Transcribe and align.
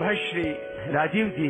भाई 0.00 0.16
श्री 0.16 0.42
राजीव 0.92 1.26
जी, 1.28 1.48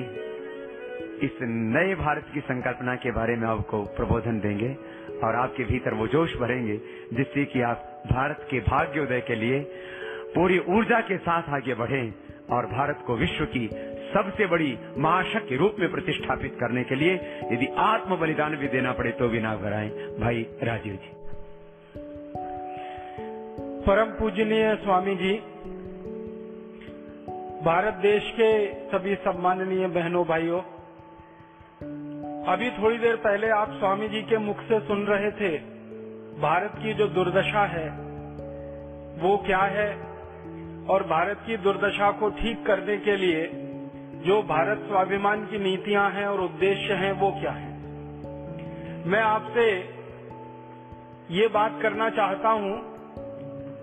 इस 1.26 1.38
नए 1.42 1.94
भारत 1.94 2.26
की 2.34 2.40
संकल्पना 2.40 2.94
के 2.94 3.10
बारे 3.10 3.36
में 3.36 3.46
आपको 3.48 3.82
प्रबोधन 3.82 4.40
देंगे 4.40 4.76
और 5.24 5.36
आपके 5.36 5.64
भीतर 5.64 5.94
वो 5.94 6.06
जोश 6.06 6.34
भरेंगे, 6.36 6.76
जिससे 7.12 7.44
कि 7.44 7.60
आप 7.60 8.02
भारत 8.12 8.46
के 8.50 8.60
भाग्योदय 8.60 9.20
के 9.20 9.34
लिए 9.34 9.60
पूरी 10.34 10.58
ऊर्जा 10.58 11.00
के 11.00 11.18
साथ 11.18 11.42
आगे 11.48 11.74
बढ़ें 11.74 12.14
और 12.50 12.66
भारत 12.66 13.04
को 13.06 13.16
विश्व 13.16 13.44
की 13.44 13.68
सबसे 14.14 14.46
बड़ी 14.46 14.78
महाशक्ति 14.98 15.48
के 15.48 15.56
रूप 15.56 15.76
में 15.80 15.90
प्रतिष्ठापित 15.90 16.56
करने 16.60 16.84
के 16.84 16.94
लिए 16.94 17.14
यदि 17.52 17.66
आत्म 17.78 18.16
बलिदान 18.16 18.56
भी 18.56 18.68
देना 18.68 18.92
पड़े 18.92 19.10
तो 19.10 19.28
भी 19.28 19.40
ना 19.40 19.56
घबराएँ। 19.56 19.90
भाई 20.20 20.46
राजीव 20.62 20.92
जी। 20.92 21.10
परम 23.86 24.06
पूजनीय 24.06 24.74
स्वामी 24.76 25.14
जी 25.14 25.42
भारत 27.64 27.94
देश 27.94 28.30
के 28.30 28.74
सभी 28.74 29.14
सम्माननीय 29.14 29.86
बहनों, 29.86 30.26
भाइयों, 30.26 30.60
अभी 32.44 32.70
थोड़ी 32.70 32.98
देर 32.98 33.16
पहले 33.16 33.48
आप 33.48 33.70
स्वामी 33.70 34.08
जी 34.08 34.22
के 34.22 34.38
मुख 34.38 34.60
से 34.60 34.80
सुन 34.80 35.06
रहे 35.06 35.30
थे, 35.30 35.58
भारत 36.40 36.72
की 36.82 36.94
जो 36.94 37.06
दुर्दशा 37.06 37.66
है, 37.66 37.88
वो 39.20 39.36
क्या 39.46 39.58
है? 39.58 39.96
और 40.88 41.02
भारत 41.02 41.40
की 41.46 41.56
दुर्दशा 41.56 42.10
को 42.10 42.30
ठीक 42.30 42.66
करने 42.66 42.96
के 42.96 43.16
लिए 43.16 43.50
जो 44.26 44.42
भारत 44.42 44.78
स्वाभिमान 44.78 45.46
की 45.46 45.58
नीतियाँ 45.58 46.10
हैं 46.10 46.26
और 46.26 46.40
उद्देश्य 46.40 46.94
हैं, 46.94 47.12
वो 47.12 47.30
क्या 47.30 47.50
है? 47.50 47.72
मैं 49.06 49.22
आपसे 49.22 49.88
ये 51.30 51.48
बात 51.48 51.78
करना 51.82 52.10
चाहता 52.10 52.48
हूँ 52.48 52.82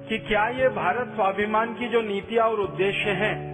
कि 0.08 0.18
क्या 0.18 0.48
ये 0.48 0.70
भारत 0.70 1.08
स्वाभिमान 1.16 1.74
की 1.74 1.88
जो 1.88 2.02
नीतियाँ 2.02 2.48
और 2.48 2.60
उद्देश्य 2.60 3.10
हैं 3.10 3.51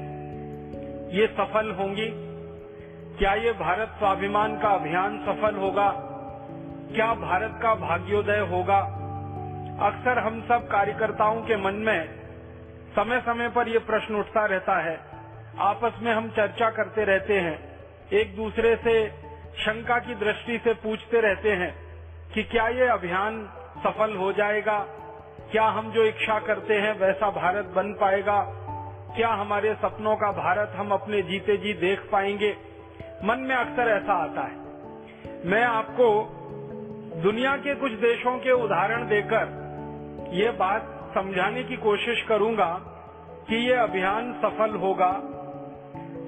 ये 1.07 1.27
सफल 1.27 1.71
होंगी? 1.71 2.09
क्या 3.17 3.33
ये 3.33 3.51
भारत 3.51 3.87
स्वाभिमान 3.87 4.59
का 4.59 4.69
अभियान 4.69 5.19
सफल 5.19 5.55
होगा? 5.55 5.93
क्या 6.95 7.13
भारत 7.13 7.59
का 7.63 7.75
भाग्योदय 7.75 8.39
होगा? 8.39 8.77
अक्सर 9.87 10.19
हम 10.19 10.41
सब 10.41 10.67
कार्यकर्ताओं 10.67 11.41
के 11.41 11.57
मन 11.57 11.73
में 11.73 12.09
समय 12.95 13.19
समय 13.19 13.49
पर 13.49 13.67
ये 13.67 13.79
प्रश्न 13.79 14.15
उठता 14.15 14.45
रहता 14.45 14.77
है। 14.77 14.99
आपस 15.59 15.93
में 16.01 16.13
हम 16.13 16.29
चर्चा 16.29 16.69
करते 16.69 17.03
रहते 17.03 17.39
हैं। 17.39 17.79
एक 18.13 18.35
दूसरे 18.35 18.75
से 18.75 19.09
शंका 19.57 19.99
की 19.99 20.15
दृष्टि 20.15 20.61
से 20.63 20.73
पूछते 20.73 21.21
रहते 21.21 21.51
हैं 21.51 21.75
कि 22.33 22.43
क्या 22.43 22.67
ये 22.67 22.87
अभियान 22.87 23.49
सफल 23.83 24.15
हो 24.15 24.33
जाएगा? 24.33 24.79
क्या 25.51 25.65
हम 25.65 25.91
जो 25.91 26.03
इच्छा 26.03 26.39
करते 26.39 26.73
हैं 26.73 26.99
वैसा 26.99 27.29
भारत 27.31 27.65
बन 27.65 27.93
पाएगा? 27.93 28.63
क्या 29.17 29.29
हमारे 29.29 29.73
सपनों 29.73 30.15
का 30.15 30.31
भारत 30.31 30.73
हम 30.75 30.91
अपने 30.91 31.21
जीते 31.21 31.57
जी 31.57 31.73
देख 31.73 31.99
पाएँगे? 32.11 32.57
मन 33.23 33.39
में 33.39 33.55
अक्सर 33.55 33.89
ऐसा 33.89 34.13
आता 34.13 34.41
है। 34.41 34.57
मैं 35.45 35.63
आपको 35.63 36.09
दुनिया 37.21 37.55
के 37.55 37.75
कुछ 37.75 37.91
देशों 37.91 38.37
के 38.39 38.51
उदाहरण 38.51 39.07
देकर 39.07 40.29
ये 40.33 40.51
बात 40.51 41.11
समझाने 41.15 41.63
की 41.63 41.77
कोशिश 41.77 42.21
करूँगा 42.21 42.69
कि 43.49 43.55
ये 43.55 43.73
अभियान 43.73 44.33
सफल 44.33 44.75
होगा 44.75 45.09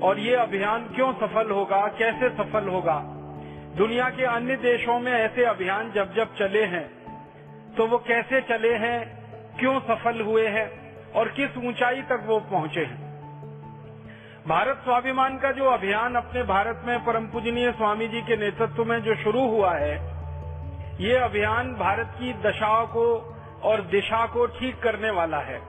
और 0.04 0.20
ये 0.20 0.36
अभियान 0.36 0.90
क्यों 0.90 1.14
सफल 1.14 1.52
होगा, 1.52 1.88
कैसे 1.88 2.30
सफल 2.30 2.68
होगा? 2.68 3.00
दुनिया 3.78 4.10
के 4.10 4.26
अन्य 4.26 4.56
देशों 4.56 5.00
में 5.00 5.12
ऐसे 5.12 5.46
अभियान 5.46 5.92
जब 5.92 6.14
जब 6.14 6.36
चले 6.36 6.64
हैं 6.66 6.88
तो 7.78 7.88
वो 7.88 7.98
कैसे 7.98 8.42
चले 8.42 8.74
हैं, 8.74 9.00
क्यों 9.60 9.80
सफल 9.80 10.22
हुए 10.22 10.48
हैं? 10.48 10.89
और 11.16 11.28
किस 11.28 11.58
ऊंचाई 11.58 12.02
तक 12.02 12.24
वो 12.26 12.40
पहुँचे 12.40 12.80
हैं। 12.80 13.08
भारत 14.48 14.82
स्वाभिमान 14.84 15.38
का 15.38 15.52
जो 15.52 15.66
अभियान 15.66 16.16
अपने 16.16 16.44
भारत 16.44 16.82
में 16.86 17.06
परम 17.06 17.26
पूजनीय 17.26 17.72
स्वामी 17.72 18.08
जी 18.08 18.22
के 18.22 18.38
नेतृत्व 18.38 18.86
में 18.86 19.02
जो 19.04 19.16
शुरू 19.16 19.48
हुआ 19.48 19.74
है, 19.74 19.94
ये 21.02 21.16
अभियान 21.16 21.74
भारत 21.74 22.16
की 22.20 22.34
दशाओं 22.34 22.86
को 22.88 23.06
और 23.64 23.82
दिशा 23.82 24.26
को 24.26 24.46
ठीक 24.46 24.80
करने 24.80 25.10
वाला 25.10 25.40
है। 25.40 25.60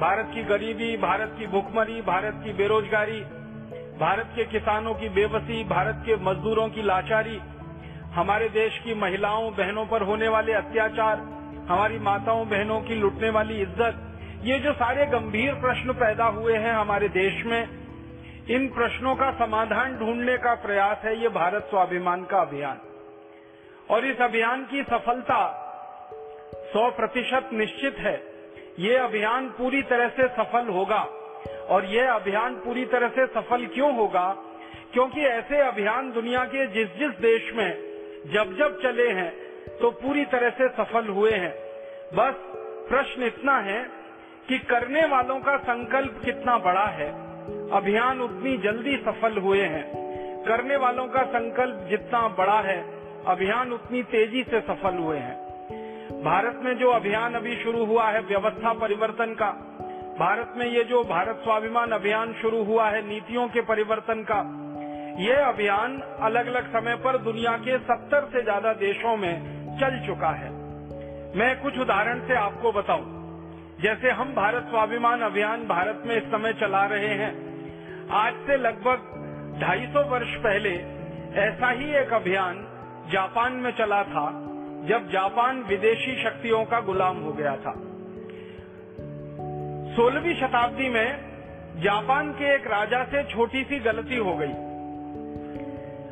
भारत 0.00 0.30
की 0.34 0.42
गरीबी, 0.42 0.96
भारत 0.96 1.34
की 1.38 1.46
भुखमरी, 1.46 2.00
भारत 2.02 2.40
की 2.44 2.52
बेरोजगारी, 2.52 3.20
भारत 3.98 4.32
के 4.36 4.44
किसानों 4.44 4.94
की 4.94 5.08
बेबसी, 5.08 5.64
भारत 5.64 6.02
के 6.06 6.16
मजदूरों 6.16 6.68
की 6.68 6.82
लाचारी, 6.82 7.40
हमारे 8.14 8.48
देश 8.48 8.78
की 8.78 8.94
महिलाओं, 8.94 9.50
बहनों 9.52 9.86
पर 9.86 10.02
होने 10.02 10.28
वाले 10.28 10.52
अत्याचार, 10.52 11.18
हमारी 11.68 11.98
माताओं, 11.98 12.48
बहनों 12.48 12.80
की 12.80 12.94
लुटने 12.94 13.30
वाली 13.30 13.60
इज़्ज़त 13.62 14.08
ये 14.42 14.58
जो 14.58 14.72
सारे 14.72 15.06
गंभीर 15.06 15.54
प्रश्न 15.54 15.92
पैदा 15.92 16.24
हुए 16.24 16.56
हैं 16.56 16.72
हमारे 16.72 17.08
देश 17.08 17.44
में, 17.46 17.68
इन 18.50 18.68
प्रश्नों 18.68 19.14
का 19.16 19.30
समाधान 19.30 19.98
ढूँढने 19.98 20.36
का 20.38 20.54
प्रयास 20.54 21.00
है 21.04 21.22
ये 21.22 21.28
भारत 21.28 21.66
स्वाभिमान 21.70 22.24
का 22.24 22.40
अभियान। 22.40 22.80
और 23.90 24.04
इस 24.04 24.20
अभियान 24.20 24.64
की 24.64 24.82
सफलता 24.82 25.38
100 26.72 26.90
प्रतिशत 26.90 27.50
निश्चित 27.52 27.98
है। 27.98 28.22
ये 28.78 28.96
अभियान 28.96 29.48
पूरी 29.48 29.82
तरह 29.82 30.08
से 30.08 30.28
सफल 30.28 30.68
होगा। 30.68 31.02
और 31.68 31.84
ये 31.84 32.00
अभियान 32.00 32.54
पूरी 32.54 32.84
तरह 32.84 33.08
से 33.08 33.26
सफल 33.26 33.66
क्यों 33.66 33.94
होगा? 33.96 34.36
क्योंकि 34.92 35.20
ऐसे 35.20 35.58
अभियान 35.58 36.12
दुनिया 36.12 36.44
के 36.44 36.66
जिस 36.66 36.88
जिस 36.88 37.10
देश 37.10 37.52
में 37.54 37.70
जब 38.32 38.56
जब 38.58 38.82
चले 38.82 39.08
हैं 39.08 39.32
तो 39.78 39.90
पूरी 39.90 40.24
तरह 40.24 40.50
से 40.50 40.68
सफल 40.68 41.06
हुए 41.06 41.32
हैं। 41.32 41.54
बस 42.14 42.34
प्रश्न 42.88 43.22
इतना 43.22 43.58
है 43.58 44.01
कि 44.48 44.58
करने 44.58 45.06
वालों 45.06 45.40
का 45.40 45.56
संकल्प 45.56 46.20
कितना 46.24 46.58
बड़ा 46.58 46.84
है। 46.84 47.08
अभियान 47.70 48.20
उतनी 48.20 48.56
जल्दी 48.58 48.96
सफल 48.96 49.38
हुए 49.38 49.62
हैं। 49.62 49.84
करने 50.44 50.76
वालों 50.76 51.06
का 51.06 51.22
संकल्प 51.22 51.86
जितना 51.90 52.28
बड़ा 52.28 52.60
है, 52.60 52.84
अभियान 53.26 53.72
उतनी 53.72 54.02
तेज़ी 54.02 54.42
से 54.42 54.60
सफल 54.60 54.96
हुए 54.96 55.18
हैं। 55.18 56.22
भारत 56.22 56.60
में 56.64 56.78
जो 56.78 56.90
अभियान 56.90 57.34
अभी 57.34 57.56
शुरू 57.56 57.84
हुआ 57.84 58.08
है 58.10 58.20
व्यवस्था 58.20 58.72
परिवर्तन 58.72 59.34
का, 59.34 59.50
भारत 60.18 60.54
में 60.56 60.66
ये 60.66 60.84
जो 60.84 61.04
भारत 61.04 61.40
स्वाभिमान 61.44 61.90
अभियान 61.90 62.32
शुरू 62.32 62.64
हुआ 62.64 62.88
है 62.88 63.08
नीतियों 63.08 63.48
के 63.48 63.60
परिवर्तन 63.60 64.22
का, 64.22 64.42
ये 65.22 65.32
अभियान 65.32 66.00
अलग 66.20 66.46
अलग 66.46 66.72
समय 66.72 66.96
पर 66.96 67.18
दुनिया 67.18 67.56
के 67.56 67.78
सत्तर 67.78 68.28
से 68.32 68.42
ज़्यादा 68.42 68.72
देशों 68.72 69.16
में 69.16 69.34
चल 69.80 70.06
चुका 70.06 70.30
है। 70.30 70.50
मैं 71.36 71.62
कुछ 71.62 71.78
उदाहरण 71.78 72.20
से 72.28 72.34
आपको 72.34 72.72
बताऊँ। 72.72 73.21
जैसे 73.82 74.10
हम 74.10 74.34
भारत 74.34 74.66
स्वाभिमान 74.70 75.20
अभियान 75.20 75.64
भारत 75.64 76.02
में 76.06 76.16
इस 76.16 76.22
समय 76.22 76.52
चला 76.52 76.84
रहे 76.84 77.08
हैं, 77.08 77.32
आज 78.10 78.34
से 78.34 78.56
लगभग 78.56 78.98
250 79.60 80.08
वर्ष 80.08 80.34
पहले 80.34 80.70
ऐसा 81.40 81.70
ही 81.70 81.94
एक 81.94 82.12
अभियान 82.12 82.68
जापान 83.12 83.52
में 83.52 83.70
चला 83.70 84.02
था, 84.02 84.30
जब 84.84 85.10
जापान 85.12 85.62
विदेशी 85.62 86.22
शक्तियों 86.22 86.64
का 86.64 86.80
गुलाम 86.80 87.16
हो 87.16 87.32
गया 87.32 87.56
था। 87.56 87.72
सोलहवीं 89.96 90.34
शताब्दी 90.34 90.88
में 90.88 91.18
जापान 91.76 92.32
के 92.32 92.54
एक 92.54 92.66
राजा 92.66 93.04
से 93.04 93.24
छोटी 93.24 93.64
सी 93.64 93.78
गलती 93.78 94.16
हो 94.16 94.36
गई। 94.36 94.52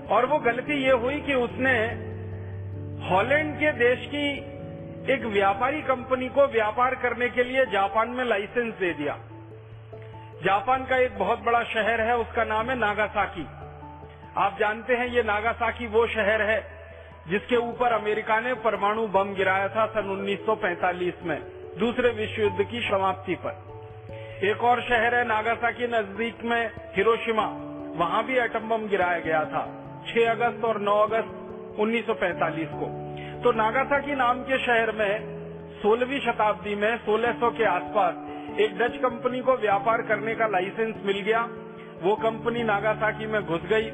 और 0.09 0.27
वो 0.27 0.39
गलती 0.39 0.75
ये 0.75 0.93
हुई 0.93 1.21
कि 1.21 1.35
उसने 1.35 1.79
हॉलैंड 3.09 3.57
के 3.57 3.73
देश 3.73 4.07
की 4.07 4.59
एक 5.09 5.25
व्यापारी 5.25 5.83
कंपनी 5.83 6.28
को 6.28 6.47
व्यापार 6.47 6.94
करने 6.94 7.28
के 7.28 7.44
लिए 7.44 7.66
जापान 7.66 8.11
में 8.11 8.25
लाइसेंस 8.25 8.75
दे 8.75 8.93
दिया। 8.93 9.19
जापान 10.44 10.84
का 10.84 10.97
एक 10.97 11.19
बहुत 11.19 11.38
बड़ा 11.38 11.62
शहर 11.62 12.00
है, 12.00 12.16
उसका 12.16 12.44
नाम 12.44 12.71
है 12.71 12.78
नागासाकी। 12.78 13.47
आप 14.37 14.56
जानते 14.60 14.94
हैं, 14.94 15.06
ये 15.06 15.22
नागासाकी 15.22 15.87
वो 15.87 16.06
शहर 16.06 16.43
है, 16.43 16.66
जिसके 17.28 17.56
ऊपर 17.56 17.93
अमेरिका 17.93 18.41
ने 18.41 18.55
परमाणु 18.55 19.06
बम 19.06 19.34
गिराया 19.34 19.69
था 19.69 19.87
सन 19.87 20.10
1945 20.10 21.15
में, 21.22 21.43
दूसरे 21.78 22.10
विश्व 22.10 22.42
युद्ध 22.42 22.63
की 22.63 22.80
समाप्ति 22.80 23.34
पर। 23.34 23.71
एक 24.45 24.65
और 24.65 24.83
शहर 24.83 25.15
है 25.15 25.25
नागासाकी, 25.25 25.86
नज़दीक 25.86 26.39
में 26.45 26.71
हिरोशिमा, 26.97 27.47
वहाँ 27.97 28.25
भी 28.25 28.39
एटम 28.39 28.60
बम 28.60 28.89
गिराया 28.89 29.19
गया 29.19 29.45
था 29.45 29.77
6 30.09 30.27
अगस्त 30.27 30.65
और 30.65 30.80
9 30.80 31.01
अगस्त 31.01 31.36
1945 31.78 32.69
को। 32.72 33.09
तो 33.45 33.53
नागासाकी 33.53 34.15
नाम 34.15 34.42
के 34.42 34.59
शहर 34.59 34.92
में 34.92 35.21
16वीं 35.83 36.21
शताब्दी 36.21 36.75
में 36.75 36.98
1600 36.98 37.51
के 37.51 37.65
आसपास, 37.65 38.15
एक 38.60 38.78
डच 38.78 38.97
कंपनी 38.97 39.41
को 39.41 39.57
व्यापार 39.57 40.03
करने 40.03 40.34
का 40.34 40.47
लाइसेंस 40.47 40.97
मिल 41.04 41.21
गया। 41.21 41.48
वो 42.03 42.16
कंपनी 42.16 42.63
नागासाकी 42.63 43.27
में 43.27 43.47
घुस 43.47 43.60
गई। 43.60 43.91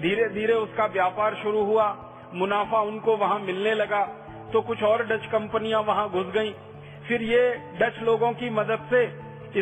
धीरे 0.00 0.28
धीरे 0.28 0.52
उसका 0.52 0.86
व्यापार 0.86 1.34
शुरू 1.34 1.64
हुआ। 1.64 2.12
मुनाफा 2.34 2.80
उनको 2.80 3.16
वहाँ 3.16 3.38
मिलने 3.38 3.74
लगा। 3.74 4.04
तो 4.52 4.60
कुछ 4.60 4.82
और 4.82 5.06
डच 5.06 5.26
कंपनियाँ 5.26 5.82
वहाँ 5.82 6.10
घुस 6.10 6.26
गईं। 6.26 6.52
फिर 7.08 7.22
ये 7.22 7.60
डच 7.80 8.02
लोगों 8.02 8.32
की 8.32 8.50
मदद 8.50 8.78
से 8.90 9.06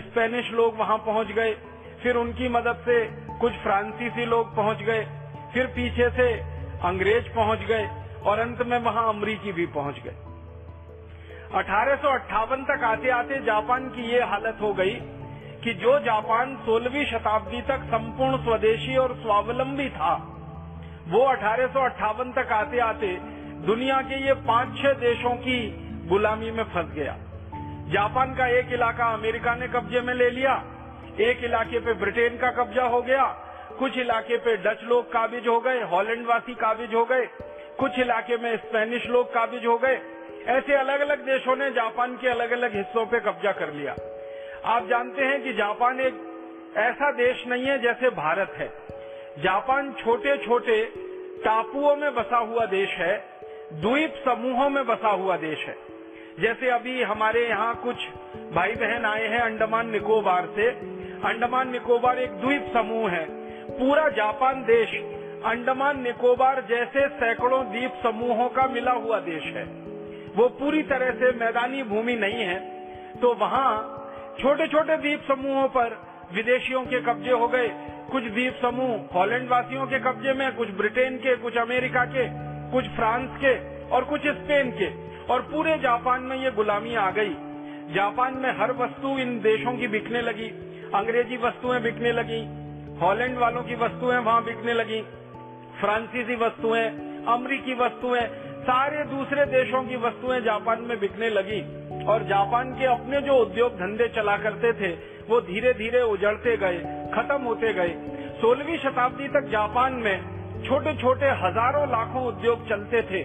स्पेनिश 0.00 0.52
लोग 0.52 0.76
वहाँ 0.78 0.98
पहुँच 0.98 1.26
गए। 1.26 1.56
फिर 2.02 2.16
उनकी 2.16 2.48
मदद 2.48 2.76
से 2.76 3.06
कुछ 3.40 3.52
फ्रांसीसी 3.52 4.24
लोग 4.26 4.56
पहुँच 4.56 4.78
गए। 4.78 5.06
फिर 5.54 5.66
पीछे 5.66 6.10
से 6.10 6.32
अंग्रेज़ 6.82 7.34
पहुँच 7.34 7.58
गए। 7.58 7.90
और 8.22 8.38
अंत 8.38 8.62
में 8.62 8.78
वहाँ 8.78 9.08
अमरीकी 9.08 9.52
भी 9.52 9.66
पहुँच 9.66 9.98
गए। 9.98 10.16
अठारह 11.54 11.96
सौ 11.96 12.08
अठावन 12.08 12.64
तक 12.64 12.84
आते 12.84 13.10
आते 13.10 13.38
जापान 13.44 13.88
की 13.88 14.10
ये 14.10 14.20
हालत 14.24 14.58
हो 14.60 14.72
गई 14.74 14.94
कि 15.64 15.72
जो 15.74 15.98
जापान 15.98 16.54
16वीं 16.66 17.04
शताब्दी 17.04 17.60
तक 17.62 17.86
संपूर्ण 17.86 18.36
स्वदेशी 18.44 18.96
और 18.96 19.14
स्वावलंबी 19.14 19.88
था, 19.88 20.14
वो 21.08 21.24
अठारह 21.26 21.66
सौ 21.66 21.84
अट्ठावन 21.84 22.32
तक 22.32 22.52
आते 22.52 22.78
आते 22.80 23.16
दुनिया 23.66 24.00
के 24.02 24.24
ये 24.26 24.34
पाँच 24.46 24.78
छह 24.78 24.92
देशों 25.00 25.34
की 25.38 25.58
गुलामी 26.08 26.50
में 26.50 26.64
फंस 26.64 26.92
गया। 26.92 27.16
जापान 27.92 28.34
का 28.34 28.46
एक 28.58 28.72
इलाका 28.72 29.12
अमेरिका 29.12 29.54
ने 29.54 29.68
कब्जे 29.68 30.00
में 30.00 30.14
ले 30.14 30.30
लिया, 30.30 30.54
एक 31.20 31.44
इलाके 31.44 31.80
पे 31.80 31.94
ब्रिटेन 31.94 32.38
का 32.38 32.50
कब्जा 32.52 32.84
हो 32.84 33.02
गया, 33.02 33.24
कुछ 33.78 33.98
इलाके 33.98 34.36
पे 34.36 34.56
डच 34.56 34.84
लोग 34.84 35.12
काबिज 35.12 35.48
हो 35.48 35.60
गए, 35.60 35.82
हॉलैंड 35.82 36.26
वासी 36.26 36.54
काबिज 36.54 36.94
हो 36.94 37.04
गए। 37.04 37.26
कुछ 37.80 37.98
इलाके 37.98 38.36
में 38.36 38.56
स्पेनिश 38.56 39.06
लोग 39.06 39.34
काबिज 39.34 39.66
हो 39.66 39.78
गए। 39.78 40.00
ऐसे 40.46 40.74
अलग 40.74 41.00
अलग 41.00 41.18
देशों 41.18 41.56
ने 41.56 41.70
जापान 41.70 42.16
के 42.16 42.28
अलग 42.28 42.50
अलग 42.50 42.76
हिस्सों 42.76 43.06
पे 43.06 43.20
कब्जा 43.20 43.52
कर 43.52 43.72
लिया। 43.72 43.96
आप 44.64 44.88
जानते 44.88 45.24
हैं 45.24 45.42
कि 45.42 45.52
जापान 45.52 46.00
एक 46.00 46.26
ऐसा 46.76 47.10
देश 47.12 47.44
नहीं 47.46 47.64
है 47.64 47.78
जैसे 47.78 48.10
भारत 48.10 48.52
है। 48.56 48.68
जापान 49.38 49.92
छोटे 49.92 50.36
छोटे 50.36 50.84
टापुओं 51.44 51.96
में 51.96 52.14
बसा 52.14 52.36
हुआ 52.36 52.66
देश 52.66 52.88
है, 52.88 53.16
द्वीप 53.72 54.14
समूहों 54.24 54.70
में 54.70 54.86
बसा 54.86 55.08
हुआ 55.08 55.36
देश 55.36 55.58
है। 55.58 55.76
जैसे 56.40 56.70
अभी 56.70 57.02
हमारे 57.02 57.48
यहाँ 57.48 57.74
कुछ 57.74 57.96
भाई 58.54 58.72
बहन 58.72 59.04
आए 59.04 59.26
हैं 59.26 59.40
अंडमान 59.40 59.90
निकोबार 59.90 60.48
से। 60.56 60.68
अंडमान 61.28 61.70
निकोबार 61.70 62.18
एक 62.18 62.30
द्वीप 62.30 62.70
समूह 62.74 63.10
है। 63.10 63.24
पूरा 63.70 64.08
जापान 64.08 64.62
देश 64.62 64.90
अंडमान 65.44 66.02
निकोबार 66.02 66.66
जैसे 66.68 67.08
सैकड़ों 67.08 67.70
द्वीप 67.70 67.92
समूहों 68.02 68.48
का 68.48 68.66
मिला 68.66 68.92
हुआ 68.92 69.20
देश 69.20 69.42
है। 69.42 69.64
वो 70.36 70.48
पूरी 70.48 70.82
तरह 70.82 71.10
से 71.10 71.32
मैदानी 71.32 71.82
भूमि 71.82 72.14
नहीं 72.14 72.42
है। 72.42 72.60
तो 73.14 73.34
वहाँ 73.34 73.96
छोटे 74.40 74.66
छोटे 74.66 74.96
द्वीप 74.96 75.22
समूहों 75.28 75.68
पर 75.68 76.02
विदेशियों 76.34 76.82
के 76.82 77.00
कब्जे 77.00 77.30
हो 77.30 77.48
गए। 77.48 77.68
कुछ 78.12 78.24
द्वीप 78.24 78.58
समूह 78.62 79.14
हॉलैंड 79.14 79.48
वासियों 79.48 79.86
के 79.86 79.98
कब्जे 79.98 80.32
में, 80.32 80.56
कुछ 80.56 80.70
ब्रिटेन 80.70 81.16
के, 81.16 81.36
कुछ 81.36 81.56
अमेरिका 81.56 82.04
के, 82.04 82.28
कुछ 82.72 82.84
फ्रांस 82.84 83.30
के 83.44 83.84
और 83.88 84.04
कुछ 84.04 84.20
स्पेन 84.20 84.70
के। 84.70 85.10
और 85.32 85.40
पूरे 85.42 85.78
जापान 85.78 86.22
में 86.22 86.36
ये 86.36 86.50
गुलामी 86.50 86.94
आ 86.94 87.10
गई। 87.10 87.34
जापान 87.94 88.34
में 88.34 88.58
हर 88.58 88.72
वस्तु 88.72 89.18
इन 89.18 89.40
देशों 89.40 89.72
की 89.72 89.88
बिकने 89.88 90.20
लगी। 90.20 90.48
अंग्रेज़ी 90.94 91.36
वस्तुएँ 91.36 91.80
बिकने 91.80 92.12
लगी। 92.12 92.60
हॉलैंड 93.00 93.38
वालों 93.38 93.62
की 93.62 93.74
वस्तुएँ 93.74 94.18
वहाँ 94.18 94.44
बिकने 94.44 94.72
लगी। 94.72 95.04
फ्रांसीसी 95.80 96.36
वस्तुएँ, 96.36 96.86
अमरीकी 97.28 97.74
वस्तुएँ, 97.74 98.20
सारे 98.60 99.04
दूसरे 99.04 99.44
देशों 99.46 99.82
की 99.84 99.96
वस्तुएँ 99.96 100.40
जापान 100.40 100.80
में 100.80 100.98
बिकने 101.00 101.30
लगी। 101.30 101.60
और 102.04 102.22
जापान 102.22 102.72
के 102.74 102.86
अपने 102.86 103.20
जो 103.20 103.36
उद्योग 103.36 103.72
धंधे 103.72 104.08
चला 104.08 104.36
करते 104.36 104.72
थे, 104.72 104.90
वो 105.28 105.40
धीरे 105.40 105.72
धीरे 105.72 106.02
उजड़ते 106.02 106.56
गए, 106.56 106.78
खत्म 107.14 107.42
होते 107.42 107.72
गए। 107.72 107.94
सोलहवीं 108.40 108.78
शताब्दी 108.78 109.28
तक 109.28 109.48
जापान 109.48 109.92
में 109.92 110.64
छोटे 110.64 110.94
छोटे 110.96 111.26
हज़ारों 111.26 111.86
लाखों 111.88 112.26
उद्योग 112.26 112.68
चलते 112.68 113.02
थे। 113.02 113.20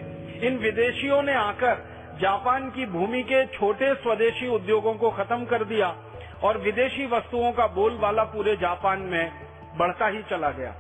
इन 0.48 0.58
विदेशियों 0.58 1.22
ने 1.24 1.34
आकर 1.34 1.84
जापान 2.22 2.70
की 2.70 2.86
भूमि 2.86 3.24
के 3.24 3.46
छोटे 3.46 3.94
स्वदेशी 3.94 4.48
उद्योगों 4.48 4.94
को 4.94 5.10
खत्म 5.10 5.46
कर 5.46 5.64
दिया 5.64 5.96
और 6.44 6.58
विदेशी 6.58 7.06
वस्तुओं 7.06 7.52
का 7.52 7.68
बोलबाला 7.68 8.24
पूरे 8.24 8.56
जापान 8.56 9.00
में 9.02 9.32
बढ़ता 9.78 10.08
ही 10.08 10.24
चला 10.30 10.52
गया। 10.52 10.76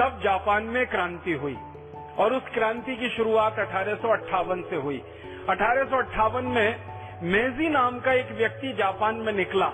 तब 0.00 0.20
जापान 0.24 0.62
में 0.62 0.86
क्रांति 0.86 1.32
हुई 1.32 1.56
और 2.18 2.32
उस 2.32 2.42
क्रांति 2.54 2.96
की 2.96 3.08
शुरुआत 3.08 3.58
अठारह 3.58 3.98
से 4.70 4.76
हुई। 4.76 5.02
अठारह 5.48 5.84
सौ 5.84 5.96
अट्ठावन 5.96 6.44
में 6.44 6.76
मेजी 7.22 7.68
नाम 7.68 8.00
का 8.00 8.12
एक 8.12 8.32
व्यक्ति 8.32 8.72
जापान 8.72 9.14
में 9.14 9.32
निकला। 9.32 9.72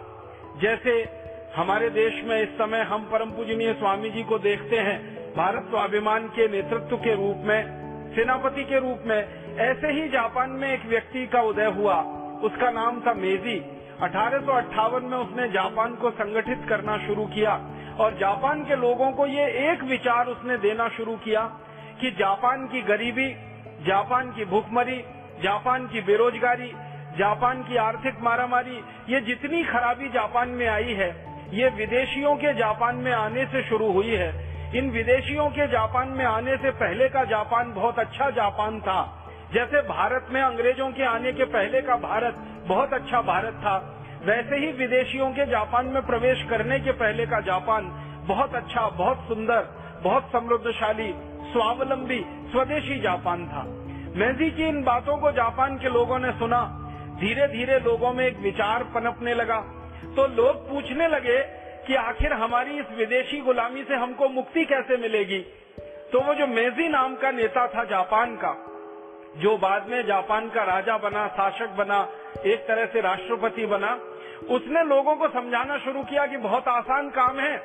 जैसे 0.59 1.09
हमारे 1.57 1.91
देश 1.91 2.25
में 2.25 2.43
इस 2.43 2.49
समय 2.49 2.81
हम 2.81 3.03
परम 3.03 3.31
पूजनीय 3.31 3.73
स्वामी 3.73 4.11
जी 4.11 4.23
को 4.23 4.39
देखते 4.39 4.77
हैं, 4.77 5.15
भारत 5.37 5.67
स्वाभिमान 5.71 6.29
के 6.29 6.49
नेतृत्व 6.49 6.97
के 6.97 7.15
रूप 7.15 7.37
में, 7.39 7.85
सेनापति 8.15 8.65
के 8.65 8.79
रूप 8.79 8.99
में, 9.07 9.19
ऐसे 9.59 9.89
ही 9.89 10.09
जापान 10.09 10.51
में 10.51 10.73
एक 10.73 10.87
व्यक्ति 10.87 11.27
का 11.27 11.43
उदय 11.43 11.67
हुआ। 11.67 12.03
उसका 12.43 12.71
नाम 12.71 13.01
था 13.01 13.15
मेजी। 13.15 13.61
अठारह 14.03 14.41
सौ 14.41 14.53
अट्ठावन 14.53 15.05
में 15.05 15.19
उसने 15.19 15.49
जापान 15.49 15.95
को 15.95 16.11
संगठित 16.11 16.67
करना 16.69 16.97
शुरू 16.99 17.27
किया 17.27 17.53
और 18.01 18.15
जापान 18.19 18.65
के 18.65 18.77
लोगों 18.77 19.11
को 19.13 19.27
ये 19.27 19.71
एक 19.71 19.83
विचार 19.83 20.27
उसने 20.27 20.57
देना 20.59 20.89
शुरू 20.89 21.17
किया 21.17 21.43
कि 22.01 22.11
जापान 22.11 22.67
की 22.67 22.83
गरीबी, 22.83 23.29
जापान 23.87 24.33
की 24.33 24.45
भूखमरी, 24.45 25.05
जापान 25.43 25.87
की 25.87 26.01
बेरोजगारी, 26.01 26.73
जापान 27.19 27.63
की 27.63 27.77
आर्थिक 27.77 28.21
मारामारी, 28.21 28.83
ये 29.09 29.21
जितनी 29.21 29.65
खराबी 29.65 30.09
जापान 30.09 30.49
में 30.49 30.67
आई 30.67 30.93
है, 30.93 31.11
ये 31.51 31.69
विदेशियों 31.69 32.37
के 32.37 32.55
जापान 32.55 32.97
में 32.97 33.13
आने 33.13 33.45
से 33.47 33.63
शुरू 33.63 33.93
हुई 33.93 34.11
है। 34.11 34.55
इन 34.77 34.91
विदेशियों 34.91 35.49
के 35.49 35.67
जापान 35.67 36.09
में 36.09 36.25
आने 36.25 36.57
से 36.57 36.71
पहले 36.71 37.09
का 37.09 37.25
जापान 37.25 37.73
बहुत 37.73 37.99
अच्छा 37.99 38.31
जापान 38.31 38.81
था। 38.81 39.24
जैसे 39.55 39.81
भारत 39.81 40.27
में 40.31 40.43
अंग्रेज़ों 40.43 40.91
के 40.91 41.03
आने 41.03 41.33
के 41.33 41.45
पहले 41.45 41.81
का 41.83 41.97
भारत 41.97 42.35
बहुत 42.69 42.93
अच्छा 42.93 43.21
भारत 43.21 43.53
था, 43.53 43.77
वैसे 44.25 44.57
ही 44.57 44.73
विदेशियों 44.73 45.31
के 45.31 45.47
जापान 45.47 45.87
में 45.87 46.07
प्रवेश 46.07 46.43
करने 46.43 46.81
के 46.81 46.93
पहले 46.93 47.27
का 47.27 47.41
जापान 47.41 47.85
बहुत 48.29 48.55
अच्छा 48.55 48.89
बहुत 48.89 49.19
सुंदर, 49.29 49.61
बहुत 50.03 50.31
समृद्धशाली, 50.33 51.13
स्वावलंबी, 51.53 52.21
स्वदेशी 52.51 53.01
जापान 53.01 53.47
था। 53.47 53.63
मेजी 54.17 54.51
की 54.51 54.65
इन 54.65 54.83
बातों 54.83 55.17
को 55.17 55.33
जापान 55.33 55.79
के 55.79 55.89
लोगों 55.89 56.19
ने 56.19 56.33
सुना। 56.33 56.65
धीरे 57.21 57.49
धीरे 57.49 57.79
लोगों 57.81 58.13
में 58.13 58.27
एक 58.27 58.39
विचार 58.39 58.85
पनपने 58.85 59.35
लगा। 59.35 59.61
तो 60.17 60.27
लोग 60.27 60.69
पूछने 60.71 61.09
लगे 61.09 61.39
कि 61.87 61.95
आखिर 61.95 62.33
हमारी 62.33 62.79
इस 62.79 62.87
विदेशी 62.99 63.41
गुलामी 63.41 63.85
से 63.85 63.95
हमको 63.95 64.29
मुक्ति 64.29 64.65
कैसे 64.65 64.97
मिलेगी? 64.97 65.39
तो 66.13 66.21
वो 66.21 66.35
जो 66.35 66.47
मेजी 66.47 66.89
नाम 66.89 67.15
का 67.15 67.31
नेता 67.31 67.67
था 67.67 67.85
जापान 67.85 68.37
का 68.37 68.71
जो 69.35 69.57
बाद 69.59 69.87
में 69.89 70.07
जापान 70.07 70.49
का 70.49 70.63
राजा 70.65 70.97
बना, 70.99 71.27
शासक 71.29 71.77
बना, 71.77 72.01
एक 72.47 72.67
तरह 72.69 72.87
से 72.87 73.01
राष्ट्रपति 73.01 73.67
बना, 73.67 73.99
उसने 74.51 74.83
लोगों 74.85 75.15
को 75.17 75.29
समझाना 75.31 75.79
शुरू 75.79 76.03
किया 76.03 76.27
कि 76.27 76.37
बहुत 76.39 76.69
आसान 76.69 77.09
काम 77.11 77.39
है। 77.39 77.57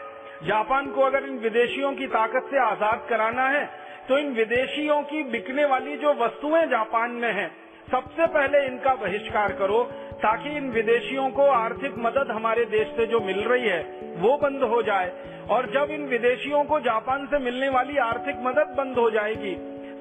जापान 0.44 0.88
को 0.88 1.01
अगर 1.01 1.25
इन 1.25 1.38
विदेशियों 1.39 1.94
की 1.94 2.07
ताकत 2.07 2.48
से 2.51 2.60
आज़ाद 2.62 3.06
कराना 3.10 3.48
है 3.50 3.66
तो 4.10 4.18
इन 4.18 4.31
विदेशियों 4.33 5.01
की 5.04 5.24
बिकने 5.24 5.66
वाली 5.66 5.95
जो 5.98 6.13
वस्तुएँ 6.16 6.66
जापान 6.66 7.12
में 7.13 7.31
हैं, 7.31 7.50
सबसे 7.92 8.25
पहले 8.27 8.66
इनका 8.66 8.94
बहिष्कार 8.95 9.51
करो, 9.54 9.83
ताकि 10.16 10.50
इन 10.50 10.69
विदेशियों 10.71 11.30
को 11.30 11.45
आर्थिक 11.48 11.97
मदद 11.97 12.31
हमारे 12.31 12.66
देश 12.66 12.88
से 12.88 13.06
जो 13.06 13.19
मिल 13.19 13.40
रही 13.42 13.68
है, 13.68 13.81
वो 14.18 14.38
बंद 14.38 14.64
हो 14.64 14.81
जाए। 14.81 15.11
और 15.49 15.69
जब 15.71 15.92
इन 15.92 16.07
विदेशियों 16.07 16.64
को 16.64 16.80
जापान 16.80 17.26
से 17.28 17.40
मिलने 17.40 17.69
वाली 17.69 17.97
आर्थिक 17.97 18.40
मदद 18.44 18.73
बंद 18.78 18.97
हो 18.97 19.09
जाएगी 19.11 19.54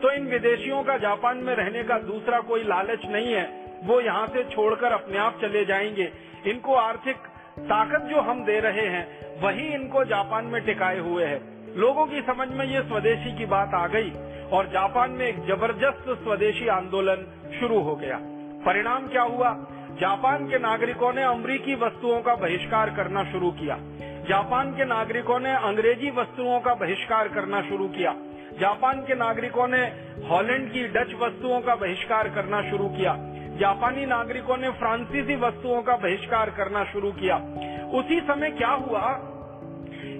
तो 0.02 0.11
इन 0.11 0.26
विदेशियों 0.26 0.83
का 0.83 0.97
जापान 0.97 1.37
में 1.37 1.55
रहने 1.55 1.85
का 1.85 1.99
दूसरा 1.99 2.40
कोई 2.40 2.62
लालच 2.62 3.07
नहीं 3.07 3.33
है। 3.33 3.69
वो 3.85 4.00
यहाँ 4.00 4.26
से 4.26 4.45
छोड़कर 4.45 4.93
अपने 4.93 5.19
आप 5.19 5.38
चले 5.43 5.64
जाएँगे। 5.64 6.12
इनको 6.47 6.75
आर्थिक 6.75 7.17
ताकत 7.59 8.02
जो 8.02 8.21
हम 8.21 8.45
दे 8.45 8.61
रहे 8.61 8.87
हैं, 8.87 9.09
वही 9.40 9.67
इनको 9.67 10.05
जापान 10.05 10.45
में 10.45 10.64
टिकाए 10.64 10.99
हुए 10.99 11.25
है। 11.25 11.40
लोगों 11.76 12.07
की 12.07 12.21
समझ 12.21 12.49
में 12.49 12.67
ये 12.67 12.83
स्वदेशी 12.83 13.38
की 13.38 13.47
बात 13.47 13.75
आ 13.75 13.87
गई 13.87 14.11
और 14.52 14.67
जापान 14.67 15.11
में 15.11 15.26
एक 15.26 15.38
ज़बरदस्त 15.47 16.05
स्वदेशी 16.09 16.69
आंदोलन 16.69 17.26
शुरू 17.61 17.81
हो 17.81 17.97
गया। 17.97 18.19
परिणाम 18.67 19.09
क्या 19.09 19.23
हुआ? 19.23 19.67
जापान 20.00 20.49
के 20.49 20.59
नागरिकों 20.59 21.12
ने 21.12 21.23
अमरीकी 21.23 21.75
वस्तुओं 21.75 22.21
का 22.21 22.35
बहिष्कार 22.35 22.90
करना 22.90 23.25
शुरू 23.25 23.50
किया। 23.50 23.78
जापान 24.28 24.73
के 24.76 24.85
नागरिकों 24.85 25.40
ने 25.40 25.52
अंग्रेज़ी 25.52 26.11
वस्तुओं 26.11 26.61
का 26.61 26.75
बहिष्कार 26.75 27.28
करना 27.28 27.62
शुरू 27.62 27.88
किया। 27.88 28.14
जापान 28.60 29.00
के 29.00 29.14
नागरिकों 29.14 29.66
ने 29.68 29.80
हॉलैंड 30.28 30.70
की 30.72 30.86
डच 30.88 31.12
वस्तुओं 31.20 31.60
का 31.60 31.74
बहिष्कार 31.76 32.28
करना 32.28 32.60
शुरू 32.70 32.88
किया। 32.88 33.14
जापानी 33.58 34.06
नागरिकों 34.06 34.56
ने 34.56 34.70
फ्रांसीसी 34.78 35.36
वस्तुओं 35.36 35.82
का 35.82 35.96
बहिष्कार 35.96 36.50
करना 36.50 36.84
शुरू 36.84 37.12
किया। 37.12 37.36
उसी 37.94 38.20
समय 38.20 38.50
क्या 38.52 38.70
हुआ 38.80 39.12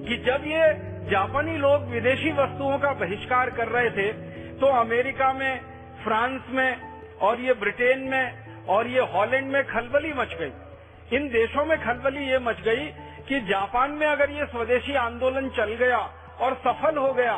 कि 0.05 0.17
जब 0.27 0.45
ये 0.47 0.63
जापानी 1.11 1.57
लोग 1.57 1.89
विदेशी 1.91 2.33
वस्तुओं 2.33 2.79
का 2.79 2.93
बहिष्कार 3.01 3.51
कर 3.51 3.69
रहे 3.69 3.91
थे 3.91 4.13
तो 4.55 4.67
अमेरिका 4.77 5.33
में, 5.33 5.61
फ्रांस 6.05 6.47
में, 6.51 6.77
और 7.19 7.41
ये 7.41 7.53
ब्रिटेन 7.57 8.09
में, 8.09 8.65
और 8.67 8.87
ये 8.87 9.01
हॉलैंड 9.13 9.53
में 9.53 9.63
खलबली 9.67 10.13
मच 10.13 10.35
गई। 10.41 11.17
इन 11.17 11.29
देशों 11.29 11.65
में 11.65 11.79
खलबली 11.79 12.27
ये 12.27 12.39
मच 12.39 12.61
गई 12.63 12.87
कि 13.29 13.41
जापान 13.47 13.91
में 13.91 14.07
अगर 14.07 14.31
ये 14.31 14.47
स्वदेशी 14.47 14.95
आंदोलन 14.99 15.49
चल 15.57 15.75
गया 15.77 15.99
और 16.41 16.55
सफल 16.65 16.97
हो 16.97 17.13
गया 17.13 17.37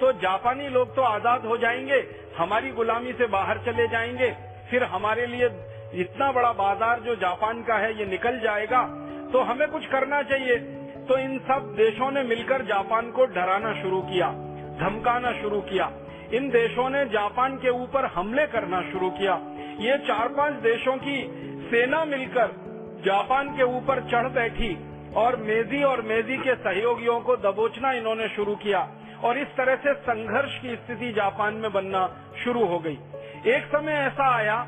तो 0.00 0.12
जापानी 0.12 0.68
लोग 0.68 0.94
तो 0.96 1.02
आज़ाद 1.02 1.44
हो 1.46 1.56
जाएँगे, 1.56 2.04
हमारी 2.38 2.70
गुलामी 2.70 3.12
से 3.12 3.26
बाहर 3.26 3.58
चले 3.58 3.86
जाएँगे। 3.88 4.30
फिर 4.70 4.84
हमारे 4.84 5.26
लिए 5.26 5.46
इतना 5.94 6.30
बड़ा 6.32 6.52
बाज़ार 6.52 7.00
जो 7.00 7.14
जापान 7.16 7.62
का 7.62 7.74
है, 7.74 7.98
ये 7.98 8.06
निकल 8.06 8.38
जाएगा। 8.40 8.82
तो 9.32 9.40
हमें 9.40 9.68
कुछ 9.68 9.86
करना 9.86 10.22
चाहिए। 10.22 10.56
तो 11.02 11.18
इन 11.18 11.38
सब 11.38 11.72
देशों 11.76 12.10
ने 12.10 12.22
मिलकर 12.22 12.64
जापान 12.64 13.10
को 13.10 13.24
डराना 13.26 13.72
शुरू 13.82 14.00
किया, 14.02 14.26
धमकाना 14.80 15.32
शुरू 15.32 15.60
किया। 15.60 15.90
इन 16.34 16.48
देशों 16.50 16.88
ने 16.90 17.04
जापान 17.04 17.56
के 17.56 17.68
ऊपर 17.68 18.04
हमले 18.04 18.46
करना 18.46 18.80
शुरू 18.82 19.10
किया। 19.10 19.34
ये 19.80 19.98
चार 19.98 20.28
पाँच 20.28 20.54
देशों 20.54 20.96
की 20.96 21.18
सेना 21.70 22.04
मिलकर 22.04 22.54
जापान 23.04 23.48
के 23.48 23.62
ऊपर 23.62 24.00
चढ़ 24.10 24.28
बैठी। 24.28 24.68
और 25.16 25.36
मेजी 25.36 25.82
और 25.82 26.02
मेजी 26.02 26.36
के 26.36 26.54
सहयोगियों 26.54 27.20
को 27.20 27.36
दबोचना 27.36 27.92
इन्होंने 27.92 28.28
शुरू 28.28 28.56
किया 28.56 28.88
और 29.24 29.38
इस 29.38 29.46
तरह 29.46 29.76
से 29.76 29.94
संघर्ष 29.94 30.58
की 30.58 30.76
स्थिति 30.76 31.12
जापान 31.12 31.54
में 31.54 31.72
बनना 31.72 32.16
शुरू 32.44 32.64
हो 32.64 32.78
गई। 32.78 32.98
एक 33.46 33.64
समय 33.66 33.92
ऐसा 33.92 34.36
आया 34.36 34.66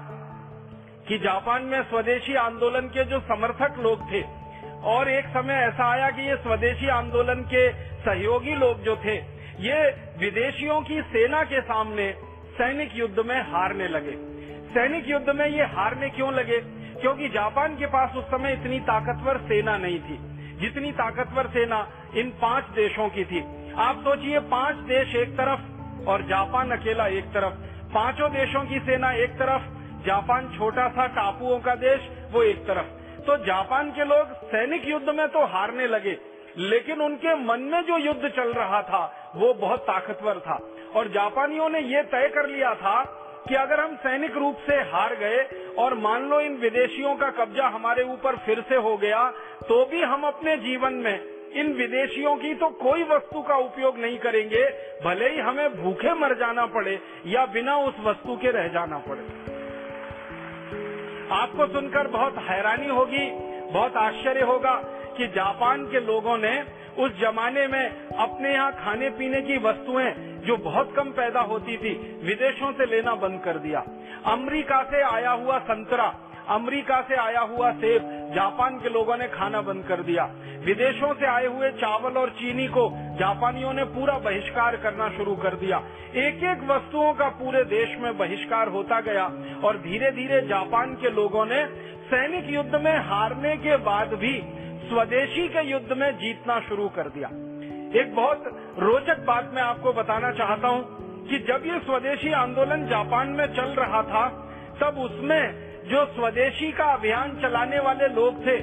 कि 1.08 1.18
जापान 1.18 1.62
में 1.62 1.82
स्वदेशी 1.82 2.34
आंदोलन 2.34 2.80
के 2.80 3.04
जो 3.04 3.20
समर्थक 3.20 3.74
लोग 3.78 4.12
थे 4.12 4.24
और 4.82 5.10
एक 5.10 5.26
समय 5.26 5.54
ऐसा 5.54 5.92
आया 5.92 6.10
कि 6.10 6.22
ये 6.22 6.36
स्वदेशी 6.36 6.88
आंदोलन 6.88 7.34
के 7.34 7.72
सहयोगी 7.72 8.54
लोग 8.54 8.82
जो 8.82 8.96
थे, 8.96 9.16
ये 9.60 9.90
विदेशियों 10.18 10.80
की 10.80 11.02
सेना 11.02 11.42
के 11.42 11.60
सामने 11.60 12.14
सैनिक 12.58 12.90
युद्ध 12.94 13.18
में 13.18 13.42
हारने 13.52 13.88
लगे। 13.88 14.12
सैनिक 14.74 15.08
युद्ध 15.08 15.30
में 15.30 15.46
ये 15.46 15.62
हारने 15.62 16.10
क्यों 16.10 16.32
लगे? 16.34 16.58
क्योंकि 17.00 17.28
जापान 17.28 17.76
के 17.76 17.86
पास 17.86 18.16
उस 18.16 18.24
समय 18.24 18.52
इतनी 18.52 18.80
ताकतवर 18.80 19.38
सेना 19.38 19.76
नहीं 19.76 20.00
थी। 20.00 20.33
जितनी 20.61 20.92
ताकतवर 20.92 21.46
सेना 21.46 21.87
इन 22.16 22.30
पाँच 22.42 22.64
देशों 22.64 23.08
की 23.08 23.25
थी। 23.25 23.40
आप 23.73 24.00
सोचिए, 24.00 24.38
पाँच 24.38 24.76
देश 24.76 25.14
एक 25.16 25.37
तरफ़ 25.37 26.06
और 26.06 26.23
जापान 26.23 26.70
अकेला 26.70 27.06
एक 27.06 27.25
तरफ़। 27.25 27.54
पाँचों 27.94 28.30
देशों 28.30 28.64
की 28.64 28.78
सेना 28.78 29.12
एक 29.12 29.30
तरफ़, 29.30 29.62
जापान 30.06 30.49
छोटा 30.58 30.88
सा 30.88 31.06
टापुओं 31.06 31.58
का 31.61 31.75
देश, 31.75 32.08
वो 32.32 32.42
एक 32.42 32.66
तरफ़। 32.66 32.87
तो 33.23 33.37
जापान 33.37 33.90
के 33.90 34.04
लोग 34.04 34.32
सैनिक 34.44 34.88
युद्ध 34.88 35.08
में 35.08 35.28
तो 35.28 35.44
हारने 35.46 35.87
लगे, 35.87 36.16
लेकिन 36.58 37.00
उनके 37.00 37.34
मन 37.34 37.61
में 37.61 37.82
जो 37.82 37.99
युद्ध 37.99 38.28
चल 38.28 38.52
रहा 38.52 38.82
था, 38.82 39.32
वो 39.37 39.52
बहुत 39.54 39.80
ताकतवर 39.80 40.38
था। 40.38 40.58
और 40.96 41.08
जापानियों 41.08 41.68
ने 41.68 41.80
ये 41.80 42.02
तय 42.02 42.28
कर 42.28 42.49
लिया 42.49 42.75
था 42.75 43.02
कि 43.48 43.54
अगर 43.54 43.80
हम 43.80 43.94
सैनिक 43.96 44.36
रूप 44.36 44.58
से 44.66 44.76
हार 44.90 45.14
गए 45.16 45.38
और 45.78 45.94
मान 45.98 46.28
लो 46.30 46.40
इन 46.40 46.56
विदेशियों 46.56 47.14
का 47.16 47.30
कब्जा 47.34 47.66
हमारे 47.68 48.02
ऊपर 48.04 48.36
फिर 48.36 48.60
से 48.68 48.76
हो 48.78 48.96
गया 48.96 49.28
तो 49.68 49.84
भी 49.84 50.02
हम 50.02 50.22
अपने 50.22 50.56
जीवन 50.56 50.94
में 51.04 51.14
इन 51.54 51.72
विदेशियों 51.72 52.34
की 52.36 52.54
तो 52.54 52.68
कोई 52.78 53.02
वस्तु 53.02 53.42
का 53.42 53.56
उपयोग 53.56 53.98
नहीं 53.98 54.18
करेंगे, 54.18 54.62
भले 55.04 55.28
ही 55.30 55.38
हमें 55.38 55.82
भूखे 55.82 56.14
मर 56.14 56.34
जाना 56.34 56.64
पड़े 56.66 56.98
या 57.26 57.44
बिना 57.46 57.76
उस 57.78 58.00
वस्तु 58.00 58.36
के 58.36 58.50
रह 58.50 58.68
जाना 58.68 58.98
पड़े। 58.98 59.22
आपको 61.32 61.66
सुनकर 61.66 62.06
बहुत 62.08 62.38
हैरानी 62.48 62.88
होगी, 62.88 63.30
बहुत 63.72 63.96
आश्चर्य 63.96 64.44
होगा 64.44 64.74
कि 65.16 65.26
जापान 65.26 65.84
के 65.86 66.00
लोगों 66.00 66.36
ने 66.38 66.54
उस 66.98 67.20
जमाने 67.20 67.66
में 67.66 68.08
अपने 68.18 68.52
यहाँ 68.52 68.72
खाने 68.74 69.10
पीने 69.10 69.42
की 69.42 69.58
वस्तुएँ 69.58 70.10
जो 70.44 70.56
बहुत 70.56 70.92
कम 70.96 71.10
पैदा 71.10 71.40
होती 71.40 71.76
थी, 71.76 72.20
विदेशों 72.24 72.72
से 72.72 72.86
लेना 72.86 73.14
बंद 73.14 73.40
कर 73.44 73.58
दिया। 73.58 73.84
अमेरिका 74.26 74.82
से 74.82 75.02
आया 75.02 75.30
हुआ 75.30 75.58
संतरा, 75.58 76.14
अमेरिका 76.48 77.00
से 77.00 77.16
आया 77.16 77.40
हुआ 77.40 77.70
सेब, 77.72 78.02
जापान 78.34 78.78
के 78.78 78.88
लोगों 78.88 79.16
ने 79.16 79.28
खाना 79.28 79.60
बंद 79.60 79.84
कर 79.84 80.02
दिया। 80.02 80.24
विदेशों 80.64 81.12
से 81.14 81.26
आए 81.26 81.46
हुए 81.46 81.70
चावल 81.70 82.12
और 82.12 82.30
चीनी 82.30 82.66
को 82.66 82.88
जापानियों 83.18 83.72
ने 83.72 83.84
पूरा 83.84 84.18
बहिष्कार 84.18 84.76
करना 84.76 85.08
शुरू 85.08 85.34
कर 85.36 85.54
दिया। 85.54 85.78
एक 86.16 86.42
एक 86.44 86.66
वस्तुओं 86.70 87.12
का 87.14 87.28
पूरे 87.28 87.64
देश 87.64 87.96
में 87.98 88.18
बहिष्कार 88.18 88.68
होता 88.68 89.00
गया 89.00 89.24
और 89.64 89.78
धीरे 89.78 90.10
धीरे 90.10 90.40
जापान 90.40 90.94
के 90.94 91.10
लोगों 91.10 91.46
ने 91.46 91.64
सैनिक 92.04 92.50
युद्ध 92.50 92.74
में 92.74 92.96
हारने 92.98 93.56
के 93.56 93.76
बाद 93.76 94.14
भी, 94.14 94.42
स्वदेशी 94.88 95.48
के 95.48 95.66
युद्ध 95.66 95.92
में 95.92 96.10
जीतना 96.18 96.60
शुरू 96.60 96.88
कर 96.88 97.08
दिया। 97.08 97.28
एक 97.96 98.14
बहुत 98.14 98.44
रोचक 98.78 99.18
बात 99.24 99.50
मैं 99.54 99.62
आपको 99.62 99.92
बताना 99.92 100.30
चाहता 100.30 100.68
हूँ 100.68 100.82
कि 101.28 101.38
जब 101.38 101.62
ये 101.66 101.78
स्वदेशी 101.78 102.32
आंदोलन 102.32 102.86
जापान 102.86 103.28
में 103.28 103.46
चल 103.46 103.68
रहा 103.74 104.02
था, 104.02 104.28
तब 104.80 104.98
उसमें 104.98 105.42
जो 105.88 106.04
स्वदेशी 106.06 106.72
का 106.72 106.84
अभियान 106.84 107.36
चलाने 107.42 107.78
वाले 107.78 108.08
लोग 108.08 108.46
थे, 108.46 108.56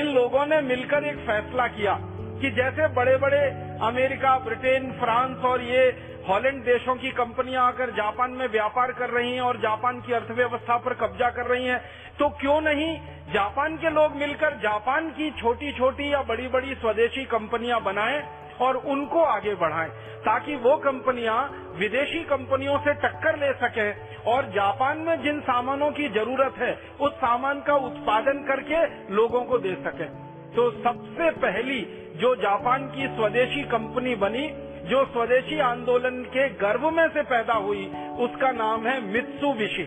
इन 0.00 0.06
लोगों 0.06 0.46
ने 0.46 0.60
मिलकर 0.60 1.04
एक 1.04 1.18
फैसला 1.18 1.66
किया 1.66 1.98
कि 2.40 2.50
जैसे 2.50 2.88
बड़े 2.88 3.16
बड़े 3.16 3.42
अमेरिका, 3.82 4.38
ब्रिटेन, 4.38 4.90
फ्रांस 4.92 5.44
और 5.44 5.62
ये 5.62 5.84
हॉलैंड 6.28 6.64
देशों 6.64 6.96
की 6.96 7.10
कंपनियाँ 7.10 7.66
आकर 7.66 7.90
जापान 7.90 8.30
में 8.30 8.48
व्यापार 8.48 8.92
कर 8.92 9.10
रही 9.10 9.32
हैं 9.32 9.40
और 9.40 9.56
जापान 9.56 10.00
की 10.00 10.12
अर्थव्यवस्था 10.12 10.76
पर 10.76 10.94
कब्जा 10.94 11.30
कर 11.30 11.46
रही 11.46 11.66
हैं 11.66 11.82
तो 12.18 12.28
क्यों 12.28 12.60
नहीं 12.60 12.96
जापान 13.32 13.76
के 13.76 13.90
लोग 13.90 14.16
मिलकर 14.16 14.58
जापान 14.62 15.10
की 15.10 15.30
छोटी 15.30 15.72
छोटी 15.72 16.12
या 16.12 16.22
बड़ी 16.22 16.48
बड़ी 16.48 16.74
स्वदेशी 16.74 17.24
कंपनियाँ 17.24 17.82
बनाएँ? 17.82 18.45
और 18.60 18.76
उनको 18.76 19.20
आगे 19.20 19.54
बढ़ाएँ, 19.54 19.88
ताकि 20.20 20.56
वो 20.56 20.76
कंपनियाँ 20.76 21.38
विदेशी 21.76 22.24
कंपनियों 22.24 22.78
से 22.78 22.94
टक्कर 22.94 23.38
ले 23.38 23.52
सकें 23.52 24.22
और 24.24 24.46
जापान 24.46 24.98
में 24.98 25.22
जिन 25.22 25.40
सामानों 25.40 25.90
की 25.90 26.08
ज़रूरत 26.08 26.54
है, 26.58 26.78
उस 27.00 27.12
सामान 27.12 27.60
का 27.60 27.74
उत्पादन 27.74 28.44
करके 28.48 28.84
लोगों 29.14 29.44
को 29.44 29.58
दे 29.58 29.74
सकें। 29.74 30.08
तो 30.56 30.70
सबसे 30.70 31.30
पहली 31.30 31.80
जो 32.16 32.34
जापान 32.36 32.86
की 32.86 33.06
स्वदेशी 33.06 33.62
कंपनी 33.62 34.14
बनी, 34.14 34.48
जो 34.88 35.04
स्वदेशी 35.04 35.58
आंदोलन 35.60 36.22
के 36.22 36.48
गर्भ 36.48 36.84
में 36.84 37.08
से 37.08 37.22
पैदा 37.22 37.54
हुई, 37.54 37.86
उसका 38.18 38.52
नाम 38.52 38.86
है 38.86 39.00
मित्सुबिशी। 39.00 39.82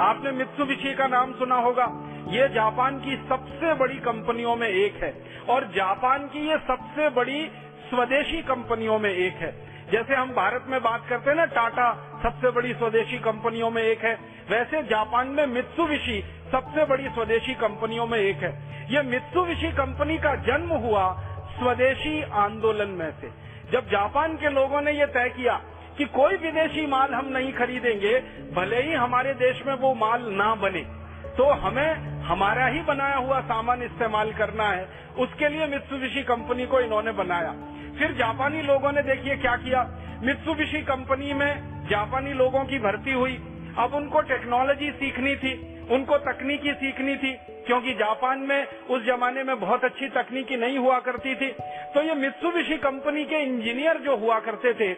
आपने 0.00 0.32
मित्सुबिशी 0.32 0.94
का 0.94 1.06
नाम 1.06 1.32
सुना 1.32 1.56
होगा। 1.56 1.84
ये 2.28 2.48
जापान 2.48 2.98
की 2.98 3.16
सबसे 3.28 3.74
बड़ी 3.74 3.94
कंपनियों 3.94 4.56
में 4.56 4.68
एक 4.68 4.94
है। 4.94 5.14
और 5.48 5.64
जापान 5.64 6.18
की 6.18 6.48
ये 6.48 6.58
सबसे 6.58 7.08
बड़ी 7.10 7.50
स्वदेशी 7.90 8.42
कंपनियों 8.42 8.98
में 8.98 9.10
एक 9.10 9.34
है। 9.34 9.54
जैसे 9.92 10.14
हम 10.14 10.30
भारत 10.30 10.64
में 10.68 10.82
बात 10.82 11.06
करते 11.08 11.30
हैं 11.30 11.36
ना, 11.36 11.44
टाटा 11.44 12.20
सबसे 12.22 12.50
बड़ी 12.50 12.72
स्वदेशी 12.74 13.18
कंपनियों 13.18 13.70
में 13.70 13.82
एक 13.82 14.04
है। 14.04 14.14
वैसे 14.50 14.82
जापान 14.82 15.28
में 15.28 15.46
मित्सुबिशी 15.46 16.24
सबसे 16.52 16.84
बड़ी 16.84 17.08
स्वदेशी 17.08 17.54
कंपनियों 17.54 18.06
में 18.06 18.18
एक 18.18 18.36
है। 18.36 18.50
ये 18.94 19.02
मित्सुबिशी 19.02 19.70
कंपनी 19.72 20.18
का 20.18 20.34
जन्म 20.34 20.68
हुआ 20.68 21.22
स्वदेशी 21.50 22.22
आंदोलन 22.22 22.88
में 22.88 23.10
से। 23.20 23.30
जब 23.72 23.88
जापान 23.88 24.36
के 24.36 24.48
लोगों 24.48 24.80
ने 24.80 24.92
ये 24.92 25.06
तय 25.06 25.28
किया 25.28 25.60
कि 25.98 26.04
कोई 26.04 26.36
विदेशी 26.36 26.86
माल 26.86 27.14
हम 27.14 27.28
नहीं 27.28 27.52
खरीदेंगे, 27.52 28.20
भले 28.54 28.82
ही 28.82 28.92
हमारे 28.92 29.34
देश 29.34 29.62
में 29.66 29.74
वो 29.74 29.94
माल 29.94 30.22
ना 30.22 30.54
बने। 30.54 31.05
तो 31.36 31.44
हमें 31.44 32.22
हमारा 32.22 32.66
ही 32.66 32.80
बनाया 32.82 33.16
हुआ 33.16 33.40
सामान 33.40 33.82
इस्तेमाल 33.82 34.32
करना 34.32 34.68
है। 34.70 34.88
उसके 35.18 35.48
लिए 35.48 35.66
मित्सुबिशी 35.66 36.22
कंपनी 36.22 36.66
को 36.66 36.80
इन्होंने 36.80 37.12
बनाया। 37.12 37.52
फिर 37.98 38.12
जापानी 38.12 38.62
लोगों 38.62 38.92
ने 38.92 39.02
देखिए 39.02 39.36
क्या 39.36 39.56
किया। 39.56 39.82
मित्सुबिशी 40.22 40.82
कंपनी 40.82 41.32
में 41.32 41.86
जापानी 41.90 42.32
लोगों 42.32 42.64
की 42.64 42.78
भर्ती 42.78 43.12
हुई। 43.12 43.38
अब 43.78 43.94
उनको 43.94 44.20
टेक्नोलॉजी 44.20 44.90
सीखनी 44.90 45.34
थी, 45.36 45.52
उनको 45.90 46.18
तकनीकी 46.18 46.72
सीखनी 46.72 47.16
थी, 47.16 47.32
क्योंकि 47.66 47.92
जापान 47.94 48.38
में 48.38 48.66
उस 48.90 49.04
जमाने 49.04 49.42
में 49.42 49.58
बहुत 49.60 49.84
अच्छी 49.84 50.08
तकनीकी 50.08 50.56
नहीं 50.56 50.78
हुआ 50.78 50.98
करती 50.98 51.34
थी। 51.34 51.50
तो 51.94 52.02
ये 52.02 52.14
मित्सुबिशी 52.14 52.76
कंपनी 52.76 53.24
के 53.24 53.42
इंजीनियर 53.42 53.98
जो 53.98 54.16
हुआ 54.16 54.38
करते 54.40 54.72
थे, 54.74 54.90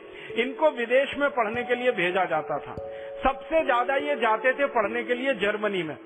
इनको 0.42 0.70
विदेश 0.70 1.16
में 1.18 1.28
पढ़ने 1.30 1.62
के 1.62 1.74
लिए 1.74 1.92
भेजा 1.92 2.24
जाता 2.24 2.58
था। 2.58 2.76
सबसे 3.24 3.64
ज़्यादा 3.64 3.96
ये 3.96 4.16
जाते 4.16 4.52
थे 4.52 4.66
पढ़ने 4.66 5.02
के 5.04 5.14
लिए 5.14 5.34
जर्मनी 5.34 5.82
में। 5.82 5.96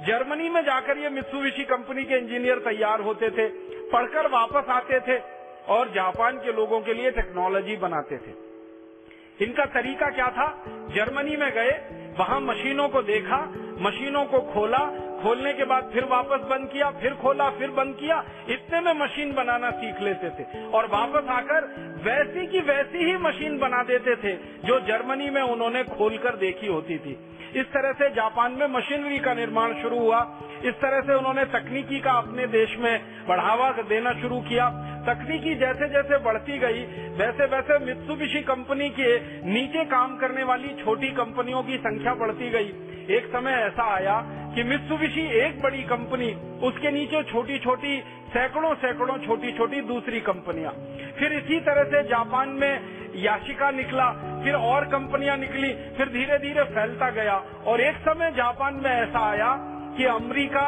जर्मनी 0.00 0.48
में 0.48 0.62
जाकर 0.62 0.98
ये 0.98 1.08
मित्सुविशी 1.08 1.64
कंपनी 1.64 2.04
के 2.04 2.14
इंजीनियर 2.14 2.58
तैयार 2.58 3.00
होते 3.00 3.30
थे, 3.30 3.48
पढ़कर 3.88 4.26
वापस 4.26 4.68
आते 4.68 5.00
थे 5.00 5.18
और 5.68 5.88
जापान 5.88 6.36
के 6.36 6.52
लोगों 6.52 6.80
के 6.80 6.94
लिए 6.94 7.10
टेक्नोलॉजी 7.10 7.76
बनाते 7.76 8.16
थे। 8.16 8.32
इनका 9.44 9.64
तरीका 9.64 10.10
क्या 10.10 10.28
था? 10.28 10.64
जर्मनी 10.68 11.36
में 11.36 11.50
गए 11.52 11.70
वहाँ 12.20 12.40
मशीनों 12.40 12.88
को 12.88 13.02
देखा, 13.02 13.36
मशीनों 13.80 14.24
को 14.24 14.40
खोला, 14.40 14.78
खोलने 15.22 15.52
के 15.52 15.64
बाद 15.64 15.90
फिर 15.92 16.04
वापस 16.04 16.40
बंद 16.50 16.68
किया, 16.72 16.90
फिर 16.90 17.14
खोला, 17.14 17.50
फिर 17.50 17.70
बंद 17.70 17.96
किया। 18.00 18.24
इतने 18.48 18.80
में 18.80 18.92
मशीन 19.04 19.32
बनाना 19.32 19.70
सीख 19.70 20.00
लेते 20.00 20.30
थे। 20.30 20.66
और 20.66 20.86
वापस 20.86 21.28
आकर 21.28 21.64
वैसी 22.04 22.46
की 22.46 22.60
वैसी 22.60 22.98
ही 22.98 23.16
मशीन 23.16 23.58
बना 23.58 23.82
देते 23.82 24.16
थे, 24.16 24.32
जो 24.64 24.80
जर्मनी 24.80 25.30
में 25.30 25.42
उन्होंने 25.42 25.84
खोलकर 25.84 26.36
देखी 26.36 26.66
होती 26.66 26.98
थी। 26.98 27.18
इस 27.54 27.66
तरह 27.66 27.92
से 27.92 28.10
जापान 28.10 28.52
में 28.52 28.66
मशीनरी 28.66 29.18
का 29.18 29.34
निर्माण 29.34 29.82
शुरू 29.82 29.98
हुआ। 29.98 30.38
इस 30.64 30.74
तरह 30.74 31.00
से 31.00 31.14
उन्होंने 31.14 31.44
तकनीकी 31.44 32.00
का 32.00 32.12
अपने 32.12 32.46
देश 32.46 32.76
में 32.78 33.26
बढ़ावा 33.28 33.70
देना 33.70 34.12
शुरू 34.12 34.40
किया। 34.40 34.86
तकनीकी 35.06 35.54
जैसे 35.54 35.88
जैसे 35.88 36.18
बढ़ती 36.18 36.58
गई 36.58 36.84
वैसे 37.10 37.44
वैसे 37.44 37.78
मित्सुबिशी 37.78 38.40
कंपनी 38.40 38.90
के 38.90 39.18
नीचे 39.50 39.84
काम 39.84 40.16
करने 40.16 40.42
वाली 40.42 40.84
छोटी 40.84 41.08
कंपनियों 41.08 41.62
की 41.62 41.76
संख्या 41.76 42.09
बढ़ती 42.14 42.50
गई। 42.50 42.72
एक 43.16 43.26
समय 43.26 43.52
ऐसा 43.52 43.82
आया 43.94 44.20
कि 44.54 44.62
मित्सुबिशी 44.62 45.26
एक 45.38 45.60
बड़ी 45.62 45.82
कंपनी, 45.82 46.32
उसके 46.66 46.90
नीचे 46.90 47.22
छोटी 47.22 47.58
छोटी 47.58 48.00
सैकड़ों 48.28 48.74
सैकड़ों 48.74 49.18
छोटी 49.18 49.52
छोटी 49.52 49.80
दूसरी 49.80 50.20
कंपनियाँ। 50.20 50.72
फिर 51.18 51.32
इसी 51.32 51.60
तरह 51.60 51.84
से 51.84 52.02
जापान 52.02 52.48
में 52.48 52.80
याशिका 53.14 53.70
निकला, 53.70 54.10
फिर 54.44 54.54
और 54.54 54.84
कंपनियाँ 54.84 55.36
निकली, 55.36 55.72
फिर 55.72 56.08
धीरे 56.08 56.38
धीरे 56.38 56.64
फैलता 56.64 57.10
गया। 57.10 57.34
और 57.66 57.80
एक 57.80 57.96
समय 57.96 58.30
जापान 58.30 58.74
में 58.74 58.90
ऐसा 58.90 59.20
आया 59.30 59.56
कि 59.96 60.04
अमेरिका 60.04 60.66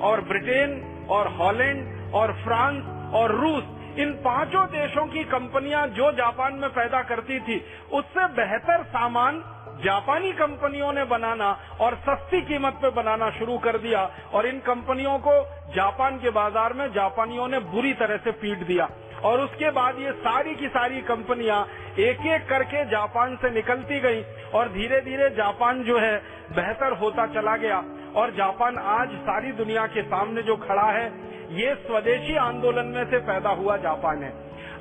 और 0.00 0.20
ब्रिटेन 0.20 1.06
और 1.10 1.28
हॉलैंड 1.28 2.12
और 2.14 2.32
फ्रांस 2.32 3.12
और 3.14 3.34
रूस, 3.34 3.64
इन 3.98 4.12
पाँचों 4.12 4.66
देशों 4.66 5.06
की 5.06 5.24
कंपनियाँ 5.24 5.86
जो 5.86 6.12
जापान 6.12 6.54
में 6.54 6.70
पैदा 6.70 7.02
करती 7.02 7.40
थी, 7.40 7.64
उससे 7.92 8.26
बेहतर 8.26 8.82
सामान 8.82 9.42
जापानी 9.78 10.32
कंपनियों 10.34 10.92
ने 10.92 11.04
बनाना 11.06 11.48
और 11.80 11.94
सस्ती 12.04 12.40
कीमत 12.42 12.78
पे 12.82 12.90
बनाना 12.92 13.30
शुरू 13.30 13.58
कर 13.58 13.78
दिया 13.78 14.00
और 14.34 14.46
इन 14.46 14.58
कंपनियों 14.60 15.18
को 15.18 15.34
जापान 15.74 16.16
के 16.18 16.30
बाज़ार 16.30 16.72
में 16.72 16.86
जापानियों 16.92 17.46
ने 17.48 17.58
बुरी 17.68 17.92
तरह 17.94 18.16
से 18.16 18.30
पीट 18.40 18.66
दिया। 18.66 18.88
और 19.24 19.40
उसके 19.40 19.70
बाद 19.70 19.98
ये 19.98 20.12
सारी 20.18 20.54
की 20.54 20.68
सारी 20.68 21.00
कंपनियाँ 21.02 21.60
एक 22.00 22.26
एक 22.28 22.48
करके 22.48 22.84
जापान 22.90 23.36
से 23.36 23.50
निकलती 23.50 24.00
गई 24.00 24.22
और 24.54 24.68
धीरे 24.68 25.00
धीरे 25.00 25.28
जापान 25.36 25.82
जो 25.84 25.98
है 25.98 26.16
बेहतर 26.52 26.98
होता 26.98 27.26
चला 27.34 27.56
गया। 27.56 27.82
और 28.16 28.30
जापान 28.36 28.78
आज 28.88 29.14
सारी 29.22 29.52
दुनिया 29.54 29.86
के 29.86 30.02
सामने 30.04 30.42
जो 30.42 30.56
खड़ा 30.58 30.90
है, 30.90 31.06
ये 31.52 31.74
स्वदेशी 31.76 32.36
आंदोलन 32.38 32.86
में 32.88 33.04
से 33.04 33.18
पैदा 33.26 33.50
हुआ 33.52 33.76
जापान 33.78 34.22
है। 34.22 34.32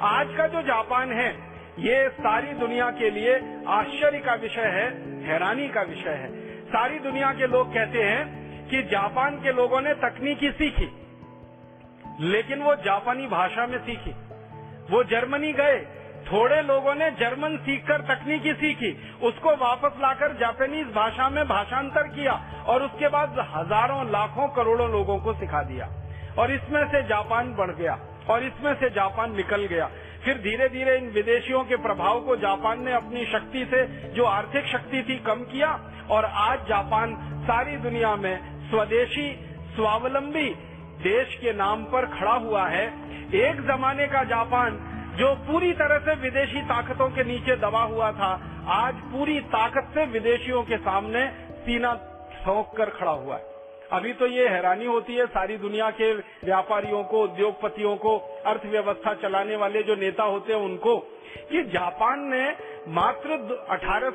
आज 0.03 0.35
का 0.37 0.47
जो 0.47 0.61
जापान 0.63 1.11
है 1.13 1.29
ये 1.77 2.07
सारी 2.09 2.53
दुनिया 2.53 2.89
के 2.91 3.09
लिए 3.09 3.33
आश्चर्य 3.67 4.19
का 4.19 4.33
विषय 4.33 4.67
है, 4.67 4.85
हैरानी 5.23 5.67
का 5.67 5.81
विषय 5.81 6.09
है। 6.09 6.29
सारी 6.65 6.99
दुनिया 6.99 7.31
के 7.33 7.47
लोग 7.47 7.73
कहते 7.73 8.03
हैं 8.03 8.69
कि 8.69 8.81
जापान 8.83 9.35
के 9.35 9.51
लोगों 9.51 9.81
ने 9.81 9.93
तकनीकी 9.93 10.51
सीखी, 10.51 10.89
लेकिन 12.21 12.61
वो 12.61 12.75
जापानी 12.75 13.27
भाषा 13.27 13.67
में 13.67 13.77
सीखी। 13.77 14.15
वो 14.91 15.03
जर्मनी 15.03 15.53
गए, 15.53 15.77
थोड़े 16.31 16.61
लोगों 16.61 16.95
ने 16.95 17.11
जर्मन 17.11 17.57
सीखकर 17.57 18.01
तकनीकी 18.01 18.53
सीखी, 18.53 18.91
उसको 19.23 19.55
वापस 19.55 20.01
लाकर 20.01 20.37
जापानीज 20.37 20.87
भाषा 20.87 21.29
में 21.29 21.47
भाषांतर 21.47 22.07
किया, 22.07 22.33
और 22.67 22.83
उसके 22.83 23.07
बाद 23.07 23.39
हज़ारों, 23.55 24.03
लाखों, 24.11 24.47
करोड़ों 24.47 24.89
लोगों 24.91 25.19
को 25.19 25.33
सिखा 25.33 25.63
दिया। 25.63 25.89
और 26.39 26.51
इसमें 26.51 26.83
से 26.91 27.03
जापान 27.03 27.53
बढ़ 27.53 27.71
गया, 27.71 27.99
और 28.29 28.43
इसमें 28.43 28.73
से 28.73 28.89
जापान 28.89 29.35
निकल 29.35 29.65
गया। 29.65 29.89
फिर 30.27 30.37
धीरे 30.37 30.69
धीरे 30.69 30.97
इन 30.97 31.09
विदेशियों 31.09 31.63
के 31.63 31.75
प्रभाव 31.75 32.21
को 32.21 32.35
जापान 32.35 32.85
ने 32.85 32.93
अपनी 32.93 33.25
शक्ति 33.25 33.65
से, 33.65 33.85
जो 33.87 34.23
आर्थिक 34.23 34.65
शक्ति 34.65 35.03
थी, 35.09 35.15
कम 35.19 35.35
किया। 35.35 35.91
और 36.11 36.25
आज 36.25 36.59
जापान 36.67 37.15
सारी 37.43 37.77
दुनिया 37.77 38.15
में 38.15 38.69
स्वदेशी, 38.69 39.39
स्वावलंबी 39.75 40.49
देश 41.03 41.35
के 41.41 41.53
नाम 41.53 41.83
पर 41.83 42.05
खड़ा 42.05 42.33
हुआ 42.33 42.67
है। 42.67 42.87
एक 43.35 43.61
जमाने 43.61 44.07
का 44.07 44.23
जापान, 44.23 44.71
जो 45.17 45.35
पूरी 45.35 45.73
तरह 45.73 45.97
से 45.97 46.21
विदेशी 46.21 46.61
ताकतों 46.61 47.09
के 47.09 47.23
नीचे 47.23 47.55
दबा 47.55 47.83
हुआ 47.83 48.11
था, 48.11 48.63
आज 48.67 48.93
पूरी 48.93 49.39
ताकत 49.39 49.91
से 49.93 50.05
विदेशियों 50.05 50.63
के 50.63 50.77
सामने 50.77 51.27
सीना 51.51 51.93
ठोक 52.45 52.77
कर 52.77 52.89
खड़ा 52.89 53.11
हुआ 53.11 53.35
है। 53.35 53.56
अभी 53.91 54.13
तो 54.13 54.27
ये 54.27 54.47
हैरानी 54.47 54.85
होती 54.85 55.15
है 55.15 55.25
सारी 55.25 55.57
दुनिया 55.57 55.89
के 55.89 56.13
व्यापारियों 56.13 57.03
को, 57.03 57.23
उद्योगपतियों 57.23 57.95
को, 57.95 58.17
अर्थव्यवस्था 58.45 59.13
चलाने 59.13 59.55
वाले 59.55 59.83
जो 59.83 59.95
नेता 59.95 60.23
होते 60.23 60.53
हैं 60.53 60.59
उनको, 60.59 60.97
कि 61.51 61.63
जापान 61.63 62.19
ने 62.19 62.55
मात्र 62.87 63.31
अठारह 63.69 64.09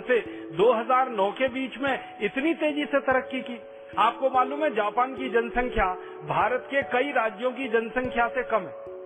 से 0.00 0.20
2009 0.56 1.30
के 1.30 1.48
बीच 1.48 1.78
में 1.78 2.18
इतनी 2.22 2.54
तेज़ी 2.54 2.84
से 2.84 3.00
तरक्की 3.00 3.40
की। 3.40 3.60
आपको 3.98 4.30
मालूम 4.30 4.64
है 4.64 4.70
जापान 4.74 5.14
की 5.14 5.28
जनसंख्या 5.28 5.84
भारत 6.28 6.68
के 6.70 6.82
कई 6.82 7.12
राज्यों 7.12 7.52
की 7.52 7.68
जनसंख्या 7.68 8.28
से 8.28 8.42
कम 8.42 8.60
है। 8.60 8.96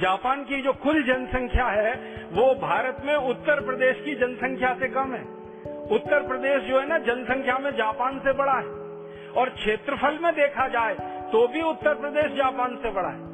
जापान 0.00 0.44
की 0.44 0.62
जो 0.62 0.72
कुल 0.72 1.02
जनसंख्या 1.02 1.66
है, 1.66 1.94
वो 2.32 2.54
भारत 2.54 3.02
में 3.04 3.14
उत्तर 3.14 3.60
प्रदेश 3.60 3.96
की 4.04 4.14
जनसंख्या 4.14 4.74
से 4.74 4.88
कम 4.88 5.14
है। 5.14 5.43
उत्तर 5.90 6.22
प्रदेश 6.22 6.62
जो 6.62 6.80
है 6.80 6.86
ना, 6.88 6.98
जनसंख्या 6.98 7.58
में 7.58 7.70
जापान 7.70 8.18
से 8.18 8.32
बड़ा 8.32 8.52
है। 8.52 8.82
और 9.32 9.48
क्षेत्रफल 9.50 10.18
में 10.22 10.32
देखा 10.34 10.68
जाए 10.68 10.94
तो 11.32 11.46
भी 11.48 11.62
उत्तर 11.62 11.94
प्रदेश 11.94 12.36
जापान 12.36 12.76
से 12.76 12.90
बड़ा 12.90 13.08
है। 13.08 13.32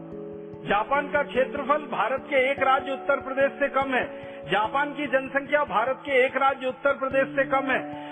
जापान 0.68 1.08
का 1.08 1.22
क्षेत्रफल 1.22 1.82
भारत 1.92 2.20
के 2.20 2.50
एक 2.50 2.58
राज्य 2.58 2.92
उत्तर 2.92 3.16
प्रदेश 3.16 3.52
से 3.52 3.68
कम 3.68 3.94
है। 3.94 4.04
जापान 4.50 4.94
की 4.94 5.06
जनसंख्या 5.06 5.64
भारत 5.64 6.02
के 6.04 6.24
एक 6.24 6.36
राज्य 6.36 6.66
उत्तर 6.66 6.92
प्रदेश 6.92 7.36
से 7.36 7.44
कम 7.44 7.70
है। 7.70 8.10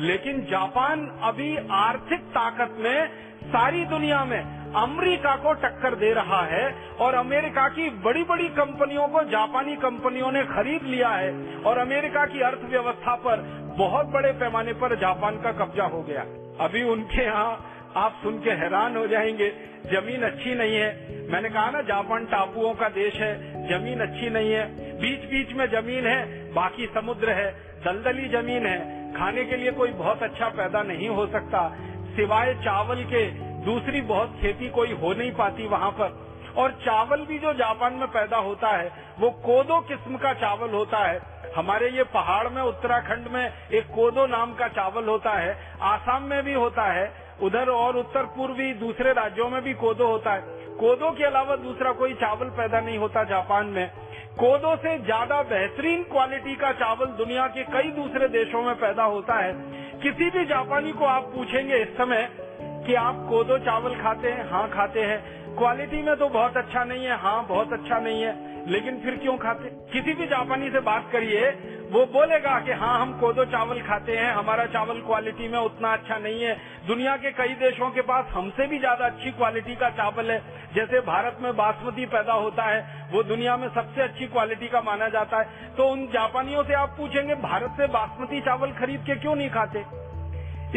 लेकिन 0.00 0.40
जापान 0.40 1.20
अभी 1.22 1.56
आर्थिक 1.70 2.20
ताकत 2.20 2.76
में 2.78 3.08
सारी 3.44 3.84
दुनिया 3.84 4.24
में 4.24 4.72
अमेरिका 4.72 5.36
को 5.36 5.52
टक्कर 5.52 5.94
दे 5.94 6.12
रहा 6.12 6.42
है 6.42 6.74
और 7.00 7.14
अमेरिका 7.14 7.68
की 7.68 7.90
बड़ी 7.90 8.22
बड़ी 8.22 8.48
कंपनियों 8.48 9.08
को 9.08 9.22
जापानी 9.22 9.76
कंपनियों 9.76 10.32
ने 10.32 10.42
खरीद 10.44 10.82
लिया 10.82 11.08
है 11.08 11.56
और 11.56 11.78
अमेरिका 11.78 12.24
की 12.24 12.40
अर्थव्यवस्था 12.40 13.14
पर 13.14 13.67
बहुत 13.78 14.06
बड़े 14.06 14.32
पैमाने 14.32 14.72
पर 14.72 15.00
जापान 15.00 15.40
का 15.40 15.52
कब्जा 15.52 15.84
हो 15.84 16.02
गया। 16.02 16.22
अभी 16.64 16.82
उनके 16.82 17.24
यहाँ 17.24 17.74
आप 17.96 18.20
सुन 18.22 18.40
के 18.40 18.50
हैरान 18.50 18.96
हो 18.96 19.06
जाएँगे, 19.06 19.50
ज़मीन 19.86 20.22
अच्छी 20.22 20.54
नहीं 20.54 20.76
है। 20.76 21.18
मैंने 21.32 21.48
कहा 21.48 21.70
ना, 21.70 21.82
जापान 21.82 22.26
टापुओं 22.26 22.74
का 22.74 22.88
देश 22.88 23.14
है, 23.14 23.38
ज़मीन 23.68 24.00
अच्छी 24.00 24.30
नहीं 24.30 24.52
है। 24.52 24.98
बीच 25.00 25.20
बीच 25.20 25.52
में 25.52 25.66
ज़मीन 25.66 26.06
है, 26.06 26.52
बाकी 26.52 26.86
समुद्र 26.86 27.30
है, 27.30 27.52
दलदली 27.84 28.28
ज़मीन 28.28 28.66
है। 28.66 29.12
खाने 29.14 29.44
के 29.44 29.56
लिए 29.56 29.70
कोई 29.72 29.90
बहुत 29.90 30.22
अच्छा 30.22 30.48
पैदा 30.48 30.82
नहीं 30.82 31.08
हो 31.08 31.26
सकता। 31.26 31.76
सिवाय 32.16 32.54
चावल 32.54 33.04
के, 33.04 33.26
दूसरी 33.64 34.00
बहुत 34.00 34.38
खेती 34.40 34.68
कोई 34.68 34.92
हो 34.92 35.14
नहीं 35.14 35.32
पाती 35.32 35.66
वहाँ 35.66 35.90
पर। 35.90 36.28
और 36.56 36.70
चावल 36.70 37.20
भी 37.20 37.38
जो 37.38 37.52
जापान 37.52 37.92
में 37.92 38.08
पैदा 38.08 38.36
होता 38.36 38.68
है, 38.68 38.92
वो 39.18 39.30
कोदो 39.30 39.80
किस्म 39.80 40.16
का 40.16 40.32
चावल 40.32 40.70
होता 40.70 40.98
है। 40.98 41.37
हमारे 41.56 41.88
ये 41.90 42.02
पहाड़ 42.02 42.48
में, 42.48 42.62
उत्तराखंड 42.62 43.26
में 43.26 43.52
एक 43.72 43.86
कोदो 43.86 44.26
नाम 44.26 44.54
का 44.54 44.68
चावल 44.68 45.04
होता 45.04 45.30
है, 45.30 45.56
आसाम 45.80 46.22
में 46.22 46.42
भी 46.42 46.52
होता 46.52 46.82
है, 46.82 47.12
उधर 47.42 47.68
और 47.68 47.96
उत्तर 47.96 48.22
पूर्वी 48.22 48.72
दूसरे 48.74 49.12
राज्यों 49.12 49.48
में 49.48 49.62
भी 49.62 49.74
कोदो 49.74 50.06
होता 50.06 50.32
है। 50.32 50.40
कोदो 50.76 51.10
के 51.10 51.24
अलावा 51.24 51.56
दूसरा 51.56 51.92
कोई 51.92 52.14
चावल 52.14 52.46
पैदा 52.46 52.80
नहीं 52.80 52.98
होता 52.98 53.24
जापान 53.24 53.66
में। 53.66 53.90
कोदो 54.38 54.76
से 54.76 54.98
ज़्यादा 54.98 55.42
बेहतरीन 55.42 56.02
क्वालिटी 56.02 56.54
का 56.56 56.72
चावल 56.72 57.06
दुनिया 57.06 57.46
के 57.46 57.62
कई 57.62 57.90
दूसरे 57.90 58.28
देशों 58.28 58.62
में 58.62 58.74
पैदा 58.74 59.04
होता 59.04 59.34
है। 59.34 59.52
किसी 60.00 60.30
भी 60.30 60.44
जापानी 60.44 60.92
को 60.92 61.04
आप 61.04 61.22
पूछेंगे 61.22 61.76
इस 61.76 61.88
समय 61.88 62.28
कि 62.60 62.94
आप 62.94 63.26
कोदो 63.28 63.58
चावल 63.58 63.94
खाते 63.94 64.28
हैं? 64.28 64.50
हाँ 64.50 64.68
खाते 64.68 65.00
हैं। 65.02 65.37
क्वालिटी 65.58 66.02
में 66.02 66.16
तो 66.16 66.28
बहुत 66.28 66.56
अच्छा 66.56 66.82
नहीं 66.84 67.04
है 67.04 67.16
हाँ 67.20 67.46
बहुत 67.46 67.72
अच्छा 67.72 67.98
नहीं 67.98 68.22
है, 68.22 68.32
लेकिन 68.66 69.00
फिर 69.00 69.16
क्यों 69.16 69.36
खाते? 69.36 69.68
किसी 69.92 70.14
भी 70.14 70.26
जापानी 70.26 70.70
से 70.70 70.80
बात 70.80 71.08
करिए, 71.12 71.48
वो 71.92 72.04
बोलेगा 72.06 72.58
कि 72.60 72.72
हाँ 72.72 72.98
हम 73.00 73.12
कोदो 73.20 73.44
चावल 73.44 73.80
खाते 73.80 74.16
हैं, 74.16 74.32
हमारा 74.32 74.66
चावल 74.66 75.00
क्वालिटी 75.00 75.48
में 75.48 75.58
उतना 75.58 75.92
अच्छा 75.92 76.18
नहीं 76.18 76.42
है। 76.42 76.56
दुनिया 76.86 77.16
के 77.16 77.30
कई 77.32 77.54
देशों 77.56 77.90
के 77.90 78.00
पास 78.02 78.26
हमसे 78.32 78.66
भी 78.66 78.78
ज़्यादा 78.78 79.06
अच्छी 79.06 79.30
क्वालिटी 79.30 79.74
का 79.74 79.90
चावल 79.90 80.30
है। 80.30 80.38
जैसे 80.74 81.00
भारत 81.00 81.38
में 81.42 81.52
बासमती 81.56 82.06
पैदा 82.06 82.32
होता 82.32 82.64
है, 82.64 82.80
वो 83.12 83.22
दुनिया 83.22 83.56
में 83.56 83.68
सबसे 83.68 84.02
अच्छी 84.02 84.26
क्वालिटी 84.26 84.68
का 84.68 84.80
माना 84.80 85.08
जाता 85.08 85.38
है। 85.38 85.74
तो 85.76 85.88
उन 85.88 86.06
जापानियों 86.06 86.64
से 86.64 86.74
आप 86.74 86.94
पूछेंगे, 86.98 87.34
भारत 87.34 87.74
से 87.76 87.86
बासमती 87.86 88.40
चावल 88.40 88.72
खरीद 88.72 89.00
के 89.00 89.14
क्यों 89.16 89.36
नहीं 89.36 89.50
खाते? 89.50 89.84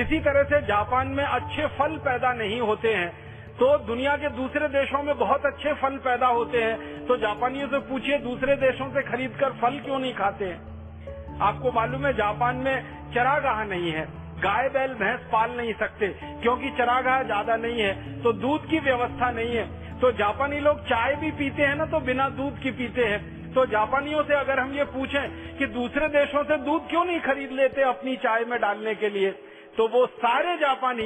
इसी 0.02 0.20
तरह 0.20 0.44
से 0.44 0.62
जापान 0.62 1.08
में 1.08 1.24
अच्छे 1.24 1.68
फल 1.78 1.98
पैदा 1.98 2.34
नहीं 2.34 2.60
होते 2.62 2.94
हैं। 2.94 3.31
तो 3.62 3.68
दुनिया 3.78 4.16
के 4.18 4.30
दूसरे 4.30 4.68
देशों 4.70 5.02
में 5.04 5.18
बहुत 5.18 5.46
अच्छे 5.46 5.74
फल 5.74 5.98
पैदा 6.04 6.28
होते 6.28 6.62
हैं। 6.62 7.06
तो 7.08 7.18
जापानियों 7.18 7.68
से 7.68 7.80
पूछिए, 7.90 8.18
दूसरे 8.20 8.56
देशों 8.58 8.88
से 8.90 9.02
खरीद 9.04 9.36
कर 9.40 9.52
फल 9.60 9.78
क्यों 9.80 10.00
नहीं 10.00 10.14
खाते 10.14 10.46
हैं? 10.46 11.38
आपको 11.42 11.72
मालूम 11.72 12.06
है, 12.06 12.14
जापान 12.14 12.56
में 12.58 13.12
चरागाह 13.14 13.64
नहीं 13.66 13.92
है। 13.92 14.06
गाय, 14.42 14.70
बैल, 14.70 14.94
भैंस 14.94 15.28
पाल 15.32 15.52
नहीं 15.58 15.74
सकते, 15.74 16.08
क्योंकि 16.42 16.70
चरागाह 16.72 17.22
ज़्यादा 17.24 17.56
नहीं 17.58 17.82
है 17.82 18.24
तो 18.24 18.34
दूध 18.40 18.66
की 18.70 18.80
व्यवस्था 18.80 19.32
नहीं 19.32 19.56
है। 19.56 20.00
तो 20.00 20.12
जापानी 20.18 20.60
लोग 20.62 20.82
चाय 20.86 21.16
भी 21.16 21.32
पीते 21.34 21.64
हैं 21.64 21.76
ना 21.76 21.86
तो 21.86 22.00
बिना 22.02 22.30
दूध 22.34 22.60
की 22.60 22.72
पीते 22.74 23.06
हैं। 23.06 23.54
तो 23.54 23.66
जापानियों 23.68 24.24
से 24.24 24.34
अगर 24.34 24.60
हम 24.60 24.74
ये 24.74 24.84
पूछें 24.90 25.58
कि 25.58 25.66
दूसरे 25.70 26.08
देशों 26.10 26.44
से 26.44 26.58
दूध 26.66 26.90
क्यों 26.90 27.06
नहीं 27.06 27.20
खरीद 27.22 27.52
लेते 27.54 27.82
अपनी 27.86 28.16
चाय 28.18 28.46
में 28.46 28.60
डालने 28.62 28.96
के 28.96 29.10
लिए 29.12 29.32
तो 29.78 29.88
वो 29.88 30.06
सारे 30.16 30.56
जापानी 30.58 31.04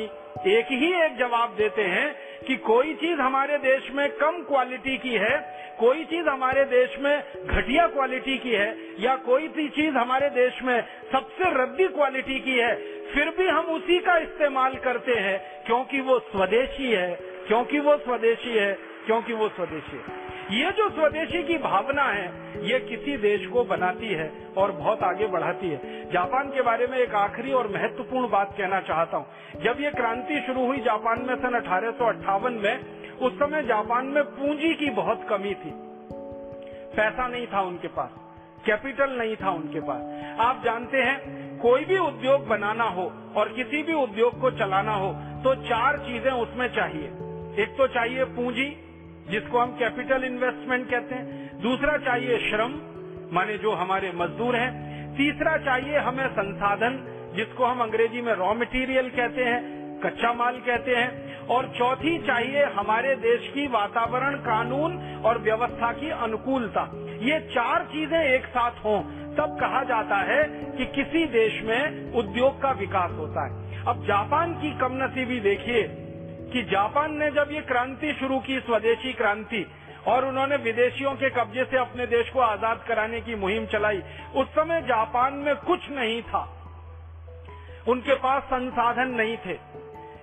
एक 0.49 0.71
ही 0.71 0.91
एक 0.95 1.17
जवाब 1.17 1.53
देते 1.57 1.81
हैं 1.81 2.07
कि 2.47 2.55
कोई 2.55 2.93
चीज़ 2.93 3.19
हमारे 3.19 3.57
देश 3.57 3.91
में 3.91 4.09
कम 4.09 4.41
क्वालिटी 4.43 4.97
की 4.97 5.13
है, 5.13 5.55
कोई 5.79 6.03
चीज़ 6.03 6.27
हमारे 6.29 6.65
देश 6.65 6.97
में 6.99 7.23
घटिया 7.45 7.87
क्वालिटी 7.87 8.37
की 8.37 8.51
है, 8.51 8.77
या 8.99 9.15
कोई 9.15 9.47
भी 9.47 9.69
चीज़ 9.69 9.95
हमारे 9.95 10.29
देश 10.29 10.61
में 10.63 10.81
सबसे 11.11 11.63
रद्दी 11.63 11.87
क्वालिटी 11.87 12.39
की 12.39 12.57
है, 12.59 12.75
फिर 13.13 13.29
भी 13.29 13.47
हम 13.47 13.65
उसी 13.65 13.99
का 13.99 14.17
इस्तेमाल 14.17 14.75
करते 14.75 15.11
हैं, 15.11 15.63
क्योंकि 15.65 16.01
वो 16.01 16.19
स्वदेशी 16.19 16.91
है, 16.91 17.15
क्योंकि 17.47 17.79
वो 17.79 17.97
स्वदेशी 17.97 18.57
है, 18.57 18.73
क्योंकि 19.05 19.33
वो 19.33 19.49
स्वदेशी 19.49 19.97
है। 19.97 20.24
ये 20.51 20.71
जो 20.71 20.89
स्वदेशी 20.89 21.41
की 21.43 21.57
भावना 21.57 22.03
है, 22.03 22.25
ये 22.65 22.79
किसी 22.79 23.15
देश 23.17 23.45
को 23.47 23.63
बनाती 23.63 24.07
है 24.07 24.31
और 24.57 24.71
बहुत 24.71 25.03
आगे 25.03 25.27
बढ़ाती 25.27 25.69
है। 25.69 26.03
जापान 26.11 26.49
के 26.49 26.61
बारे 26.61 26.87
में 26.87 26.97
एक 26.97 27.15
आखिरी 27.15 27.51
और 27.51 27.67
महत्वपूर्ण 27.67 28.29
बात 28.29 28.53
कहना 28.57 28.81
चाहता 28.81 29.17
हूँ। 29.17 29.61
जब 29.63 29.81
ये 29.81 29.91
क्रांति 29.91 30.41
शुरू 30.47 30.65
हुई 30.65 30.79
जापान 30.81 31.21
में 31.21 31.35
सन 31.35 31.55
अठारह 31.55 31.91
सौ 31.91 32.05
अट्ठावन 32.05 32.53
में, 32.55 32.75
उस 33.17 33.33
समय 33.33 33.63
जापान 33.63 34.05
में 34.05 34.23
पूंजी 34.25 34.73
की 34.75 34.89
बहुत 34.91 35.25
कमी 35.29 35.53
थी। 35.55 35.71
पैसा 36.95 37.27
नहीं 37.27 37.47
था 37.47 37.61
उनके 37.61 37.87
पास, 37.89 38.09
कैपिटल 38.65 39.17
नहीं 39.19 39.35
था 39.35 39.51
उनके 39.51 39.79
पास। 39.81 40.37
आप 40.39 40.61
जानते 40.65 41.01
हैं, 41.01 41.59
कोई 41.59 41.85
भी 41.85 41.97
उद्योग 41.97 42.47
बनाना 42.47 42.83
हो 42.91 43.11
और 43.35 43.53
किसी 43.53 43.83
भी 43.83 43.93
उद्योग 43.95 44.39
को 44.41 44.51
चलाना 44.53 44.95
हो 44.95 45.11
तो 45.43 45.55
चार 45.63 45.97
चीज़ें 45.97 46.31
उसमें 46.31 46.67
चाहिए। 46.73 47.07
एक 47.63 47.75
तो 47.77 47.87
चाहिए 47.89 48.23
पूंजी 48.35 48.65
जिसको 49.31 49.59
हम 49.59 49.71
कैपिटल 49.71 50.23
इन्वेस्टमेंट 50.23 50.89
कहते 50.89 51.15
हैं। 51.15 51.61
दूसरा 51.61 51.97
चाहिए 51.97 52.37
श्रम, 52.37 52.71
माने 53.33 53.57
जो 53.57 53.71
हमारे 53.71 54.11
मजदूर 54.15 54.55
हैं। 54.55 54.85
तीसरा 55.17 55.57
चाहिए 55.57 55.97
हमें 55.97 56.27
संसाधन, 56.27 57.03
जिसको 57.35 57.65
हम 57.65 57.79
अंग्रेज़ी 57.79 58.21
में 58.21 58.33
रॉ 58.33 58.53
मटेरियल 58.53 59.09
कहते 59.09 59.43
हैं, 59.43 59.75
कच्चा 59.99 60.33
माल 60.33 60.53
कहते 60.53 60.95
हैं। 60.95 61.25
और 61.45 61.73
चौथी 61.77 62.27
चाहिए 62.27 62.63
हमारे 62.63 63.15
देश 63.15 63.51
की 63.53 63.67
वातावरण, 63.67 64.35
कानून 64.35 65.21
और 65.25 65.37
व्यवस्था 65.37 65.91
की 65.91 66.09
अनुकूलता। 66.09 66.91
ये 67.21 67.39
चार 67.39 67.83
चीज़ें 67.83 68.23
एक 68.23 68.45
साथ 68.45 68.71
हों, 68.71 69.01
तब 69.35 69.57
कहा 69.59 69.83
जाता 69.83 70.15
है 70.15 70.43
कि 70.77 70.85
किसी 70.85 71.25
देश 71.25 71.61
में 71.63 72.13
उद्योग 72.13 72.61
का 72.61 72.71
विकास 72.71 73.11
होता 73.11 73.45
है। 73.45 73.83
अब 73.85 74.05
जापान 74.05 74.53
की 74.53 74.77
कमनसीबी 74.77 75.39
देखिए 75.39 76.04
कि 76.55 76.61
जापान 76.63 77.17
ने 77.17 77.29
जब 77.31 77.49
ये 77.51 77.61
क्रांति 77.61 78.11
शुरू 78.13 78.39
की, 78.39 78.59
स्वदेशी 78.59 79.11
क्रांति, 79.13 79.65
और 80.07 80.25
उन्होंने 80.25 80.55
विदेशियों 80.55 81.11
के 81.15 81.29
कब्जे 81.29 81.63
से 81.63 81.77
अपने 81.77 82.05
देश 82.07 82.29
को 82.29 82.39
आज़ाद 82.39 82.83
कराने 82.87 83.19
की 83.21 83.35
मुहिम 83.35 83.65
चलाई, 83.65 84.01
उस 84.35 84.47
समय 84.47 84.81
जापान 84.81 85.33
में 85.33 85.55
कुछ 85.55 85.89
नहीं 85.91 86.21
था। 86.21 86.43
उनके 87.87 88.15
पास 88.15 88.43
संसाधन 88.43 89.11
नहीं 89.11 89.35
थे। 89.37 89.57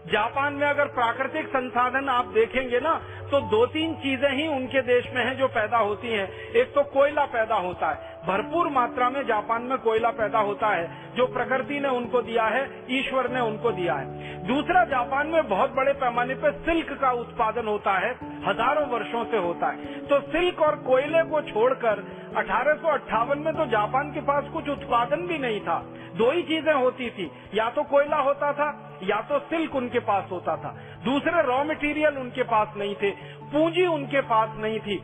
जापान 0.07 0.53
में 0.53 0.67
अगर 0.67 0.87
प्राकृतिक 0.95 1.49
संसाधन 1.49 2.09
आप 2.09 2.33
देखेंगे 2.35 2.81
ना 2.81 2.95
तो 3.31 3.41
दो 3.41 3.65
तीन 3.67 3.95
चीज़ें 3.95 4.31
ही 4.31 4.47
उनके 4.49 4.83
देश 4.83 5.05
में 5.15 5.25
हैं 5.25 5.37
जो 5.37 5.49
पैदा 5.49 5.79
होती 5.79 6.09
हैं। 6.09 6.29
एक 6.53 6.75
तो 6.75 6.83
कोयला 6.83 7.25
पैदा 7.27 7.57
होता 7.57 7.91
है 7.91 8.22
भरपूर 8.27 8.69
मात्रा 8.69 9.09
में 9.11 9.23
जापान 9.27 9.63
में 9.63 9.79
कोयला 9.79 10.11
पैदा 10.11 10.39
होता 10.39 10.69
है, 10.69 11.15
जो 11.17 11.27
प्रकृति 11.27 11.81
ने 11.81 11.89
उनको 11.89 12.23
दिया 12.23 12.45
है, 12.45 12.63
ईश्वर 12.91 13.31
ने 13.31 13.41
उनको 13.41 13.71
दिया 13.73 13.95
है। 13.95 14.47
दूसरा, 14.47 14.85
जापान 14.85 15.27
में 15.27 15.49
बहुत 15.49 15.75
बड़े 15.75 15.93
पैमाने 15.93 16.35
पर 16.35 16.53
सिल्क 16.53 16.93
का 17.01 17.11
उत्पादन 17.11 17.67
होता 17.67 17.93
है, 17.99 18.11
हज़ारों 18.47 18.87
वर्षों 18.87 19.25
से 19.25 19.37
होता 19.37 19.67
है। 19.67 20.01
तो 20.07 20.21
सिल्क 20.21 20.61
और 20.61 20.77
कोयले 20.77 21.23
को 21.23 21.41
छोड़कर 21.43 22.05
अठारह 22.37 22.75
सौ 22.75 22.89
अठावन 22.89 23.39
में 23.39 23.55
तो 23.55 23.67
जापान 23.67 24.13
के 24.13 24.21
पास 24.21 24.45
कुछ 24.53 24.69
उत्पादन 24.69 25.27
भी 25.27 25.39
नहीं 25.39 25.61
था। 25.61 25.79
दो 26.17 26.31
ही 26.31 26.43
चीज़ें 26.43 26.75
होती 26.75 27.11
थी, 27.11 27.31
या 27.55 27.69
तो 27.71 27.83
कोयला 27.83 28.17
होता 28.17 28.53
था, 28.53 28.99
या 29.03 29.21
तो 29.21 29.39
सिल्क 29.39 29.75
उनके 29.75 29.99
पास 29.99 30.29
होता 30.31 30.57
था। 30.57 30.77
दूसरे 31.05 31.43
रॉ 31.43 31.65
मटेरियल 31.65 32.19
उनके 32.19 32.43
पास 32.43 32.75
नहीं 32.77 32.95
थे, 32.95 33.11
पूंजी 33.53 33.87
उनके 33.87 34.21
पास 34.21 34.57
नहीं 34.59 34.81
थी। 34.81 35.03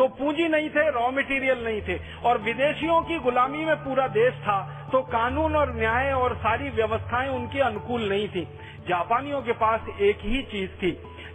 तो 0.00 0.06
पूंजी 0.08 0.48
नहीं 0.48 0.68
थे 0.70 0.90
रॉ 0.90 1.10
मटेरियल 1.10 1.64
नहीं 1.64 1.80
थे। 1.82 1.98
और 2.24 2.38
विदेशियों 2.38 3.00
की 3.02 3.18
गुलामी 3.18 3.64
में 3.64 3.76
पूरा 3.76 4.06
देश 4.08 4.34
था 4.34 4.88
तो 4.92 5.00
कानून 5.02 5.56
और 5.56 5.74
न्याय 5.76 6.12
और 6.12 6.34
सारी 6.36 6.68
व्यवस्थाएँ 6.68 7.28
उनके 7.28 7.60
अनुकूल 7.60 8.08
नहीं 8.08 8.28
थी। 8.28 8.42
जापानियों 8.88 9.42
के 9.42 9.52
पास 9.52 9.80
एक 10.00 10.18
ही 10.22 10.42
चीज़ 10.42 10.70
थी। 10.70 10.90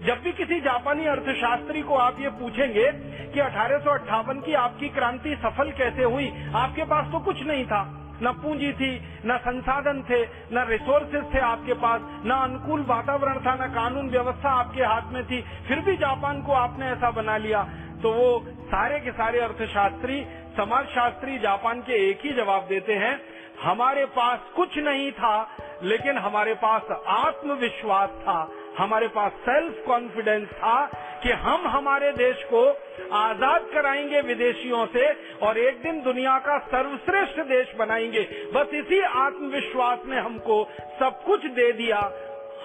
जब 0.05 0.21
भी 0.23 0.31
किसी 0.31 0.59
जापानी 0.59 1.05
अर्थशास्त्री 1.05 1.81
को 1.81 1.95
आप 1.95 2.17
ये 2.19 2.29
पूछेंगे 2.29 2.91
कि 3.33 3.39
अठारह 3.39 3.77
सौ 3.77 3.91
अट्ठावन 3.91 4.39
की 4.39 4.53
आपकी 4.53 4.89
क्रांति 4.89 5.35
सफल 5.35 5.71
कैसे 5.71 6.03
हुई, 6.03 6.31
आपके 6.55 6.83
पास 6.83 7.05
तो 7.11 7.19
कुछ 7.19 7.43
नहीं 7.43 7.65
था। 7.65 8.01
न 8.23 8.31
पूंजी 8.31 8.71
थी, 8.73 8.91
न 9.25 9.37
संसाधन 9.37 10.01
थे, 10.09 10.23
न 10.25 10.65
रिसोर्सेज 10.69 11.23
थे 11.33 11.39
आपके 11.39 11.73
पास, 11.73 12.01
न 12.03 12.31
अनुकूल 12.31 12.85
वातावरण 12.87 13.39
था, 13.39 13.53
न 13.55 13.69
कानून 13.69 14.09
व्यवस्था 14.09 14.49
आपके 14.49 14.83
हाथ 14.83 15.01
में 15.11 15.25
थी। 15.25 15.41
फिर 15.67 15.79
भी 15.79 15.97
जापान 15.97 16.41
को 16.41 16.51
आपने 16.51 16.85
ऐसा 16.85 17.11
बना 17.11 17.37
लिया। 17.37 17.67
तो 18.01 18.11
वो 18.11 18.43
सारे 18.49 18.99
के 18.99 19.11
सारे 19.11 19.39
अर्थशास्त्री, 19.39 20.25
समाजशास्त्री 20.57 21.37
जापान 21.39 21.81
के 21.81 22.09
एक 22.09 22.19
ही 22.23 22.33
जवाब 22.33 22.67
देते 22.67 22.93
हैं, 22.93 23.21
हमारे 23.61 24.05
पास 24.05 24.39
कुछ 24.55 24.77
नहीं 24.77 25.11
था, 25.11 25.57
लेकिन 25.83 26.17
हमारे 26.17 26.53
पास 26.53 26.81
आत्मविश्वास 27.07 28.09
था, 28.09 28.51
हमारे 28.77 29.07
पास 29.07 29.31
सेल्फ 29.31 29.83
कॉन्फिडेंस 29.87 30.47
था 30.47 30.85
कि 31.23 31.31
हम 31.31 31.67
हमारे 31.67 32.11
देश 32.11 32.43
को 32.43 32.67
आज़ाद 33.15 33.65
कराएँगे 33.73 34.21
विदेशियों 34.21 34.85
से 34.85 35.07
और 35.45 35.57
एक 35.57 35.81
दिन 35.83 36.01
दुनिया 36.01 36.37
का 36.39 36.57
सर्वश्रेष्ठ 36.57 37.39
देश 37.39 37.75
बनाएँगे। 37.75 38.51
बस 38.53 38.73
इसी 38.73 39.01
आत्मविश्वास 39.01 39.99
ने 40.05 40.19
हमको 40.19 40.67
सब 40.99 41.23
कुछ 41.23 41.45
दे 41.45 41.71
दिया। 41.71 42.11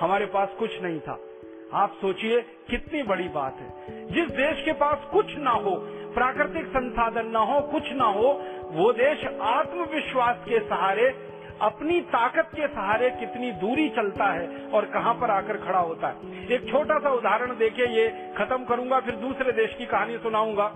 हमारे 0.01 0.27
पास 0.27 0.49
कुछ 0.59 0.83
नहीं 0.83 1.01
था। 1.01 1.19
आप 1.72 1.92
सोचिए 2.00 2.40
कितनी 2.70 3.02
बड़ी 3.02 3.28
बात 3.28 3.59
है। 3.61 4.06
जिस 4.06 4.30
देश 4.37 4.62
के 4.64 4.72
पास 4.72 5.04
कुछ 5.12 5.37
ना 5.38 5.50
हो, 5.50 5.74
प्राकृतिक 6.14 6.66
संसाधन 6.66 7.26
ना 7.26 7.38
हो, 7.40 7.61
कुछ 7.62 7.92
ना 7.92 8.04
हो, 8.06 8.28
वो 8.72 8.92
देश 8.92 9.24
आत्मविश्वास 9.42 10.42
के 10.48 10.59
सहारे, 10.61 11.09
अपनी 11.62 12.00
ताकत 12.00 12.50
के 12.54 12.66
सहारे 12.66 13.11
कितनी 13.11 13.50
दूरी 13.52 13.88
चलता 13.88 14.33
है 14.33 14.46
और 14.68 14.85
कहाँ 14.85 15.14
पर 15.14 15.30
आकर 15.30 15.56
खड़ा 15.56 15.78
होता 15.78 16.09
है। 16.09 16.46
एक 16.52 16.68
छोटा 16.70 16.98
सा 16.98 17.11
उदाहरण 17.11 17.56
देके 17.56 17.88
ये 17.92 18.09
खत्म 18.38 18.64
करूँगा, 18.64 19.00
फिर 19.00 19.16
दूसरे 19.16 19.52
देश 19.52 19.74
की 19.78 19.87
कहानी 19.87 20.18
सुनाऊँगा। 20.18 20.72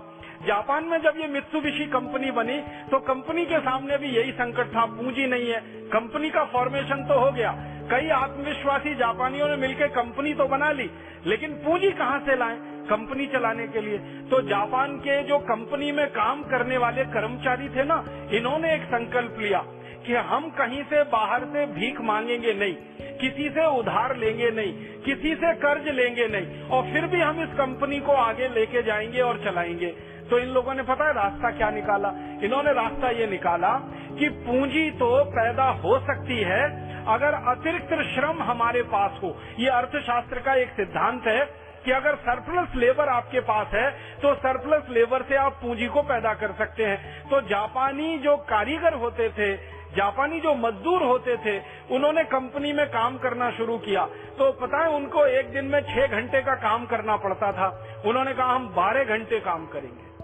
जापान 0.47 0.83
में 0.83 0.97
जब 1.01 1.13
ये 1.17 1.27
मित्सुबिशी 1.27 1.85
कंपनी 1.85 2.31
बनी 2.31 2.59
तो 2.91 2.99
कंपनी 3.03 3.45
के 3.45 3.59
सामने 3.59 3.97
भी 3.97 4.07
यही 4.07 4.31
संकट 4.31 4.67
था, 4.67 4.85
पूंजी 4.87 5.27
नहीं 5.27 5.49
है। 5.49 5.59
कंपनी 5.89 6.29
का 6.29 6.43
फॉर्मेशन 6.45 7.03
तो 7.03 7.19
हो 7.19 7.31
गया। 7.31 7.51
कई 7.91 8.09
आत्मविश्वासी 8.09 8.95
जापानियों 8.95 9.47
ने 9.47 9.55
मिलकर 9.55 9.87
कंपनी 9.87 10.33
तो 10.33 10.45
बना 10.45 10.71
ली, 10.71 10.89
लेकिन 11.25 11.51
पूंजी 11.55 11.91
कहाँ 11.91 12.19
से 12.19 12.35
लाए? 12.35 12.57
कंपनी 12.89 13.25
चलाने 13.25 13.67
के 13.67 13.81
लिए। 13.81 13.97
तो 14.29 14.41
जापान 14.41 14.97
के 14.97 15.21
जो 15.23 15.37
कंपनी 15.39 15.91
में 15.91 16.07
काम 16.07 16.43
करने 16.43 16.77
वाले 16.77 17.03
कर्मचारी 17.03 17.69
थे 17.69 17.83
ना, 17.83 18.03
इन्होंने 18.31 18.73
एक 18.73 18.83
संकल्प 18.83 19.37
लिया 19.39 19.63
कि 20.05 20.13
हम 20.13 20.49
कहीं 20.49 20.83
से 20.83 21.03
बाहर 21.03 21.45
से 21.45 21.65
भीख 21.65 22.01
मांगेंगे 22.01 22.53
नहीं, 22.53 22.73
किसी 23.17 23.49
से 23.49 23.65
उधार 23.77 24.15
लेंगे 24.17 24.49
नहीं, 24.51 24.73
किसी 25.05 25.35
से 25.35 25.53
कर्ज 25.53 25.87
लेंगे 25.89 26.27
नहीं, 26.27 26.61
और 26.69 26.83
फिर 26.83 27.05
भी 27.05 27.21
हम 27.21 27.41
इस 27.43 27.49
कंपनी 27.49 27.99
को 27.99 28.11
आगे 28.11 28.47
लेके 28.49 28.83
जाएँगे 28.83 29.21
और 29.21 29.43
चलाएँगे। 29.43 29.95
तो 30.29 30.37
इन 30.39 30.47
लोगों 30.49 30.73
ने 30.73 30.83
पता 30.83 31.07
है 31.07 31.13
रास्ता 31.13 31.49
क्या 31.51 31.69
निकाला? 31.71 32.09
इन्होंने 32.43 32.73
रास्ता 32.73 33.09
ये 33.11 33.27
निकाला 33.27 33.73
कि 34.19 34.29
पूंजी 34.45 34.89
तो 34.93 35.09
पैदा 35.31 35.69
हो 35.83 35.99
सकती 36.01 36.39
है 36.43 36.63
अगर 37.07 37.33
अतिरिक्त 37.49 37.93
श्रम 38.05 38.41
हमारे 38.43 38.81
पास 38.91 39.19
हो। 39.23 39.35
ये 39.59 39.69
अर्थशास्त्र 39.71 40.39
का 40.39 40.55
एक 40.55 40.69
सिद्धांत 40.71 41.27
है 41.27 41.45
कि 41.85 41.91
अगर 41.91 42.15
सरप्लस 42.21 42.75
लेबर 42.75 43.09
आपके 43.09 43.39
पास 43.39 43.67
है 43.73 43.89
तो 44.21 44.33
सरप्लस 44.35 44.89
लेबर 44.89 45.23
से 45.23 45.35
आप 45.35 45.59
पूंजी 45.61 45.87
को 45.87 46.01
पैदा 46.03 46.33
कर 46.33 46.51
सकते 46.53 46.85
हैं। 46.85 47.29
तो 47.29 47.41
जापानी 47.41 48.17
जो 48.17 48.35
कारीगर 48.47 48.93
होते 48.93 49.29
थे, 49.29 49.53
जापानी 49.95 50.39
जो 50.39 50.53
मजदूर 50.55 51.03
होते 51.03 51.35
थे, 51.37 51.57
उन्होंने 51.95 52.23
कंपनी 52.23 52.73
में 52.73 52.85
काम 52.87 53.17
करना 53.17 53.51
शुरू 53.51 53.77
किया। 53.77 54.05
तो 54.39 54.51
पता 54.51 54.83
है 54.83 54.89
उनको 54.89 55.25
एक 55.27 55.53
दिन 55.53 55.65
में 55.65 55.79
छह 55.83 56.07
घंटे 56.09 56.41
का 56.41 56.55
काम 56.63 56.85
करना 56.85 57.15
पड़ता 57.17 57.51
था। 57.51 57.67
उन्होंने 58.05 58.33
कहा, 58.33 58.47
हम 58.47 58.67
बारह 58.75 59.03
घंटे 59.15 59.39
काम 59.39 59.65
करेंगे। 59.65 60.14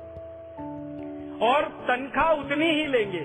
और 1.41 1.65
तनख्वाह 1.88 2.32
उतनी 2.32 2.69
ही 2.71 2.88
लेंगे, 2.88 3.19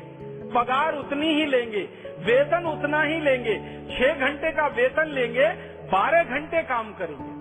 पगार 0.54 0.96
उतनी 0.96 1.32
ही 1.34 1.46
लेंगे, 1.46 1.82
वेतन 2.26 2.66
उतना 2.66 3.02
ही 3.02 3.20
लेंगे, 3.20 3.56
छह 3.90 4.26
घंटे 4.26 4.52
का 4.52 4.66
वेतन 4.76 5.10
लेंगे, 5.10 5.48
बारह 5.92 6.22
घंटे 6.24 6.62
काम 6.62 6.92
करेंगे। 6.92 7.34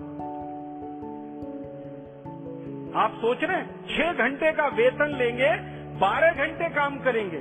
आप 2.98 3.14
सोच 3.14 3.44
रहे 3.44 3.56
हैं, 3.56 3.86
छह 3.88 4.24
घंटे 4.24 4.52
का 4.52 4.66
वेतन 4.76 5.16
लेंगे, 5.18 5.50
बारह 5.98 6.44
घंटे 6.44 6.68
काम 6.68 6.98
करेंगे, 6.98 7.40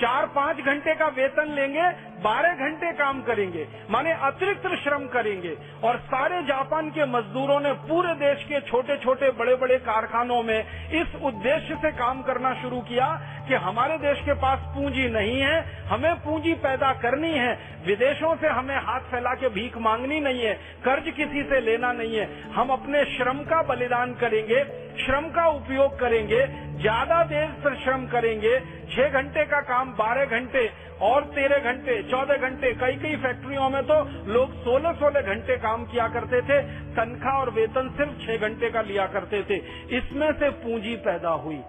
चार 0.00 0.26
पाँच 0.26 0.56
घंटे 0.56 0.94
का 0.94 1.06
वेतन 1.08 1.52
लेंगे 1.52 1.90
बारह 2.18 2.54
घंटे 2.58 2.92
काम 2.94 3.20
करेंगे, 3.22 3.66
माने 3.90 4.12
अतिरिक्त 4.22 4.66
श्रम 4.78 5.06
करेंगे। 5.08 5.54
और 5.84 5.96
सारे 6.06 6.42
जापान 6.44 6.90
के 6.90 7.04
मजदूरों 7.08 7.58
ने 7.60 7.72
पूरे 7.84 8.14
देश 8.16 8.44
के 8.44 8.60
छोटे 8.62 8.96
छोटे 8.98 9.30
बड़े 9.38 9.54
बड़े 9.56 9.78
कारखानों 9.80 10.42
में 10.42 10.58
इस 10.92 11.14
उद्देश्य 11.22 11.74
से 11.76 11.90
काम 11.94 12.22
करना 12.22 12.52
शुरू 12.62 12.80
किया 12.82 13.08
कि 13.48 13.54
हमारे 13.56 13.98
देश 13.98 14.20
के 14.20 14.34
पास 14.36 14.58
पूंजी 14.74 15.08
नहीं 15.10 15.38
है, 15.40 15.86
हमें 15.88 16.14
पूंजी 16.16 16.54
पैदा 16.56 16.92
करनी 17.02 17.32
है। 17.32 17.52
विदेशों 17.86 18.34
से 18.36 18.48
हमें 18.48 18.76
हाथ 18.76 19.00
फैला 19.10 19.34
के 19.34 19.48
भीख 19.50 19.76
मांगनी 19.80 20.20
नहीं 20.20 20.42
है, 20.42 20.54
कर्ज 20.84 21.12
किसी 21.12 21.42
से 21.44 21.60
लेना 21.60 21.92
नहीं 21.92 22.16
है। 22.16 22.26
हम 22.52 22.70
अपने 22.70 23.04
श्रम 23.06 23.38
का 23.44 23.62
बलिदान 23.64 24.14
करेंगे, 24.14 24.64
श्रम 24.98 25.28
का 25.30 25.46
उपयोग 25.48 25.98
करेंगे, 26.00 26.46
ज़्यादा 26.80 27.22
देर 27.24 27.74
श्रम 27.76 28.06
करेंगे। 28.08 28.58
छह 28.88 29.08
घंटे 29.10 29.44
का 29.44 29.60
काम 29.62 29.92
बारह 29.94 30.24
घंटे 30.28 30.68
और 31.02 31.24
तेरह 31.34 31.72
घंटे 31.72 32.02
चौदह 32.10 32.36
घंटे, 32.36 32.74
कई 32.74 32.96
कई 32.96 33.16
फैक्ट्रियों 33.16 33.70
में 33.70 33.82
तो 33.82 33.94
लोग 34.32 34.52
सोलह 34.52 34.92
सोलह 34.92 35.20
घंटे 35.20 35.56
काम 35.56 35.84
किया 35.84 36.08
करते 36.08 36.40
थे, 36.42 36.62
तनख्वाह 36.68 37.34
और 37.34 37.50
वेतन 37.50 37.90
सिर्फ़ 37.90 38.26
छह 38.26 38.36
घंटे 38.36 38.70
का 38.70 38.82
लिया 38.82 39.06
करते 39.06 39.42
थे। 39.42 39.56
इसमें 39.96 40.32
से 40.32 40.50
पूंजी 40.50 40.96
पैदा 40.96 41.30
हुई। 41.30 41.60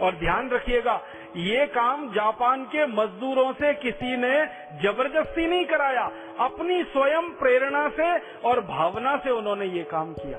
और 0.00 0.12
ध्यान 0.12 0.50
रखिएगा, 0.50 1.00
ये 1.36 1.66
काम 1.66 2.12
जापान 2.12 2.64
के 2.64 2.86
मजदूरों 2.86 3.52
से 3.52 3.74
किसी 3.74 4.16
ने 4.16 4.46
ज़बरदस्ती 4.82 5.46
नहीं 5.46 5.64
कराया। 5.64 6.10
अपनी 6.40 6.82
स्वयं 6.82 7.30
प्रेरणा 7.30 7.88
से 7.88 8.18
और 8.48 8.60
भावना 8.60 9.16
से 9.16 9.30
उन्होंने 9.30 9.66
ये 9.66 9.82
काम 9.82 10.12
किया। 10.12 10.38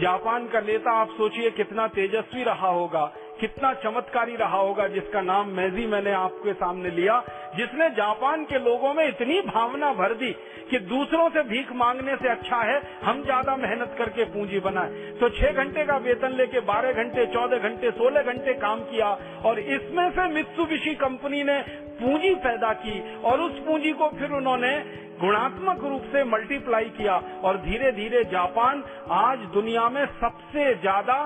जापान 0.00 0.48
का 0.48 0.60
नेता, 0.60 0.92
आप 0.92 1.08
सोचिए 1.08 1.50
कितना 1.50 1.86
तेजस्वी 1.86 2.42
रहा 2.42 2.68
होगा। 2.68 3.12
कितना 3.40 3.72
चमत्कारी 3.82 4.36
रहा 4.36 4.58
होगा 4.58 4.86
जिसका 4.90 5.20
नाम 5.22 5.48
मैजी 5.50 5.86
मैंने 5.86 6.12
आपके 6.14 6.52
सामने 6.54 6.90
लिया, 6.90 7.22
जिसने 7.56 7.88
जापान 7.92 8.44
के 8.44 8.58
लोगों 8.60 8.92
में 8.94 9.06
इतनी 9.06 9.40
भावना 9.42 9.92
भर 9.92 10.14
दी 10.14 10.30
कि 10.70 10.78
दूसरों 10.86 11.28
से 11.30 11.42
भीख 11.44 11.72
मांगने 11.74 12.16
से 12.16 12.28
अच्छा 12.28 12.60
है, 12.62 12.80
हम 13.02 13.22
ज़्यादा 13.24 13.56
मेहनत 13.58 13.94
करके 13.98 14.24
पूंजी 14.32 14.60
बनाए। 14.60 14.90
तो 15.20 15.28
छह 15.30 15.52
घंटे 15.54 15.84
का 15.84 15.96
वेतन 15.98 16.36
लेके 16.36 16.60
बारह 16.62 16.92
घंटे, 16.94 17.26
चौदह 17.26 17.58
घंटे, 17.58 17.90
सोलह 17.92 18.22
घंटे 18.24 18.54
काम 18.60 18.80
किया 18.84 19.08
और 19.44 19.58
इसमें 19.60 20.10
से 20.10 20.28
मित्सुबिशी 20.30 20.94
कंपनी 20.96 21.42
ने 21.44 21.60
पूंजी 22.00 22.34
पैदा 22.42 22.72
की 22.82 23.00
और 23.22 23.40
उस 23.40 23.58
पूंजी 23.60 23.92
को 23.92 24.08
फिर 24.10 24.30
उन्होंने 24.32 24.72
गुणात्मक 25.20 25.84
रूप 25.84 26.02
से 26.12 26.24
मल्टीप्लाई 26.24 26.84
किया 26.98 27.14
और 27.44 27.56
धीरे 27.60 27.90
धीरे 27.92 28.22
जापान 28.24 28.82
आज 29.14 29.38
दुनिया 29.54 29.88
में 29.88 30.04
सबसे 30.20 30.74
ज़्यादा 30.74 31.16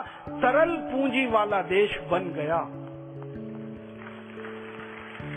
तरल 0.43 0.77
पूंजी 0.91 1.27
वाला 1.27 1.61
देश 1.69 1.99
बन 2.11 2.33
गया। 2.37 2.59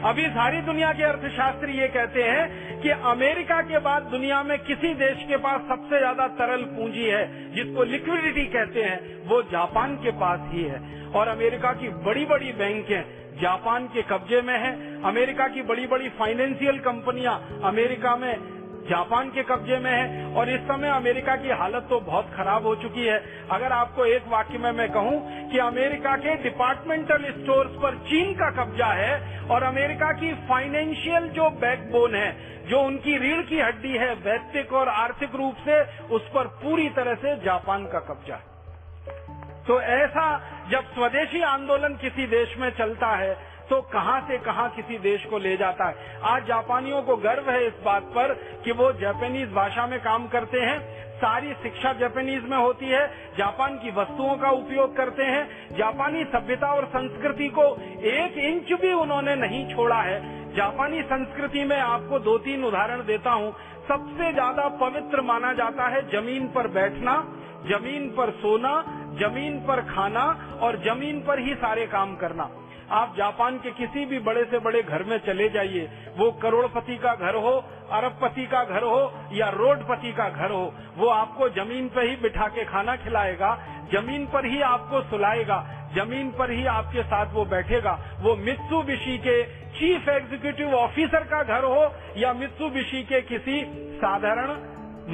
अभी 0.06 0.26
सारी 0.28 0.62
दुनिया 0.62 0.92
के 0.94 1.04
अर्थशास्त्री 1.04 1.78
ये 1.78 1.88
कहते 1.88 2.24
हैं 2.24 2.82
कि 2.82 2.90
अमेरिका 2.90 3.62
के 3.62 3.80
बाद 3.80 4.04
दुनिया 4.04 4.42
में 4.44 4.58
किसी 4.60 4.94
देश 4.94 5.24
के 5.28 5.38
पास 5.38 5.62
सबसे 5.62 6.00
ज़्यादा 6.00 6.28
तरल 6.28 6.64
पूंजी 6.74 7.06
है, 7.06 7.54
जिसको 7.54 7.84
लिक्विडिटी 7.84 8.46
कहते 8.46 8.84
हैं, 8.84 9.00
वो 9.28 9.42
जापान 9.44 9.96
के 9.96 10.12
पास 10.12 10.40
ही 10.54 10.64
है। 10.64 11.12
और 11.12 11.28
अमेरिका 11.28 11.72
की 11.74 11.90
बड़ी 12.06 12.26
बड़ी 12.26 12.52
बैंकें 12.54 13.02
जापान 13.42 13.88
के 13.88 14.02
कब्जे 14.02 14.42
में 14.42 14.58
है, 14.60 14.72
अमेरिका 15.04 15.48
की 15.48 15.62
बड़ी 15.62 15.88
बड़ी 15.88 16.10
फाइनेंशियल 16.10 16.78
कंपनियाँ 16.80 17.62
अमेरिका 17.64 18.16
में 18.16 18.34
जापान 18.90 19.30
के 19.30 19.44
कब्जे 19.44 19.78
में 19.80 19.92
है 19.92 20.34
और 20.34 20.50
इस 20.50 20.62
समय 20.64 20.90
अमेरिका 20.90 21.36
की 21.36 21.50
हालत 21.60 21.88
तो 21.90 22.00
बहुत 22.02 22.32
खराब 22.36 22.66
हो 22.66 22.76
चुकी 22.76 23.06
है। 23.06 23.18
अगर 23.52 23.72
आपको 23.74 24.06
एक 24.08 24.28
वाक्य 24.28 24.58
में 24.58 24.72
मैं 24.74 24.90
कहूँ 24.92 25.50
कि 25.52 25.58
अमेरिका 25.60 26.16
के 26.18 26.36
डिपार्टमेंटल 26.44 27.32
स्टोर्स 27.34 27.72
पर 27.82 27.98
चीन 28.06 28.34
का 28.34 28.50
कब्जा 28.56 28.92
है 28.96 29.40
और 29.48 29.64
अमेरिका 29.64 30.12
की 30.14 30.34
फाइनेंशियल 30.48 31.28
जो 31.30 31.50
बैकबोन 31.60 32.16
है, 32.16 32.30
जो 32.70 32.82
उनकी 32.82 33.18
रीढ़ 33.18 33.42
की 33.42 33.60
हड्डी 33.62 33.98
है, 33.98 34.14
वैश्विक 34.22 34.74
और 34.74 34.90
आर्थिक 34.90 35.36
रूप 35.36 35.56
से 35.66 35.82
उस 36.16 36.30
पर 36.30 36.48
पूरी 36.62 36.90
तरह 36.92 37.16
से 37.16 37.36
जापान 37.42 37.86
का 37.86 38.00
कब्जा 38.08 38.36
है। 38.36 38.56
तो 39.68 39.80
ऐसा 39.82 40.26
जब 40.70 40.94
स्वदेशी 40.94 41.42
आंदोलन 41.44 41.96
किसी 42.02 42.28
देश 42.28 42.56
में 42.58 42.70
चलता 42.70 43.08
है 43.16 43.36
तो 43.70 43.82
कहाँ 43.94 44.20
से 44.22 44.38
कहाँ 44.38 44.70
किसी 44.70 44.98
देश 44.98 45.26
को 45.26 45.38
ले 45.38 45.56
जाता 45.58 45.88
है? 45.88 46.20
आज 46.24 46.46
जापानियों 46.48 47.02
को 47.02 47.16
गर्व 47.18 47.50
है 47.52 47.66
इस 47.68 47.74
बात 47.86 48.04
पर 48.16 48.34
कि 48.66 48.72
वो 48.72 48.92
जापानीज 48.94 49.50
भाषा 49.54 49.88
में 49.88 50.00
काम 50.00 50.28
करते 50.28 50.60
हैं। 50.60 50.80
सारी 51.18 51.54
शिक्षा 51.54 51.92
जापानीज 51.94 52.44
में 52.44 52.58
होती 52.58 52.86
है। 52.86 53.06
जापान 53.38 53.78
की 53.78 53.92
वस्तुओं 53.92 54.36
का 54.38 54.50
उपयोग 54.50 54.96
करते 54.98 55.24
हैं। 55.24 55.76
जापानी 55.78 56.24
सभ्यता 56.26 56.68
और 56.74 56.86
संस्कृति 56.86 57.48
को 57.50 57.66
एक 58.10 58.38
इंच 58.38 58.80
भी 58.82 58.92
उन्होंने 58.94 59.36
नहीं 59.36 59.76
छोड़ा 59.76 60.02
है। 60.02 60.20
जापानी 60.56 61.02
संस्कृति 61.04 61.64
में 61.64 61.80
आपको 61.80 62.20
दो 62.20 62.38
तीन 62.38 62.64
उदाहरण 62.64 63.06
देता 63.06 63.32
हूँ। 63.32 63.52
सबसे 63.88 64.32
ज़्यादा 64.34 64.68
पवित्र 64.78 65.22
माना 65.22 65.52
जाता 65.54 65.88
है 65.88 66.02
ज़मीन 66.12 66.48
पर 66.48 66.68
बैठना, 66.68 67.18
ज़मीन 67.68 68.10
पर 68.10 68.32
सोना, 68.32 68.74
ज़मीन 69.20 69.60
पर 69.60 69.82
खाना 69.86 70.24
और 70.62 70.78
ज़मीन 70.84 71.22
पर 71.22 71.40
ही 71.40 71.54
सारे 71.56 71.86
काम 71.88 72.16
करना। 72.16 72.50
आप 72.92 73.14
जापान 73.18 73.58
के 73.58 73.72
किसी 73.72 74.06
भी 74.06 74.20
बड़े 74.20 74.44
से 74.46 74.60
बड़े 74.60 74.84
घर 74.84 75.04
में 75.04 75.18
चले 75.18 75.50
जाइए। 75.50 75.90
वो 76.18 76.32
करोड़पति 76.32 76.98
का 76.98 77.16
घर 77.16 77.36
हो, 77.36 77.52
अरबपति 77.92 78.46
का 78.46 78.64
घर 78.64 78.84
हो, 78.84 79.14
या 79.34 79.50
रोडपति 79.50 80.14
का 80.14 80.30
घर 80.30 80.52
हो, 80.52 80.74
वो 80.98 81.08
आपको 81.08 81.50
ज़मीन 81.50 81.90
पर 81.90 82.04
ही 82.04 82.16
बिठा 82.16 82.48
के 82.48 82.66
खाना 82.66 82.96
खिलाएगा, 82.96 83.58
ज़मीन 83.94 84.26
पर 84.26 84.46
ही 84.46 84.62
आपको 84.62 85.02
सुलाएगा, 85.02 85.90
ज़मीन 85.96 86.32
पर 86.32 86.52
ही 86.52 86.66
आपके 86.66 87.04
साथ 87.04 87.34
वो 87.34 87.46
बैठेगा। 87.46 88.00
वो 88.20 88.36
मित्सु 88.36 88.84
के 88.88 89.44
चीफ 89.44 90.10
एग्जीक्यूटिव 90.10 90.74
ऑफिसर 90.74 91.24
का 91.24 91.44
घर 91.44 91.64
हो, 91.64 91.96
या 92.18 92.34
मित्सु 92.34 92.70
के 93.04 93.22
किसी 93.22 93.62
साधारण 93.98 94.52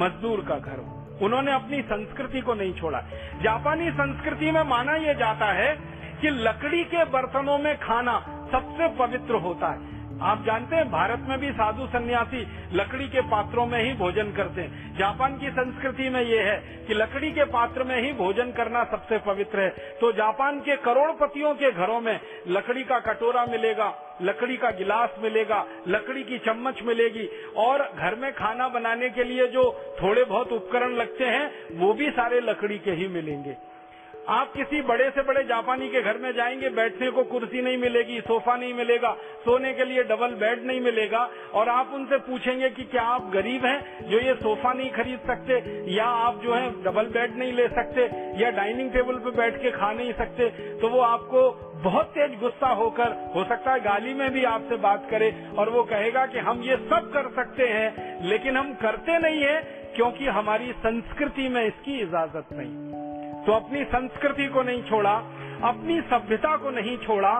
मजदूर 0.00 0.44
का 0.48 0.54
घर 0.54 0.78
हो। 0.78 1.00
उन्होंने 1.22 1.52
अपनी 1.52 1.82
संस्कृति 1.82 2.40
को 2.40 2.54
नहीं 2.54 2.74
छोड़ा। 2.74 3.00
जापानी 3.42 3.90
संस्कृति 3.90 4.50
में 4.50 4.62
माना 4.62 4.94
यह 4.96 5.12
जाता 5.12 5.46
है 5.46 5.93
कि 6.24 6.30
लकड़ी 6.30 6.84
के 6.84 7.04
बर्तनों 7.04 7.58
में 7.58 7.76
खाना 7.76 8.18
सबसे 8.52 8.88
पवित्र 8.88 9.34
होता 9.34 9.68
है। 9.68 9.94
आप 10.22 10.44
जानते 10.46 10.76
हैं, 10.76 10.90
भारत 10.90 11.26
में 11.28 11.38
भी 11.38 11.50
साधु 11.52 11.86
सन्यासी 11.86 12.46
लकड़ी 12.72 13.08
के 13.08 13.20
पात्रों 13.20 13.66
में 13.66 13.82
ही 13.82 13.92
भोजन 13.92 14.32
करते 14.32 14.60
हैं। 14.60 14.96
जापान 14.98 15.38
की 15.38 15.50
संस्कृति 15.50 16.08
में 16.08 16.22
ये 16.22 16.38
है 16.42 16.84
कि 16.86 16.94
लकड़ी 16.94 17.32
के 17.32 17.44
पात्र 17.44 17.84
में 17.84 18.02
ही 18.02 18.12
भोजन 18.12 18.52
करना 18.52 18.84
सबसे 18.84 19.18
पवित्र 19.18 19.60
है। 19.60 19.68
तो 20.00 20.12
जापान 20.12 20.60
के 20.60 20.76
करोड़पतियों 20.76 21.54
के 21.54 21.70
घरों 21.70 22.00
में 22.00 22.20
लकड़ी 22.48 22.84
का 22.84 22.98
कटोरा 22.98 23.46
मिलेगा, 23.46 24.18
लकड़ी 24.22 24.56
का 24.56 24.70
गिलास 24.70 25.10
मिलेगा, 25.22 25.64
लकड़ी 25.88 26.24
की 26.24 26.38
चम्मच 26.38 26.82
मिलेगी। 26.82 27.28
और 27.56 27.92
घर 27.98 28.14
में 28.14 28.32
खाना 28.32 28.68
बनाने 28.68 29.10
के 29.10 29.24
लिए 29.24 29.46
जो 29.46 29.96
थोड़े 30.02 30.24
बहुत 30.24 30.52
उपकरण 30.52 30.92
लगते 30.92 31.24
हैं, 31.24 31.50
वो 31.72 31.92
भी 31.92 32.10
सारे 32.10 32.40
लकड़ी 32.40 32.78
के 32.78 32.90
ही 32.90 33.08
मिलेंगे। 33.08 33.73
आप 34.28 34.52
किसी 34.52 34.80
बड़े 34.82 35.08
से 35.10 35.22
बड़े 35.22 35.42
जापानी 35.44 35.88
के 35.88 36.00
घर 36.02 36.18
में 36.18 36.32
जाएँगे, 36.32 36.68
बैठने 36.68 37.10
को 37.10 37.22
कुर्सी 37.22 37.62
नहीं 37.62 37.78
मिलेगी, 37.78 38.20
सोफा 38.20 38.56
नहीं 38.56 38.74
मिलेगा, 38.74 39.12
सोने 39.44 39.72
के 39.72 39.84
लिए 39.84 40.02
डबल 40.02 40.34
बेड 40.34 40.64
नहीं 40.66 40.80
मिलेगा, 40.80 41.28
और 41.54 41.68
आप 41.68 41.90
उनसे 41.94 42.18
पूछेंगे 42.18 42.70
कि 42.70 42.84
क्या 42.84 43.02
आप 43.02 43.30
गरीब 43.30 43.64
हैं 43.64 44.08
जो 44.08 44.18
ये 44.18 44.34
सोफा 44.34 44.72
नहीं 44.72 44.90
खरीद 44.90 45.18
सकते, 45.26 45.58
या 45.94 46.04
आप 46.04 46.40
जो 46.42 46.54
है 46.54 46.70
डबल 46.82 47.06
बेड 47.10 47.36
नहीं 47.38 47.52
ले 47.52 47.68
सकते, 47.68 48.08
या 48.42 48.50
डाइनिंग 48.50 48.90
टेबल 48.90 49.18
पे 49.18 49.30
बैठ 49.30 49.62
के 49.62 49.70
खा 49.70 49.92
नहीं 49.92 50.12
सकते 50.12 50.48
तो 50.80 50.88
वो 50.88 51.00
आपको 51.00 51.50
बहुत 51.82 52.06
तेज 52.06 52.38
गुस्सा 52.40 52.68
होकर, 52.68 53.12
हो 53.36 53.44
सकता 53.44 53.72
है 53.72 53.80
गाली 53.80 54.14
में 54.14 54.30
भी 54.30 54.44
आपसे 54.44 54.76
बात 54.76 55.06
करे, 55.10 55.32
और 55.58 55.70
वो 55.70 55.82
कहेगा 55.82 56.26
कि 56.26 56.38
हम 56.38 56.62
ये 56.62 56.76
सब 56.76 57.10
कर 57.14 57.30
सकते 57.34 57.68
हैं, 57.68 58.18
लेकिन 58.28 58.56
हम 58.56 58.74
करते 58.74 59.18
नहीं 59.18 59.42
है, 59.42 59.60
क्योंकि 59.96 60.26
हमारी 60.26 60.72
संस्कृति 60.72 61.48
में 61.48 61.64
इसकी 61.64 62.00
इजाज़त 62.00 62.48
नहीं। 62.52 63.02
तो 63.46 63.52
अपनी 63.52 63.84
संस्कृति 63.84 64.46
को 64.48 64.62
नहीं 64.62 64.82
छोड़ा, 64.82 65.12
अपनी 65.64 66.00
सभ्यता 66.02 66.56
को 66.56 66.70
नहीं 66.70 66.96
छोड़ा, 66.98 67.30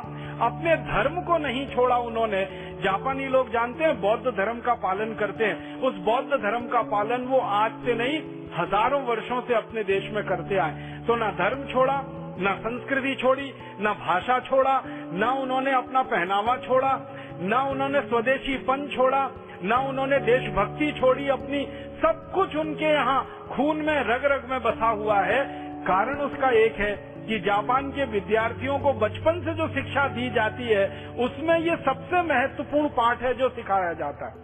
अपने 0.40 0.77
धर्म 0.77 1.21
को 1.23 1.38
नहीं 1.38 1.67
छोड़ा 1.67 1.97
उन्होंने। 1.97 2.45
जापानी 2.85 3.27
लोग 3.27 3.51
जानते 3.51 3.85
हैं, 3.85 4.01
बौद्ध 4.01 4.27
धर्म 4.27 4.61
का 4.61 4.75
पालन 4.75 5.14
करते 5.14 5.45
हैं। 5.45 5.81
उस 5.81 5.95
बौद्ध 6.05 6.31
धर्म 6.33 6.67
का 6.69 6.83
पालन 6.83 7.25
वो 7.25 7.38
आज 7.38 7.73
से 7.87 7.95
नहीं, 7.95 8.19
हज़ारों 8.59 9.03
वर्षों 9.03 9.40
से 9.40 9.55
अपने 9.55 9.85
देश 9.85 10.11
में 10.12 10.23
करते 10.25 10.57
आए। 10.57 11.03
तो 11.07 11.17
ना 11.17 11.31
धर्म 11.31 11.64
छोड़ा, 11.64 12.01
न 12.38 12.55
संस्कृति 12.61 13.14
छोड़ी, 13.14 13.53
न 13.81 13.95
भाषा 14.01 14.38
छोड़ा, 14.40 14.81
न 14.87 15.37
उन्होंने 15.43 15.73
अपना 15.73 16.03
पहनावा 16.03 16.57
छोड़ा, 16.57 16.93
न 17.40 17.67
उन्होंने 17.71 18.01
स्वदेशी 18.01 18.57
पन 18.59 18.88
छोड़ा, 18.88 19.31
न 19.62 19.73
उन्होंने 19.88 20.19
देशभक्ति 20.21 20.90
छोड़ी, 20.93 21.29
अपनी 21.29 21.64
सब 22.01 22.31
कुछ 22.35 22.57
उनके 22.57 22.85
यहाँ 22.85 23.21
खून 23.51 23.77
में 23.77 23.99
रग 24.05 24.25
रग 24.25 24.51
में 24.51 24.61
बसा 24.62 24.88
हुआ 24.93 25.21
है। 25.21 25.43
कारण 25.85 26.14
उसका 26.14 26.51
एक 26.51 26.75
है 26.75 26.92
कि 27.29 27.38
जापान 27.40 27.90
के 27.90 28.05
विद्यार्थियों 28.05 28.79
को 28.79 28.92
बचपन 28.92 29.40
से 29.44 29.55
जो 29.55 29.68
शिक्षा 29.68 30.09
दी 30.09 30.31
जाती 30.31 30.64
है, 30.64 31.09
उसमें 31.09 31.59
ये 31.59 31.77
सबसे 31.77 32.23
महत्वपूर्ण 32.23 32.88
पाठ 32.88 33.23
है 33.23 33.35
जो 33.35 33.49
सिखाया 33.49 33.92
जाता 33.92 34.27
है। 34.27 34.35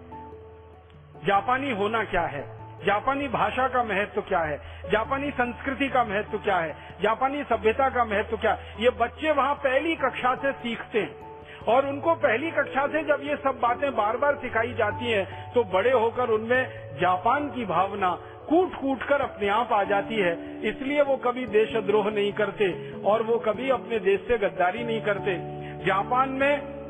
जापानी 1.26 1.70
होना 1.70 2.04
क्या 2.04 2.22
है? 2.22 2.42
जापानी 2.86 3.28
भाषा 3.28 3.68
का 3.68 3.84
महत्व 3.84 4.20
क्या 4.20 4.40
है? 4.40 4.60
जापानी 4.92 5.30
संस्कृति 5.30 5.88
का 5.88 6.04
महत्व 6.04 6.38
क्या 6.38 6.56
है? 6.56 6.76
जापानी 7.02 7.42
सभ्यता 7.42 7.88
का 7.88 8.04
महत्व 8.04 8.36
क्या? 8.36 8.52
है 8.52 8.74
ये 8.80 8.90
बच्चे 8.90 9.32
वहाँ 9.32 9.54
पहली 9.54 9.94
कक्षा 9.94 10.34
से 10.34 10.52
सीखते 10.52 11.00
हैं। 11.00 11.30
और 11.68 11.86
उनको 11.86 12.14
पहली 12.14 12.50
कक्षा 12.50 12.86
से 12.86 13.02
जब 13.02 13.20
ये 13.22 13.36
सब 13.36 13.58
बातें 13.60 13.96
बार 13.96 14.16
बार 14.16 14.34
सिखाई 14.34 14.74
जाती 14.74 15.10
हैं 15.10 15.52
तो 15.52 15.64
बड़े 15.64 15.90
होकर 15.90 16.28
उनमें 16.28 16.90
जापान 17.00 17.48
की 17.48 17.64
भावना 17.64 18.18
कूट 18.50 18.74
कूट 18.74 19.02
कर 19.02 19.20
अपने 19.20 19.48
आप 19.48 19.72
आ 19.72 19.82
जाती 19.84 20.16
है। 20.16 20.32
इसलिए 20.68 21.02
वो 21.02 21.16
कभी 21.16 21.46
देशद्रोह 21.46 22.10
नहीं 22.10 22.32
करते 22.32 22.70
और 23.02 23.22
वो 23.22 23.38
कभी 23.38 23.70
अपने 23.70 23.98
देश 24.00 24.20
से 24.20 24.38
गद्दारी 24.38 24.84
नहीं 24.84 25.00
करते। 25.00 25.36
जापान 25.84 26.28
में 26.30 26.80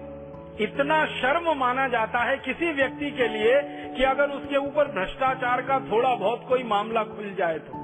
इतना 0.61 1.05
शर्म 1.07 1.53
माना 1.57 1.87
जाता 1.88 2.18
है 2.18 2.37
किसी 2.38 2.73
व्यक्ति 2.73 3.11
के 3.11 3.29
लिए 3.29 3.61
कि 3.96 4.05
अगर 4.05 4.31
उसके 4.31 4.57
ऊपर 4.57 4.88
भ्रष्टाचार 4.92 5.62
का 5.62 5.79
थोड़ा 5.81 6.14
बहुत 6.14 6.44
कोई 6.49 6.62
मामला 6.64 7.05
खुल 7.05 7.35
जाए 7.38 7.59
तो। 7.59 7.79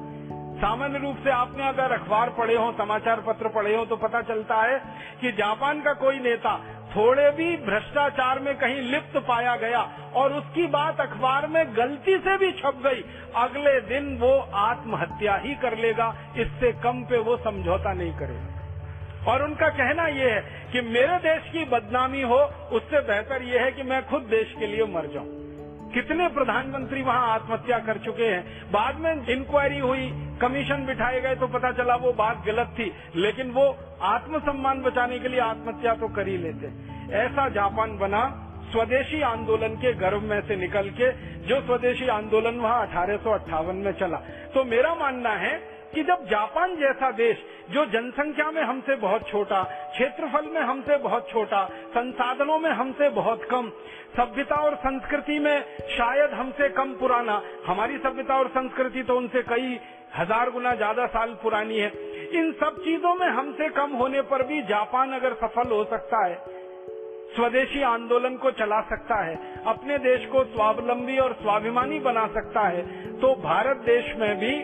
सामान्य 0.57 0.99
रूप 0.99 1.17
से 1.17 1.31
आपने 1.31 1.69
अगर 1.69 1.93
अखबार 1.93 2.31
पढ़े 2.31 2.55
हो, 2.57 2.71
समाचार 2.73 3.21
पत्र 3.21 3.49
पढ़े 3.49 3.77
हो 3.77 3.85
तो 3.85 3.97
पता 3.97 4.21
चलता 4.23 4.61
है 4.63 4.79
कि 5.21 5.33
जापान 5.33 5.81
का 5.83 5.93
कोई 5.95 6.19
नेता 6.21 6.55
थोड़े 6.97 7.31
भी 7.31 7.57
भ्रष्टाचार 7.57 8.39
में 8.39 8.55
कहीं 8.59 8.81
लिप्त 8.83 9.17
पाया 9.19 9.57
गया 9.57 9.81
और 10.15 10.33
उसकी 10.33 10.67
बात 10.67 11.01
अखबार 11.01 11.47
में 11.47 11.77
गलती 11.77 12.17
से 12.19 12.37
भी 12.39 12.51
छप 12.53 12.81
गई, 12.85 13.05
अगले 13.37 13.81
दिन 13.81 14.17
वो 14.19 14.33
आत्महत्या 14.55 15.37
ही 15.37 15.55
कर 15.55 15.77
लेगा, 15.79 16.15
इससे 16.37 16.73
कम 16.73 17.03
पे 17.05 17.19
वो 17.19 17.37
समझौता 17.37 17.93
नहीं 17.93 18.13
करेगा। 18.13 19.33
और 19.33 19.43
उनका 19.43 19.69
कहना 19.69 20.07
ये 20.07 20.31
है 20.31 20.71
कि 20.73 20.81
मेरे 20.81 21.17
देश 21.19 21.51
की 21.53 21.65
बदनामी 21.65 22.23
हो, 22.23 22.39
उससे 22.73 23.01
बेहतर 23.01 23.43
ये 23.43 23.59
है 23.59 23.73
कि 23.73 23.83
मैं 23.83 24.07
खुद 24.07 24.23
देश 24.31 24.55
के 24.59 24.67
लिए 24.67 24.85
मर 24.85 25.07
जाऊँ। 25.07 25.46
कितने 25.95 26.29
प्रधानमंत्री 26.29 27.03
वहाँ 27.03 27.29
आत्महत्या 27.29 27.79
कर 27.79 27.99
चुके 27.99 28.25
हैं? 28.25 28.73
बाद 28.73 28.97
में 28.97 29.27
इंक्वायरी 29.27 29.79
हुई 29.79 30.11
कमीशन 30.41 30.87
बिठाए 30.87 31.21
गए 31.21 31.35
तो 31.35 31.47
पता 31.47 31.73
चला 31.73 31.95
वो 31.95 32.13
बात 32.13 32.43
गलत 32.47 32.75
थी। 32.79 32.93
लेकिन 33.17 33.51
वो 33.51 33.77
आत्मसम्मान 34.03 34.83
बचाने 34.83 35.19
के 35.19 35.29
लिए 35.29 35.41
आत्महत्या 35.41 35.95
तो 35.95 36.09
कर 36.09 36.29
ही 36.29 36.37
लेते। 36.37 36.67
ऐसा 37.15 37.49
जापान 37.49 37.99
बना, 37.99 38.43
स्वदेशी 38.73 39.21
आंदोलन 39.21 39.69
के 39.69 39.93
गर्भ 39.93 40.23
में 40.23 40.41
से 40.41 40.57
निकल 40.57 40.91
के, 40.91 41.13
जो 41.47 41.61
स्वदेशी 41.61 42.09
आंदोलन 42.09 42.55
वहाँ 42.55 42.87
अठारह 42.87 43.17
सौ 43.17 43.31
अट्ठावन 43.31 43.77
में 43.77 43.93
चला। 43.93 44.17
तो 44.55 44.65
मेरा 44.65 44.95
मानना 44.95 45.31
है 45.31 45.76
कि 45.95 46.03
जब 46.03 46.25
जापान 46.27 46.77
जैसा 46.77 47.11
देश, 47.13 47.45
जो 47.71 47.85
जनसंख्या 47.87 48.51
में 48.51 48.63
हमसे 48.63 48.97
बहुत 48.97 49.29
छोटा, 49.29 49.63
क्षेत्रफल 49.93 50.47
में 50.47 50.61
हमसे 50.63 50.97
बहुत 50.99 51.29
छोटा, 51.31 51.65
संसाधनों 51.91 52.59
में 52.59 52.71
हमसे 52.73 53.09
बहुत 53.11 53.45
कम, 53.51 53.71
सभ्यता 54.17 54.57
और 54.57 54.75
संस्कृति 54.77 55.39
में 55.39 55.65
शायद 55.89 56.35
हमसे 56.35 56.69
कम 56.71 56.93
पुराना, 56.95 57.41
हमारी 57.67 57.99
सभ्यता 57.99 58.39
और 58.39 58.49
संस्कृति 58.51 59.03
तो 59.03 59.17
उनसे 59.17 59.43
कई 59.45 59.79
हज़ार 60.17 60.51
गुना 60.51 60.75
ज़्यादा 60.75 61.07
साल 61.09 61.33
पुरानी 61.43 61.79
है। 61.79 61.89
इन 62.33 62.53
सब 62.61 62.77
चीज़ों 62.85 63.15
में 63.15 63.27
हमसे 63.29 63.69
कम 63.71 63.97
होने 63.97 64.21
पर 64.25 64.47
भी 64.47 64.63
जापान 64.69 65.13
अगर 65.13 65.35
सफल 65.37 65.73
हो 65.73 65.83
सकता 65.85 66.25
है, 66.27 66.39
स्वदेशी 67.37 67.83
आंदोलन 67.85 68.37
को 68.37 68.51
चला 68.53 68.81
सकता 68.83 69.23
है, 69.25 69.35
अपने 69.67 69.99
देश 70.01 70.27
को 70.27 70.45
स्वावलंबी 70.47 71.19
और 71.19 71.33
स्वाभिमानी 71.43 71.99
बना 72.01 72.27
सकता 72.35 72.67
है 72.69 72.83
तो 73.21 73.35
भारत 73.43 73.77
देश 73.87 74.15
में 74.19 74.37
भी 74.37 74.55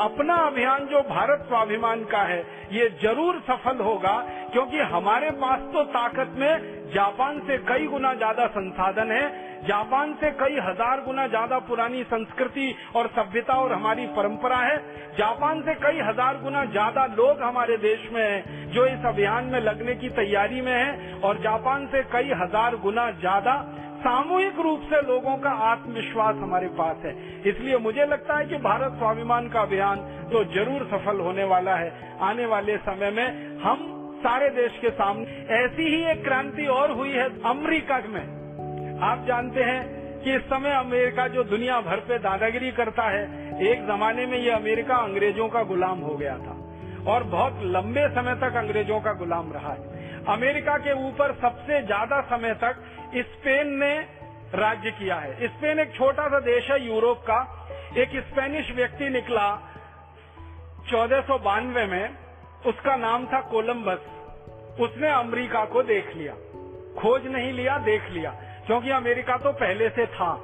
अपना 0.00 0.34
अभियान 0.36 0.86
जो 0.86 1.00
भारत 1.08 1.44
स्वाभिमान 1.48 2.04
का 2.04 2.22
है, 2.22 2.38
ये 2.72 2.88
ज़रूर 3.02 3.40
सफल 3.40 3.80
होगा, 3.80 4.14
क्योंकि 4.52 4.78
हमारे 4.92 5.30
पास 5.40 5.60
तो 5.72 5.82
ताकत 5.86 6.34
में 6.38 6.92
जापान 6.94 7.38
से 7.40 7.58
कई 7.58 7.86
गुना 7.86 8.12
ज़्यादा 8.14 8.46
संसाधन 8.46 9.10
है, 9.12 9.26
जापान 9.62 10.14
से 10.14 10.30
कई 10.30 10.56
हज़ार 10.60 11.02
गुना 11.04 11.26
ज़्यादा 11.26 11.58
पुरानी 11.58 12.02
संस्कृति 12.04 12.74
और 12.96 13.06
सभ्यता 13.08 13.54
और 13.54 13.72
हमारी 13.72 14.06
परंपरा 14.06 14.58
है, 14.58 14.76
जापान 15.18 15.60
से 15.62 15.74
कई 15.74 16.00
हज़ार 16.00 16.40
गुना 16.42 16.64
ज़्यादा 16.64 17.06
लोग 17.14 17.42
हमारे 17.42 17.76
देश 17.76 18.08
में 18.12 18.22
हैं, 18.22 18.72
जो 18.72 18.86
इस 18.86 19.06
अभियान 19.06 19.44
में 19.44 19.60
लगने 19.60 19.94
की 19.94 20.08
तैयारी 20.16 20.60
में 20.60 20.72
हैं, 20.72 21.20
और 21.20 21.42
जापान 21.42 21.86
से 21.86 22.02
कई 22.12 22.32
हज़ार 22.42 22.76
गुना 22.78 23.10
ज़्यादा 23.10 23.54
सामूहिक 24.02 24.58
रूप 24.60 24.80
से 24.82 25.00
लोगों 25.02 25.36
का 25.36 25.50
आत्मविश्वास 25.64 26.36
हमारे 26.36 26.68
पास 26.78 27.04
है। 27.04 27.12
इसलिए 27.48 27.76
मुझे 27.78 28.06
लगता 28.06 28.38
है 28.38 28.46
कि 28.46 28.56
भारत 28.56 28.98
स्वाभिमान 28.98 29.48
का 29.48 29.60
अभियान 29.60 29.98
तो 30.32 30.44
ज़रूर 30.54 30.84
सफल 30.86 31.20
होने 31.20 31.44
वाला 31.44 31.74
है। 31.74 31.92
आने 32.20 32.46
वाले 32.46 32.76
समय 32.78 33.10
में 33.10 33.58
हम 33.58 33.88
सारे 34.18 34.48
देश 34.50 34.78
के 34.80 34.90
सामने, 34.90 35.24
ऐसी 35.56 35.88
ही 35.88 36.02
एक 36.10 36.24
क्रांति 36.24 36.66
और 36.66 36.90
हुई 36.90 37.10
है 37.10 37.28
अमेरिका 37.44 37.98
में। 38.08 39.00
आप 39.02 39.24
जानते 39.26 39.62
हैं 39.62 39.80
कि 40.24 40.34
इस 40.34 40.42
समय 40.42 40.74
अमेरिका 40.74 41.26
जो 41.28 41.44
दुनिया 41.44 41.80
भर 41.80 42.00
पे 42.00 42.18
दादागिरी 42.18 42.70
करता 42.72 43.08
है, 43.08 43.22
एक 43.62 43.86
जमाने 43.86 44.26
में 44.26 44.38
ये 44.38 44.50
अमेरिका 44.50 44.96
अंग्रेज़ों 44.96 45.48
का 45.48 45.62
गुलाम 45.62 45.98
हो 46.00 46.16
गया 46.16 46.36
था। 46.38 46.58
और 47.06 47.22
बहुत 47.22 47.60
लंबे 47.62 48.08
समय 48.08 48.34
तक 48.34 48.56
अंग्रेज़ों 48.56 49.00
का 49.00 49.12
गुलाम 49.12 49.52
रहा 49.52 49.72
है। 49.72 50.24
अमेरिका 50.24 50.76
के 50.76 50.92
ऊपर 51.08 51.34
सबसे 51.34 51.82
ज़्यादा 51.82 52.20
समय 52.20 52.54
तक 52.54 52.76
स्पेन 53.16 53.68
ने 53.68 54.22
राज्य 54.54 54.90
किया 54.90 55.16
है। 55.16 55.48
स्पेन 55.48 55.78
एक 55.78 55.94
छोटा 55.94 56.28
सा 56.28 56.40
देश 56.40 56.70
है, 56.70 56.86
यूरोप 56.86 57.18
का। 57.18 57.68
एक 57.96 58.08
स्पेनिश 58.08 58.72
व्यक्ति 58.72 59.08
निकला 59.08 59.58
चौदह 60.90 61.20
में। 61.86 62.16
उसका 62.66 62.96
नाम 62.96 63.26
था 63.26 63.40
कोलंबस। 63.40 63.98
उसने 64.80 65.10
अमेरिका 65.10 65.64
को 65.64 65.82
देख 65.82 66.16
लिया। 66.16 66.32
खोज 67.00 67.26
नहीं 67.26 67.52
लिया, 67.52 67.78
देख 67.78 68.10
लिया। 68.10 68.30
क्योंकि 68.66 68.90
अमेरिका 68.90 69.36
तो 69.36 69.52
पहले 69.52 69.88
से 69.88 70.06
था। 70.06 70.34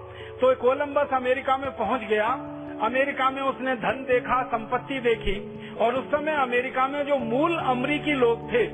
तो 0.41 0.55
कोलंबस 0.55 1.09
अमेरिका 1.13 1.57
में 1.57 1.71
पहुँच 1.77 2.01
गया। 2.01 2.29
अमेरिका 2.83 3.31
में 3.31 3.43
उसने 3.43 3.75
धन 3.77 4.05
देखा, 4.09 4.43
संपत्ति 4.43 4.99
देखी 5.01 5.37
और 5.77 5.95
उस 5.95 6.05
समय 6.07 6.37
अमेरिका 6.37 6.87
में 6.89 7.03
जो 7.07 7.17
मूल 7.19 7.57
अमरीकी 7.57 8.13
लोग 8.13 8.53
थे, 8.53 8.67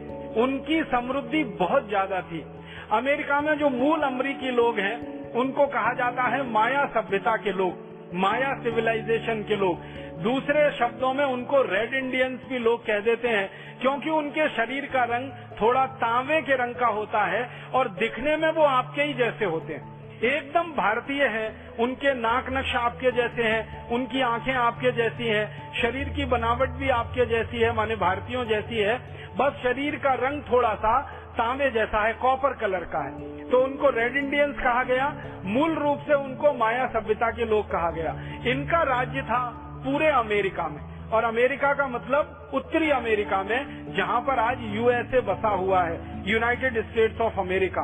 उनकी 0.43 0.83
समृद्धि 0.83 1.43
बहुत 1.59 1.89
ज़्यादा 1.89 2.21
थी। 2.21 2.45
अमेरिका 2.93 3.41
में 3.41 3.55
जो 3.59 3.69
मूल 3.71 4.03
अमरीकी 4.03 4.51
लोग 4.51 4.79
हैं, 4.79 5.33
उनको 5.33 5.67
कहा 5.67 5.93
जाता 5.93 6.23
है 6.23 6.43
माया 6.51 6.85
सभ्यता 6.87 7.37
के 7.37 7.53
लोग, 7.53 7.73
माया 8.15 8.53
सिविलाइजेशन 8.55 9.43
के 9.43 9.57
लोग। 9.57 9.93
दूसरे 10.23 10.71
शब्दों 10.71 11.13
में 11.15 11.25
उनको 11.25 11.63
रेड 11.63 11.95
इंडियंस 11.95 12.41
भी 12.49 12.59
लोग 12.59 12.87
कह 12.87 13.01
देते 13.01 13.29
हैं, 13.29 13.49
क्योंकि 13.81 14.11
उनके 14.11 14.49
शरीर 14.49 14.85
का 14.93 15.05
रंग 15.05 15.31
थोड़ा 15.63 15.87
तांबे 15.87 16.41
के 16.43 16.57
रंग 16.57 16.75
का 16.75 16.87
होता 16.93 17.25
है 17.25 17.49
और 17.75 17.89
दिखने 17.99 18.37
में 18.37 18.51
वो 18.53 18.63
आपके 18.63 19.03
ही 19.03 19.15
जैसे 19.15 19.45
होते 19.45 19.75
हैं। 19.75 19.93
एकदम 20.25 20.63
भारतीय 20.63 21.25
है। 21.25 21.75
उनके 21.81 22.15
नाक 22.15 22.47
नक्श 22.51 22.75
आपके 22.75 23.11
जैसे 23.11 23.43
हैं, 23.43 23.89
उनकी 23.89 24.21
आँखें 24.21 24.55
आपके 24.55 24.93
जैसी 24.93 25.27
हैं, 25.27 25.75
शरीर 25.75 26.09
की 26.09 26.25
बनावट 26.25 26.69
भी 26.69 26.89
आपके 26.89 27.27
जैसी 27.27 27.59
है, 27.59 27.73
माने 27.73 27.97
भारतीयों 27.97 28.45
जैसी 28.45 28.79
है। 28.79 28.99
बस 29.37 29.53
शरीर 29.63 29.97
का 29.97 30.15
रंग 30.15 30.43
थोड़ा 30.43 30.75
सा 30.75 31.01
तांबे 31.39 31.71
जैसा 31.71 32.07
है, 32.07 32.13
कॉपर 32.13 32.53
कलर 32.53 32.81
का 32.81 32.99
है। 32.99 33.45
तो 33.45 33.65
उनको 33.65 33.91
रेड 33.91 34.17
इंडियंस 34.17 34.57
कहा 34.59 34.83
गया, 34.83 35.15
मूल 35.45 35.75
रूप 35.75 35.99
से 35.99 36.15
उनको 36.15 36.53
माया 36.53 36.87
सभ्यता 36.87 37.31
के 37.31 37.45
लोग 37.45 37.71
कहा 37.71 37.91
गया। 37.91 38.17
इनका 38.51 38.83
राज्य 38.83 39.23
था 39.23 39.53
पूरे 39.57 40.09
अमेरिका 40.09 40.69
में। 40.69 40.95
और 41.11 41.25
अमेरिका 41.25 41.75
का 41.75 41.87
मतलब 41.87 42.51
उत्तरी 42.55 42.91
अमेरिका 42.91 43.43
में, 43.43 43.95
जहाँ 43.95 44.21
पर 44.21 44.39
आज 44.39 44.59
यूएसए 44.61 45.21
बसा 45.21 45.49
हुआ 45.49 45.85
है 45.85 46.23
यूनाइटेड 46.27 46.91
स्टेट्स 46.91 47.21
ऑफ़ 47.21 47.41
अमेरिका 47.41 47.83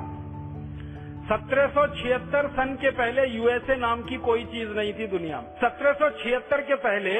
1776 1.30 2.46
सन 2.48 2.78
के 2.80 2.90
पहले 2.90 3.26
यूएसए 3.26 3.76
नाम 3.76 4.02
की 4.02 4.16
कोई 4.16 4.44
चीज़ 4.44 4.68
नहीं 4.68 4.92
थी 4.94 5.06
दुनिया 5.06 5.40
में। 5.40 5.60
1776 5.60 6.60
के 6.60 6.74
पहले 6.74 7.18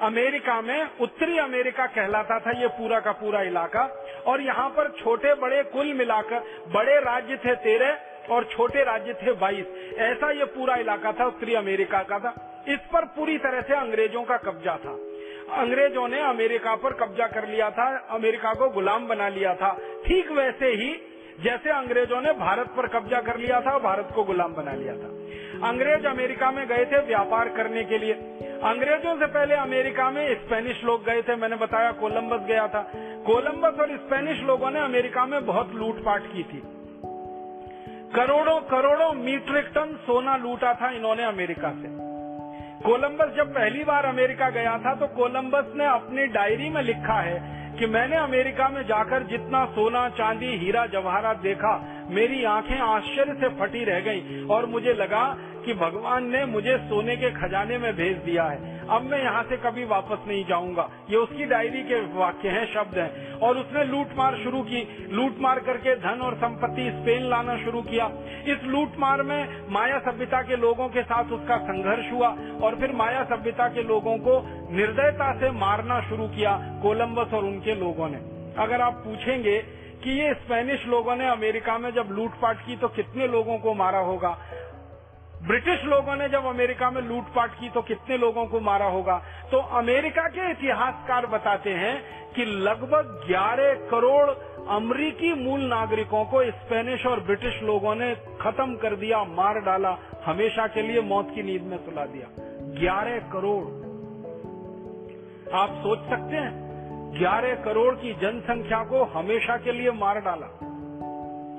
अमेरिका 0.00 0.60
में 0.60 0.90
उत्तरी 1.00 1.38
अमेरिका 1.38 1.86
कहलाता 1.86 2.38
था 2.38 2.50
ये 2.50 2.66
पूरा 2.68 3.00
का 3.00 3.12
पूरा 3.12 3.42
इलाका। 3.42 3.84
और 4.26 4.40
यहाँ 4.40 4.68
पर 4.68 4.88
छोटे 4.88 5.34
बड़े 5.34 5.62
कुल 5.62 5.92
मिलाकर 5.92 6.40
बड़े 6.68 6.98
राज्य 7.00 7.36
थे 7.36 7.54
तेरह 7.54 7.98
और 8.30 8.44
छोटे 8.44 8.84
राज्य 8.84 9.14
थे 9.14 9.32
बाईस। 9.32 9.94
ऐसा 9.98 10.30
ये 10.30 10.44
पूरा 10.44 10.76
इलाका 10.76 11.12
था, 11.12 11.26
उत्तरी 11.26 11.54
अमेरिका 11.54 12.02
का 12.02 12.18
था। 12.18 12.64
इस 12.68 12.78
पर 12.92 13.04
पूरी 13.04 13.38
तरह 13.38 13.60
से 13.60 13.74
अंग्रेज़ों 13.74 14.22
का 14.22 14.36
कब्जा 14.36 14.76
था। 14.84 14.98
अंग्रेज़ों 15.58 16.08
ने 16.08 16.20
अमेरिका 16.20 16.74
पर 16.74 16.92
कब्जा 16.92 17.26
कर 17.26 17.48
लिया 17.48 17.70
था, 17.70 18.08
अमेरिका 18.10 18.54
को 18.54 18.68
गुलाम 18.68 19.08
बना 19.08 19.28
लिया 19.28 19.54
था। 19.54 19.72
ठीक 20.06 20.30
वैसे 20.30 20.66
ही 20.66 21.11
जैसे 21.42 21.70
अंग्रेज़ों 21.70 22.20
ने 22.20 22.32
भारत 22.32 22.66
पर 22.76 22.86
कब्जा 22.86 23.20
कर 23.20 23.36
लिया 23.36 23.60
था, 23.60 23.78
भारत 23.78 24.08
को 24.14 24.24
गुलाम 24.24 24.54
बना 24.54 24.72
लिया 24.72 24.92
था। 24.92 25.08
अंग्रेज़ 25.68 26.06
अमेरिका 26.06 26.50
में 26.50 26.66
गए 26.66 26.84
थे 26.84 26.98
व्यापार 26.98 27.48
करने 27.48 27.84
के 27.84 27.98
लिए। 27.98 28.12
अंग्रेज़ों 28.64 29.16
से 29.16 29.26
पहले 29.26 29.54
अमेरिका 29.54 30.10
में 30.10 30.34
स्पेनिश 30.34 30.84
लोग 30.84 31.04
गए 31.04 31.22
थे, 31.22 31.36
मैंने 31.36 31.56
बताया 31.56 31.92
कोलंबस 31.92 32.46
गया 32.46 32.68
था। 32.68 32.92
कोलंबस 33.26 33.80
और 33.80 33.96
स्पेनिश 33.96 34.40
लोगों 34.40 34.70
ने 34.70 34.80
अमेरिका 34.80 35.26
में 35.26 35.46
बहुत 35.46 35.74
लूटपाट 35.74 36.22
की 36.22 36.42
थी। 36.42 36.62
करोड़ों 38.14 38.60
करोड़ों 38.60 39.12
मीट्रिक 39.12 39.66
टन 39.66 39.98
सोना 40.06 40.36
लूटा 40.36 40.74
था 40.74 40.90
इन्होंने 40.90 41.24
अमेरिका 41.24 41.70
से। 41.70 41.88
कोलंबस 42.82 43.34
जब 43.36 43.54
पहली 43.54 43.84
बार 43.84 44.06
अमेरिका 44.06 44.50
गया 44.50 44.78
था 44.78 44.94
तो 44.94 45.06
कोलंबस 45.06 45.72
ने 45.74 45.84
अपनी 45.86 46.26
डायरी 46.26 46.70
में 46.70 46.82
लिखा 46.82 47.20
है 47.20 47.61
कि 47.78 47.86
मैंने 47.86 48.16
अमेरिका 48.16 48.68
में 48.68 48.82
जाकर 48.82 49.22
जितना 49.22 49.64
सोना, 49.64 50.08
चांदी, 50.08 50.56
हीरा, 50.56 50.86
जवाहरात 50.86 51.36
देखा, 51.36 52.06
मेरी 52.10 52.44
आँखें 52.44 52.78
आश्चर्य 52.78 53.34
से 53.34 53.48
फटी 53.48 53.84
रह 53.84 54.00
गईं 54.00 54.46
और 54.46 54.66
मुझे 54.66 54.92
लगा 54.92 55.36
कि 55.66 55.74
भगवान 55.74 56.24
ने 56.24 56.44
मुझे 56.44 56.76
सोने 56.78 57.16
के 57.16 57.30
खजाने 57.30 57.78
में 57.78 57.96
भेज 57.96 58.16
दिया 58.16 58.44
है। 58.44 58.81
अब 58.92 59.02
मैं 59.02 59.22
यहाँ 59.22 59.42
से 59.42 59.56
कभी 59.56 59.84
वापस 59.84 60.24
नहीं 60.28 60.44
जाऊँगा। 60.44 60.88
ये 61.10 61.16
उसकी 61.16 61.44
डायरी 61.44 61.82
के 61.82 62.00
वाक्य 62.14 62.48
हैं, 62.48 62.64
शब्द 62.66 62.98
हैं। 62.98 63.32
और 63.38 63.58
उसने 63.58 63.84
लूट 63.84 64.16
मार 64.16 64.36
शुरू 64.36 64.62
की। 64.62 65.08
लूट 65.12 65.38
मार 65.40 65.58
करके 65.58 65.94
धन 65.96 66.20
और 66.20 66.34
संपत्ति 66.34 66.90
स्पेन 66.90 67.28
लाना 67.30 67.56
शुरू 67.56 67.82
किया। 67.82 68.10
इस 68.46 68.64
लूट 68.64 68.98
मार 68.98 69.22
में 69.22 69.66
माया 69.68 69.98
सभ्यता 69.98 70.42
के 70.42 70.56
लोगों 70.56 70.88
के 70.88 71.02
साथ 71.02 71.32
उसका 71.32 71.56
संघर्ष 71.56 72.12
हुआ 72.12 72.28
और 72.62 72.76
फिर 72.80 72.92
माया 72.92 73.22
सभ्यता 73.24 73.68
के 73.68 73.82
लोगों 73.82 74.16
को 74.18 74.40
निर्दयता 74.72 75.32
से 75.40 75.50
मारना 75.50 76.00
शुरू 76.00 76.28
किया 76.28 76.56
कोलंबस 76.82 77.34
और 77.34 77.44
उनके 77.44 77.74
लोगों 77.74 78.08
ने। 78.08 78.18
अगर 78.62 78.80
आप 78.80 79.02
पूछेंगे 79.04 79.58
कि 80.04 80.10
ये 80.10 80.32
स्पेनिश 80.34 80.86
लोगों 80.86 81.16
ने 81.16 81.28
अमेरिका 81.28 81.78
में 81.78 81.90
जब 81.90 82.08
लूटपाट 82.10 82.66
की 82.66 82.76
तो 82.76 82.88
कितने 82.88 83.26
लोगों 83.26 83.58
को 83.58 83.74
मारा 83.74 83.98
होगा? 83.98 84.38
ब्रिटिश 85.46 85.84
लोगों 85.84 86.16
ने 86.16 86.28
जब 86.28 86.44
अमेरिका 86.44 86.90
में 86.90 87.02
लूटपाट 87.02 87.54
की 87.60 87.68
तो 87.68 87.82
कितने 87.82 88.18
लोगों 88.18 88.46
को 88.46 88.60
मारा 88.60 88.86
होगा? 88.86 89.22
तो 89.50 89.58
अमेरिका 89.58 90.22
के 90.22 90.50
इतिहासकार 90.50 91.26
बताते 91.26 91.70
हैं 91.70 92.02
कि 92.32 92.44
लगभग 92.44 93.26
11 93.28 93.90
करोड़ 93.90 94.30
अमरीकी 94.68 95.32
मूल 95.32 95.60
नागरिकों 95.60 96.24
को 96.24 96.50
स्पेनिश 96.50 97.06
और 97.06 97.20
ब्रिटिश 97.20 97.62
लोगों 97.62 97.94
ने 97.94 98.14
खत्म 98.14 98.76
कर 98.76 98.96
दिया, 98.96 99.24
मार 99.24 99.60
डाला, 99.60 99.98
हमेशा 100.24 100.66
के 100.66 100.82
लिए 100.82 101.00
मौत 101.00 101.32
की 101.34 101.42
नींद 101.42 101.62
में 101.62 101.76
सुला 101.76 102.04
दिया। 102.04 102.26
11 102.80 103.18
करोड़। 103.18 103.92
आप 105.54 105.70
सोच 105.70 105.98
सकते 105.98 106.36
हैं 106.36 106.72
11 107.20 107.54
करोड़ 107.54 107.94
की 107.94 108.14
जनसंख्या 108.14 108.84
को 108.84 109.04
हमेशा 109.04 109.56
के 109.56 109.72
लिए 109.72 109.90
मार 109.90 110.20
डाला। 110.20 110.46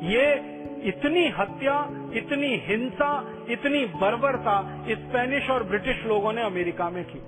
ये 0.04 0.53
इतनी 0.86 1.28
हत्या, 1.30 1.76
इतनी 2.14 2.56
हिंसा, 2.66 3.12
इतनी 3.50 3.86
बर्बरता 3.96 4.62
स्पेनिश 4.90 5.50
और 5.50 5.64
ब्रिटिश 5.64 6.04
लोगों 6.06 6.34
ने 6.34 6.44
अमेरिका 6.44 6.90
में 6.90 7.04
की। 7.06 7.22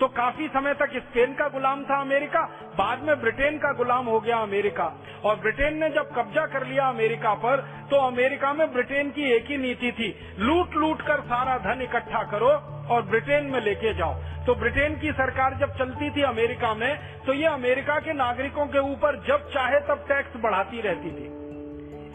तो 0.00 0.06
काफ़ी 0.08 0.46
समय 0.48 0.74
तक 0.74 0.92
स्पेन 0.98 1.34
का 1.34 1.48
गुलाम 1.48 1.82
था 1.84 2.00
अमेरिका, 2.00 2.40
बाद 2.78 3.02
में 3.02 3.20
ब्रिटेन 3.20 3.58
का 3.58 3.72
गुलाम 3.72 4.06
हो 4.06 4.20
गया 4.20 4.36
अमेरिका। 4.38 4.84
और 5.24 5.36
ब्रिटेन 5.36 5.76
ने 5.78 5.88
जब 5.88 6.10
कब्जा 6.14 6.46
कर 6.46 6.66
लिया 6.66 6.88
अमेरिका 6.88 7.34
पर 7.34 7.60
तो 7.90 7.96
अमेरिका 7.98 8.52
में 8.52 8.72
ब्रिटेन 8.72 9.10
की 9.10 9.30
एक 9.32 9.50
ही 9.50 9.56
नीति 9.58 9.92
थी 9.92 10.08
लूट 10.38 10.74
लूट 10.76 11.02
कर 11.02 11.20
सारा 11.26 11.56
धन 11.58 11.82
इकट्ठा 11.82 12.22
करो 12.30 12.48
और 12.94 13.02
ब्रिटेन 13.02 13.44
में 13.44 13.60
लेके 13.60 13.94
जाओ। 13.94 14.14
तो 14.46 14.54
ब्रिटेन 14.54 14.98
की 15.00 15.12
सरकार 15.12 15.58
जब 15.60 15.76
चलती 15.78 16.10
थी 16.10 16.22
अमेरिका 16.22 16.74
में 16.74 16.98
तो 17.26 17.32
ये 17.32 17.46
अमेरिका 17.46 17.98
के 17.98 18.12
नागरिकों 18.14 18.66
के 18.66 18.78
ऊपर 18.90 19.22
जब 19.28 19.48
चाहे 19.50 19.80
तब 19.88 20.04
टैक्स 20.08 20.40
बढ़ाती 20.42 20.80
रहती 20.80 21.10
थी। 21.10 21.41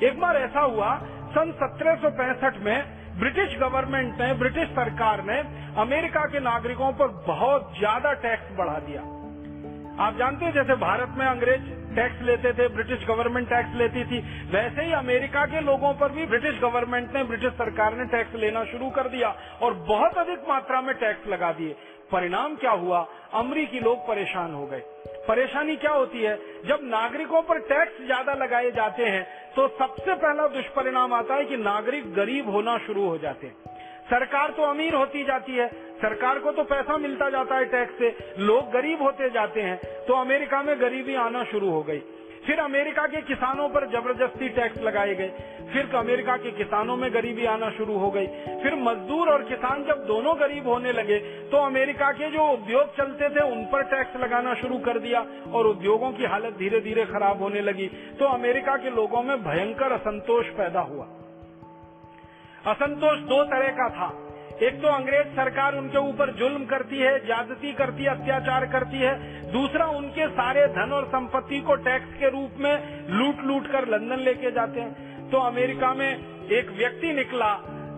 एक 0.03 0.19
बार 0.19 0.35
ऐसा 0.35 0.59
हुआ, 0.59 0.95
सन 1.29 1.51
सत्रह 1.51 1.95
सौ 1.95 2.09
पैंसठ 2.09 2.57
में 2.57 2.97
ब्रिटिश 3.19 3.57
गवर्नमेंट 3.59 4.21
ने, 4.21 4.33
ब्रिटिश 4.33 4.67
सरकार 4.69 5.23
ने 5.23 5.37
अमेरिका 5.81 6.25
के 6.25 6.39
नागरिकों 6.39 6.91
पर 6.93 7.07
बहुत 7.27 7.73
ज़्यादा 7.77 8.13
टैक्स 8.13 8.57
बढ़ा 8.57 8.79
दिया। 8.79 9.01
आप 10.05 10.17
जानते 10.17 10.45
हैं, 10.45 10.53
जैसे 10.53 10.75
भारत 10.75 11.15
में 11.17 11.25
अंग्रेज़ 11.25 11.61
टैक्स 11.95 12.21
लेते 12.21 12.53
थे, 12.53 12.67
ब्रिटिश 12.67 13.07
गवर्नमेंट 13.07 13.49
टैक्स 13.49 13.75
लेती 13.75 14.03
थी, 14.03 14.19
वैसे 14.51 14.81
ही 14.81 14.91
अमेरिका 14.93 15.45
के 15.45 15.61
लोगों 15.61 15.93
पर 15.93 16.11
भी 16.11 16.25
ब्रिटिश 16.25 16.59
गवर्नमेंट 16.59 17.13
ने, 17.13 17.23
ब्रिटिश 17.23 17.53
सरकार 17.53 17.95
ने 17.95 18.05
टैक्स 18.05 18.35
लेना 18.35 18.63
शुरू 18.63 18.89
कर 18.89 19.07
दिया 19.07 19.35
और 19.61 19.73
बहुत 19.73 20.17
अधिक 20.17 20.39
मात्रा 20.49 20.81
में 20.81 20.95
टैक्स 20.95 21.27
लगा 21.27 21.51
दिए। 21.51 21.75
परिणाम 22.11 22.55
क्या 22.55 22.71
हुआ? 22.71 23.07
अमरीकी 23.33 23.79
लोग 23.79 24.07
परेशान 24.07 24.53
हो 24.53 24.65
गए। 24.65 24.81
परेशानी 25.27 25.75
क्या 25.75 25.91
होती 25.91 26.21
है? 26.21 26.35
जब 26.67 26.79
नागरिकों 26.85 27.41
पर 27.41 27.59
टैक्स 27.67 28.05
ज़्यादा 28.05 28.33
लगाए 28.35 28.71
जाते 28.71 29.05
हैं 29.05 29.25
तो 29.55 29.67
सबसे 29.77 30.13
पहला 30.15 30.47
दुष्परिणाम 30.47 31.13
आता 31.13 31.35
है 31.35 31.45
कि 31.45 31.57
नागरिक 31.57 32.13
गरीब 32.13 32.49
होना 32.49 32.77
शुरू 32.77 33.07
हो 33.07 33.17
जाते 33.17 33.47
हैं। 33.47 33.75
सरकार 34.09 34.49
तो 34.49 34.63
अमीर 34.63 34.93
होती 34.93 35.23
जाती 35.23 35.55
है। 35.55 35.67
सरकार 36.01 36.39
को 36.39 36.51
तो 36.51 36.63
पैसा 36.63 36.97
मिलता 36.97 37.29
जाता 37.29 37.55
है 37.55 37.65
टैक्स 37.65 37.97
से। 37.99 38.15
लोग 38.39 38.69
गरीब 38.71 39.01
होते 39.01 39.29
जाते 39.29 39.61
हैं। 39.61 39.77
तो 40.05 40.13
अमेरिका 40.13 40.61
में 40.63 40.79
गरीबी 40.81 41.15
आना 41.17 41.43
शुरू 41.43 41.69
हो 41.69 41.81
गई। 41.83 42.01
फिर 42.47 42.59
अमेरिका 42.59 43.05
के 43.07 43.21
किसानों 43.21 43.67
पर 43.69 43.85
ज़बरदस्ती 43.91 44.49
टैक्स 44.49 44.81
लगाए 44.81 45.15
गए। 45.15 45.29
फिर 45.73 45.95
अमेरिका 45.95 46.35
के 46.37 46.51
किसानों 46.51 46.95
में 46.97 47.13
गरीबी 47.13 47.45
आना 47.45 47.69
शुरू 47.69 47.97
हो 47.97 48.09
गई। 48.11 48.27
फिर 48.61 48.75
मजदूर 48.75 49.29
और 49.29 49.43
किसान 49.43 49.83
जब 49.83 50.05
दोनों 50.07 50.35
गरीब 50.39 50.67
होने 50.67 50.91
लगे 50.91 51.17
तो 51.49 51.57
अमेरिका 51.57 52.11
के 52.11 52.29
जो 52.31 52.47
उद्योग 52.47 52.95
चलते 52.97 53.29
थे, 53.29 53.43
उन 53.51 53.65
पर 53.65 53.83
टैक्स 53.83 54.15
लगाना 54.15 54.53
शुरू 54.53 54.77
कर 54.77 54.99
दिया 54.99 55.25
और 55.53 55.67
उद्योगों 55.67 56.11
की 56.11 56.25
हालत 56.25 56.57
धीरे 56.57 56.79
धीरे 56.81 57.05
खराब 57.05 57.41
होने 57.41 57.61
लगी। 57.61 57.87
तो 58.19 58.25
अमेरिका 58.25 58.75
के 58.75 58.89
लोगों 58.89 59.23
में 59.23 59.37
भयंकर 59.43 59.91
असंतोष 59.91 60.45
पैदा 60.53 60.81
हुआ। 60.81 61.05
असंतोष 62.65 63.19
दो 63.19 63.43
तरह 63.43 63.69
का 63.71 63.89
था। 63.89 64.07
एक 64.63 64.81
तो 64.81 64.87
अंग्रेज़ 64.87 65.35
सरकार 65.35 65.75
उनके 65.75 65.97
ऊपर 65.97 66.31
जुल्म 66.31 66.65
करती 66.65 66.97
है, 66.97 67.25
ज्यादती 67.25 67.73
करती 67.73 68.03
है, 68.03 68.09
अत्याचार 68.09 68.65
करती 68.65 68.97
है। 68.97 69.13
दूसरा, 69.51 69.85
उनके 69.85 70.27
सारे 70.27 70.67
धन 70.67 70.91
और 70.93 71.05
संपत्ति 71.05 71.59
को 71.59 71.75
टैक्स 71.75 72.13
के 72.13 72.29
रूप 72.29 72.51
में 72.59 73.05
लूट 73.09 73.43
लूट 73.43 73.71
कर 73.71 73.87
लंदन 73.87 74.19
लेके 74.19 74.51
जाते 74.51 74.79
हैं। 74.79 75.29
तो 75.29 75.37
अमेरिका 75.37 75.93
में 75.93 76.09
एक 76.47 76.71
व्यक्ति 76.77 77.13
निकला, 77.13 77.53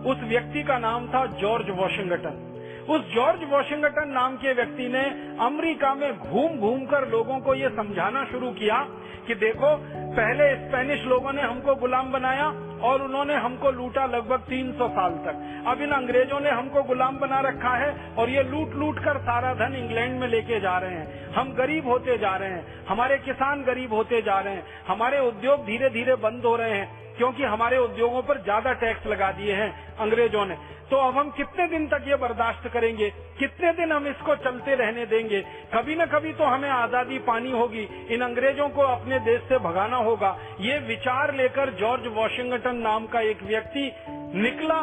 उस 0.06 0.16
व्यक्ति 0.22 0.62
का 0.62 0.78
नाम 0.78 1.08
था 1.08 1.26
जॉर्ज 1.26 1.70
वॉशिंगटन। 1.70 2.46
उस 2.88 3.14
जॉर्ज 3.14 3.40
वॉशिंगटन 3.50 4.08
नाम 4.08 4.36
के 4.36 4.52
व्यक्ति 4.52 4.88
ने 4.88 5.02
अमेरिका 5.40 5.94
में 5.94 6.18
घूम 6.18 6.58
घूम 6.58 6.84
कर 6.86 7.08
लोगों 7.08 7.38
को 7.40 7.54
ये 7.54 7.68
समझाना 7.68 8.24
शुरू 8.24 8.50
किया 8.50 8.86
कि 9.30 9.34
देखो, 9.34 9.68
पहले 10.12 10.46
स्पेनिश 10.56 11.04
लोगों 11.06 11.32
ने 11.32 11.42
हमको 11.42 11.74
गुलाम 11.74 12.10
बनाया 12.12 12.46
और 12.82 13.02
उन्होंने 13.02 13.34
हमको 13.34 13.70
लूटा 13.70 14.06
लगभग 14.06 14.40
300 14.40 14.88
साल 14.88 15.12
तक। 15.12 15.64
अब 15.66 15.82
इन 15.82 15.90
अंग्रेज़ों 15.90 16.40
ने 16.40 16.50
हमको 16.50 16.82
गुलाम 16.82 17.18
बना 17.18 17.40
रखा 17.40 17.74
है 17.76 18.14
और 18.18 18.30
ये 18.30 18.42
लूट 18.42 18.74
लूट 18.74 18.98
कर 18.98 19.18
सारा 19.18 19.54
धन 19.54 19.74
इंग्लैंड 19.74 20.20
में 20.20 20.26
लेके 20.28 20.60
जा 20.60 20.78
रहे 20.78 20.90
हैं। 20.90 21.32
हम 21.32 21.52
गरीब 21.52 21.86
होते 21.86 22.18
जा 22.18 22.36
रहे 22.36 22.50
हैं, 22.50 22.86
हमारे 22.88 23.18
किसान 23.18 23.62
गरीब 23.62 23.92
होते 23.92 24.22
जा 24.22 24.40
रहे 24.40 24.54
हैं, 24.54 24.64
हमारे 24.88 25.20
उद्योग 25.20 25.64
धीरे 25.66 25.90
धीरे 25.90 26.14
बंद 26.14 26.44
हो 26.44 26.56
रहे 26.56 26.70
हैं। 26.70 27.09
क्योंकि 27.20 27.42
हमारे 27.42 27.78
उद्योगों 27.78 28.20
पर 28.22 28.38
ज़्यादा 28.42 28.72
टैक्स 28.72 29.06
लगा 29.06 29.30
दिए 29.30 29.54
हैं, 29.54 29.96
अंग्रेज़ों 29.98 30.44
ने। 30.46 30.54
तो 30.90 30.96
अब 30.96 31.16
हम 31.18 31.30
कितने 31.30 31.66
दिन 31.66 31.86
तक 31.86 32.04
ये 32.08 32.16
बर्दाश्त 32.16 32.68
करेंगे? 32.68 33.08
कितने 33.38 33.72
दिन 33.72 33.92
हम 33.92 34.06
इसको 34.06 34.36
चलते 34.36 34.74
रहने 34.74 35.04
देंगे? 35.06 35.40
कभी 35.74 35.96
न 35.96 36.06
कभी 36.06 36.32
तो 36.32 36.44
हमें 36.44 36.68
आज़ादी 36.68 37.18
पानी 37.18 37.50
होगी। 37.50 37.82
इन 38.10 38.20
अंग्रेज़ों 38.20 38.68
को 38.68 38.82
अपने 38.82 39.18
देश 39.18 39.40
से 39.40 39.58
भगाना 39.58 39.96
होगा। 39.96 40.36
ये 40.60 40.78
विचार 40.78 41.34
लेकर 41.34 41.70
जॉर्ज 41.70 42.06
वॉशिंगटन 42.06 42.76
नाम 42.76 43.06
का 43.06 43.20
एक 43.20 43.42
व्यक्ति 43.42 43.84
निकला 44.08 44.80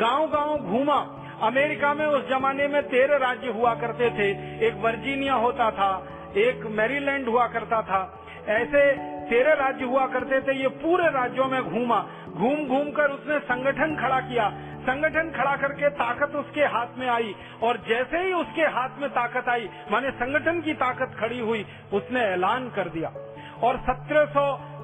गाँव 0.00 0.26
गाँव 0.28 0.56
घूमा। 0.58 0.98
अमेरिका 1.42 1.94
में 1.94 2.06
उस 2.06 2.28
जमाने 2.28 2.68
में 2.68 2.82
तेरह 2.82 3.16
राज्य 3.16 3.52
हुआ 3.52 3.74
करते 3.74 4.10
थे। 4.10 4.30
एक 4.66 4.82
वर्जीनिया 4.84 5.34
होता 5.34 5.70
था। 5.70 5.92
एक 6.38 6.66
मैरीलैंड 6.72 7.28
हुआ 7.28 7.46
करता 7.46 7.80
था। 7.82 8.02
ऐसे 8.50 8.80
तेरह 9.28 9.52
राज्य 9.54 9.84
हुआ 9.84 10.06
करते 10.06 10.40
थे, 10.40 10.54
ये 10.54 10.68
पूरे 10.80 11.08
राज्यों 11.10 11.46
में 11.46 11.62
घूमा। 11.62 12.00
घूम 12.30 12.66
घूम 12.66 12.90
कर 12.90 13.10
उसने 13.10 13.38
संगठन 13.40 13.94
खड़ा 13.96 14.20
किया। 14.20 14.48
संगठन 14.84 15.30
खड़ा 15.30 15.54
करके 15.56 15.88
ताकत 15.92 16.34
उसके 16.36 16.64
हाथ 16.68 16.98
में 16.98 17.06
आई 17.08 17.34
और 17.62 17.76
जैसे 17.88 18.18
ही 18.18 18.32
उसके 18.32 18.62
हाथ 18.72 19.00
में 19.00 19.08
ताकत 19.10 19.48
आई, 19.48 19.68
माने 19.92 20.10
संगठन 20.12 20.60
की 20.60 20.74
ताकत 20.74 21.16
खड़ी 21.20 21.38
हुई, 21.40 21.64
उसने 21.92 22.20
ऐलान 22.22 22.68
कर 22.70 22.88
दिया। 22.88 23.12
और 23.62 23.76
सत्रह 23.80 24.34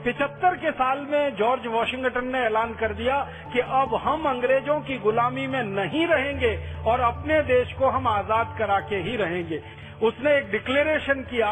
पिछहत्तर 0.04 0.54
के 0.56 0.70
साल 0.70 0.98
में 1.10 1.36
जॉर्ज 1.36 1.66
वॉशिंगटन 1.66 2.26
ने 2.26 2.38
ऐलान 2.38 2.72
कर 2.74 2.92
दिया 2.94 3.16
कि 3.52 3.60
अब 3.60 3.94
हम 3.94 4.24
अंग्रेज़ों 4.28 4.80
की 4.80 4.96
गुलामी 4.98 5.46
में 5.46 5.62
नहीं 5.64 6.06
रहेंगे 6.06 6.56
और 6.86 7.00
अपने 7.02 7.42
देश 7.42 7.72
को 7.72 7.88
हम 7.88 8.06
आज़ाद 8.08 8.54
करा 8.58 8.78
के 8.80 8.96
ही 9.00 9.16
रहेंगे। 9.16 9.62
उसने 10.02 10.36
एक 10.38 10.50
डिक्लेरेशन 10.50 11.22
किया 11.30 11.50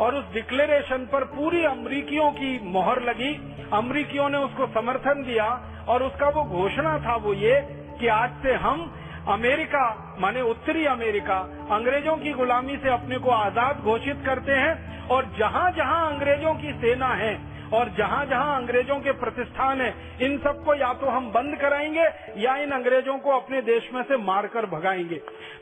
और 0.00 0.14
उस 0.14 0.32
डिक्लेरेशन 0.34 1.06
पर 1.06 1.24
पूरी 1.30 1.64
अमरीकियों 1.64 2.30
की 2.30 2.58
मोहर 2.70 3.02
लगी। 3.02 3.32
अमरीकियों 3.72 4.28
ने 4.28 4.38
उसको 4.38 4.66
समर्थन 4.74 5.22
दिया 5.24 5.46
और 5.88 6.02
उसका 6.02 6.28
वो 6.28 6.44
घोषणा 6.52 6.98
था 6.98 7.16
वो 7.16 7.34
ये 7.34 7.60
कि 8.00 8.06
आज 8.08 8.42
से 8.42 8.54
हम 8.56 8.90
अमेरिका, 9.28 10.16
माने 10.20 10.40
उत्तरी 10.40 10.84
अमेरिका, 10.86 11.38
अंग्रेज़ों 11.70 12.16
की 12.16 12.32
गुलामी 12.32 12.76
से 12.76 12.88
अपने 12.88 13.18
को 13.18 13.30
आज़ाद 13.30 13.82
घोषित 13.84 14.22
करते 14.26 14.52
हैं 14.52 15.08
और 15.08 15.30
जहाँ 15.38 15.70
जहाँ 15.72 16.00
अंग्रेज़ों 16.12 16.54
की 16.54 16.72
सेना 16.80 17.08
है 17.14 17.34
और 17.74 17.88
जहाँ 17.98 18.26
जहाँ 18.26 18.56
अंग्रेज़ों 18.56 19.00
के 19.00 19.12
प्रतिष्ठान 19.12 19.80
है, 19.80 20.18
इन 20.22 20.38
सबको 20.38 20.74
या 20.74 20.92
तो 20.92 21.06
हम 21.06 21.32
बंद 21.32 21.56
कराएँगे, 21.56 22.04
या 22.36 22.56
इन 22.56 22.70
अंग्रेज़ों 22.70 23.18
को 23.18 23.30
अपने 23.30 23.62
देश 23.62 23.90
में 23.94 24.02
से 24.02 24.16
मारकर 24.16 24.66
भगाएँगे। 24.66 25.16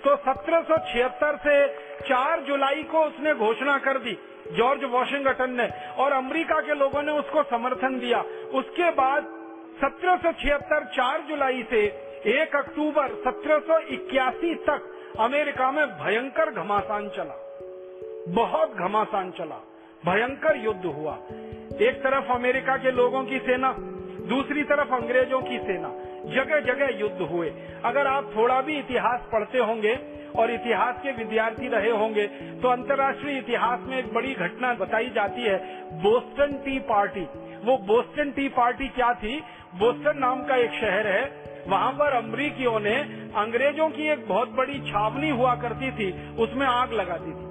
तो 0.04 0.16
सत्रह 0.16 0.60
सौ 0.60 0.78
छिहत्तर 0.92 1.36
से 1.36 1.66
4 2.08 2.40
जुलाई 2.40 2.82
को 2.82 3.04
उसने 3.04 3.34
घोषणा 3.34 3.78
कर 3.78 3.98
दी, 3.98 4.18
जॉर्ज 4.52 4.84
वॉशिंगटन 4.84 5.50
ने, 5.50 5.68
और 5.98 6.12
अमेरिका 6.12 6.60
के 6.60 6.74
लोगों 6.74 7.02
ने 7.02 7.12
उसको 7.12 7.42
समर्थन 7.42 7.98
दिया। 7.98 8.20
उसके 8.54 8.90
बाद 8.90 9.22
सत्रह 9.84 10.16
सौ 10.16 10.32
छिहत्तर 10.32 10.84
चार 10.84 11.20
जुलाई 11.20 11.66
से 11.70 11.80
एक 12.26 12.56
अक्टूबर 12.56 13.08
सत्रह 13.08 13.58
सौ 13.58 13.78
इक्यासी 13.78 14.54
तक 14.54 14.94
अमेरिका 15.20 15.70
में 15.70 15.86
भयंकर 15.86 16.50
घमासान 16.50 17.08
चला। 17.08 17.34
बहुत 18.28 18.74
घमासान 18.74 19.30
चला। 19.30 19.60
भयंकर 20.02 20.56
युद्ध 20.56 20.84
हुआ। 20.86 21.12
एक 21.82 22.00
तरफ़ 22.04 22.32
अमेरिका 22.32 22.76
के 22.76 22.90
लोगों 22.90 23.22
की 23.24 23.38
सेना, 23.38 23.74
दूसरी 24.28 24.62
तरफ़ 24.62 24.94
अंग्रेज़ों 24.94 25.40
की 25.42 25.58
सेना। 25.58 25.88
जगह 26.26 26.60
जगह 26.62 26.98
युद्ध 26.98 27.20
हुए। 27.22 27.48
अगर 27.84 28.06
आप 28.06 28.32
थोड़ा 28.36 28.60
भी 28.60 28.78
इतिहास 28.78 29.28
पढ़ते 29.32 29.58
होंगे 29.58 29.92
और 30.36 30.50
इतिहास 30.50 31.00
के 31.02 31.12
विद्यार्थी 31.12 31.68
रहे 31.68 31.90
होंगे 31.90 32.26
तो 32.62 32.68
अंतर्राष्ट्रीय 32.68 33.38
इतिहास 33.38 33.80
में 33.82 33.98
एक 33.98 34.12
बड़ी 34.14 34.34
घटना 34.34 34.72
बताई 34.74 35.08
जाती 35.08 35.42
है, 35.42 35.58
बोस्टन 36.02 36.52
टी 36.64 36.78
पार्टी। 36.78 37.26
वो 37.64 37.76
बोस्टन 37.86 38.30
टी 38.30 38.48
पार्टी 38.48 38.88
क्या 38.88 39.12
थी? 39.14 39.40
बोस्टन 39.74 40.18
नाम 40.18 40.44
का 40.44 40.56
एक 40.56 40.70
शहर 40.70 41.06
है। 41.06 41.22
वहाँ 41.68 41.92
पर 41.92 42.12
अमरीकियों 42.12 42.78
ने 42.80 42.96
अंग्रेज़ों 43.36 43.88
की 43.90 44.08
एक 44.08 44.28
बहुत 44.28 44.50
बड़ी 44.50 44.78
छावनी 44.80 45.30
हुआ 45.30 45.54
करती 45.54 45.90
थी। 45.90 46.36
उसमें 46.36 46.66
आग 46.66 46.92
लगा 46.92 47.16
दी 47.16 47.32
थी। 47.32 47.47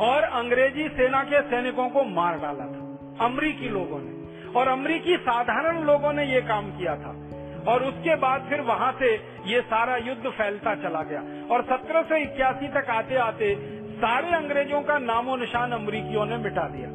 और 0.00 0.22
अंग्रेज़ी 0.22 0.88
सेना 0.88 1.22
के 1.22 1.40
सैनिकों 1.42 1.88
को 1.88 2.02
मार 2.04 2.38
डाला 2.38 2.64
था। 2.64 3.24
अमरीकी 3.26 3.68
लोगों 3.68 4.00
ने। 4.00 4.52
और 4.52 4.68
अमरीकी 4.68 5.16
साधारण 5.16 5.82
लोगों 5.82 6.12
ने 6.12 6.24
ये 6.24 6.40
काम 6.40 6.70
किया 6.70 6.96
था। 6.96 7.14
और 7.68 7.84
उसके 7.84 8.16
बाद 8.16 8.46
फिर 8.50 8.60
वहाँ 8.60 8.92
से 8.92 9.14
ये 9.46 9.60
सारा 9.60 9.96
युद्ध 9.96 10.28
फैलता 10.28 10.74
चला 10.74 11.02
गया। 11.02 11.20
और 11.50 11.62
सत्रह 11.62 12.02
सौ 12.02 12.16
इक्यासी 12.16 12.68
तक 12.68 12.90
आते 12.90 13.16
आते 13.16 13.54
सारे 13.96 14.34
अंग्रेज़ों 14.34 14.80
का 14.82 14.98
नामो 14.98 15.36
निशान 15.36 15.72
अमरीकियों 15.72 16.26
ने 16.26 16.36
मिटा 16.36 16.68
दिया। 16.68 16.90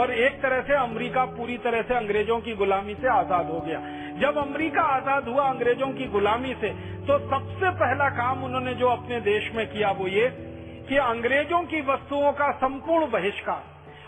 और 0.00 0.10
एक 0.10 0.40
तरह 0.42 0.60
से 0.60 0.74
अमेरिका 0.74 1.24
पूरी 1.24 1.56
तरह 1.58 1.82
से 1.82 1.94
अंग्रेज़ों 1.94 2.40
की 2.40 2.54
गुलामी 2.54 2.94
से 2.94 3.08
आज़ाद 3.08 3.50
हो 3.50 3.60
गया। 3.60 3.80
जब 4.20 4.38
अमेरिका 4.38 4.82
आज़ाद 4.82 5.28
हुआ 5.28 5.48
अंग्रेज़ों 5.48 5.92
की 5.92 6.06
गुलामी 6.06 6.54
से 6.54 6.68
तो 7.06 7.18
सबसे 7.28 7.70
पहला 7.70 8.08
काम 8.08 8.44
उन्होंने 8.44 8.74
जो 8.74 8.88
अपने 8.88 9.20
देश 9.20 9.50
में 9.54 9.66
किया 9.66 9.90
वो 9.90 10.06
ये 10.08 10.26
कि 10.88 10.96
अंग्रेज़ों 10.96 11.62
की 11.62 11.80
वस्तुओं 11.80 12.32
का 12.32 12.50
संपूर्ण 12.52 13.10
बहिष्कार 13.10 13.62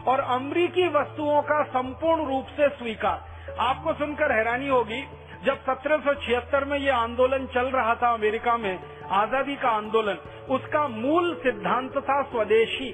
और 0.08 0.20
अमरीकी 0.20 0.88
वस्तुओं 0.88 1.42
का 1.42 1.62
संपूर्ण 1.62 2.26
रूप 2.26 2.46
से 2.46 2.68
स्वीकार। 2.68 3.24
आपको 3.58 3.92
सुनकर 3.92 4.32
हैरानी 4.32 4.68
होगी, 4.68 5.02
जब 5.44 5.64
1776 5.64 6.64
में 6.64 6.78
ये 6.78 6.90
आंदोलन 6.90 7.46
चल 7.46 7.66
रहा 7.66 7.94
था 7.94 8.12
अमेरिका 8.14 8.56
में, 8.56 8.78
आज़ादी 9.10 9.56
का 9.56 9.68
आंदोलन, 9.68 10.18
उसका 10.50 10.88
मूल 10.88 11.34
सिद्धांत 11.34 11.98
था 11.98 12.22
स्वदेशी, 12.22 12.92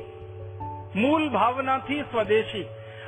मूल 0.96 1.28
भावना 1.28 1.78
थी 1.78 2.02
स्वदेशी। 2.02 2.66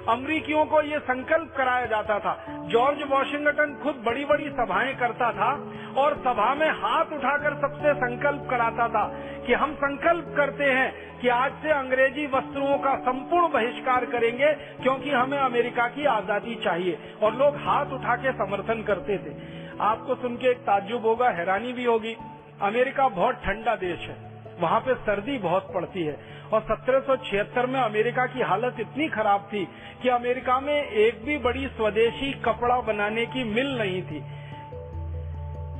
अमरीकियों 0.08 0.64
को 0.66 0.80
ये 0.82 0.98
संकल्प 0.98 1.54
कराया 1.56 1.86
जाता 1.86 2.18
था। 2.18 2.34
जॉर्ज 2.68 3.02
वॉशिंगटन 3.10 3.74
खुद 3.82 4.02
बड़ी 4.06 4.24
बड़ी 4.24 4.50
सभाएँ 4.50 4.94
करता 4.94 5.30
था 5.32 5.50
और 5.96 6.16
सभा 6.16 6.54
में 6.54 6.68
हाथ 6.82 7.12
उठाकर 7.12 7.56
सबसे 7.60 7.94
संकल्प 7.94 8.46
कराता 8.50 8.88
था 8.88 9.04
कि 9.46 9.52
हम 9.52 9.74
संकल्प 9.74 10.32
करते 10.36 10.64
हैं 10.64 11.18
कि 11.20 11.28
आज 11.28 11.52
से 11.52 11.70
अंग्रेज़ी 11.70 12.26
वस्त्रों 12.26 12.78
का 12.78 12.94
संपूर्ण 13.00 13.48
बहिष्कार 13.48 14.04
करेंगे 14.04 14.52
क्योंकि 14.82 15.10
हमें 15.10 15.38
अमेरिका 15.38 15.86
की 15.88 16.04
आज़ादी 16.04 16.54
चाहिए 16.54 16.98
और 17.22 17.34
लोग 17.34 17.56
हाथ 17.56 17.92
उठा 17.92 18.16
के 18.16 18.32
समर्थन 18.34 18.82
करते 18.82 19.18
थे। 19.18 19.34
आपको 19.80 20.14
सुन 20.14 20.36
के 20.36 20.50
एक 20.50 20.58
ताज्जुब 20.62 21.06
होगा, 21.06 21.28
हैरानी 21.30 21.72
भी 21.72 21.84
होगी। 21.84 22.16
अमेरिका 22.62 23.08
बहुत 23.08 23.34
ठंडा 23.36 23.74
देश 23.76 23.98
है। 23.98 24.16
वहाँ 24.60 24.80
पे 24.80 24.94
सर्दी 24.94 25.38
बहुत 25.38 25.70
पड़ती 25.74 26.02
है। 26.02 26.16
और 26.52 26.60
1776 26.60 27.66
में 27.66 27.80
अमेरिका 27.80 28.26
की 28.26 28.40
हालत 28.40 28.76
इतनी 28.80 29.08
खराब 29.08 29.48
थी 29.52 29.64
कि 30.02 30.08
अमेरिका 30.08 30.60
में 30.60 30.82
एक 30.82 31.24
भी 31.24 31.38
बड़ी 31.38 31.66
स्वदेशी 31.66 32.32
कपड़ा 32.32 32.80
बनाने 32.80 33.26
की 33.26 33.44
मिल 33.44 33.78
नहीं 33.78 34.02
थी। 34.02 34.18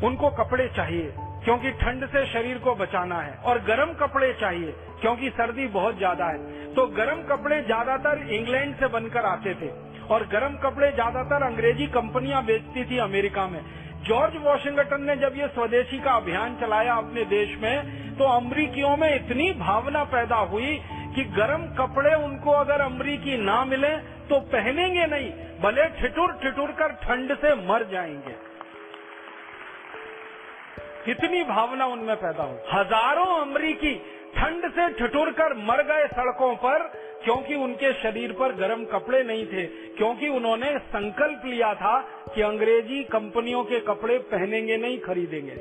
उनको 0.07 0.31
कपड़े 0.31 0.69
चाहिए, 0.69 1.13
क्योंकि 1.45 1.71
ठंड 1.71 2.07
से 2.07 2.25
शरीर 2.27 2.59
को 2.59 2.75
बचाना 2.75 3.21
है, 3.21 3.35
और 3.35 3.59
गर्म 3.59 3.93
कपड़े 3.93 4.33
चाहिए, 4.33 4.75
क्योंकि 5.01 5.31
सर्दी 5.31 5.67
बहुत 5.67 5.99
ज़्यादा 5.99 6.27
है। 6.27 6.75
तो 6.75 6.87
गर्म 6.87 7.23
कपड़े 7.23 7.63
ज़्यादातर 7.63 8.27
इंग्लैंड 8.31 8.75
से 8.77 8.87
बनकर 8.89 9.25
आते 9.25 9.55
थे, 9.55 9.69
और 10.09 10.27
गर्म 10.27 10.57
कपड़े 10.57 10.93
ज़्यादातर 10.93 11.43
अंग्रेज़ी 11.43 11.87
कंपनियाँ 11.87 12.45
बेचती 12.45 12.85
थी 12.85 12.99
अमेरिका 12.99 13.47
में। 13.47 13.61
जॉर्ज 14.03 14.37
वॉशिंगटन 14.37 15.03
ने 15.03 15.17
जब 15.17 15.37
ये 15.37 15.47
स्वदेशी 15.49 15.99
का 15.99 16.13
अभियान 16.13 16.57
चलाया 16.57 16.95
अपने 16.95 17.25
देश 17.25 17.57
में 17.59 18.17
तो 18.17 18.25
अमरीकियों 18.27 18.97
में 18.97 19.09
इतनी 19.15 19.51
भावना 19.53 20.05
पैदा 20.05 20.37
हुई 20.47 20.77
कि 21.15 21.25
गर्म 21.37 21.67
कपड़े 21.77 22.15
उनको 22.15 22.51
अगर 22.51 22.81
अमरीकी 22.81 23.37
ना 23.37 23.65
मिले 23.65 23.97
तो 24.29 24.39
पहनेंगे 24.53 25.07
नहीं, 25.07 25.31
भले 25.61 25.89
ठिठुर 25.93 26.33
ठिठुर 26.43 26.71
कर 26.73 26.93
ठंड 27.03 27.35
से 27.37 27.55
मर 27.67 27.85
जाएँगे। 27.93 28.35
इतनी 31.11 31.43
भावना 31.45 31.87
उनमें 31.87 32.17
पैदा 32.17 32.43
हुई। 32.43 32.59
हज़ारों 32.73 33.27
अमरीकी 33.41 33.95
ठंड 34.37 34.71
से 34.71 34.89
ठिठुर 34.93 35.31
कर 35.33 35.55
मर 35.67 35.83
गए 35.83 36.07
सड़कों 36.07 36.55
पर 36.57 36.89
क्योंकि 37.27 37.55
उनके 37.55 37.93
शरीर 37.93 38.33
पर 38.33 38.53
गर्म 38.53 38.85
कपड़े 38.85 39.23
नहीं 39.23 39.47
थे, 39.47 39.67
क्योंकि 39.97 40.29
उन्होंने 40.29 40.79
संकल्प 40.79 41.43
लिया 41.47 41.75
था 41.75 42.01
कि 42.35 42.43
अंग्रेज़ी 42.43 43.05
कंपनियों 43.05 43.65
के 43.65 43.81
कपड़े 43.81 44.19
पहनेंगे 44.19 44.77
नहीं, 44.77 44.99
खरीदेंगे। 44.99 45.57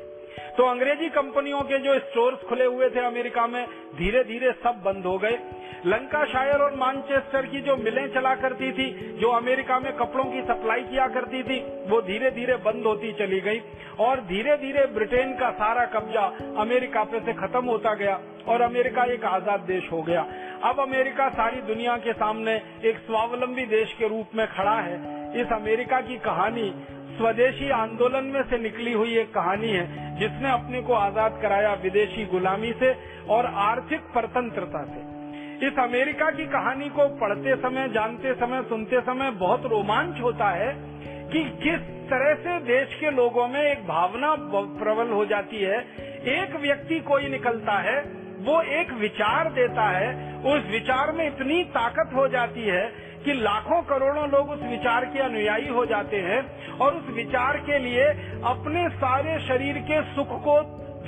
तो 0.56 0.64
अंग्रेज़ी 0.66 1.08
कंपनियों 1.10 1.60
के 1.62 1.78
जो 1.78 1.98
स्टोर्स 2.00 2.48
खुले 2.48 2.64
हुए 2.64 2.88
थे 2.90 3.00
अमेरिका 3.06 3.46
में 3.46 3.64
धीरे 3.96 4.22
धीरे 4.24 4.52
सब 4.62 4.82
बंद 4.84 5.06
हो 5.06 5.16
गए। 5.18 5.38
लंका 5.86 6.24
शायर 6.24 6.62
और 6.62 6.74
मानचेस्टर 6.74 7.46
की 7.46 7.60
जो 7.60 7.76
मिलें 7.76 8.06
चला 8.14 8.34
करती 8.34 8.70
थी, 8.72 8.86
जो 9.20 9.28
अमेरिका 9.30 9.78
में 9.80 9.92
कपड़ों 9.96 10.24
की 10.24 10.40
सप्लाई 10.42 10.82
किया 10.82 11.06
करती 11.08 11.42
थी, 11.42 11.58
वो 11.88 12.00
धीरे 12.02 12.30
धीरे 12.30 12.56
बंद 12.64 12.86
होती 12.86 13.12
चली 13.12 13.40
गई 13.40 13.60
और 13.98 14.20
धीरे 14.26 14.56
धीरे 14.56 14.86
ब्रिटेन 14.94 15.32
का 15.32 15.50
सारा 15.50 15.84
कब्जा 15.94 16.24
अमेरिका 16.60 17.04
पे 17.04 17.20
से 17.20 17.32
खत्म 17.34 17.64
होता 17.64 17.94
गया 17.94 18.18
और 18.48 18.60
अमेरिका 18.62 19.04
एक 19.12 19.24
आज़ाद 19.24 19.60
देश 19.66 19.88
हो 19.92 20.02
गया। 20.02 20.26
अब 20.64 20.80
अमेरिका 20.80 21.28
सारी 21.30 21.60
दुनिया 21.64 21.96
के 21.96 22.12
सामने 22.14 22.54
एक 22.84 22.98
स्वावलंबी 23.06 23.66
देश 23.68 23.92
के 23.92 24.08
रूप 24.08 24.34
में 24.34 24.46
खड़ा 24.48 24.78
है। 24.80 24.96
इस 25.40 25.52
अमेरिका 25.52 26.00
की 26.00 26.16
कहानी 26.18 26.68
स्वदेशी 27.16 27.70
आंदोलन 27.70 28.24
में 28.24 28.42
से 28.42 28.58
निकली 28.58 28.92
हुई 28.92 29.16
एक 29.18 29.32
कहानी 29.34 29.68
है, 29.68 29.84
जिसने 30.18 30.50
अपने 30.50 30.80
को 30.82 30.92
आज़ाद 30.92 31.38
कराया 31.42 31.72
विदेशी 31.74 32.24
गुलामी 32.26 32.72
से 32.72 32.94
और 33.28 33.46
आर्थिक 33.62 34.00
परतंत्रता 34.14 34.84
से। 34.84 35.04
इस 35.66 35.78
अमेरिका 35.78 36.30
की 36.30 36.46
कहानी 36.46 36.88
को 36.88 37.08
पढ़ते 37.18 37.56
समय, 37.56 37.88
जानते 37.88 38.34
समय, 38.34 38.62
सुनते 38.62 39.00
समय 39.00 39.30
बहुत 39.30 39.66
रोमांच 39.66 40.20
होता 40.20 40.50
है 40.50 40.72
कि 41.32 41.42
किस 41.62 41.80
तरह 42.10 42.34
से 42.34 42.58
देश 42.64 42.94
के 43.00 43.10
लोगों 43.10 43.46
में 43.48 43.62
एक 43.62 43.86
भावना 43.88 44.34
प्रबल 44.78 45.08
हो 45.10 45.24
जाती 45.26 45.62
है। 45.62 45.78
एक 46.34 46.54
व्यक्ति 46.56 46.98
कोई 47.00 47.28
निकलता 47.28 47.78
है, 47.80 47.98
वो 48.40 48.60
एक 48.80 48.92
विचार 48.92 49.50
देता 49.52 49.88
है, 49.88 50.10
उस 50.44 50.70
विचार 50.70 51.12
में 51.12 51.26
इतनी 51.26 51.62
ताकत 51.72 52.14
हो 52.14 52.28
जाती 52.28 52.62
है 52.62 52.84
कि 53.26 53.34
लाखों 53.34 53.82
करोड़ों 53.82 54.28
लोग 54.30 54.50
उस 54.50 54.60
विचार 54.62 55.04
के 55.04 55.18
अनुयायी 55.18 55.68
हो 55.68 55.84
जाते 55.86 56.16
हैं 56.16 56.40
और 56.78 56.94
उस 56.94 57.14
विचार 57.14 57.56
के 57.60 57.78
लिए 57.78 58.04
अपने 58.46 58.88
सारे 58.96 59.38
शरीर 59.46 59.78
के 59.90 60.02
सुख 60.14 60.28
को 60.44 60.58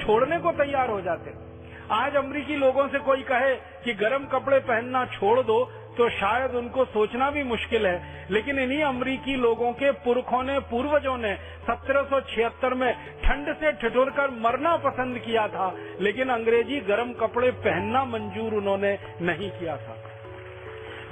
छोड़ने 0.01 0.39
को 0.39 0.53
तैयार 0.53 0.91
हो 0.91 1.01
जाते 1.01 1.31
हैं। 1.31 1.47
आज 1.93 2.17
अमरीकी 2.17 2.57
लोगों 2.57 2.87
से 2.89 2.99
कोई 2.99 3.23
कहे 3.23 3.55
कि 3.85 3.95
गर्म 3.95 4.25
कपड़े 4.25 4.59
पहनना 4.59 5.05
छोड़ 5.07 5.41
दो 5.41 5.65
तो 5.99 6.09
शायद 6.09 6.55
उनको 6.55 6.85
सोचना 6.85 7.31
भी 7.31 7.43
मुश्किल 7.43 7.87
है। 7.87 8.27
लेकिन 8.31 8.59
इन्हीं 8.59 8.83
अमरीकी 8.83 9.37
लोगों 9.37 9.73
के 9.73 9.91
पुरखों 10.03 10.43
ने, 10.43 10.59
पूर्वजों 10.61 11.17
ने 11.17 11.33
1776 11.71 12.75
में 12.75 12.93
ठंड 13.25 13.55
से 13.55 13.73
ठिठुर 13.73 14.11
कर 14.11 14.31
मरना 14.41 14.77
पसंद 14.77 15.19
किया 15.19 15.47
था, 15.49 15.73
लेकिन 16.01 16.29
अंग्रेज़ी 16.29 16.81
गर्म 16.81 17.13
कपड़े 17.13 17.51
पहनना 17.51 18.05
मंजूर 18.05 18.55
उन्होंने 18.55 18.99
नहीं 19.23 19.51
किया 19.51 19.77
था। 19.77 19.97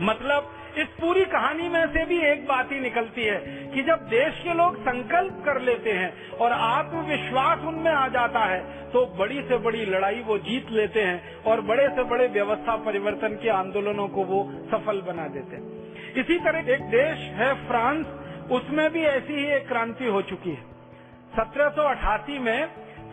मतलब 0.02 0.52
इस 0.76 0.88
पूरी 1.00 1.24
कहानी 1.24 1.68
में 1.68 1.86
से 1.86 2.04
भी 2.04 2.18
एक 2.22 2.46
बात 2.46 2.72
ही 2.72 2.80
निकलती 2.80 3.24
है 3.24 3.36
कि 3.74 3.82
जब 3.82 4.00
देश 4.08 4.40
के 4.44 4.54
लोग 4.54 4.76
संकल्प 4.80 5.42
कर 5.44 5.60
लेते 5.60 5.92
हैं 5.92 6.36
और 6.36 6.52
आत्मविश्वास 6.52 7.64
उनमें 7.64 7.90
आ 7.92 8.06
जाता 8.08 8.40
है 8.44 8.60
तो 8.90 9.04
बड़ी 9.18 9.42
से 9.42 9.58
बड़ी 9.58 9.84
लड़ाई 9.86 10.20
वो 10.22 10.38
जीत 10.40 10.70
लेते 10.70 11.02
हैं 11.02 11.42
और 11.44 11.60
बड़े 11.60 11.88
से 11.88 12.04
बड़े 12.04 12.26
व्यवस्था 12.28 12.76
परिवर्तन 12.84 13.38
के 13.42 13.48
आंदोलनों 13.50 14.08
को 14.08 14.24
वो 14.24 14.42
सफल 14.72 15.00
बना 15.02 15.26
देते 15.28 15.56
हैं। 15.56 16.14
इसी 16.14 16.38
तरह 16.38 16.72
एक 16.74 16.82
देश 16.90 17.18
है 17.38 17.52
फ्रांस, 17.66 18.06
उसमें 18.52 18.90
भी 18.92 19.04
ऐसी 19.04 19.32
ही 19.32 19.46
एक 19.52 19.66
क्रांति 19.68 20.06
हो 20.06 20.22
चुकी 20.24 20.50
है। 20.50 20.62
सत्रह 21.32 21.68
सौ 21.70 21.82
अठासी 21.82 22.38
में 22.38 22.66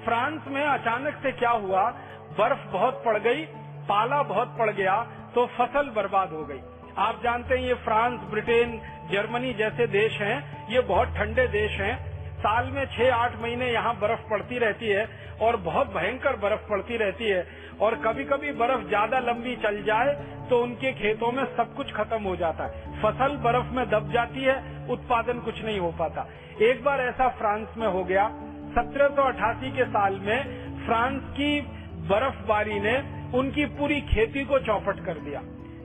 फ्रांस 0.03 0.41
में 0.47 0.63
अचानक 0.63 1.19
से 1.23 1.31
क्या 1.33 1.49
हुआ? 1.49 1.89
बर्फ़ 2.37 2.67
बहुत 2.67 3.01
पड़ 3.05 3.17
गई, 3.19 3.45
पाला 3.89 4.21
बहुत 4.25 4.55
पड़ 4.59 4.69
गया 4.71 5.01
तो 5.35 5.45
फ़सल 5.57 5.89
बर्बाद 5.95 6.29
हो 6.29 6.43
गई। 6.45 6.61
आप 6.99 7.21
जानते 7.23 7.55
हैं 7.55 7.63
ये 7.63 7.73
फ्रांस, 7.73 8.19
ब्रिटेन, 8.31 8.79
जर्मनी 9.11 9.53
जैसे 9.53 9.85
देश 9.89 10.17
हैं। 10.21 10.67
ये 10.69 10.81
बहुत 10.83 11.07
ठंडे 11.07 11.45
देश 11.49 11.79
हैं। 11.79 11.95
साल 12.37 12.69
में 12.71 12.85
छह 12.87 13.13
आठ 13.13 13.39
महीने 13.41 13.71
यहाँ 13.71 13.93
बर्फ़ 13.99 14.29
पड़ती 14.29 14.57
रहती 14.59 14.87
है 14.87 15.07
और 15.41 15.57
बहुत 15.59 15.87
भयंकर 15.87 16.35
बर्फ़ 16.35 16.69
पड़ती 16.69 16.97
रहती 16.97 17.29
है। 17.29 17.45
और 17.81 17.95
कभी 17.95 18.23
कभी 18.23 18.51
बर्फ़ 18.51 18.87
ज़्यादा 18.87 19.19
लंबी 19.21 19.55
चल 19.55 19.81
जाए 19.83 20.13
तो 20.49 20.61
उनके 20.63 20.91
खेतों 20.93 21.31
में 21.31 21.43
सब 21.57 21.73
कुछ 21.75 21.91
खत्म 21.93 22.21
हो 22.23 22.35
जाता 22.35 22.65
है। 22.65 23.01
फ़सल 23.01 23.37
बर्फ़ 23.43 23.73
में 23.75 23.85
दब 23.89 24.11
जाती 24.11 24.43
है, 24.43 24.57
उत्पादन 24.89 25.39
कुछ 25.39 25.63
नहीं 25.63 25.79
हो 25.79 25.91
पाता। 25.99 26.27
एक 26.61 26.83
बार 26.83 27.01
ऐसा 27.01 27.27
फ्रांस 27.39 27.77
में 27.77 27.87
हो 27.87 28.03
गया। 28.03 28.27
सत्रह 28.75 29.07
सौ 29.07 29.23
अठासी 29.23 29.71
के 29.71 29.85
साल 29.87 30.19
में 30.19 30.85
फ्रांस 30.85 31.21
की 31.33 31.59
बर्फबारी 32.07 32.79
ने 32.79 32.97
उनकी 33.37 33.65
पूरी 33.75 33.99
खेती 34.07 34.43
को 34.45 34.59
चौपट 34.59 35.05
कर 35.05 35.19
दिया। 35.19 35.41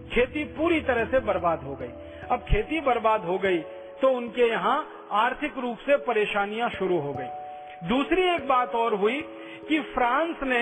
खेती 0.08 0.44
पूरी 0.56 0.80
तरह 0.80 1.04
से 1.04 1.20
बर्बाद 1.22 1.62
हो 1.62 1.74
गई। 1.74 1.92
अब 2.30 2.44
खेती 2.50 2.80
बर्बाद 2.80 3.24
हो 3.24 3.38
गई 3.38 3.58
तो 4.02 4.08
उनके 4.08 4.48
यहाँ 4.48 4.76
आर्थिक 5.18 5.58
रूप 5.58 5.78
से 5.78 5.96
परेशानियाँ 6.04 6.68
शुरू 6.70 6.98
हो 6.98 7.12
गई। 7.12 7.88
दूसरी 7.88 8.22
एक 8.34 8.46
बात 8.48 8.74
और 8.74 8.94
हुई 8.94 9.20
कि 9.68 9.80
फ्रांस 9.94 10.42
ने 10.42 10.60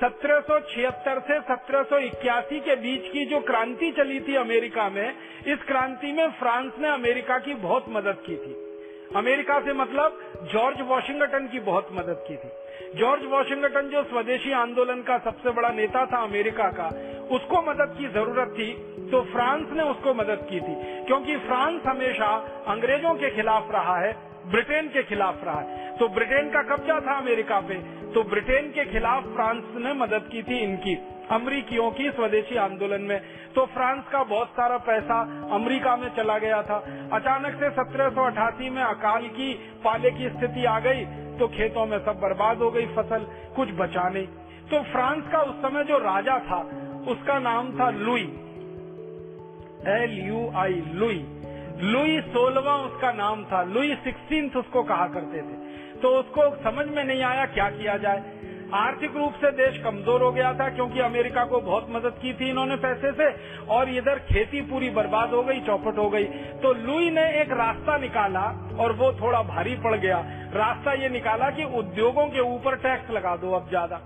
1776 0.00 1.18
से 1.20 1.38
1781 1.48 2.60
के 2.60 2.76
बीच 2.76 3.10
की 3.12 3.24
जो 3.24 3.40
क्रांति 3.40 3.90
चली 3.90 4.20
थी 4.20 4.36
अमेरिका 4.36 4.88
में, 4.88 5.14
इस 5.46 5.62
क्रांति 5.62 6.12
में 6.12 6.30
फ्रांस 6.30 6.72
ने 6.78 6.88
अमेरिका 6.88 7.38
की 7.38 7.54
बहुत 7.54 7.84
मदद 7.88 8.22
की 8.26 8.36
थी। 8.36 8.54
अमेरिका 9.16 9.58
से 9.60 9.72
मतलब 9.72 10.18
जॉर्ज 10.52 10.80
वॉशिंगटन 10.80 11.48
की 11.48 11.60
बहुत 11.60 11.88
मदद 11.92 12.24
की 12.28 12.36
थी। 12.36 12.48
जॉर्ज 12.90 13.24
वॉशिंगटन, 13.24 13.88
जो 13.88 14.02
स्वदेशी 14.04 14.52
आंदोलन 14.52 15.02
का 15.02 15.16
सबसे 15.20 15.50
बड़ा 15.50 15.68
नेता 15.70 16.04
था 16.06 16.22
अमेरिका 16.24 16.68
का, 16.70 16.86
उसको 17.30 17.60
मदद 17.62 17.94
की 17.98 18.08
ज़रूरत 18.08 18.54
थी 18.54 18.72
तो 19.10 19.20
फ्रांस 19.24 19.66
ने 19.72 19.82
उसको 19.82 20.14
मदद 20.14 20.46
की 20.50 20.60
थी, 20.60 20.74
क्योंकि 21.06 21.36
फ्रांस 21.38 21.82
हमेशा 21.86 22.26
अंग्रेज़ों 22.68 23.14
के 23.14 23.30
खिलाफ 23.30 23.70
रहा 23.72 23.96
है। 23.98 24.12
ब्रिटेन 24.50 24.88
के 24.88 25.02
खिलाफ 25.04 25.44
रहा 25.44 25.60
तो 25.96 26.08
ब्रिटेन 26.10 26.50
का 26.50 26.62
कब्जा 26.64 26.98
था 27.00 27.16
अमेरिका 27.18 27.60
पे। 27.60 27.74
तो 28.12 28.22
ब्रिटेन 28.24 28.70
के 28.70 28.84
खिलाफ 28.84 29.24
फ्रांस 29.26 29.64
ने 29.76 29.92
मदद 29.94 30.28
की 30.32 30.42
थी 30.42 30.58
इनकी, 30.58 30.94
अमरीकियों 31.30 31.90
की 31.90 32.10
स्वदेशी 32.10 32.56
आंदोलन 32.58 33.02
में। 33.02 33.20
तो 33.54 33.64
फ्रांस 33.66 34.04
का 34.12 34.22
बहुत 34.24 34.48
सारा 34.50 34.76
पैसा 34.86 35.20
अमेरिका 35.54 35.96
में 35.96 36.08
चला 36.16 36.38
गया 36.38 36.62
था। 36.62 36.78
अचानक 37.12 37.54
से 37.54 37.70
सत्रह 37.72 38.10
सौ 38.10 38.24
अठासी 38.24 38.70
में 38.70 38.82
अकाल 38.82 39.26
की, 39.28 39.52
पाले 39.84 40.10
की 40.10 40.28
स्थिति 40.30 40.64
आ 40.66 40.78
गई 40.80 41.04
तो 41.38 41.48
खेतों 41.48 41.86
में 41.86 41.98
सब 41.98 42.20
बर्बाद 42.20 42.58
हो 42.58 42.70
गई 42.70 42.86
फ़सल, 42.96 43.26
कुछ 43.56 43.68
बचा 43.76 44.08
नहीं। 44.08 44.26
तो 44.70 44.82
फ्रांस 44.90 45.24
का 45.32 45.40
उस 45.42 45.54
समय 45.62 45.84
जो 45.84 45.98
राजा 46.00 46.38
था, 46.40 46.60
उसका 47.08 47.38
नाम 47.40 47.70
था 47.78 47.90
Louis, 47.92 48.24
L 49.90 50.18
U 50.20 50.50
I, 50.56 50.82
Louis. 50.94 51.18
Louis 51.82 52.20
सोलवा 52.20 52.74
उसका 52.76 53.12
नाम 53.12 53.44
था, 53.44 53.62
लुई 53.62 53.94
सिक्सटीन 53.94 54.50
उसको 54.56 54.82
कहा 54.82 55.06
करते 55.06 55.38
थे। 55.38 55.98
तो 56.00 56.08
उसको 56.16 56.50
समझ 56.64 56.86
में 56.86 57.04
नहीं 57.04 57.22
आया 57.22 57.46
क्या 57.46 57.68
किया 57.70 57.96
जाए। 57.96 58.38
आर्थिक 58.74 59.16
रूप 59.16 59.34
से 59.34 59.50
देश 59.52 59.78
कमज़ोर 59.84 60.22
हो 60.22 60.30
गया 60.32 60.52
था 60.54 60.68
क्योंकि 60.68 61.00
अमेरिका 61.00 61.44
को 61.44 61.60
बहुत 61.60 61.86
मदद 61.90 62.18
की 62.22 62.32
थी 62.34 62.50
इन्होंने 62.50 62.76
पैसे 62.76 63.12
से, 63.12 63.30
और 63.66 63.88
इधर 63.88 64.18
खेती 64.28 64.60
पूरी 64.62 64.90
बर्बाद 64.90 65.30
हो 65.30 65.42
गई, 65.42 65.60
चौपट 65.60 65.98
हो 65.98 66.08
गई। 66.10 66.24
तो 66.62 66.72
लुई 66.72 67.10
ने 67.10 67.26
एक 67.40 67.52
रास्ता 67.52 67.96
निकाला, 67.98 68.44
और 68.78 68.92
वो 68.92 69.12
थोड़ा 69.12 69.42
भारी 69.42 69.74
पड़ 69.74 69.96
गया। 69.96 70.18
रास्ता 70.54 70.92
ये 70.92 71.08
निकाला 71.08 71.50
कि 71.50 71.64
उद्योगों 71.78 72.26
के 72.26 72.40
ऊपर 72.54 72.76
टैक्स 72.76 73.10
लगा 73.10 73.36
दो 73.36 73.52
अब 73.52 73.68
ज़्यादा। 73.68 74.00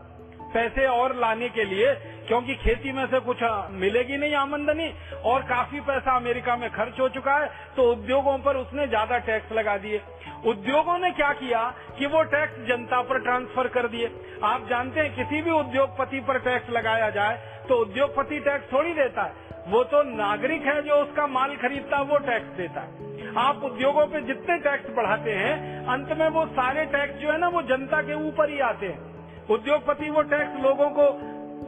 पैसे 0.54 0.86
और 0.88 1.14
लाने 1.16 1.48
के 1.50 1.64
लिए, 1.66 1.94
क्योंकि 2.26 2.54
खेती 2.56 2.92
में 2.92 3.06
से 3.06 3.20
कुछ 3.22 3.42
मिलेगी 3.72 4.16
नहीं 4.16 4.34
आमदनी, 4.36 4.88
और 5.24 5.42
काफ़ी 5.44 5.80
पैसा 5.82 6.16
अमेरिका 6.16 6.56
में 6.56 6.68
खर्च 6.72 7.00
हो 7.00 7.08
चुका 7.10 7.34
है 7.34 7.48
तो 7.76 7.90
उद्योगों 7.92 8.38
पर 8.40 8.56
उसने 8.56 8.86
ज़्यादा 8.88 9.18
टैक्स 9.20 9.52
लगा 9.52 9.76
दिए। 9.78 10.00
उद्योगों 10.46 10.98
ने 10.98 11.10
क्या 11.12 11.32
किया 11.34 11.62
कि 11.98 12.06
वो 12.06 12.22
टैक्स 12.30 12.66
जनता 12.68 13.00
पर 13.02 13.18
ट्रांसफ़र 13.20 13.68
कर 13.70 13.88
दिए। 13.88 14.10
आप 14.44 14.66
जानते 14.68 15.00
हैं, 15.00 15.14
किसी 15.14 15.42
भी 15.42 15.50
उद्योगपति 15.52 16.20
पर 16.20 16.38
टैक्स 16.40 16.70
लगाया 16.70 17.10
जाए 17.12 17.38
तो 17.68 17.80
उद्योगपति 17.82 18.38
टैक्स 18.40 18.72
थोड़ी 18.72 18.92
देता 18.94 19.22
है। 19.22 19.42
वो 19.68 19.82
तो 19.84 20.02
नागरिक 20.06 20.66
है 20.66 20.80
जो 20.82 20.94
उसका 20.96 21.26
माल 21.28 21.54
खरीदता 21.58 21.96
है 21.96 22.04
वो 22.04 22.18
टैक्स 22.26 22.56
देता 22.56 22.80
है। 22.80 23.32
आप 23.38 23.62
उद्योगों 23.64 24.06
पे 24.06 24.20
जितने 24.22 24.58
टैक्स 24.60 24.90
बढ़ाते 24.96 25.32
हैं, 25.32 25.86
अंत 25.88 26.12
में 26.18 26.28
वो 26.30 26.44
सारे 26.52 26.84
टैक्स 26.88 27.20
जो 27.20 27.30
है 27.30 27.38
ना, 27.38 27.48
वो 27.48 27.62
जनता 27.64 28.02
के 28.02 28.14
ऊपर 28.28 28.50
ही 28.50 28.60
आते 28.62 28.86
हैं। 28.86 29.13
उद्योगपति 29.50 30.10
वो 30.10 30.22
टैक्स 30.22 30.62
लोगों 30.62 30.88
को 30.90 31.06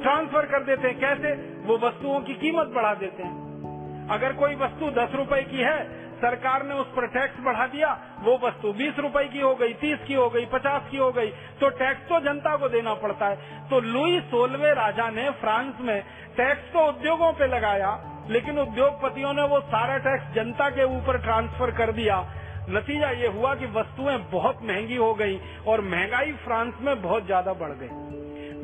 ट्रांसफ़र 0.02 0.46
कर 0.46 0.62
देते 0.64 0.88
हैं। 0.88 0.98
कैसे? 1.00 1.32
वो 1.66 1.76
वस्तुओं 1.78 2.20
की 2.20 2.34
कीमत 2.34 2.66
बढ़ा 2.66 2.94
देते 2.94 3.22
हैं। 3.22 4.08
अगर 4.10 4.32
कोई 4.32 4.54
वस्तु 4.54 4.90
दस 4.90 5.14
रुपए 5.14 5.42
की 5.42 5.62
है, 5.62 6.06
सरकार 6.16 6.62
ने 6.66 6.74
उस 6.74 6.86
पर 6.86 7.06
टैक्स 7.06 7.40
बढ़ा 7.40 7.66
दिया, 7.66 7.88
वो 8.20 8.38
वस्तु 8.44 8.72
बीस 8.72 8.98
रुपए 8.98 9.24
की 9.24 9.40
हो 9.40 9.54
गई, 9.54 9.72
तीस 9.74 9.98
की 10.06 10.14
हो 10.14 10.28
गई, 10.30 10.44
पचास 10.46 10.88
की 10.90 10.96
हो 10.96 11.10
गई 11.12 11.30
तो 11.60 11.68
टैक्स 11.68 12.08
तो 12.08 12.20
जनता 12.20 12.56
को 12.56 12.68
देना 12.68 12.94
पड़ता 12.94 13.26
है। 13.26 13.68
तो 13.68 13.80
लुई 13.80 14.20
सोलवे 14.20 14.72
राजा 14.74 15.08
ने 15.10 15.28
फ्रांस 15.30 15.74
में 15.80 16.02
टैक्स 16.36 16.72
तो 16.72 16.86
उद्योगों 16.88 17.32
पे 17.32 17.46
लगाया, 17.46 17.98
लेकिन 18.30 18.58
उद्योगपतियों 18.58 19.32
ने 19.32 19.42
वो 19.42 19.60
सारा 19.60 19.98
टैक्स 19.98 20.34
जनता 20.34 20.68
के 20.70 20.84
ऊपर 20.96 21.18
ट्रांसफ़र 21.18 21.70
कर 21.70 21.92
दिया। 21.92 22.24
नतीजा 22.70 23.10
ये 23.10 23.26
हुआ 23.28 23.54
कि 23.54 23.66
वस्तुएँ 23.72 24.16
बहुत 24.32 24.62
महँगी 24.62 24.96
हो 24.96 25.12
गई 25.14 25.38
और 25.66 25.80
महँगाई 25.80 26.32
फ्रांस 26.44 26.74
में 26.80 27.00
बहुत 27.02 27.26
ज़्यादा 27.26 27.52
बढ़ 27.52 27.72
गई। 27.72 27.88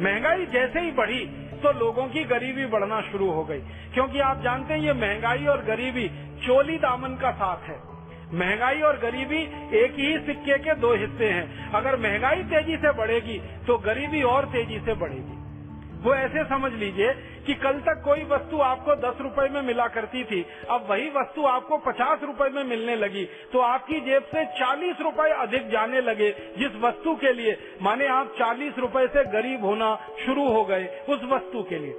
महँगाई 0.05 0.47
जैसे 0.47 0.81
ही 0.81 0.91
बढ़ी 0.91 1.25
तो 1.63 1.73
लोगों 1.79 2.07
की 2.07 2.25
गरीबी 2.25 2.67
बढ़ना 2.67 3.01
शुरू 3.01 3.31
हो 3.31 3.45
गई। 3.45 3.61
क्योंकि 3.95 4.21
आप 4.21 4.43
जानते 4.43 4.75
हैं, 4.75 4.81
ये 4.81 4.93
महँगाई 4.93 5.47
और 5.47 5.63
गरीबी 5.65 6.09
चोली 6.47 6.79
दामन 6.79 7.15
का 7.17 7.31
साथ 7.33 7.69
है। 7.69 7.81
महँगाई 8.35 8.81
और 8.81 8.99
गरीबी 8.99 9.43
एक 9.77 9.95
ही 9.95 10.19
सिक्के 10.27 10.59
के 10.59 10.75
दो 10.75 10.95
हिस्से 10.95 11.29
हैं। 11.29 11.71
अगर 11.73 11.97
महँगाई 12.01 12.43
तेज़ी 12.45 12.77
से 12.77 12.93
बढ़ेगी 12.93 13.39
तो 13.67 13.79
गरीबी 13.79 14.23
और 14.23 14.47
तेज़ी 14.47 14.79
से 14.79 14.95
बढ़ेगी। 14.95 15.41
वो 16.03 16.15
ऐसे 16.15 16.45
समझ 16.45 16.73
लीजिए 16.75 17.13
कि 17.47 17.55
कल 17.55 17.79
तक 17.81 18.03
कोई 18.05 18.25
वस्तु 18.27 18.61
आपको 18.63 18.95
दस 19.01 19.21
रुपए 19.21 19.49
में 19.49 19.61
मिला 19.63 19.87
करती 19.89 20.25
थी, 20.25 20.45
अब 20.71 20.87
वही 20.91 21.09
वस्तु 21.11 21.45
आपको 21.47 21.77
पचास 21.87 22.23
रुपए 22.23 22.49
में 22.49 22.63
मिलने 22.65 22.97
लगी 22.97 23.25
तो 23.53 23.59
आपकी 23.63 24.01
जेब 24.01 24.23
से 24.25 24.45
चालीस 24.59 25.01
रुपए 25.01 25.31
अधिक 25.39 25.69
जाने 25.71 26.01
लगे 26.01 26.31
जिस 26.59 26.81
वस्तु 26.83 27.15
के 27.17 27.33
लिए। 27.33 27.59
माने 27.83 28.07
आप 28.11 28.35
चालीस 28.39 28.79
रुपए 28.79 29.07
से 29.09 29.25
गरीब 29.33 29.65
होना 29.65 29.95
शुरू 30.27 30.49
हो 30.49 30.65
गए 30.65 30.87
उस 31.09 31.29
वस्तु 31.33 31.63
के 31.63 31.79
लिए। 31.79 31.95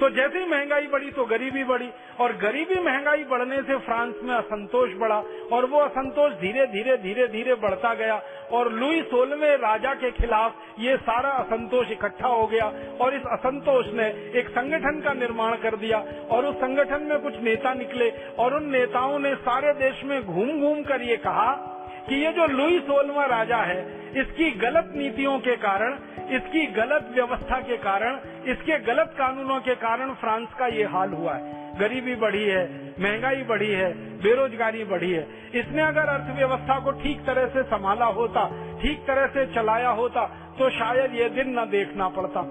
तो 0.00 0.08
जैसे 0.10 0.38
ही 0.38 0.46
महँगाई 0.46 0.86
बढ़ी 0.86 1.10
तो 1.10 1.24
गरीबी 1.24 1.62
बढ़ी 1.64 1.88
और 2.20 2.32
गरीबी 2.36 2.80
महँगाई 2.80 3.24
बढ़ने 3.24 3.60
से 3.62 3.76
फ्रांस 3.78 4.14
में 4.22 4.34
असंतोष 4.34 4.92
बढ़ा 4.94 5.18
और 5.52 5.66
वो 5.66 5.78
असंतोष 5.80 6.32
धीरे 6.40 6.66
धीरे 6.66 6.96
धीरे 6.96 7.26
धीरे 7.28 7.54
बढ़ता 7.54 7.92
गया 7.94 8.20
और 8.52 8.72
लुई 8.72 9.00
सोलवे 9.04 9.54
राजा 9.56 9.94
के 9.94 10.10
खिलाफ 10.10 10.80
ये 10.80 10.96
सारा 11.02 11.30
असंतोष 11.36 11.90
इकट्ठा 11.90 12.28
हो 12.28 12.46
गया 12.46 12.66
और 13.00 13.14
इस 13.14 13.22
असंतोष 13.32 13.86
ने 13.92 14.08
एक 14.38 14.48
संगठन 14.48 15.00
का 15.00 15.12
निर्माण 15.14 15.56
कर 15.56 15.76
दिया 15.76 15.98
और 16.30 16.46
उस 16.46 16.56
संगठन 16.56 17.02
में 17.02 17.18
कुछ 17.20 17.40
नेता 17.42 17.74
निकले 17.74 18.10
और 18.38 18.54
उन 18.54 18.70
नेताओं 18.70 19.18
ने 19.18 19.34
सारे 19.44 19.72
देश 19.72 20.04
में 20.04 20.20
घूम 20.22 20.60
घूम 20.60 20.82
कर 20.82 21.02
ये 21.02 21.16
कहा 21.16 21.75
कि 22.08 22.14
ये 22.16 22.32
जो 22.32 22.46
लुई 22.48 22.78
सोलवा 22.80 23.24
राजा 23.28 23.56
है, 23.62 23.80
इसकी 24.16 24.50
गलत 24.58 24.92
नीतियों 24.96 25.38
के 25.40 25.56
कारण, 25.58 25.96
इसकी 26.30 26.66
गलत 26.72 27.10
व्यवस्था 27.14 27.60
के 27.60 27.76
कारण, 27.78 28.18
इसके 28.50 28.78
गलत 28.84 29.14
कानूनों 29.18 29.60
के 29.60 29.74
कारण 29.76 30.12
फ्रांस 30.16 30.48
का 30.58 30.66
ये 30.68 30.84
हाल 30.86 31.12
हुआ 31.12 31.34
है। 31.34 31.54
गरीबी 31.78 32.14
बढ़ी 32.16 32.44
है, 32.44 32.64
महँगाई 33.00 33.42
बढ़ी 33.44 33.70
है, 33.70 33.92
बेरोजगारी 34.22 34.84
बढ़ी 34.86 35.10
है। 35.12 35.26
इसने 35.54 35.82
अगर 35.82 36.08
अर्थव्यवस्था 36.08 36.78
को 36.80 36.90
ठीक 37.00 37.20
तरह 37.26 37.46
से 37.48 37.62
संभाला 37.64 38.06
होता, 38.14 38.46
ठीक 38.82 39.06
तरह 39.06 39.26
से 39.28 39.46
चलाया 39.54 39.90
होता 39.92 40.24
तो 40.58 40.68
शायद 40.72 41.14
ये 41.14 41.28
दिन 41.30 41.58
न 41.58 41.64
देखना 41.70 42.08
पड़ता। 42.10 42.42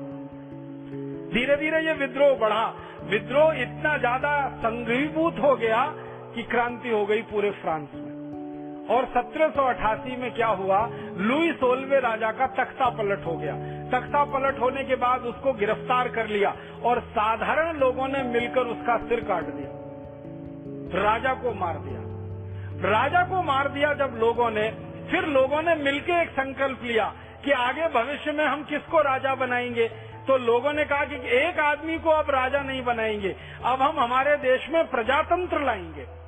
धीरे 1.32 1.56
धीरे 1.58 1.80
ये 1.82 1.94
विद्रोह 1.96 2.36
बढ़ा। 2.40 2.66
विद्रोह 3.06 3.62
इतना 3.62 3.98
ज़्यादा 3.98 4.34
संघीभूत 4.60 5.40
हो 5.40 5.56
गया 5.56 5.84
कि 6.36 6.44
क्रांति 6.46 6.90
हो 6.90 7.06
गई 7.06 7.22
पूरे 7.32 7.52
फ्रांस 7.62 7.90
में। 7.96 8.05
और 8.90 9.06
1788 9.06 10.16
में 10.18 10.34
क्या 10.34 10.48
हुआ? 10.48 10.90
लुई 11.18 11.52
सोलवे 11.52 12.00
राजा 12.00 12.32
का 12.32 12.48
तख्ता 12.48 12.90
पलट 12.90 13.26
हो 13.26 13.38
गया। 13.38 13.54
तख्ता 13.92 14.26
पलट 14.26 14.60
होने 14.60 14.84
के 14.84 14.96
बाद 14.96 15.22
उसको 15.22 15.54
गिरफ़्तार 15.54 16.08
कर 16.08 16.28
लिया 16.28 16.56
और 16.84 17.00
साधारण 17.00 17.78
लोगों 17.78 18.08
ने 18.08 18.24
मिलकर 18.24 18.62
उसका 18.62 18.98
सिर 18.98 19.20
काट 19.20 19.44
दिया। 19.44 19.86
राजा 21.04 21.34
को 21.34 21.54
मार 21.54 21.76
दिया। 21.78 22.06
राजा 22.90 23.24
को 23.24 23.44
मार 23.44 23.70
दिया 23.70 23.94
जब 23.94 24.16
लोगों 24.20 24.52
ने, 24.52 24.72
फिर 25.12 25.26
लोगों 25.26 25.62
ने 25.62 25.76
मिलकर 25.76 26.14
एक 26.14 26.30
संकल्प 26.30 26.80
लिया 26.84 27.14
कि 27.46 27.52
आगे 27.52 27.88
भविष्य 27.88 28.32
में 28.32 28.46
हम 28.46 28.64
किसको 28.64 29.02
राजा 29.02 29.36
बनाएँगे? 29.36 29.88
तो 30.28 30.38
लोगों 30.38 30.74
ने 30.74 30.86
कहा 30.86 31.06
कि 31.06 31.16
एक 31.16 31.60
आदमी 31.60 32.00
को 32.00 32.10
अब 32.10 32.30
राजा 32.30 32.62
नहीं 32.62 32.84
बनाएँगे। 32.84 33.36
अब 33.66 33.82
हम 33.82 34.00
हमारे 34.00 34.38
देश 34.38 34.70
में 34.70 34.88
प्रजातंत्र 34.88 35.62
लाएँगे। 35.62 36.25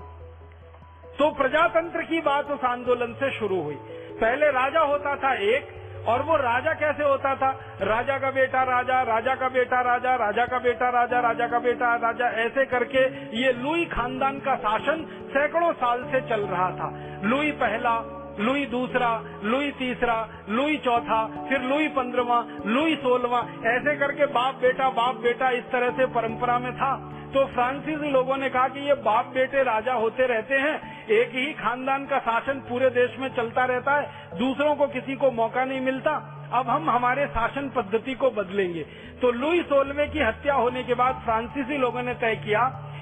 तो 1.20 1.30
प्रजातंत्र 1.32 2.02
की 2.02 2.20
बात 2.22 2.52
उस 2.52 2.64
आंदोलन 2.64 3.14
से 3.14 3.32
शुरू 3.32 3.62
हुई। 3.62 3.76
पहले 4.22 4.52
राजा 4.52 4.80
होता 4.82 5.16
था 5.16 5.34
एक, 5.34 5.76
और 6.08 6.22
वो 6.22 6.36
राजा 6.36 6.74
कैसे 6.74 7.04
होता 7.04 7.36
था? 7.36 7.50
राजा 7.82 8.18
का 8.18 8.30
बेटा 8.32 8.62
राजा 8.64 9.02
राजा 9.04 9.36
का 9.36 9.48
बेटा 9.50 9.82
राजा 9.82 10.16
राजा 10.16 10.46
का 10.46 10.60
बेटा 10.60 10.90
राजा 10.90 11.20
राजा 11.20 11.48
का 11.48 11.60
बेटा 11.60 11.96
राजा, 11.96 12.28
ऐसे 12.28 12.66
करके 12.66 13.04
ये 13.38 13.52
लुई 13.54 13.86
खानदान 13.86 14.40
का 14.40 14.56
शासन 14.56 15.04
सैकड़ों 15.34 15.74
साल 15.74 16.04
से 16.04 16.22
चल 16.22 16.42
रहा 16.42 16.70
था। 16.72 16.92
लुई 17.24 17.52
पहला, 17.52 17.98
लुई 18.40 18.66
दूसरा, 18.66 19.10
लुई 19.44 19.72
तीसरा, 19.72 20.28
लुई 20.50 20.78
चौथा, 20.78 21.26
फिर 21.50 21.62
लुई 21.62 21.88
पंद्रवा 21.88 22.46
लुई 22.66 22.96
सोलवा, 22.96 23.40
ऐसे 23.66 23.96
करके 23.96 24.26
बाप 24.26 24.56
बेटा 24.56 24.90
बाप 24.90 25.16
बेटा 25.16 25.50
इस 25.50 25.64
तरह 25.72 25.90
से 25.90 26.06
परंपरा 26.06 26.60
में 26.60 26.74
था। 26.76 26.96
तो 27.28 27.46
फ्रांसीसी 27.46 28.10
लोगों 28.12 28.38
ने 28.38 28.50
कहा 28.50 28.68
कि 28.68 28.80
ये 28.80 28.94
बाप 28.94 29.26
बेटे 29.26 29.64
राजा 29.64 29.94
होते 29.94 30.28
रहते 30.28 30.56
हैं। 30.56 31.08
एक 31.08 31.30
ही 31.30 31.46
खानदान 31.54 32.06
का 32.06 32.20
शासन 32.20 32.60
पूरे 32.60 32.90
देश 32.90 33.20
में 33.20 33.30
चलता 33.30 33.66
रहता 33.66 33.96
है। 33.96 34.38
दूसरों 34.40 34.76
को 34.76 34.88
किसी 34.88 35.16
को 35.16 35.32
मौका 35.32 35.66
नहीं 35.66 35.82
मिलता। 35.82 36.12
अब 36.54 36.70
हम 36.70 36.90
हमारे 36.90 37.28
शासन 37.28 37.70
पद्धति 37.70 38.14
को 38.14 38.32
बदलेंगे। 38.32 38.84
तो 39.22 39.32
लुई 39.32 39.62
सोलवे 39.62 40.08
की 40.08 40.20
हत्या 40.20 40.54
होने 40.54 40.84
के 40.84 40.94
बाद 40.94 41.22
फ्रांसीसी 41.24 41.78
लोगों 41.78 42.02
ने 42.02 42.14
तय 42.14 42.36
किया 42.36 42.62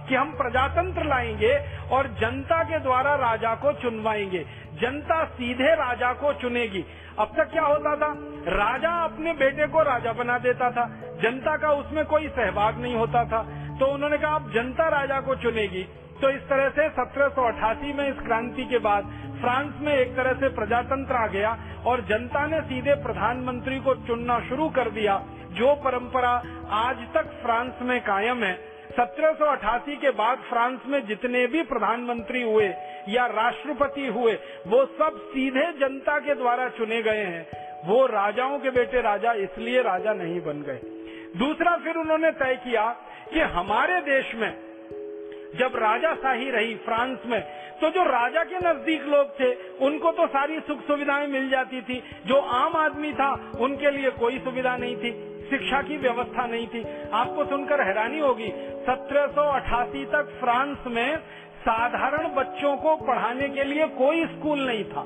कि 0.09 0.15
हम 0.15 0.31
प्रजातंत्र 0.31 1.03
लाएँगे 1.03 1.65
और 1.91 2.07
जनता 2.07 2.63
के 2.63 2.79
द्वारा 2.79 3.15
राजा 3.15 3.55
को 3.55 3.73
चुनवाएँगे। 3.73 4.45
जनता 4.73 5.25
सीधे 5.25 5.75
राजा 5.75 6.13
को 6.13 6.33
चुनेगी। 6.33 6.85
अब 7.19 7.31
तक 7.37 7.51
क्या 7.51 7.63
होता 7.63 7.95
था? 7.95 8.15
राजा 8.47 8.89
अपने 8.89 9.33
बेटे 9.33 9.67
को 9.67 9.81
राजा 9.81 10.13
बना 10.13 10.37
देता 10.37 10.71
था। 10.71 10.85
जनता 11.21 11.57
का 11.57 11.69
उसमें 11.69 12.05
कोई 12.05 12.27
सहभाग 12.27 12.81
नहीं 12.81 12.95
होता 12.95 13.25
था। 13.25 13.43
तो 13.79 13.85
उन्होंने 13.85 14.17
कहा, 14.17 14.35
अब 14.35 14.51
जनता 14.51 14.87
राजा 14.87 15.21
को 15.21 15.35
चुनेगी। 15.35 15.83
तो 16.21 16.29
इस 16.29 16.49
तरह 16.49 16.69
से 16.69 16.89
1788 16.89 17.93
में 17.93 18.09
इस 18.09 18.19
क्रांति 18.19 18.65
के 18.65 18.77
बाद 18.77 19.03
फ्रांस 19.41 19.73
में 19.79 19.93
एक 19.93 20.15
तरह 20.15 20.33
से 20.33 20.49
प्रजातंत्र 20.49 21.15
आ 21.15 21.27
गया 21.27 21.57
और 21.85 22.01
जनता 22.01 22.47
ने 22.47 22.61
सीधे 22.61 22.93
प्रधानमंत्री 22.93 23.79
को 23.79 23.95
चुनना 23.95 24.39
शुरू 24.39 24.69
कर 24.69 24.89
दिया। 24.89 25.23
जो 25.51 25.75
परंपरा 25.75 26.43
आज 26.69 26.95
तक 27.13 27.25
फ्रांस 27.43 27.73
में 27.81 28.01
कायम 28.01 28.43
है 28.43 28.74
1788 28.99 29.95
के 29.95 30.09
बाद 30.09 30.37
फ्रांस 30.37 30.79
में 30.87 31.07
जितने 31.07 31.47
भी 31.47 31.63
प्रधानमंत्री 31.63 32.41
हुए 32.41 32.73
या 33.09 33.25
राष्ट्रपति 33.25 34.07
हुए, 34.07 34.33
वो 34.67 34.85
सब 34.85 35.21
सीधे 35.21 35.71
जनता 35.71 36.19
के 36.19 36.35
द्वारा 36.35 36.69
चुने 36.69 37.01
गए 37.01 37.23
हैं। 37.23 37.65
वो 37.85 38.05
राजाओं 38.05 38.59
के 38.59 38.69
बेटे 38.69 39.01
राजा, 39.01 39.33
इसलिए 39.33 39.81
राजा 39.81 40.13
नहीं 40.13 40.41
बन 40.41 40.61
गए। 40.61 40.79
दूसरा 41.39 41.77
फिर 41.77 41.95
उन्होंने 41.95 42.31
तय 42.31 42.61
किया 42.63 42.95
कि 43.33 43.39
हमारे 43.39 44.01
देश 44.01 44.35
में 44.35 44.65
जब 45.55 45.71
राजाशाही 45.75 46.49
रही 46.49 46.75
फ्रांस 46.75 47.19
में 47.25 47.41
तो 47.81 47.89
जो 47.89 48.03
राजा 48.03 48.43
के 48.43 48.55
नज़दीक 48.55 49.01
लोग 49.01 49.39
थे, 49.39 49.53
उनको 49.85 50.11
तो 50.11 50.27
सारी 50.27 50.59
सुख 50.59 50.87
सुविधाएँ 50.87 51.27
मिल 51.27 51.49
जाती 51.49 51.81
थी। 51.81 52.03
जो 52.25 52.35
आम 52.35 52.75
आदमी 52.75 53.13
था, 53.13 53.51
उनके 53.59 53.91
लिए 53.91 54.09
कोई 54.09 54.39
सुविधा 54.39 54.77
नहीं 54.77 54.95
थी। 54.95 55.34
शिक्षा 55.49 55.81
की 55.81 55.97
व्यवस्था 55.97 56.45
नहीं 56.47 56.67
थी। 56.67 56.83
आपको 57.13 57.45
सुनकर 57.45 57.81
हैरानी 57.81 58.19
होगी 58.19 58.47
1788 58.87 60.05
तक 60.05 60.37
फ्रांस 60.39 60.77
में 60.87 61.17
साधारण 61.59 62.27
बच्चों 62.27 62.77
को 62.77 62.95
पढ़ाने 62.95 63.49
के 63.49 63.63
लिए 63.63 63.87
कोई 63.87 64.25
स्कूल 64.25 64.59
नहीं 64.59 64.83
था। 64.83 65.05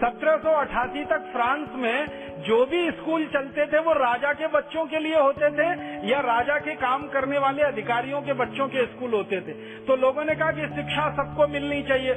1788 0.00 1.04
तक 1.04 1.28
फ्रांस 1.32 1.68
में 1.74 2.28
जो 2.38 2.66
भी 2.66 2.90
स्कूल 2.90 3.26
चलते 3.26 3.66
थे, 3.66 3.78
वो 3.78 3.92
राजा 3.92 4.32
के 4.32 4.46
बच्चों 4.46 4.86
के 4.86 4.98
लिए 4.98 5.18
होते 5.18 5.50
थे 5.50 5.68
या 6.10 6.20
राजा 6.20 6.58
के 6.58 6.74
काम 6.74 7.06
करने 7.08 7.38
वाले 7.38 7.62
अधिकारियों 7.62 8.22
के 8.22 8.32
बच्चों 8.32 8.68
के 8.68 8.86
स्कूल 8.86 9.14
होते 9.14 9.40
थे। 9.40 9.52
तो 9.86 9.96
लोगों 9.96 10.24
ने 10.24 10.34
कहा 10.34 10.52
कि 10.52 10.66
शिक्षा 10.66 11.10
सबको 11.16 11.46
मिलनी 11.46 11.82
चाहिए। 11.82 12.14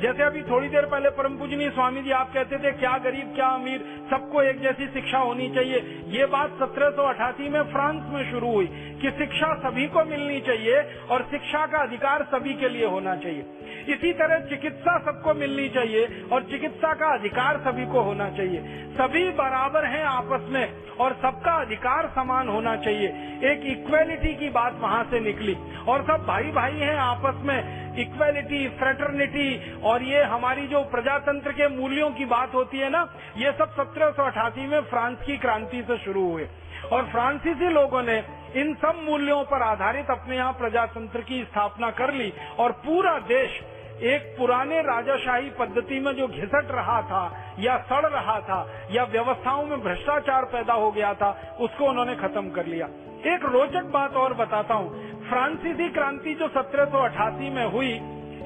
जैसे 0.00 0.22
अभी 0.22 0.42
थोड़ी 0.42 0.68
देर 0.68 0.86
पहले 0.86 1.10
परम 1.10 1.36
पूजनीय 1.38 1.70
स्वामी 1.70 2.02
जी 2.02 2.10
आप 2.10 2.32
कहते 2.34 2.58
थे, 2.58 2.72
क्या 2.72 2.96
गरीब, 2.98 3.34
क्या 3.34 3.46
अमीर, 3.46 3.78
सबको 4.10 4.42
एक 4.42 4.60
जैसी 4.60 4.86
शिक्षा 4.86 5.18
होनी 5.18 5.48
चाहिए। 5.48 6.04
ये 6.08 6.26
बात 6.26 6.50
सत्रह 6.50 6.90
सौ 6.90 7.02
अठासी 7.02 7.48
में 7.48 7.62
फ्रांस 7.62 8.02
में 8.08 8.30
शुरू 8.30 8.52
हुई। 8.52 8.66
कि 9.02 9.10
शिक्षा 9.10 9.52
सभी 9.54 9.86
को 9.86 10.04
मिलनी 10.04 10.40
चाहिए 10.40 10.80
और 11.10 11.22
शिक्षा 11.22 11.66
का 11.66 11.78
अधिकार 11.78 12.22
सभी 12.22 12.54
के 12.54 12.68
लिए 12.68 12.86
होना 12.86 13.16
चाहिए। 13.16 13.44
इसी 13.88 14.12
तरह 14.12 14.38
चिकित्सा 14.38 14.98
सबको 14.98 15.34
मिलनी 15.34 15.68
चाहिए 15.68 16.24
और 16.32 16.42
चिकित्सा 16.42 16.92
का 16.94 17.12
अधिकार 17.14 17.58
सभी 17.58 17.86
को 17.86 18.00
होना 18.00 18.28
चाहिए। 18.30 18.60
सभी 18.94 19.28
बराबर 19.30 19.84
हैं 19.84 20.04
आपस 20.04 20.46
में 20.48 20.96
और 21.00 21.12
सबका 21.12 21.52
अधिकार 21.52 22.12
समान 22.14 22.48
होना 22.48 22.76
चाहिए। 22.76 23.08
एक 23.52 23.62
इक्वेलिटी 23.66 24.34
की 24.34 24.48
बात 24.48 24.78
वहाँ 24.80 25.04
से 25.04 25.20
निकली 25.20 25.56
और 25.88 26.02
सब 26.02 26.24
भाई 26.26 26.50
भाई 26.52 26.72
हैं 26.72 26.96
आपस 26.96 27.42
में। 27.44 27.88
इक्वेलिटी 27.98 28.68
फ्रेटर्निटी 28.68 29.72
और 29.82 30.02
ये 30.02 30.22
हमारी 30.22 30.66
जो 30.66 30.80
प्रजातंत्र 30.80 31.52
के 31.52 31.68
मूल्यों 31.68 32.10
की 32.10 32.24
बात 32.24 32.54
होती 32.54 32.78
है 32.78 32.90
ना, 32.90 33.14
ये 33.36 33.52
सब 33.52 33.72
सत्रह 33.72 34.66
में 34.66 34.80
फ्रांस 34.80 35.18
की 35.26 35.36
क्रांति 35.36 35.82
से 35.82 35.98
शुरू 35.98 36.30
हुए। 36.30 36.48
और 36.92 37.02
फ्रांसीसी 37.04 37.68
लोगों 37.68 38.02
ने 38.02 38.18
इन 38.56 38.74
सब 38.74 39.00
मूल्यों 39.04 39.44
पर 39.44 39.62
आधारित 39.62 40.10
अपने 40.10 40.36
यहाँ 40.36 40.52
प्रजातंत्र 40.52 41.20
की 41.20 41.44
स्थापना 41.44 41.90
कर 41.90 42.14
ली 42.14 42.32
और 42.58 42.72
पूरा 42.72 43.18
देश 43.18 43.60
एक 44.02 44.34
पुराने 44.38 44.80
राजाशाही 44.80 45.50
पद्धति 45.50 46.00
में 46.00 46.12
जो 46.12 46.28
घिसट 46.28 46.68
रहा 46.70 47.02
था 47.02 47.54
या 47.58 47.78
सड़ 47.78 48.06
रहा 48.06 48.40
था 48.40 48.88
या 48.90 49.04
व्यवस्थाओं 49.04 49.66
में 49.66 49.80
भ्रष्टाचार 49.80 50.44
पैदा 50.44 50.74
हो 50.74 50.92
गया 50.92 51.14
था, 51.14 51.56
उसको 51.60 51.84
उन्होंने 51.84 52.16
खत्म 52.16 52.50
कर 52.50 52.66
लिया। 52.66 52.86
एक 53.34 53.44
रोचक 53.44 53.82
बात 53.82 54.14
और 54.14 54.34
बताता 54.34 54.74
हूँ। 54.74 55.18
फ्रांसीसी 55.28 55.88
क्रांति 55.88 56.34
जो 56.34 56.48
1788 56.48 57.50
में 57.50 57.66
हुई, 57.66 57.92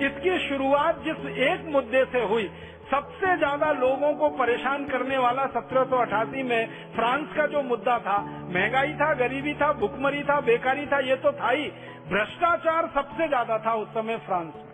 इसकी 0.07 0.48
शुरुआत 0.48 1.03
जिस 1.03 1.38
एक 1.38 1.64
मुद्दे 1.66 2.05
से 2.05 2.24
हुई 2.24 2.50
सबसे 2.93 3.36
ज़्यादा 3.36 3.70
लोगों 3.72 4.12
को 4.14 4.28
परेशान 4.28 4.84
करने 4.84 5.18
वाला 5.18 5.43
1788 5.47 6.43
में 6.43 6.66
फ्रांस 6.97 7.28
का 7.36 7.47
जो 7.47 7.62
मुद्दा 7.62 7.99
था, 7.99 8.18
महँगाई 8.49 8.93
था, 8.93 9.12
गरीबी 9.14 9.55
था, 9.55 9.72
भुखमरी 9.72 10.22
था, 10.22 10.40
बेकारी 10.40 10.86
था, 10.86 10.99
ये 10.99 11.16
तो 11.16 11.32
था 11.32 11.51
ही। 11.51 11.68
भ्रष्टाचार 12.09 12.90
सबसे 12.95 13.28
ज़्यादा 13.28 13.59
था 13.59 13.74
उस 13.74 13.88
समय 13.88 14.16
फ्रांस 14.16 14.53
में। 14.57 14.72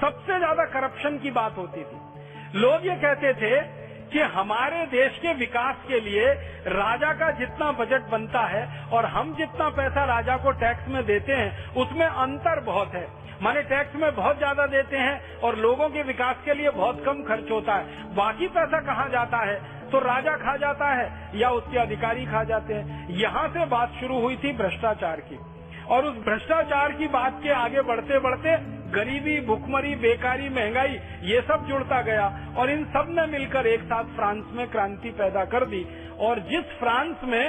सबसे 0.00 0.38
ज़्यादा 0.38 0.64
करप्शन 0.64 1.18
की 1.18 1.30
बात 1.30 1.56
होती 1.56 1.84
थी। 1.84 2.58
लोग 2.58 2.86
ये 2.86 2.96
कहते 2.96 3.32
थे 3.34 3.60
कि 4.08 4.18
हमारे 4.18 4.86
देश 4.86 5.18
के 5.18 5.34
विकास 5.34 5.76
के 5.88 6.00
लिए 6.00 6.26
राजा 6.66 7.12
का 7.12 7.30
जितना 7.30 7.72
बजट 7.72 8.10
बनता 8.10 8.40
है 8.40 8.88
और 8.88 9.06
हम 9.06 9.34
जितना 9.34 9.68
पैसा 9.68 10.04
राजा 10.04 10.36
को 10.36 10.50
टैक्स 10.50 10.88
में 10.88 11.04
देते 11.06 11.32
हैं, 11.32 11.74
उसमें 11.74 12.06
अंतर 12.06 12.60
बहुत 12.60 12.94
है। 12.94 13.21
माने 13.42 13.62
टैक्स 13.64 13.94
में 13.96 14.14
बहुत 14.16 14.36
ज़्यादा 14.38 14.66
देते 14.66 14.96
हैं 14.96 15.40
और 15.40 15.56
लोगों 15.58 15.88
के 15.88 16.02
विकास 16.02 16.42
के 16.44 16.54
लिए 16.54 16.70
बहुत 16.72 17.02
कम 17.04 17.22
खर्च 17.22 17.50
होता 17.50 17.74
है। 17.74 18.14
बाकी 18.14 18.48
पैसा 18.48 18.80
कहाँ 18.82 19.08
जाता 19.08 19.38
है? 19.44 19.56
तो 19.90 19.98
राजा 20.00 20.36
खा 20.36 20.56
जाता 20.56 20.92
है 20.92 21.08
या 21.34 21.50
उसके 21.50 21.78
अधिकारी 21.78 22.24
खा 22.26 22.42
जाते 22.44 22.74
हैं। 22.74 23.08
यहाँ 23.12 23.48
से 23.48 23.64
बात 23.66 23.96
शुरू 24.00 24.20
हुई 24.20 24.36
थी 24.36 24.52
भ्रष्टाचार 24.52 25.20
की। 25.22 25.38
और 25.86 26.04
उस 26.04 26.16
भ्रष्टाचार 26.24 26.92
की 26.92 27.08
बात 27.08 27.40
के 27.42 27.50
आगे 27.52 27.82
बढ़ते 27.82 28.18
बढ़ते 28.18 28.56
गरीबी, 28.92 29.40
भुखमरी, 29.40 29.94
बेकारी, 29.96 30.48
महँगाई, 30.50 30.98
ये 31.22 31.40
सब 31.40 31.66
जुड़ता 31.68 32.00
गया 32.02 32.26
और 32.58 32.70
इन 32.70 32.84
सबने 32.86 33.26
मिलकर 33.26 33.66
एक 33.66 33.82
साथ 33.82 34.14
फ्रांस 34.16 34.44
में 34.52 34.66
क्रांति 34.70 35.10
पैदा 35.18 35.44
कर 35.46 35.64
दी। 35.66 35.84
और 36.20 36.40
जिस 36.48 36.78
फ्रांस 36.78 37.24
में 37.24 37.44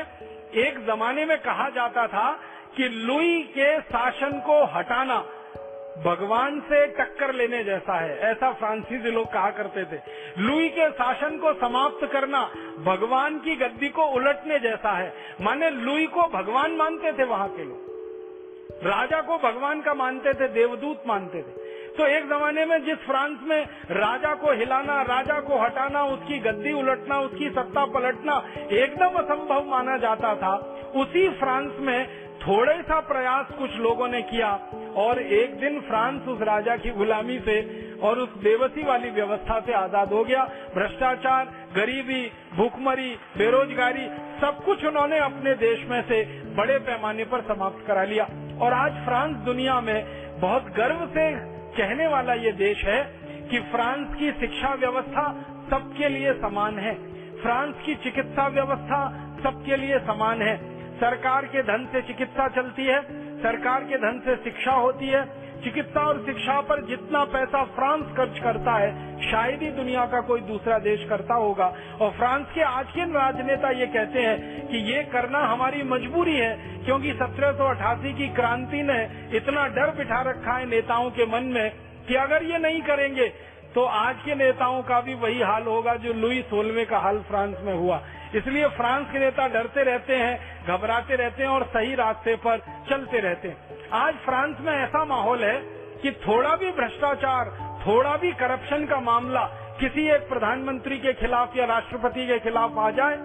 एक 0.58 0.80
जमाने 0.88 1.26
में 1.26 1.38
कहा 1.42 1.70
जाता 1.70 2.08
था 2.08 2.32
कि 2.78 2.90
लुई 3.06 3.42
के 3.50 3.70
शासन 3.82 4.40
को 4.40 4.64
हटाना 4.76 5.24
भगवान 5.98 6.60
से 6.60 6.88
टक्कर 6.88 7.34
लेने 7.34 7.64
जैसा 7.64 8.00
है। 8.00 8.20
ऐसा 8.20 8.52
फ्रांसीसी 8.52 9.12
लोग 9.12 9.34
कहा 9.34 9.50
करते 9.50 9.86
थे। 9.86 10.00
लुई 10.40 10.70
के 10.70 10.92
शासन 10.92 11.38
को 11.38 11.54
समाप्त 11.54 12.10
करना 12.14 12.50
भगवान 12.80 13.40
की 13.40 13.56
गद्दी 13.56 13.90
को 13.90 14.04
उलटने 14.04 14.60
जैसा 14.60 14.92
है। 14.92 15.14
माने 15.42 15.70
लुई 15.70 16.08
को 16.08 16.22
भगवान 16.22 16.72
मानते 16.72 17.12
थे 17.12 17.24
वहाँ 17.24 17.50
के 17.50 17.64
लोग। 17.64 17.94
राजा 18.84 19.22
को 19.22 19.38
भगवान 19.38 19.82
का 19.82 19.94
मानते 19.94 20.34
थे, 20.34 20.48
देवदूत 20.48 21.04
मानते 21.08 21.38
थे। 21.38 21.64
तो 21.98 22.08
एक 22.08 22.30
जमाने 22.30 22.66
में 22.66 22.86
जिस 22.86 22.98
फ्रांस 22.98 23.40
में 23.44 23.64
राजा 23.92 24.36
को 24.36 24.52
हिलाना, 24.52 25.02
राजा 25.02 25.40
को 25.40 25.58
हटाना, 25.58 26.06
उसकी 26.06 26.40
गद्दी 26.40 26.72
उलटना, 26.72 27.20
उसकी 27.20 27.50
सत्ता 27.50 27.86
पलटना 27.86 28.46
एकदम 28.72 29.10
असंभव 29.10 29.66
माना 29.66 29.98
जाता 29.98 30.36
था, 30.36 30.56
उसी 30.96 31.30
फ्रांस 31.30 31.72
में 31.80 32.23
थोड़े 32.44 32.82
सा 32.82 33.00
प्रयास 33.00 33.52
कुछ 33.58 33.76
लोगों 33.78 34.08
ने 34.08 34.22
किया 34.22 34.48
और 34.96 35.20
एक 35.20 35.60
दिन 35.60 35.80
फ्रांस 35.80 36.28
उस 36.28 36.42
राजा 36.42 36.76
की 36.78 36.90
गुलामी 36.90 37.38
से 37.40 37.56
और 38.04 38.20
उस 38.20 38.30
बेबसी 38.38 38.84
वाली 38.84 39.10
व्यवस्था 39.10 39.60
से 39.60 39.74
आज़ाद 39.74 40.14
हो 40.14 40.24
गया। 40.24 40.44
भ्रष्टाचार, 40.74 41.46
गरीबी, 41.76 42.22
भूखमरी, 42.58 43.10
बेरोजगारी, 43.38 44.06
सब 44.42 44.64
कुछ 44.66 44.86
उन्होंने 44.86 45.20
अपने 45.20 45.54
देश 45.54 45.86
में 45.90 46.02
से 46.02 46.24
बड़े 46.56 46.78
पैमाने 46.80 47.24
पर 47.24 47.42
समाप्त 47.42 47.86
करा 47.88 48.04
लिया। 48.04 48.28
और 48.62 48.74
आज 48.74 49.04
फ्रांस 49.06 49.36
दुनिया 49.46 49.80
में 49.82 49.98
बहुत 50.40 50.68
गर्व 50.78 51.06
से 51.08 51.30
कहने 51.78 52.08
वाला 52.08 52.34
ये 52.34 52.52
देश 52.52 52.84
है 52.86 53.02
कि 53.50 53.60
फ्रांस 53.72 54.16
की 54.16 54.32
शिक्षा 54.32 54.74
व्यवस्था 54.74 55.26
सबके 55.70 56.10
लिए 56.10 56.34
समान 56.34 56.80
है। 56.80 56.94
फ्रांस 57.42 57.76
की 57.86 57.96
चिकित्सा 57.96 58.48
व्यवस्था 58.48 59.02
सबके 59.44 59.78
लिए 59.78 60.00
समान 60.00 60.42
है। 60.42 60.56
सरकार 60.94 61.46
के 61.46 61.64
धन 61.64 61.88
से 61.92 62.02
चिकित्सा 62.02 62.48
चलती 62.48 62.86
है, 62.86 63.02
सरकार 63.40 63.84
के 63.84 63.98
धन 63.98 64.20
से 64.26 64.36
शिक्षा 64.36 64.72
होती 64.72 65.08
है। 65.08 65.44
चिकित्सा 65.64 66.02
और 66.02 66.18
शिक्षा 66.26 66.60
पर 66.62 66.82
जितना 66.86 67.24
पैसा 67.26 67.64
फ्रांस 67.66 68.06
खर्च 68.18 68.40
करता 68.40 68.72
है, 68.74 68.90
शायद 69.22 69.62
ही 69.62 69.70
दुनिया 69.70 70.06
का 70.06 70.20
कोई 70.22 70.42
दूसरा 70.42 70.78
देश 70.80 71.06
करता 71.10 71.34
होगा। 71.34 71.66
और 72.02 72.12
फ्रांस 72.12 72.46
के 72.56 72.62
आज 72.62 72.86
के 72.86 73.04
राजनेता 73.04 73.70
ये 73.70 73.86
कहते 73.88 74.20
हैं 74.20 74.68
कि 74.68 74.78
ये 74.94 75.04
करना 75.04 75.40
हमारी 75.40 75.84
मजबूरी 75.84 76.36
है, 76.36 76.84
क्योंकि 76.86 77.14
सत्रह 77.14 77.52
की 78.14 78.28
क्रांति 78.28 78.84
ने 78.84 79.00
इतना 79.38 79.68
डर 79.68 79.96
बिठा 79.96 80.22
रखा 80.22 80.58
है 80.58 80.70
नेताओं 80.70 81.10
के 81.12 81.26
मन 81.26 81.44
में 81.44 81.70
कि 82.08 82.16
अगर 82.16 82.44
ये 82.44 82.58
नहीं 82.58 82.82
करेंगे 82.82 83.53
तो 83.76 83.84
आज 83.84 84.16
के 84.26 84.36
नेताओं 84.36 84.82
का 84.84 85.02
भी 85.02 85.14
वही 85.14 85.42
हाल 85.42 85.64
होगा 85.64 85.96
जो 85.96 86.14
लुई 86.14 86.42
सोलवे 86.42 86.86
का 86.86 86.98
हाल 86.98 87.20
फ्रांस 87.20 87.58
में 87.62 87.74
हुआ। 87.74 88.02
इसलिए 88.36 88.68
फ्रांस 88.68 89.08
के 89.12 89.20
नेता 89.20 89.48
डरते 89.48 89.84
रहते 89.84 90.16
हैं, 90.16 90.66
घबराते 90.68 91.16
रहते 91.16 91.44
हैं 91.44 91.50
और 91.50 91.64
सही 91.64 91.96
रास्ते 91.96 92.36
पर 92.36 92.58
चलते 92.90 93.20
रहते 93.20 93.48
हैं। 93.48 93.90
आज 93.94 94.14
फ्रांस 94.14 94.58
में 94.60 94.74
ऐसा 94.74 95.06
माहौल 95.06 95.44
है 95.44 95.58
कि 96.02 96.12
थोड़ा 96.12 96.56
भी 96.56 96.72
भ्रष्टाचार, 96.72 97.50
थोड़ा 97.88 98.16
भी 98.18 98.32
करप्शन 98.32 98.86
का 98.86 99.00
मामला 99.00 99.44
किसी 99.80 100.08
एक 100.08 100.30
प्रधानमंत्री 100.30 100.98
के 100.98 101.14
खिलाफ 101.14 101.58
या 101.58 101.66
राष्ट्रपति 101.66 102.28
के 102.28 102.40
खिलाफ 102.40 102.78
आ 102.78 102.90
जाए, 102.92 103.16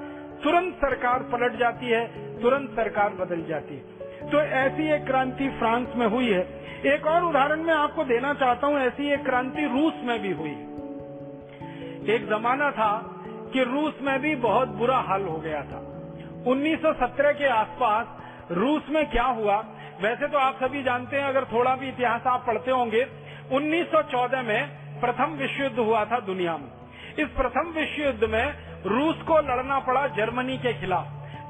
तुरंत 0.44 0.74
सरकार 0.74 1.22
पलट 1.22 1.58
जाती 1.58 1.86
है, 1.86 2.06
तुरंत 2.40 2.70
सरकार 2.70 3.08
बदल 3.10 3.44
जाती 3.48 3.74
है। 3.74 3.97
तो 4.32 4.40
ऐसी 4.40 4.90
एक 4.90 5.04
क्रांति 5.06 5.48
फ्रांस 5.48 5.88
में 5.96 6.06
हुई 6.06 6.30
है। 6.30 6.40
एक 6.86 7.06
और 7.06 7.24
उदाहरण 7.24 7.60
मैं 7.60 7.74
आपको 7.74 8.04
देना 8.04 8.34
चाहता 8.34 8.66
हूँ, 8.66 8.78
ऐसी 8.78 9.12
एक 9.12 9.24
क्रांति 9.24 9.64
रूस 9.64 9.94
में 10.02 10.22
भी 10.22 10.32
हुई। 10.32 10.50
एक 12.14 12.26
जमाना 12.28 12.70
था 12.70 13.22
कि 13.52 13.64
रूस 13.64 13.94
में 14.02 14.20
भी 14.20 14.34
बहुत 14.36 14.68
बुरा 14.68 14.98
हाल 14.98 15.22
हो 15.22 15.36
गया 15.36 15.62
था। 15.62 15.78
1917 16.46 17.32
के 17.32 17.46
आसपास 17.46 18.06
रूस 18.50 18.82
में 18.88 19.10
क्या 19.10 19.24
हुआ? 19.24 19.56
वैसे 20.00 20.28
तो 20.28 20.38
आप 20.38 20.54
सभी 20.54 20.82
जानते 20.82 21.16
हैं, 21.16 21.24
अगर 21.24 21.44
थोड़ा 21.44 21.76
भी 21.76 21.88
इतिहास 21.88 22.26
आप 22.26 22.46
पढ़ते 22.46 22.70
होंगे 22.70 23.06
1914 23.52 24.42
में 24.42 24.68
प्रथम 25.00 25.24
विश्व 25.24 25.62
युद्ध 25.62 25.78
हुआ 25.78 26.04
था 26.04 26.20
दुनिया 26.20 26.56
में। 26.56 26.68
इस 27.18 27.28
प्रथम 27.28 27.70
विश्व 27.70 28.02
युद्ध 28.02 28.24
में 28.24 28.54
रूस 28.86 29.22
को 29.22 29.38
लड़ना 29.38 29.78
पड़ा 29.78 30.06
जर्मनी 30.06 30.58
के 30.58 30.72
खिलाफ। 30.72 31.06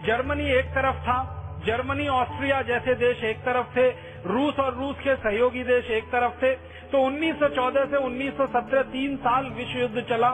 जर्मनी 0.07 0.51
एक 0.51 0.65
तरफ़ 0.65 0.97
था 0.97 1.35
जर्मनी, 1.67 2.09
ऑस्ट्रिया 2.09 2.63
जैसे 2.63 2.95
देश 2.95 3.25
एक 3.25 3.39
तरफ़ 3.39 3.67
थे, 3.67 3.89
रूस 4.27 4.59
और 4.59 4.75
रूस 4.75 4.97
के 4.97 5.17
सहयोगी 5.17 5.63
देश 5.63 5.91
एक 5.91 6.05
तरफ़ 6.05 6.33
थे। 6.33 6.53
तो 6.93 6.99
1914 6.99 7.85
से 7.85 7.97
1917 7.97 8.83
तीन 8.83 9.17
साल 9.17 9.47
विश्व 9.47 9.79
युद्ध 9.79 10.01
चला। 10.01 10.31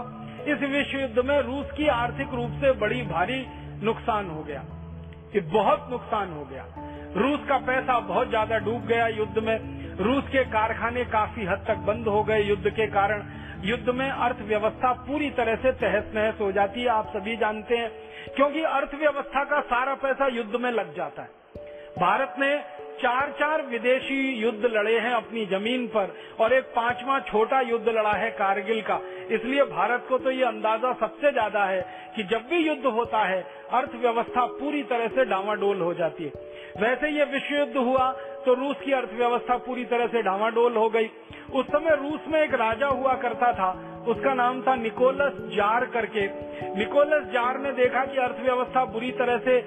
इस 0.49 0.59
विश्व 0.59 0.99
युद्ध 0.99 1.19
में 1.19 1.41
रूस 1.41 1.71
की 1.77 1.89
आर्थिक 1.89 2.35
रूप 2.35 2.51
से 2.51 2.73
बड़ी 2.73 3.03
भारी 3.03 3.47
नुकसान 3.83 4.31
हो 4.31 4.43
गया। 4.43 4.65
ये 5.35 5.41
बहुत 5.41 5.87
नुकसान 5.91 6.33
हो 6.33 6.45
गया। 6.45 6.67
रूस 7.17 7.41
का 7.49 7.59
पैसा 7.59 8.01
बहुत 8.01 8.29
ज़्यादा 8.29 8.59
डूब 8.59 8.87
गया 8.87 9.07
युद्ध 9.07 9.39
में। 9.39 9.59
रूस 9.97 10.25
के 10.29 10.45
कारखाने 10.45 11.05
काफ़ी 11.05 11.45
हद 11.45 11.65
तक 11.69 11.77
बंद 11.77 12.09
हो 12.09 12.23
गए 12.25 12.43
युद्ध 12.43 12.71
के 12.71 12.87
कारण। 12.87 13.23
युद्ध 13.61 13.89
में 13.89 14.11
अर्थव्यवस्था 14.11 14.93
पूरी 14.93 15.31
तरह 15.31 15.57
से 15.57 15.73
तहस 15.73 16.05
नहस 16.15 16.35
हो 16.41 16.53
जाती 16.53 16.81
है, 16.81 16.89
आप 16.89 17.13
सभी 17.17 17.37
जानते 17.37 17.77
हैं, 17.77 17.91
क्योंकि 18.37 18.63
अर्थव्यवस्था 18.63 19.45
का 19.45 19.61
सारा 19.61 19.95
पैसा 19.95 20.27
युद्ध 20.27 20.57
में 20.57 20.71
लग 20.71 20.97
जाता 20.97 21.23
है। 21.23 21.29
भारत 21.99 22.35
ने 22.39 22.57
चार 23.05 23.31
चार 23.39 23.63
विदेशी 23.63 24.21
युद्ध 24.35 24.65
लड़े 24.67 24.99
हैं 24.99 25.13
अपनी 25.13 25.45
ज़मीन 25.47 25.87
पर 25.87 26.13
और 26.41 26.53
एक 26.53 26.65
पांचवा 26.77 27.19
छोटा 27.23 27.61
युद्ध 27.63 27.89
लड़ा 27.89 28.13
है 28.13 28.31
कारगिल 28.33 28.81
का। 28.83 28.99
इसलिए 29.31 29.65
भारत 29.73 30.07
को 30.09 30.19
तो 30.19 30.31
ये 30.31 30.45
अंदाज़ा 30.45 30.93
सबसे 31.01 31.33
ज़्यादा 31.33 31.65
है 31.65 31.81
कि 32.17 32.23
जब 32.25 32.47
भी 32.51 32.59
युद्ध 32.59 32.85
होता 32.87 33.25
है, 33.25 33.41
अर्थव्यवस्था 33.73 34.45
पूरी 34.55 34.83
तरह 34.85 35.09
से 35.09 35.25
डामाडोल 35.25 35.81
हो 35.81 35.93
जाती 35.95 36.25
है। 36.25 36.33
वैसे 36.79 37.11
ये 37.11 37.25
विश्व 37.33 37.55
युद्ध 37.55 37.77
हुआ 37.79 38.11
तो 38.47 38.55
रूस 38.55 38.77
की 38.85 38.93
अर्थव्यवस्था 38.93 39.57
पूरी 39.67 39.85
तरह 39.85 40.07
से 40.07 40.23
डामाडोल 40.23 40.77
हो 40.77 40.89
गई। 40.89 41.11
उस 41.53 41.67
समय 41.67 41.97
रूस 41.97 42.29
में 42.29 42.41
एक 42.43 42.55
राजा 42.55 42.87
हुआ 42.89 43.15
करता 43.19 43.53
था, 43.53 43.71
उसका 44.09 44.35
नाम 44.35 44.63
था 44.63 44.75
निकोलस 44.77 45.37
जार 45.53 45.85
करके। 45.95 46.27
निकोलस 46.79 47.31
जार 47.33 47.59
ने 47.59 47.73
देखा 47.75 48.05
कि 48.07 48.19
अर्थव्यवस्था 48.21 48.85
बुरी 48.95 49.11
तरह 49.21 49.39
से 49.41 49.61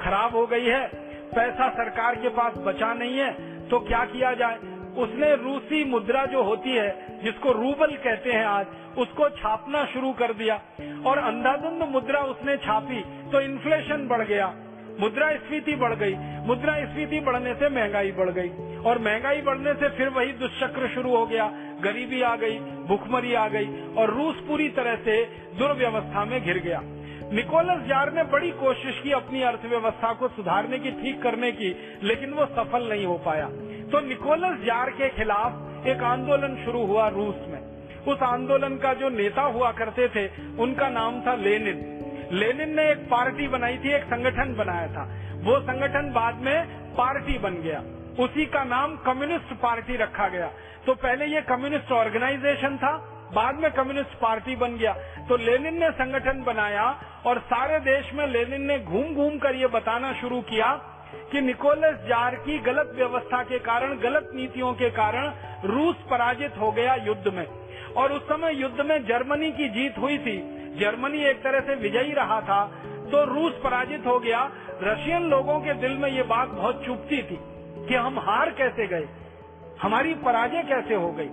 खराब 0.00 0.36
हो 0.36 0.46
गई 0.46 0.66
है। 0.66 1.10
पैसा 1.34 1.68
सरकार 1.70 2.14
के 2.14 2.28
पास 2.30 2.58
बचा 2.58 2.92
नहीं 2.94 3.18
है 3.18 3.32
तो 3.68 3.78
क्या 3.80 4.04
किया 4.06 4.32
जाए? 4.34 4.56
उसने 4.98 5.34
रूसी 5.36 5.84
मुद्रा 5.84 6.24
जो 6.26 6.42
होती 6.42 6.70
है, 6.70 7.20
जिसको 7.22 7.52
रूबल 7.52 7.94
कहते 7.96 8.30
हैं 8.30 8.44
आज, 8.46 8.66
उसको 8.98 9.28
छापना 9.30 9.84
शुरू 9.84 10.12
कर 10.12 10.32
दिया 10.32 10.54
और 11.06 11.18
अंधाधुंध 11.18 11.88
मुद्रा 11.90 12.20
उसने 12.24 12.56
छापी 12.56 13.00
तो 13.30 13.40
इन्फ्लेशन 13.40 14.06
बढ़ 14.08 14.22
गया। 14.22 14.52
मुद्रा 15.00 15.30
स्फीति 15.34 15.74
बढ़ 15.76 15.94
गई। 15.94 16.14
मुद्रा 16.46 16.74
स्फीति 16.84 17.20
बढ़ने 17.20 17.54
से 17.54 17.68
महँगाई 17.68 18.10
बढ़ 18.12 18.30
गई। 18.30 18.50
और 18.80 18.98
महँगाई 18.98 19.40
बढ़ने 19.40 19.72
से 19.74 19.88
फिर 19.88 20.08
वही 20.08 20.32
दुष्चक्र 20.34 20.88
शुरू 20.88 21.16
हो 21.16 21.24
गया। 21.26 21.46
गरीबी 21.80 22.20
आ 22.22 22.34
गई, 22.36 22.58
भुखमरी 22.88 23.34
आ 23.34 23.46
गई 23.48 23.94
और 23.98 24.10
रूस 24.10 24.42
पूरी 24.48 24.68
तरह 24.68 24.96
से 24.96 25.22
दुर्व्यवस्था 25.58 26.24
में 26.24 26.40
घिर 26.42 26.58
गया। 26.58 26.82
निकोलस 27.32 27.88
जार 27.88 28.12
ने 28.12 28.24
बड़ी 28.24 28.50
कोशिश 28.50 29.00
की 29.00 29.12
अपनी 29.12 29.42
अर्थव्यवस्था 29.42 30.12
को 30.12 30.28
सुधारने 30.28 30.78
की, 30.78 30.90
ठीक 30.90 31.22
करने 31.22 31.52
की, 31.52 31.98
लेकिन 32.02 32.30
वो 32.30 32.46
सफल 32.46 32.88
नहीं 32.88 33.06
हो 33.06 33.18
पाया। 33.18 33.46
तो 33.92 34.00
निकोलस 34.06 34.58
जार 34.58 34.90
के 34.90 35.08
खिलाफ 35.08 35.86
एक 35.86 36.02
आंदोलन 36.02 36.64
शुरू 36.64 36.84
हुआ 36.86 37.08
रूस 37.08 37.36
में। 37.48 37.60
उस 38.08 38.22
आंदोलन 38.22 38.76
का 38.76 38.94
जो 38.94 39.08
नेता 39.08 39.42
हुआ 39.42 39.72
करते 39.72 40.08
थे, 40.08 40.28
उनका 40.58 40.88
नाम 40.88 41.20
था 41.20 41.34
लेनिन। 41.34 41.98
लेनिन 42.32 42.76
ने 42.76 42.90
एक 42.90 42.98
पार्टी 42.98 43.48
बनाई 43.48 43.78
थी, 43.78 43.92
एक 43.92 44.04
संगठन 44.04 44.54
बनाया 44.54 44.86
था। 44.86 45.04
वो 45.42 45.60
संगठन 45.60 46.12
बाद 46.12 46.34
में 46.34 46.66
पार्टी 46.94 47.38
बन 47.38 47.54
गया। 47.54 47.82
उसी 48.24 48.46
का 48.46 48.64
नाम 48.64 48.96
कम्युनिस्ट 48.96 49.54
पार्टी 49.60 49.96
रखा 49.96 50.28
गया। 50.28 50.50
तो 50.86 50.94
पहले 50.94 51.24
ये 51.24 51.40
कम्युनिस्ट 51.40 51.92
ऑर्गेनाइजेशन 51.92 52.76
था 52.76 53.11
बाद 53.34 53.54
में 53.54 53.70
कम्युनिस्ट 53.72 54.18
पार्टी 54.18 54.56
बन 54.56 54.76
गया। 54.76 54.92
तो 55.28 55.36
लेनिन 55.36 55.78
ने 55.80 55.90
संगठन 55.90 56.42
बनाया 56.42 56.84
और 57.26 57.38
सारे 57.46 57.78
देश 57.80 58.12
में 58.14 58.26
लेनिन 58.26 58.62
ने 58.62 58.78
घूम 58.78 59.14
घूम 59.14 59.38
कर 59.38 59.54
ये 59.54 59.66
बताना 59.66 60.12
शुरू 60.12 60.40
किया 60.42 60.72
कि 61.32 61.40
निकोलस 61.40 61.96
जार 62.08 62.34
की 62.36 62.58
गलत 62.58 62.92
व्यवस्था 62.96 63.42
के 63.42 63.58
कारण, 63.58 63.98
गलत 63.98 64.30
नीतियों 64.34 64.72
के 64.74 64.90
कारण 64.90 65.32
रूस 65.64 65.96
पराजित 66.10 66.58
हो 66.60 66.70
गया 66.72 66.94
युद्ध 66.94 67.32
में। 67.34 67.46
और 67.96 68.12
उस 68.12 68.22
समय 68.22 68.54
युद्ध 68.54 68.80
में 68.80 68.98
जर्मनी 69.06 69.50
की 69.52 69.68
जीत 69.68 69.98
हुई 69.98 70.18
थी। 70.18 70.36
जर्मनी 70.78 71.24
एक 71.24 71.42
तरह 71.42 71.60
से 71.60 71.74
विजयी 71.74 72.12
रहा 72.12 72.40
था 72.40 72.64
तो 73.12 73.24
रूस 73.24 73.60
पराजित 73.64 74.06
हो 74.06 74.18
गया। 74.18 74.40
रशियन 74.82 75.22
लोगों 75.22 75.58
के 75.60 75.72
दिल 75.80 75.96
में 75.96 76.08
ये 76.10 76.22
बात 76.24 76.48
बहुत 76.50 76.84
चुपती 76.84 77.22
थी 77.22 77.38
कि 77.88 77.94
हम 77.96 78.18
हार 78.18 78.50
कैसे 78.50 78.86
गए? 78.86 79.08
हमारी 79.82 80.14
पराजय 80.24 80.62
कैसे 80.62 80.94
हो 80.94 81.10
गई? 81.12 81.28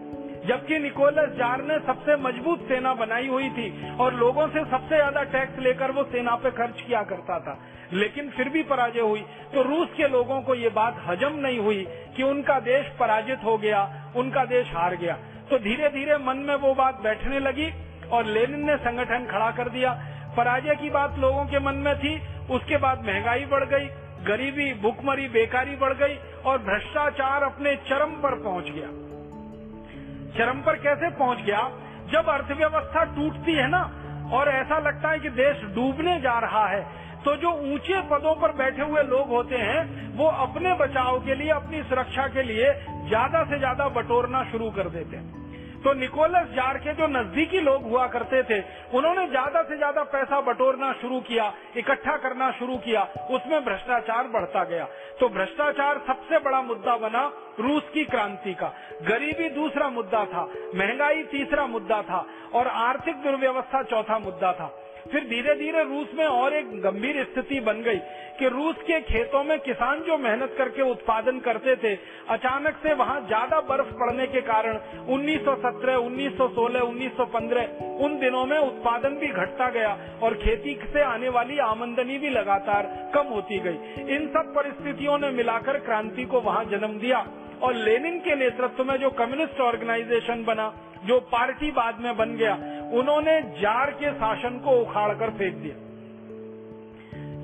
जबकि 0.45 0.77
निकोलस 0.79 1.29
जार 1.29 1.61
ने 1.61 1.77
सबसे 1.79 2.15
मज़बूत 2.15 2.59
सेना 2.59 2.93
बनाई 2.93 3.27
हुई 3.27 3.49
थी 3.49 3.95
और 3.95 4.13
लोगों 4.13 4.47
से 4.47 4.63
सबसे 4.65 4.95
ज़्यादा 4.95 5.23
टैक्स 5.23 5.59
लेकर 5.59 5.91
वो 5.91 6.03
सेना 6.03 6.35
पे 6.35 6.51
खर्च 6.51 6.81
किया 6.81 7.01
करता 7.03 7.39
था। 7.39 7.57
लेकिन 7.93 8.29
फिर 8.29 8.49
भी 8.49 8.63
पराजय 8.63 8.99
हुई। 8.99 9.21
तो 9.53 9.61
रूस 9.61 9.89
के 9.97 10.07
लोगों 10.07 10.41
को 10.41 10.55
ये 10.55 10.69
बात 10.69 11.03
हजम 11.07 11.35
नहीं 11.37 11.59
हुई 11.59 11.85
कि 12.17 12.23
उनका 12.23 12.59
देश 12.59 12.87
पराजित 12.99 13.43
हो 13.43 13.57
गया, 13.57 14.11
उनका 14.15 14.45
देश 14.45 14.71
हार 14.75 14.95
गया। 14.95 15.17
तो 15.49 15.59
धीरे 15.59 15.89
धीरे 15.89 16.17
मन 16.17 16.37
में 16.37 16.55
वो 16.55 16.73
बात 16.73 17.01
बैठने 17.01 17.39
लगी 17.39 17.71
और 18.11 18.25
लेनिन 18.25 18.65
ने 18.65 18.77
संगठन 18.77 19.25
खड़ा 19.25 19.51
कर 19.51 19.69
दिया। 19.69 19.91
पराजय 20.37 20.75
की 20.75 20.89
बात 20.89 21.19
लोगों 21.19 21.45
के 21.45 21.59
मन 21.59 21.75
में 21.75 21.95
थी, 21.99 22.15
उसके 22.49 22.77
बाद 22.77 23.05
महँगाई 23.05 23.45
बढ़ 23.45 23.65
गई, 23.65 23.89
गरीबी, 24.25 24.73
भुखमरी, 24.73 25.27
बेकारी 25.27 25.75
बढ़ 25.75 25.93
गई 25.93 26.17
और 26.45 26.57
भ्रष्टाचार 26.63 27.43
अपने 27.43 27.75
चरम 27.89 28.11
पर 28.21 28.41
पहुँच 28.43 28.69
गया। 28.69 29.08
चरम 30.29 30.61
पर 30.61 30.75
कैसे 30.79 31.09
पहुँच 31.17 31.41
गया? 31.41 31.61
जब 32.11 32.29
अर्थव्यवस्था 32.29 33.03
टूटती 33.15 33.53
है 33.53 33.67
ना, 33.69 33.81
और 34.33 34.49
ऐसा 34.49 34.77
लगता 34.79 35.09
है 35.09 35.19
कि 35.19 35.29
देश 35.35 35.61
डूबने 35.75 36.19
जा 36.21 36.37
रहा 36.39 36.65
है 36.67 36.81
तो 37.19 37.35
जो 37.35 37.49
ऊँचे 37.73 38.01
पदों 38.09 38.33
पर 38.35 38.51
बैठे 38.55 38.81
हुए 38.81 39.01
लोग 39.03 39.29
होते 39.29 39.55
हैं, 39.57 39.81
वो 40.17 40.25
अपने 40.43 40.73
बचाव 40.75 41.19
के 41.19 41.35
लिए, 41.35 41.49
अपनी 41.51 41.81
सुरक्षा 41.83 42.27
के 42.27 42.43
लिए 42.43 42.71
ज़्यादा 43.07 43.43
से 43.43 43.57
ज़्यादा 43.57 43.87
बटोरना 43.91 44.43
शुरू 44.51 44.69
कर 44.71 44.89
देते 44.89 45.17
हैं। 45.17 45.48
तो 45.83 45.93
निकोलस 45.93 46.47
जार 46.49 46.77
के 46.77 46.93
जो 46.93 47.07
नजदीकी 47.07 47.59
लोग 47.59 47.83
हुआ 47.83 48.07
करते 48.07 48.43
थे, 48.43 48.59
उन्होंने 48.97 49.27
ज़्यादा 49.27 49.61
से 49.63 49.77
ज़्यादा 49.77 50.03
पैसा 50.03 50.41
बटोरना 50.41 50.91
शुरू 50.93 51.19
किया, 51.19 51.53
इकट्ठा 51.77 52.17
करना 52.17 52.51
शुरू 52.51 52.77
किया, 52.77 53.01
उसमें 53.29 53.63
भ्रष्टाचार 53.65 54.27
बढ़ता 54.27 54.63
गया। 54.63 54.87
तो 55.19 55.29
भ्रष्टाचार 55.29 56.01
सबसे 56.07 56.39
बड़ा 56.39 56.61
मुद्दा 56.61 56.97
बना 56.97 57.23
रूस 57.59 57.83
की 57.93 58.05
क्रांति 58.05 58.53
का। 58.53 58.73
गरीबी 59.03 59.49
दूसरा 59.49 59.89
मुद्दा 59.89 60.25
था, 60.25 60.47
महँगाई 60.75 61.23
तीसरा 61.23 61.67
मुद्दा 61.67 62.01
था, 62.01 62.25
और 62.53 62.67
आर्थिक 62.67 63.15
दुर्व्यवस्था 63.15 63.83
चौथा 63.83 64.19
मुद्दा 64.19 64.53
था। 64.53 64.71
फिर 65.11 65.23
धीरे 65.23 65.55
धीरे 65.55 65.83
रूस 65.83 66.07
में 66.13 66.25
और 66.25 66.53
एक 66.53 66.71
गंभीर 66.81 67.23
स्थिति 67.23 67.59
बन 67.59 67.81
गई 67.81 67.99
कि 68.39 68.47
रूस 68.47 68.75
के 68.87 68.99
खेतों 69.01 69.43
में 69.43 69.59
किसान 69.59 69.99
जो 69.99 70.17
मेहनत 70.17 70.55
करके 70.57 70.81
उत्पादन 70.81 71.39
करते 71.39 71.75
थे 71.75 71.93
अचानक 72.29 72.75
से 72.83 72.93
वहाँ 72.93 73.19
ज़्यादा 73.27 73.59
बर्फ़ 73.61 73.93
पड़ने 73.93 74.27
के 74.27 74.41
कारण 74.41 74.77
1917, 75.09 75.97
1916, 75.97 76.81
1915 76.81 78.03
उन 78.05 78.17
दिनों 78.19 78.45
में 78.45 78.57
उत्पादन 78.57 79.15
भी 79.15 79.27
घटता 79.27 79.69
गया 79.69 79.97
और 80.23 80.33
खेती 80.33 80.79
से 80.93 81.01
आने 81.01 81.29
वाली 81.29 81.57
आमदनी 81.59 82.17
भी 82.17 82.29
लगातार 82.29 83.11
कम 83.15 83.33
होती 83.33 83.59
गई। 83.59 84.15
इन 84.15 84.27
सब 84.27 84.53
परिस्थितियों 84.55 85.17
ने 85.17 85.29
मिलाकर 85.31 85.79
क्रांति 85.79 86.25
को 86.25 86.41
वहाँ 86.41 86.63
जन्म 86.65 86.99
दिया। 86.99 87.19
और 87.63 87.73
लेनिन 87.73 88.19
के 88.19 88.35
नेतृत्व 88.35 88.83
में 88.83 88.97
जो 88.97 89.09
कम्युनिस्ट 89.09 89.61
ऑर्गेनाइजेशन 89.61 90.43
बना, 90.43 90.73
जो 91.05 91.19
पार्टी 91.19 91.71
बाद 91.71 91.99
में 91.99 92.17
बन 92.17 92.35
गया, 92.35 92.53
उन्होंने 92.93 93.41
जार 93.41 93.91
के 93.91 94.13
शासन 94.13 94.59
को 94.59 94.71
उखाड़ 94.71 95.13
कर 95.13 95.29
फेंक 95.29 95.55
दिया। 95.55 95.75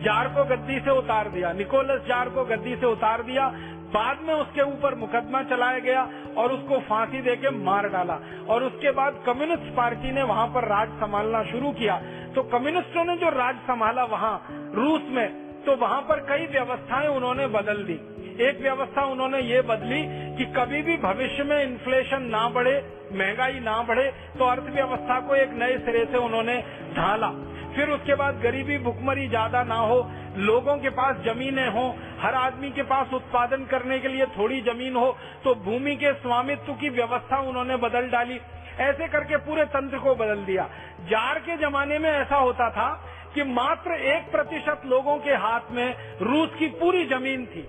जार 0.04 0.28
को 0.28 0.44
गद्दी 0.44 0.80
से 0.80 0.92
उतार 0.92 1.30
दिया, 1.30 1.54
निकोलस 1.54 2.08
जार 2.08 2.30
को 2.30 2.46
गद्दी 2.46 2.76
से 2.76 2.86
उतार 2.86 3.24
दिया, 3.24 3.48
बाद 3.86 4.20
में 4.22 4.34
उसके 4.34 4.62
ऊपर 4.62 4.96
मुकदमा 4.96 5.44
चलाया 5.44 5.80
गया 5.80 6.02
और 6.38 6.52
उसको 6.52 6.80
फांसी 6.80 7.22
देके 7.22 7.50
मार 7.50 7.90
डाला। 7.90 8.20
और 8.50 8.64
उसके 8.64 8.92
बाद 8.92 9.24
कम्युनिस्ट 9.26 9.76
पार्टी 9.76 10.12
ने 10.12 10.24
वहाँ 10.24 10.48
पर 10.48 10.68
राज 10.68 10.90
संभालना 10.90 11.44
शुरू 11.44 11.72
किया। 11.72 11.98
तो 12.36 12.44
कम्युनिस्टों 12.44 13.04
ने 13.06 13.18
जो 13.18 13.30
राज 13.30 13.56
संभाला 13.56 14.04
वहाँ, 14.04 14.48
रूस 14.76 15.02
में 15.10 15.46
तो 15.66 15.76
वहाँ 15.76 16.02
पर 16.02 16.20
कई 16.20 16.46
व्यवस्थाएँ 16.46 17.08
उन्होंने 17.08 17.48
बदल 17.48 17.84
दी। 17.84 18.00
एक 18.42 18.60
व्यवस्था 18.62 19.04
उन्होंने 19.06 19.40
ये 19.42 19.62
बदली 19.64 20.02
कि 20.38 20.46
कभी 20.54 20.82
भी 20.82 20.96
भविष्य 21.00 21.44
में 21.44 21.62
इन्फ्लेशन 21.64 22.22
ना 22.30 22.48
बढ़े, 22.50 22.78
महँगाई 23.14 23.60
ना 23.62 23.82
बढ़े 23.84 24.12
तो 24.40 24.46
अर्थव्यवस्था 24.46 25.20
को 25.20 25.36
एक 25.36 25.52
नए 25.54 25.78
सिरे 25.80 26.06
से 26.06 26.18
उन्होंने 26.20 26.58
ढाला। 26.96 27.30
फिर 27.76 27.90
उसके 27.90 28.16
बाद 28.16 28.40
गरीबी 28.42 28.78
भुखमरी 28.80 29.28
ज़्यादा 29.28 29.64
ना 29.64 29.76
हो, 29.78 29.98
लोगों 30.40 30.78
के 30.78 30.90
पास 30.92 31.16
जमीनें 31.26 31.68
हो, 31.70 31.88
हर 32.20 32.36
आदमी 32.36 32.70
के 32.72 32.84
पास 32.84 33.14
उत्पादन 33.14 33.66
करने 33.66 34.00
के 34.00 34.08
लिए 34.08 34.26
थोड़ी 34.38 34.62
ज़मीन 34.64 34.96
हो 34.96 35.16
तो 35.44 35.56
भूमि 35.64 35.96
के 35.96 36.14
स्वामित्व 36.16 36.74
की 36.74 36.90
व्यवस्था 36.92 37.40
उन्होंने 37.50 37.78
बदल 37.80 38.10
डाली। 38.10 38.40
ऐसे 38.82 39.08
करके 39.08 39.38
पूरे 39.40 39.66
तंत्र 39.72 39.98
को 39.98 40.16
बदल 40.16 40.44
दिया। 40.46 40.68
जार 41.10 41.40
के 41.40 41.58
जमाने 41.58 42.00
में 42.00 42.10
ऐसा 42.12 42.36
होता 42.38 42.70
था 42.70 42.90
कि 43.36 43.44
मात्र 43.46 44.00
एक 44.10 44.32
प्रतिशत 44.32 44.82
लोगों 44.86 45.18
के 45.20 45.34
हाथ 45.42 45.72
में 45.72 45.96
रूस 46.22 46.56
की 46.60 46.68
पूरी 46.76 47.06
ज़मीन 47.08 47.46
थी। 47.46 47.68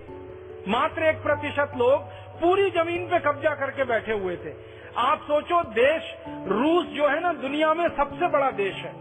मात्र 0.67 1.03
एक 1.03 1.21
प्रतिशत 1.23 1.71
लोग 1.77 2.01
पूरी 2.41 2.69
ज़मीन 2.69 3.05
पे 3.05 3.19
कब्जा 3.19 3.53
करके 3.55 3.83
बैठे 3.83 4.13
हुए 4.13 4.35
थे। 4.35 4.51
आप 4.97 5.21
सोचो, 5.21 5.61
देश 5.63 6.13
रूस 6.47 6.85
जो 6.87 7.07
है 7.07 7.19
ना, 7.21 7.33
दुनिया 7.33 7.73
में 7.73 7.87
सबसे 7.89 8.27
बड़ा 8.27 8.49
देश 8.51 8.75
है। 8.75 8.91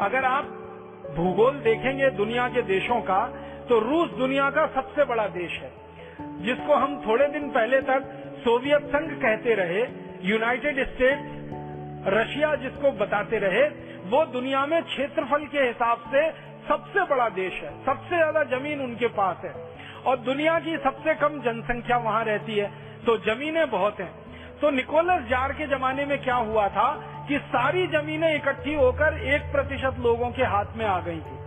अगर 0.00 0.24
आप 0.24 0.44
भूगोल 1.16 1.58
देखेंगे 1.60 2.10
दुनिया 2.10 2.48
के 2.48 2.62
देशों 2.62 3.00
का 3.00 3.26
तो 3.68 3.78
रूस 3.80 4.10
दुनिया 4.10 4.48
का 4.50 4.66
सबसे 4.66 5.04
बड़ा 5.04 5.26
देश 5.28 5.58
है। 5.60 5.70
जिसको 6.42 6.74
हम 6.74 7.00
थोड़े 7.06 7.28
दिन 7.28 7.48
पहले 7.50 7.80
तक 7.80 8.10
सोवियत 8.44 8.82
संघ 8.86 9.10
कहते 9.22 9.54
रहे, 9.54 9.82
यूनाइटेड 10.22 10.84
स्टेट 10.86 11.18
रशिया 12.08 12.54
जिसको 12.54 12.90
बताते 12.92 13.38
रहे, 13.38 13.62
वो 14.10 14.24
दुनिया 14.32 14.66
में 14.66 14.82
क्षेत्रफल 14.82 15.46
के 15.46 15.58
हिसाब 15.58 16.10
से 16.10 16.30
सबसे 16.68 17.04
बड़ा 17.04 17.28
देश 17.28 17.62
है। 17.62 17.70
सबसे 17.84 18.16
ज़्यादा 18.16 18.42
ज़मीन 18.50 18.80
उनके 18.80 19.06
पास 19.06 19.44
है। 19.44 19.52
और 20.06 20.16
दुनिया 20.16 20.58
की 20.60 20.76
सबसे 20.76 21.14
कम 21.14 21.40
जनसंख्या 21.40 21.96
वहाँ 21.98 22.24
रहती 22.24 22.56
है 22.56 22.70
तो 23.06 23.16
जमीनें 23.16 23.70
बहुत 23.70 24.00
हैं। 24.00 24.12
तो 24.60 24.70
निकोलस 24.70 25.22
जार 25.22 25.52
के 25.52 25.66
जमाने 25.66 26.04
में 26.04 26.18
क्या 26.22 26.34
हुआ 26.34 26.68
था 26.68 26.88
कि 27.28 27.38
सारी 27.38 27.86
जमीनें 27.86 28.34
इकट्ठी 28.36 28.74
होकर 28.74 29.18
एक 29.34 29.42
प्रतिशत 29.52 29.96
लोगों 30.00 30.30
के 30.30 30.42
हाथ 30.44 30.76
में 30.76 30.84
आ 30.86 31.00
गई 31.00 31.20
थी। 31.20 31.38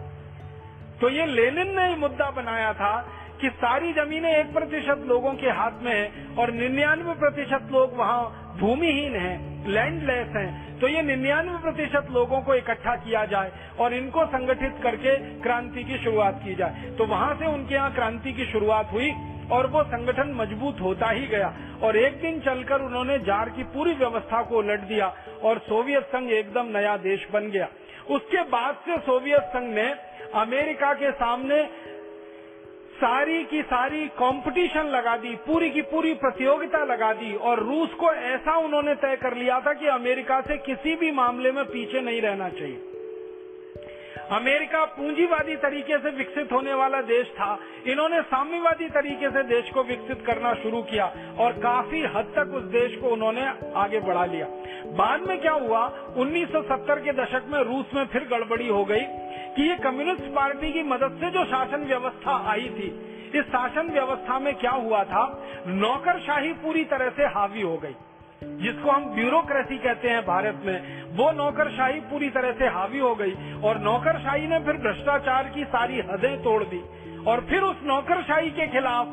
तो 1.01 1.09
ये 1.09 1.25
लेनिन 1.25 1.75
ने 1.79 1.95
मुद्दा 1.95 2.29
बनाया 2.31 2.73
था 2.73 2.93
कि 3.41 3.49
सारी 3.55 3.93
जमीनें 3.93 4.29
एक 4.31 4.53
प्रतिशत 4.53 5.03
लोगों 5.07 5.33
के 5.33 5.49
हाथ 5.51 5.83
में 5.83 5.93
है 5.93 6.35
और 6.39 6.51
निन्यानवे 6.51 7.13
प्रतिशत 7.13 7.67
लोग 7.71 7.97
वहाँ 7.97 8.55
भूमिहीन 8.59 9.15
हैं, 9.15 9.67
लैंडलेस 9.67 10.27
हैं, 10.35 10.79
तो 10.79 10.87
ये 10.87 11.01
निन्यानवे 11.01 11.57
प्रतिशत 11.57 12.07
लोगों 12.11 12.41
को 12.41 12.55
इकट्ठा 12.55 12.95
किया 12.95 13.25
जाए 13.25 13.51
और 13.79 13.93
इनको 13.93 14.25
संगठित 14.25 14.79
करके 14.83 15.15
क्रांति 15.41 15.83
की 15.83 15.97
शुरुआत 15.97 16.41
की 16.45 16.55
जाए। 16.55 16.91
तो 16.97 17.05
वहाँ 17.05 17.33
से 17.35 17.45
उनके 17.45 17.75
यहाँ 17.75 17.93
क्रांति 17.93 18.33
की 18.33 18.45
शुरुआत 18.45 18.91
हुई 18.91 19.11
और 19.51 19.67
वो 19.67 19.83
संगठन 19.83 20.33
मज़बूत 20.33 20.81
होता 20.81 21.09
ही 21.09 21.27
गया। 21.27 21.53
और 21.83 21.97
एक 21.97 22.21
दिन 22.21 22.39
चलकर 22.39 22.81
उन्होंने 22.81 23.17
जार 23.19 23.49
की 23.49 23.63
पूरी 23.73 23.93
व्यवस्था 23.93 24.41
को 24.41 24.57
उलट 24.57 24.79
दिया 24.79 25.13
और 25.43 25.59
सोवियत 25.59 26.03
संघ 26.05 26.29
एकदम 26.31 26.77
नया 26.77 26.97
देश 26.97 27.27
बन 27.33 27.49
गया। 27.49 27.67
उसके 28.09 28.41
बाद 28.49 28.75
से 28.85 28.97
सोवियत 28.97 29.41
संघ 29.49 29.73
ने 29.75 29.87
अमेरिका 30.35 30.93
के 30.93 31.11
सामने 31.11 31.61
सारी 32.97 33.43
की 33.43 33.61
सारी 33.61 34.07
कंपटीशन 34.07 34.85
लगा 34.85 35.15
दी, 35.17 35.35
पूरी 35.35 35.69
की 35.69 35.81
पूरी 35.81 36.13
प्रतियोगिता 36.13 36.83
लगा 36.83 37.13
दी 37.13 37.35
और 37.35 37.59
रूस 37.59 37.93
को 37.93 38.13
ऐसा 38.13 38.57
उन्होंने 38.57 38.95
तय 38.95 39.15
कर 39.15 39.35
लिया 39.35 39.59
था 39.59 39.73
कि 39.73 39.87
अमेरिका 39.87 40.41
से 40.41 40.57
किसी 40.57 40.95
भी 40.95 41.11
मामले 41.11 41.51
में 41.51 41.65
पीछे 41.65 42.01
नहीं 42.01 42.21
रहना 42.21 42.49
चाहिए। 42.49 42.93
अमेरिका 44.31 44.85
पूंजीवादी 44.85 45.55
तरीके 45.55 45.97
से 45.97 46.09
विकसित 46.09 46.51
होने 46.51 46.73
वाला 46.73 47.01
देश 47.01 47.27
था। 47.27 47.59
इन्होंने 47.87 48.21
साम्यवादी 48.21 48.89
तरीके 48.89 49.29
से 49.29 49.43
देश 49.43 49.69
को 49.69 49.83
विकसित 49.83 50.23
करना 50.25 50.53
शुरू 50.53 50.81
किया 50.81 51.05
और 51.39 51.51
काफ़ी 51.51 52.01
हद 52.01 52.33
तक 52.35 52.53
उस 52.55 52.63
देश 52.63 52.97
को 52.97 53.07
उन्होंने 53.07 53.45
आगे 53.75 53.99
बढ़ा 53.99 54.25
लिया। 54.25 54.47
बाद 54.91 55.21
में 55.21 55.41
क्या 55.41 55.51
हुआ? 55.51 55.85
1970 56.17 56.99
के 56.99 57.11
दशक 57.11 57.43
में 57.47 57.59
रूस 57.63 57.85
में 57.93 58.05
फिर 58.05 58.23
गड़बड़ी 58.23 58.67
हो 58.67 58.85
गई। 58.85 59.05
कि 59.57 59.63
ये 59.63 59.75
कम्युनिस्ट 59.75 60.23
पार्टी 60.23 60.71
की 60.71 60.83
मदद 60.83 61.17
से 61.19 61.29
जो 61.31 61.45
शासन 61.45 61.85
व्यवस्था 61.85 62.51
आई 62.51 62.69
थी, 62.69 62.87
इस 63.35 63.45
शासन 63.45 63.89
व्यवस्था 63.91 64.39
में 64.39 64.53
क्या 64.55 64.71
हुआ 64.71 65.03
था? 65.03 65.43
नौकरशाही 65.67 66.53
पूरी 66.53 66.83
तरह 66.83 67.09
से 67.09 67.23
हावी 67.23 67.61
हो 67.61 67.77
गई। 67.77 67.95
जिसको 68.43 68.91
हम 68.91 69.05
ब्यूरोक्रेसी 69.05 69.77
कहते 69.77 70.09
हैं 70.09 70.21
भारत 70.21 70.61
में, 70.65 71.03
वो 71.03 71.31
नौकरशाही 71.31 71.99
पूरी 71.99 72.29
तरह 72.29 72.51
से 72.51 72.67
हावी 72.67 72.99
हो 72.99 73.15
गई 73.15 73.61
और 73.63 73.79
नौकरशाही 73.79 74.47
ने 74.47 74.59
फिर 74.59 74.73
भ्रष्टाचार 74.73 75.49
की 75.49 75.63
सारी 75.63 75.99
हदें 75.99 76.43
तोड़ 76.43 76.63
दी 76.63 76.81
और 77.27 77.45
फिर 77.49 77.61
उस 77.61 77.77
नौकरशाही 77.83 78.51
के 78.51 78.67
खिलाफ 78.67 79.07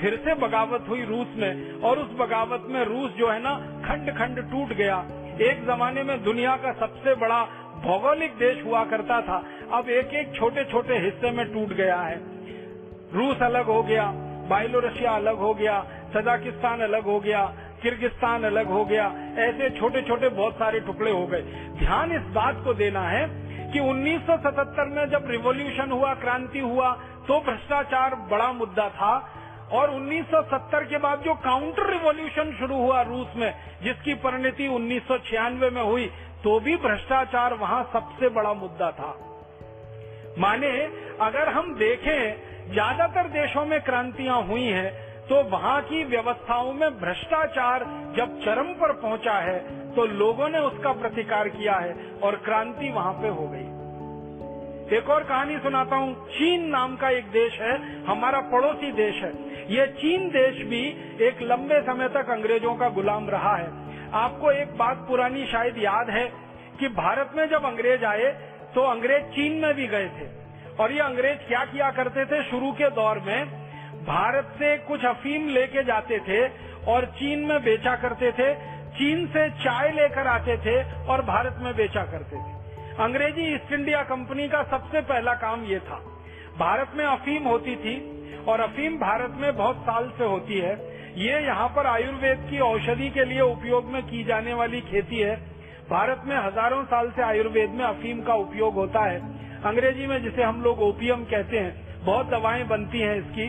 फिर 0.00 0.20
से 0.24 0.34
बगावत 0.34 0.84
हुई 0.88 1.04
रूस 1.04 1.26
में 1.36 1.80
और 1.80 1.98
उस 1.98 2.12
बगावत 2.18 2.64
में 2.68 2.84
रूस 2.84 3.10
जो 3.10 3.28
है 3.28 3.40
ना 3.42 3.54
खंड 3.58 4.10
खंड 4.18 4.50
टूट 4.50 4.76
गया। 4.76 5.04
एक 5.40 5.66
जमाने 5.66 6.02
में 6.02 6.22
दुनिया 6.24 6.56
का 6.56 6.72
सबसे 6.72 7.14
बड़ा 7.14 7.42
भौगोलिक 7.82 8.36
देश 8.38 8.64
हुआ 8.64 8.84
करता 8.84 9.20
था, 9.20 9.42
अब 9.72 9.88
एक 9.90 10.14
एक 10.14 10.34
छोटे 10.36 10.64
छोटे 10.64 10.98
हिस्से 10.98 11.30
में 11.30 11.46
टूट 11.52 11.72
गया 11.74 11.96
है। 11.96 12.20
रूस 13.14 13.42
अलग 13.42 13.66
हो 13.66 13.82
गया 13.82 14.04
बाइलोरशिया 14.48 15.10
अलग 15.12 15.38
हो 15.38 15.52
गया 15.54 15.78
तजाकिस्तान 16.14 16.80
अलग 16.80 17.04
हो 17.04 17.18
गया, 17.20 17.44
किर्गिस्तान 17.82 18.42
अलग 18.44 18.66
हो 18.68 18.84
गया, 18.84 19.04
ऐसे 19.38 19.70
छोटे 19.70 20.02
छोटे 20.02 20.28
बहुत 20.30 20.54
सारे 20.54 20.80
टुकड़े 20.80 21.10
हो 21.10 21.26
गए। 21.26 21.42
ध्यान 21.78 22.12
इस 22.12 22.26
बात 22.34 22.62
को 22.64 22.74
देना 22.74 23.02
है 23.08 23.26
कि 23.72 23.80
1977 23.80 24.88
में 24.88 25.04
जब 25.10 25.30
रिवॉल्यूशन 25.30 25.90
हुआ, 25.90 26.14
क्रांति 26.14 26.60
हुआ 26.60 26.92
तो 27.28 27.38
भ्रष्टाचार 27.40 28.14
बड़ा 28.30 28.52
मुद्दा 28.52 28.88
था 28.90 29.14
और 29.72 29.90
1970 29.90 30.84
के 30.84 30.98
बाद 30.98 31.22
जो 31.24 31.34
काउंटर 31.42 31.90
रिवॉल्यूशन 31.90 32.52
शुरू 32.58 32.76
हुआ 32.76 33.02
रूस 33.02 33.36
में, 33.36 33.52
जिसकी 33.82 34.14
परिणति 34.16 34.66
उन्नीस 34.68 35.02
सौ 35.02 35.18
छियानवे 35.20 35.70
में 35.70 35.82
हुई 35.82 36.10
तो 36.44 36.58
भी 36.60 36.76
भ्रष्टाचार 36.78 37.54
वहाँ 37.54 37.82
सबसे 37.92 38.28
बड़ा 38.30 38.52
मुद्दा 38.54 38.90
था। 38.90 39.14
माने, 40.38 40.70
अगर 41.20 41.48
हम 41.48 41.74
देखें, 41.74 42.72
ज़्यादातर 42.72 43.28
देशों 43.30 43.64
में 43.66 43.80
क्रांतियाँ 43.80 44.42
हुई 44.42 44.64
हैं 44.64 44.90
तो 45.22 45.42
वहाँ 45.50 45.80
की 45.82 46.02
व्यवस्थाओं 46.04 46.72
में 46.72 46.90
भ्रष्टाचार 47.00 47.84
जब 48.16 48.38
चरम 48.40 48.72
पर 48.74 48.92
पहुँचा 48.92 49.34
है 49.40 49.58
तो 49.94 50.04
लोगों 50.04 50.48
ने 50.48 50.58
उसका 50.60 50.92
प्रतिकार 50.92 51.48
किया 51.48 51.74
है 51.74 51.94
और 52.22 52.36
क्रांति 52.44 52.90
वहाँ 52.90 53.12
पे 53.12 53.28
हो 53.28 53.46
गई। 53.48 54.96
एक 54.96 55.10
और 55.10 55.24
कहानी 55.24 55.58
सुनाता 55.58 55.96
हूँ। 55.96 56.14
चीन 56.28 56.66
नाम 56.68 56.96
का 56.96 57.10
एक 57.10 57.30
देश 57.32 57.60
है, 57.60 57.76
हमारा 58.04 58.40
पड़ोसी 58.50 58.90
देश 58.92 59.22
है। 59.22 59.32
ये 59.68 59.86
चीन 59.92 60.28
देश 60.30 60.62
भी 60.66 60.82
एक 61.26 61.42
लंबे 61.42 61.80
समय 61.82 62.08
तक 62.08 62.30
अंग्रेज़ों 62.30 62.74
का 62.76 62.88
गुलाम 62.90 63.28
रहा 63.30 63.54
है। 63.56 63.70
आपको 64.14 64.50
एक 64.50 64.76
बात 64.76 65.04
पुरानी 65.08 65.46
शायद 65.46 65.78
याद 65.78 66.10
है 66.10 66.24
कि 66.80 66.88
भारत 66.88 67.32
में 67.36 67.48
जब 67.48 67.64
अंग्रेज़ 67.64 68.04
आए 68.04 68.30
तो 68.74 68.82
अंग्रेज़ 68.82 69.22
चीन 69.22 69.52
में 69.52 69.74
भी 69.74 69.86
गए 69.86 70.08
थे। 70.08 70.26
और 70.76 70.92
ये 70.92 71.00
अंग्रेज़ 71.00 71.38
क्या 71.38 71.64
किया 71.64 71.90
करते 71.90 72.24
थे? 72.24 72.42
शुरू 72.42 72.72
के 72.72 72.90
दौर 72.90 73.18
में 73.18 73.50
भारत 74.04 74.52
से 74.58 74.76
कुछ 74.78 75.04
अफीम 75.04 75.48
लेके 75.48 75.84
जाते 75.84 76.18
थे 76.18 76.46
और 76.92 77.04
चीन 77.18 77.44
में 77.46 77.62
बेचा 77.64 77.96
करते 77.96 78.32
थे। 78.32 78.54
चीन 78.92 79.26
से 79.26 79.48
चाय 79.50 79.90
लेकर 79.92 80.26
आते 80.26 80.56
थे 80.56 80.76
और 81.06 81.22
भारत 81.22 81.56
में 81.58 81.74
बेचा 81.76 82.04
करते 82.04 82.36
थे। 82.36 83.02
अंग्रेज़ी 83.02 83.54
ईस्ट 83.54 83.72
इंडिया 83.72 84.02
कंपनी 84.02 84.48
का 84.48 84.62
सबसे 84.62 85.00
पहला 85.00 85.34
काम 85.34 85.64
ये 85.64 85.78
था। 85.78 85.98
भारत 86.58 86.90
में 86.94 87.04
अफीम 87.04 87.42
होती 87.42 87.76
थी 87.76 87.94
और 88.48 88.60
अफीम 88.60 88.96
भारत 88.98 89.34
में 89.36 89.56
बहुत 89.56 89.76
साल 89.76 90.12
से 90.18 90.24
होती 90.24 90.58
है। 90.58 90.74
ये 91.16 91.40
यहाँ 91.40 91.68
पर 91.68 91.86
आयुर्वेद 91.86 92.46
की 92.50 92.58
औषधि 92.58 93.08
के 93.10 93.24
लिए 93.24 93.40
उपयोग 93.40 93.84
में 93.84 94.02
की 94.02 94.24
जाने 94.24 94.54
वाली 94.54 94.80
खेती 94.80 95.18
है। 95.18 95.36
भारत 95.90 96.22
में 96.26 96.36
हज़ारों 96.36 96.84
साल 96.84 97.10
से 97.10 97.22
आयुर्वेद 97.22 97.70
में 97.70 97.84
अफीम 97.84 98.22
का 98.22 98.34
उपयोग 98.34 98.74
होता 98.74 99.04
है। 99.04 99.18
अंग्रेज़ी 99.64 100.06
में 100.06 100.22
जिसे 100.22 100.42
हम 100.42 100.62
लोग 100.62 100.80
ओपियम 100.80 101.24
कहते 101.24 101.58
हैं, 101.58 102.04
बहुत 102.04 102.26
दवाएँ 102.26 102.64
बनती 102.64 102.98
हैं 102.98 103.16
इसकी। 103.18 103.48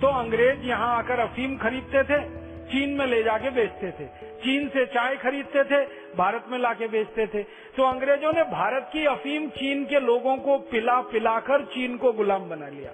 तो 0.00 0.06
अंग्रेज़ 0.06 0.66
यहाँ 0.66 0.96
आकर 0.96 1.20
अफीम 1.20 1.56
खरीदते 1.56 2.02
थे, 2.02 2.20
चीन 2.68 2.90
में 2.90 3.06
ले 3.06 3.22
जाके 3.22 3.50
बेचते 3.50 3.90
थे। 3.90 4.06
चीन 4.38 4.68
से 4.68 4.86
चाय 4.86 5.16
खरीदते 5.16 5.64
थे, 5.64 5.84
भारत 6.16 6.44
में 6.50 6.58
लाके 6.58 6.88
बेचते 6.88 7.26
थे। 7.26 7.42
तो 7.76 7.82
अंग्रेज़ों 7.82 8.32
ने 8.32 8.42
भारत 8.42 8.90
की 8.92 9.04
अफीम 9.06 9.48
चीन 9.48 9.84
के 9.84 10.00
लोगों 10.00 10.36
को 10.36 10.58
पिला 10.58 11.00
पिलाकर 11.00 11.64
चीन 11.64 11.96
को 11.96 12.12
गुलाम 12.12 12.48
बना 12.48 12.68
लिया। 12.68 12.90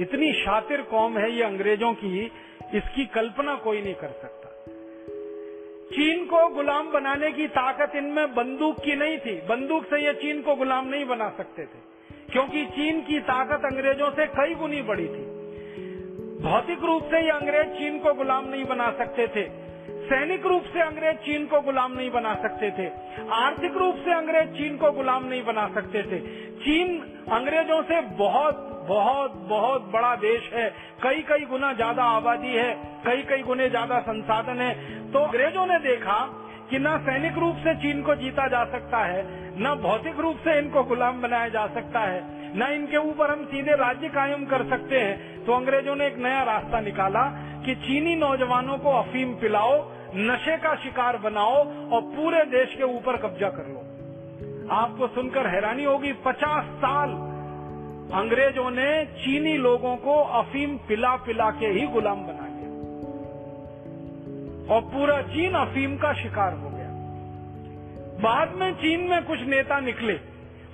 इतनी 0.00 0.32
शातिर 0.32 0.82
कौम 0.82 1.18
है 1.18 1.32
ये 1.32 1.42
अंग्रेज़ों 1.42 1.94
की, 1.94 2.32
इसकी 2.74 3.06
कल्पना 3.06 3.54
कोई 3.54 3.82
नहीं 3.82 3.94
कर 3.94 4.08
सकता। 4.08 4.42
चीन 5.96 6.24
को 6.24 6.48
गुलाम 6.48 6.92
बनाने 6.92 7.32
की 7.32 7.46
ताकत 7.46 7.96
इनमें 7.96 8.34
बंदूक 8.34 8.76
की 8.84 8.96
नहीं 8.96 9.18
थी। 9.18 9.34
बंदूक 9.34 9.84
से 9.84 10.06
ये 10.06 10.14
चीन 10.14 10.42
को 10.42 10.54
गुलाम 10.54 10.88
नहीं 10.88 11.04
बना 11.04 11.28
सकते 11.36 11.62
थे। 11.62 11.92
क्योंकि 12.32 12.64
चीन 12.64 13.00
की 13.00 13.20
ताकत 13.20 13.64
अंग्रेज़ों 13.64 14.10
से 14.10 14.26
कई 14.26 14.54
गुनी 14.54 14.82
बड़ी 14.82 15.06
थी। 15.06 15.42
भौतिक 16.42 16.78
रूप 16.82 17.02
से 17.02 17.24
ये 17.24 17.30
अंग्रेज़ 17.30 17.78
चीन 17.78 17.98
को 17.98 18.14
गुलाम 18.14 18.48
नहीं 18.48 18.64
बना 18.64 18.90
सकते 18.90 19.26
थे। 19.28 19.71
सैनिक 20.02 20.46
रूप 20.46 20.64
से 20.64 20.80
अंग्रेज़ 20.80 21.16
चीन 21.18 21.44
को 21.46 21.60
गुलाम 21.62 21.92
नहीं 21.92 22.10
बना 22.10 22.34
सकते 22.42 22.70
थे। 22.70 22.86
आर्थिक 23.34 23.76
रूप 23.76 23.96
से 24.04 24.12
अंग्रेज़ 24.14 24.48
चीन 24.56 24.76
को 24.76 24.90
गुलाम 24.92 25.24
नहीं 25.24 25.42
बना 25.44 25.66
सकते 25.74 26.02
थे। 26.02 26.18
चीन 26.60 26.98
अंग्रेज़ों 27.32 27.82
से 27.82 28.00
बहुत 28.18 28.68
बहुत 28.82 29.34
बहुत 29.48 29.82
बड़ा 29.92 30.14
देश 30.16 30.50
है। 30.52 30.68
कई 31.02 31.22
कई 31.22 31.44
गुना 31.46 31.72
ज़्यादा 31.72 32.04
आबादी 32.12 32.54
है 32.54 32.70
कई 33.04 33.22
कई 33.22 33.42
गुने 33.42 33.68
ज़्यादा 33.68 33.98
संसाधन 34.02 34.60
है। 34.60 34.72
तो 35.12 35.18
अंग्रेज़ों 35.18 35.66
ने 35.66 35.78
देखा 35.80 36.18
कि 36.72 36.78
न 36.78 36.96
सैनिक 36.98 37.38
रूप 37.38 37.56
से 37.56 37.74
चीन 37.74 38.02
को 38.02 38.14
जीता 38.14 38.46
जा 38.48 38.64
सकता 38.64 38.98
है, 38.98 39.22
न 39.58 39.74
भौतिक 39.82 40.20
रूप 40.20 40.36
से 40.36 40.58
इनको 40.58 40.82
गुलाम 40.84 41.20
बनाया 41.22 41.48
जा 41.48 41.66
सकता 41.66 42.00
है, 42.00 42.20
न 42.56 42.72
इनके 42.72 42.96
ऊपर 42.96 43.30
हम 43.30 43.44
सीधे 43.44 43.74
राज्य 43.76 44.08
कायम 44.08 44.44
कर 44.44 44.68
सकते 44.68 45.00
हैं। 45.00 45.44
तो 45.44 45.52
अंग्रेज़ों 45.52 45.96
ने 45.96 46.06
एक 46.06 46.16
नया 46.18 46.42
रास्ता 46.42 46.80
निकाला 46.80 47.24
कि 47.66 47.74
चीनी 47.74 48.14
नौजवानों 48.16 48.78
को 48.78 48.92
अफीम 48.92 49.34
पिलाओ, 49.34 49.74
नशे 50.16 50.56
का 50.56 50.74
शिकार 50.74 51.18
बनाओ 51.18 51.56
और 51.90 52.00
पूरे 52.16 52.44
देश 52.50 52.74
के 52.74 52.84
ऊपर 52.84 53.16
कब्जा 53.16 53.48
कर 53.48 53.68
लो। 53.68 53.80
आपको 54.74 55.06
सुनकर 55.06 55.46
हैरानी 55.46 55.84
होगी, 55.84 56.12
पचास 56.12 56.64
साल 56.64 57.10
अंग्रेज़ों 58.14 58.70
ने 58.70 59.04
चीनी 59.18 59.56
लोगों 59.58 59.96
को 59.96 60.14
अफीम 60.40 60.76
पिला 60.88 61.14
पिला 61.16 61.50
के 61.50 61.66
ही 61.66 61.86
गुलाम 61.86 62.22
बना 62.22 62.41
और 64.72 64.80
पूरा 64.88 65.20
चीन 65.24 65.54
अफीम 65.56 65.96
का 65.96 66.12
शिकार 66.14 66.52
हो 66.54 66.70
गया। 66.70 66.88
बाद 68.22 68.54
में 68.56 68.72
चीन 68.74 69.00
में 69.10 69.24
कुछ 69.24 69.40
नेता 69.46 69.80
निकले 69.80 70.18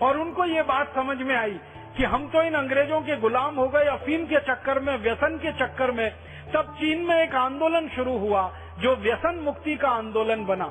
और 0.03 0.19
उनको 0.19 0.45
ये 0.47 0.63
बात 0.65 0.95
समझ 0.95 1.17
में 1.19 1.35
आई 1.37 1.59
कि 1.97 2.05
हम 2.05 2.27
तो 2.29 2.43
इन 2.43 2.55
अंग्रेज़ों 2.55 3.01
के 3.01 3.17
गुलाम 3.17 3.57
हो 3.57 3.69
गए, 3.69 3.85
अफीम 3.85 4.25
के 4.25 4.41
चक्कर 4.41 4.79
में, 4.79 4.97
व्यसन 4.97 5.37
के 5.37 5.53
चक्कर 5.53 5.91
में, 5.91 6.11
तब 6.55 6.75
चीन 6.81 7.01
में 7.01 7.15
एक 7.17 7.35
आंदोलन 7.35 7.89
शुरू 7.89 8.17
हुआ 8.19 8.43
जो 8.81 8.95
व्यसन 8.97 9.41
मुक्ति 9.45 9.75
का 9.77 9.89
आंदोलन 9.89 10.45
बना, 10.45 10.71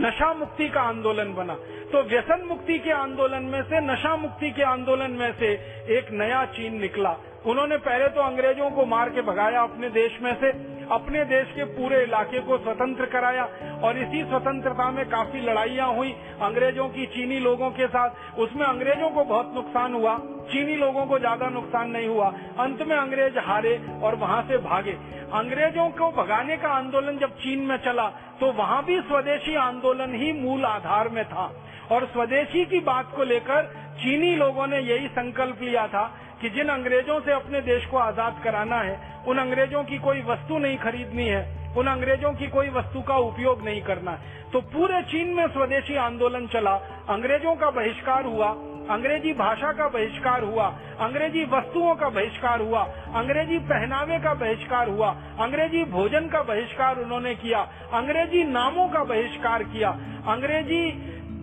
नशा 0.00 0.32
मुक्ति 0.34 0.68
का 0.68 0.80
आंदोलन 0.82 1.32
बना। 1.34 1.54
तो 1.92 2.02
व्यसन 2.02 2.46
मुक्ति 2.48 2.78
के 2.78 2.90
आंदोलन 2.92 3.42
में 3.44 3.62
से, 3.62 3.80
नशा 3.82 4.16
मुक्ति 4.16 4.50
के 4.50 4.62
आंदोलन 4.62 5.10
में 5.10 5.32
से 5.32 5.52
एक 5.98 6.10
नया 6.12 6.44
चीन 6.54 6.80
निकला। 6.80 7.16
उन्होंने 7.46 7.76
पहले 7.78 8.08
तो 8.08 8.20
अंग्रेज़ों 8.22 8.70
को 8.70 8.84
मार 8.86 9.08
के 9.10 9.22
भगाया 9.22 9.62
अपने 9.62 9.88
देश 9.90 10.18
में 10.22 10.34
से, 10.34 10.50
अपने 10.88 11.24
देश 11.24 11.46
के 11.56 11.64
पूरे 11.72 12.02
इलाके 12.02 12.40
को 12.40 12.58
स्वतंत्र 12.58 13.06
कराया 13.06 13.44
और 13.84 13.98
इसी 13.98 14.22
स्वतंत्रता 14.24 14.90
में 14.90 15.04
काफ़ी 15.10 15.40
लड़ाइयाँ 15.40 15.88
हुई 15.94 16.12
अंग्रेज़ों 16.42 16.88
की, 16.88 17.06
चीनी 17.06 17.38
लोगों 17.40 17.70
के 17.70 17.86
साथ। 17.86 18.38
उसमें 18.38 18.64
अंग्रेज़ों 18.66 19.10
को 19.10 19.24
बहुत 19.24 19.52
नुकसान 19.54 19.94
हुआ, 19.94 20.16
चीनी 20.52 20.76
लोगों 20.76 21.06
को 21.06 21.18
ज़्यादा 21.18 21.48
नुकसान 21.50 21.90
नहीं 21.90 22.08
हुआ। 22.08 22.28
अंत 22.60 22.82
में 22.82 22.96
अंग्रेज़ 22.96 23.38
हारे 23.40 23.74
और 24.02 24.16
वहाँ 24.16 24.42
से 24.42 24.58
भागे। 24.60 24.96
अंग्रेज़ों 25.34 25.88
को 25.90 26.10
भगाने 26.12 26.56
का 26.56 26.68
आंदोलन 26.70 27.18
जब 27.18 27.36
चीन 27.38 27.66
में 27.66 27.76
चला 27.84 28.08
तो 28.40 28.52
वहाँ 28.54 28.82
भी 28.84 29.00
स्वदेशी 29.02 29.54
आंदोलन 29.58 30.14
ही 30.14 30.32
मूल 30.34 30.64
आधार 30.66 31.08
में 31.08 31.24
था। 31.24 31.52
और 31.92 32.06
स्वदेशी 32.06 32.64
की 32.64 32.78
बात 32.82 33.12
को 33.16 33.24
लेकर 33.24 33.62
चीनी 33.94 34.34
लोगों 34.36 34.66
ने 34.66 34.78
यही 34.80 35.08
संकल्प 35.10 35.62
लिया 35.62 35.86
था 35.88 36.10
कि 36.42 36.50
जिन 36.50 36.68
अंग्रेज़ों 36.68 37.20
से 37.20 37.32
अपने 37.32 37.60
देश 37.60 37.86
को 37.86 37.96
आज़ाद 37.96 38.40
कराना 38.44 38.76
है, 38.76 39.24
उन 39.28 39.38
अंग्रेज़ों 39.38 39.84
की 39.84 39.98
कोई 39.98 40.22
वस्तु 40.22 40.58
नहीं 40.58 40.78
खरीदनी 40.78 41.26
है, 41.28 41.72
उन 41.76 41.86
अंग्रेज़ों 41.86 42.32
की 42.32 42.46
कोई 42.46 42.68
वस्तु 42.68 43.02
का 43.02 43.16
उपयोग 43.16 43.64
नहीं 43.64 43.82
करना 43.82 44.10
है। 44.10 44.50
तो 44.52 44.60
पूरे 44.60 45.02
चीन 45.02 45.28
में 45.28 45.46
स्वदेशी 45.46 45.96
आंदोलन 45.96 46.46
चला, 46.46 46.74
अंग्रेज़ों 47.08 47.54
का 47.56 47.70
बहिष्कार 47.70 48.24
हुआ, 48.24 48.48
अंग्रेज़ी 48.90 49.32
भाषा 49.32 49.72
का 49.72 49.88
बहिष्कार 49.88 50.42
हुआ, 50.42 50.66
अंग्रेज़ी 51.00 51.44
वस्तुओं 51.44 51.94
का 51.94 52.08
बहिष्कार 52.08 52.60
हुआ, 52.60 52.82
अंग्रेज़ी 53.14 53.58
पहनावे 53.58 54.18
का 54.18 54.34
बहिष्कार 54.34 54.88
हुआ, 54.88 55.10
अंग्रेज़ी 55.40 55.84
भोजन 55.84 56.28
का 56.28 56.42
बहिष्कार 56.42 56.98
उन्होंने 56.98 57.34
किया, 57.34 57.60
अंग्रेज़ी 57.92 58.44
नामों 58.44 58.88
का 58.88 59.04
बहिष्कार 59.04 59.62
किया, 59.62 59.90
अंग्रेज़ी 60.28 60.90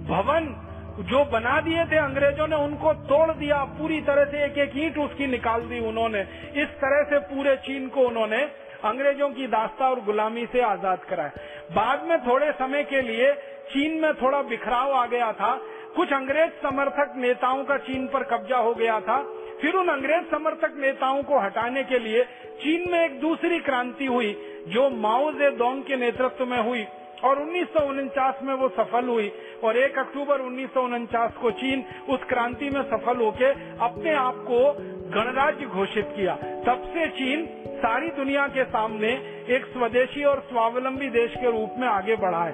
भवन 0.10 0.56
जो 1.00 1.24
बना 1.26 1.60
दिए 1.62 1.86
थे 1.86 1.98
अंग्रेज़ों 1.98 2.48
ने, 2.48 2.56
उनको 2.56 2.94
तोड़ 2.94 3.32
दिया, 3.32 3.58
पूरी 3.78 4.00
तरह 4.02 4.26
से 4.26 4.44
एक 4.46 4.58
एक 4.58 4.72
ईंट 4.78 4.98
उसकी 4.98 5.28
निकाल 5.28 5.62
दी 5.62 5.80
उन्होंने। 5.80 6.22
इस 6.56 6.70
तरह 6.82 7.04
से 7.04 7.20
पूरे 7.20 7.56
चीन 7.58 7.88
को 7.88 8.02
उन्होंने 8.02 8.42
अंग्रेज़ों 8.84 9.30
की 9.30 9.48
दास्ता 9.48 9.90
और 9.90 10.02
गुलामी 10.02 10.46
से 10.46 10.62
आज़ाद 10.62 11.00
कराया। 11.00 11.32
बाद 11.76 12.04
में 12.04 12.18
थोड़े 12.28 12.52
समय 12.52 12.84
के 12.84 13.02
लिए 13.02 13.34
चीन 13.72 14.00
में 14.02 14.14
थोड़ा 14.14 14.42
बिखराव 14.42 14.94
आ 14.94 15.06
गया 15.06 15.32
था। 15.32 15.56
कुछ 15.96 16.14
अंग्रेज़ 16.14 16.52
समर्थक 16.64 17.14
नेताओं 17.16 17.64
का 17.64 17.78
चीन 17.78 18.08
पर 18.08 18.24
कब्जा 18.24 18.58
हो 18.58 18.74
गया 18.74 19.00
था। 19.00 19.18
फिर 19.62 19.76
उन 19.76 19.88
अंग्रेज़ 19.88 20.30
समर्थक 20.32 20.76
नेताओं 20.78 21.24
को 21.24 21.40
हटाने 21.40 21.84
के 21.84 22.00
लिए 22.00 22.24
चीन 22.62 22.92
में 22.92 23.04
एक 23.06 23.20
दूसरी 23.22 23.60
क्रांति 23.60 24.06
हुई, 24.06 24.32
जो 24.68 24.90
माओ 24.90 25.32
जे 25.32 25.52
दोंग 25.52 25.84
के 25.84 25.96
नेतृत्व 25.96 26.46
में 26.46 26.62
हुई। 26.64 26.86
और 27.24 27.40
उन्नीस 27.40 27.68
सौ 27.68 27.86
उनचास 27.86 28.40
में 28.44 28.54
वो 28.54 28.70
सफल 28.70 29.08
हुई 29.08 29.32
और 29.64 29.78
1 29.78 29.98
अक्टूबर 29.98 30.40
उन्नीस 30.40 30.70
सौ 30.74 30.84
उनचास 30.84 31.34
को 31.34 31.52
चीन 31.52 31.84
उस 32.10 32.24
क्रांति 32.24 32.70
में 32.70 32.82
सफल 32.84 33.18
होके 33.18 33.52
अपने 33.80 34.14
आप 34.16 34.44
को 34.48 34.62
गणराज्य 35.10 35.66
घोषित 35.66 36.14
किया। 36.16 36.36
तब 36.66 36.84
से 36.94 37.08
चीन 37.10 37.46
सारी 37.80 38.10
दुनिया 38.12 38.48
के 38.48 38.64
सामने 38.64 39.12
एक 39.50 39.66
स्वदेशी 39.66 40.24
और 40.24 40.40
स्वावलंबी 40.50 41.10
देश 41.10 41.36
के 41.36 41.52
रूप 41.52 41.76
में 41.78 41.88
आगे 41.88 42.16
बढ़ा 42.16 42.44
है। 42.44 42.54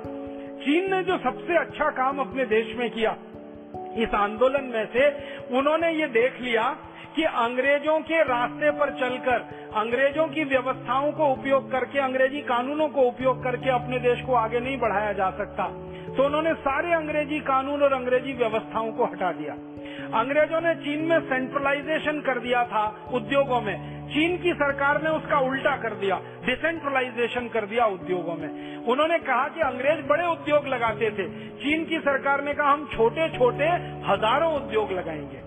चीन 0.59 0.93
ने 0.93 1.03
जो 1.03 1.17
सबसे 1.17 1.57
अच्छा 1.57 1.89
काम 1.91 2.19
अपने 2.19 2.45
देश 2.45 2.75
में 2.75 2.89
किया, 2.89 3.15
इस 3.97 4.13
आंदोलन 4.15 4.63
में 4.65 4.85
से 4.93 5.09
उन्होंने 5.57 5.91
ये 5.91 6.07
देख 6.07 6.41
लिया 6.41 6.63
कि 7.15 7.23
अंग्रेज़ों 7.23 7.99
के 7.99 8.21
रास्ते 8.23 8.71
पर 8.71 8.89
चलकर, 8.89 9.45
अंग्रेज़ों 9.75 10.27
की 10.27 10.43
व्यवस्थाओं 10.43 11.11
को 11.11 11.25
उपयोग 11.25 11.71
करके, 11.71 11.99
अंग्रेज़ी 11.99 12.41
कानूनों 12.41 12.87
को 12.89 13.01
उपयोग 13.01 13.43
करके 13.43 13.69
अपने 13.69 13.99
देश 13.99 14.21
को 14.21 14.33
आगे 14.33 14.59
नहीं 14.59 14.77
बढ़ाया 14.77 15.13
जा 15.13 15.29
सकता। 15.29 15.67
तो 16.17 16.25
उन्होंने 16.25 16.53
सारे 16.53 16.93
अंग्रेज़ी 16.93 17.39
कानून 17.39 17.83
और 17.83 17.93
अंग्रेज़ी 17.93 18.33
व्यवस्थाओं 18.33 18.91
को 18.91 19.05
हटा 19.05 19.31
दिया। 19.31 19.53
अंग्रेज़ों 20.19 20.61
ने 20.61 20.75
चीन 20.75 21.01
में 21.01 21.19
सेंट्रलाइजेशन 21.19 22.21
कर 22.21 22.39
दिया 22.39 22.63
था 22.63 22.85
उद्योगों 23.13 23.61
में। 23.61 23.75
चीन 24.09 24.37
की 24.37 24.53
सरकार 24.53 25.01
ने 25.03 25.09
उसका 25.09 25.39
उल्टा 25.39 25.75
कर 25.77 25.93
दिया 25.93 26.19
डिसेंट्रलाइजेशन 26.45 27.47
कर 27.47 27.65
दिया 27.65 27.85
उद्योगों 27.85 28.35
में। 28.35 28.49
उन्होंने 28.85 29.17
कहा 29.19 29.47
कि 29.47 29.61
अंग्रेज़ 29.61 30.05
बड़े 30.07 30.25
उद्योग 30.27 30.67
लगाते 30.67 31.09
थे। 31.11 31.27
चीन 31.63 31.85
की 31.85 31.99
सरकार 31.99 32.43
ने 32.43 32.53
कहा, 32.53 32.71
हम 32.71 32.87
छोटे 32.93 33.29
छोटे 33.29 33.65
हज़ारों 34.07 34.53
उद्योग 34.53 34.91
लगाएँगे। 34.91 35.43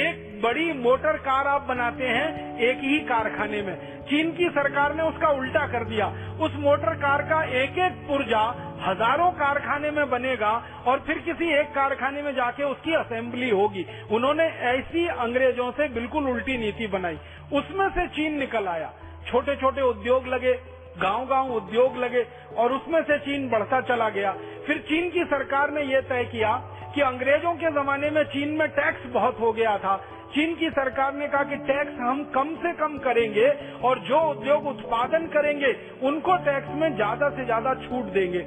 एक 0.00 0.33
बड़ी 0.44 0.72
मोटर 0.74 1.16
कार 1.20 1.46
आप 1.48 1.62
बनाते 1.62 2.08
हैं 2.08 2.58
एक 2.60 2.78
ही 2.78 2.98
कारखाने 3.04 3.60
में। 3.62 3.74
चीन 4.04 4.30
की 4.30 4.48
सरकार 4.50 4.94
ने 4.94 5.02
उसका 5.02 5.28
उल्टा 5.32 5.66
कर 5.68 5.84
दिया। 5.84 6.06
उस 6.40 6.56
मोटर 6.58 6.94
कार 6.96 7.22
का 7.22 7.42
एक 7.60 7.78
एक 7.78 7.94
पुर्जा 8.08 8.42
हज़ारों 8.80 9.30
कारखाने 9.34 9.90
में 9.90 10.08
बनेगा 10.10 10.50
और 10.86 10.98
फिर 11.06 11.18
किसी 11.20 11.48
एक 11.52 11.72
कारखाने 11.74 12.22
में 12.22 12.34
जाके 12.34 12.64
उसकी 12.64 12.94
असेंबली 12.94 13.50
होगी। 13.50 13.86
उन्होंने 14.10 14.44
ऐसी 14.72 15.06
अंग्रेज़ों 15.18 15.70
से 15.70 15.88
बिल्कुल 15.94 16.28
उल्टी 16.28 16.58
नीति 16.58 16.86
बनाई। 16.88 17.18
उसमें 17.52 17.88
से 17.88 18.06
चीन 18.10 18.38
निकल 18.38 18.68
आया। 18.68 18.92
छोटे 19.26 19.56
छोटे 19.56 19.82
उद्योग 19.84 20.26
लगे 20.26 20.52
गाँव 20.98 21.24
गाँव 21.26 21.52
उद्योग 21.52 21.96
लगे 21.96 22.26
और 22.56 22.72
उसमें 22.72 23.02
से 23.02 23.18
चीन 23.20 23.48
बढ़ता 23.50 23.80
चला 23.88 24.08
गया। 24.10 24.32
फिर 24.66 24.78
चीन 24.88 25.10
की 25.10 25.24
सरकार 25.26 25.70
ने 25.70 25.82
यह 25.84 26.00
तय 26.08 26.24
किया 26.32 26.52
कि 26.94 27.00
अंग्रेज़ों 27.02 27.54
के 27.54 27.70
जमाने 27.72 28.10
में 28.10 28.22
चीन 28.24 28.48
में 28.58 28.68
टैक्स 28.70 29.06
बहुत 29.12 29.40
हो 29.40 29.52
गया 29.52 29.76
था। 29.78 29.94
चीन 30.34 30.54
की 30.54 30.68
सरकार 30.70 31.14
ने 31.14 31.26
कहा 31.28 31.42
कि 31.44 31.56
टैक्स 31.66 31.98
हम 32.00 32.22
कम 32.34 32.54
से 32.56 32.72
कम 32.74 32.96
करेंगे 32.98 33.46
और 33.84 33.98
जो 34.04 34.20
उद्योग 34.30 34.66
उत्पादन 34.66 35.26
करेंगे, 35.28 35.72
उनको 36.02 36.36
टैक्स 36.44 36.70
में 36.72 36.94
ज़्यादा 36.94 37.28
से 37.30 37.44
ज़्यादा 37.44 37.74
छूट 37.82 38.12
देंगे। 38.12 38.40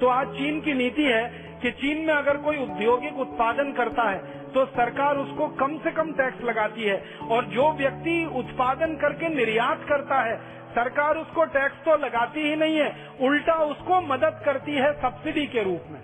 तो 0.00 0.08
आज 0.08 0.28
चीन 0.36 0.60
की 0.60 0.74
नीति 0.74 1.04
है 1.04 1.24
कि 1.62 1.70
चीन 1.72 2.04
में 2.06 2.12
अगर 2.14 2.36
कोई 2.44 2.56
औद्योगिक 2.58 3.18
उत्पादन 3.20 3.72
करता 3.72 4.08
है 4.10 4.40
तो 4.52 4.64
सरकार 4.68 5.16
उसको 5.18 5.46
कम 5.58 5.76
से 5.78 5.90
कम 5.92 6.12
टैक्स 6.12 6.42
लगाती 6.44 6.82
है। 6.84 6.96
और 7.30 7.44
जो 7.50 7.70
व्यक्ति 7.74 8.16
उत्पादन 8.36 8.94
करके 8.96 9.28
निर्यात 9.30 9.84
करता 9.88 10.20
है, 10.22 10.36
सरकार 10.74 11.16
उसको 11.18 11.44
टैक्स 11.54 11.84
तो 11.84 11.96
लगाती 11.98 12.42
ही 12.42 12.56
नहीं 12.56 12.76
है, 12.76 12.90
उल्टा 13.20 13.54
उसको 13.64 14.00
मदद 14.06 14.40
करती 14.44 14.74
है 14.76 14.92
सब्सिडी 15.00 15.46
के 15.46 15.62
रूप 15.62 15.90
में। 15.90 16.00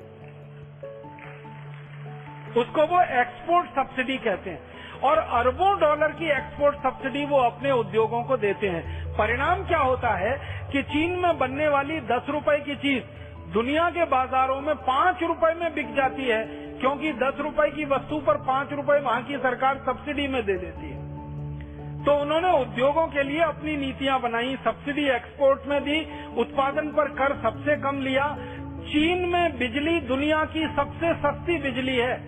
उसको 2.57 2.87
वो 2.87 3.03
एक्सपोर्ट 3.21 3.71
सब्सिडी 3.77 4.17
कहते 4.21 4.51
हैं। 4.51 4.77
और 5.05 5.19
अरबों 5.19 5.79
डॉलर 5.81 6.13
की 6.13 6.31
एक्सपोर्ट 6.31 6.77
सब्सिडी 6.77 7.25
वो 7.25 7.39
अपने 7.39 7.71
उद्योगों 7.71 8.23
को 8.23 8.37
देते 8.37 8.69
हैं। 8.69 9.15
परिणाम 9.17 9.65
क्या 9.65 9.79
होता 9.79 10.15
है 10.17 10.33
कि 10.73 10.83
चीन 10.83 11.19
में 11.19 11.39
बनने 11.39 11.69
वाली 11.69 12.01
दस 12.01 12.27
रुपए 12.29 12.59
की 12.59 12.77
चीज़ 12.77 13.03
दुनिया 13.53 13.91
के 13.91 14.05
बाजारों 14.05 14.61
में 14.61 14.75
पाँच 14.77 15.23
रुपए 15.23 15.55
में 15.55 15.75
बिक 15.75 15.95
जाती 15.95 16.25
है, 16.25 16.45
क्योंकि 16.81 17.13
दस 17.13 17.41
रुपए 17.41 17.71
की 17.71 17.85
वस्तु 17.85 18.19
पर 18.19 18.37
पाँच 18.37 18.73
रुपए 18.73 19.01
वहाँ 19.01 19.23
की 19.23 19.37
सरकार 19.37 19.79
सब्सिडी 19.87 20.27
में 20.29 20.45
दे 20.47 20.55
देती 20.55 20.91
है। 20.91 20.97
तो 22.05 22.15
उन्होंने 22.15 22.51
उद्योगों 22.61 23.07
के 23.07 23.23
लिए 23.23 23.41
अपनी 23.41 23.77
नीतियाँ 23.77 24.21
बनाई 24.21 24.57
सब्सिडी 24.65 25.09
एक्सपोर्ट 25.09 25.67
में 25.67 25.81
दी, 25.85 26.01
उत्पादन 26.37 26.89
पर 26.89 27.09
कर 27.09 27.35
सबसे 27.43 27.77
कम 27.77 28.01
लिया। 28.01 28.27
चीन 28.89 29.29
में 29.29 29.59
बिजली 29.59 30.01
दुनिया 30.01 30.45
की 30.45 30.67
सबसे 30.77 31.15
सस्ती 31.15 31.59
बिजली 31.59 31.97
है। 31.97 32.28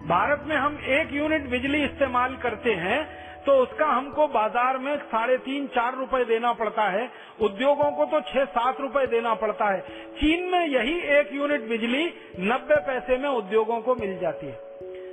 भारत 0.00 0.44
में 0.46 0.56
हम 0.56 0.78
एक 0.90 1.12
यूनिट 1.12 1.48
बिजली 1.48 1.82
इस्तेमाल 1.84 2.36
करते 2.36 2.72
हैं 2.74 3.00
तो 3.46 3.52
उसका 3.52 3.86
हमको 3.86 4.26
बाज़ार 4.28 4.78
में 4.78 4.96
साढ़े 4.98 5.36
तीन, 5.38 5.66
चार 5.66 5.94
रूपए 5.96 6.24
देना 6.24 6.52
पड़ता 6.52 6.82
है। 6.82 7.08
उद्योगों 7.40 7.90
को 7.92 8.04
तो 8.04 8.20
छह, 8.22 8.44
सात 8.46 8.80
रूपए 8.80 9.06
देना 9.06 9.34
पड़ता 9.34 9.68
है। 9.70 9.80
चीन 10.16 10.42
में 10.44 10.66
यही 10.66 10.98
एक 11.10 11.32
यूनिट 11.32 11.68
बिजली 11.68 12.04
नब्बे 12.40 12.76
पैसे 12.86 13.18
में 13.18 13.28
उद्योगों 13.28 13.80
को 13.80 13.94
मिल 13.94 14.18
जाती 14.18 14.46
है। 14.46 14.52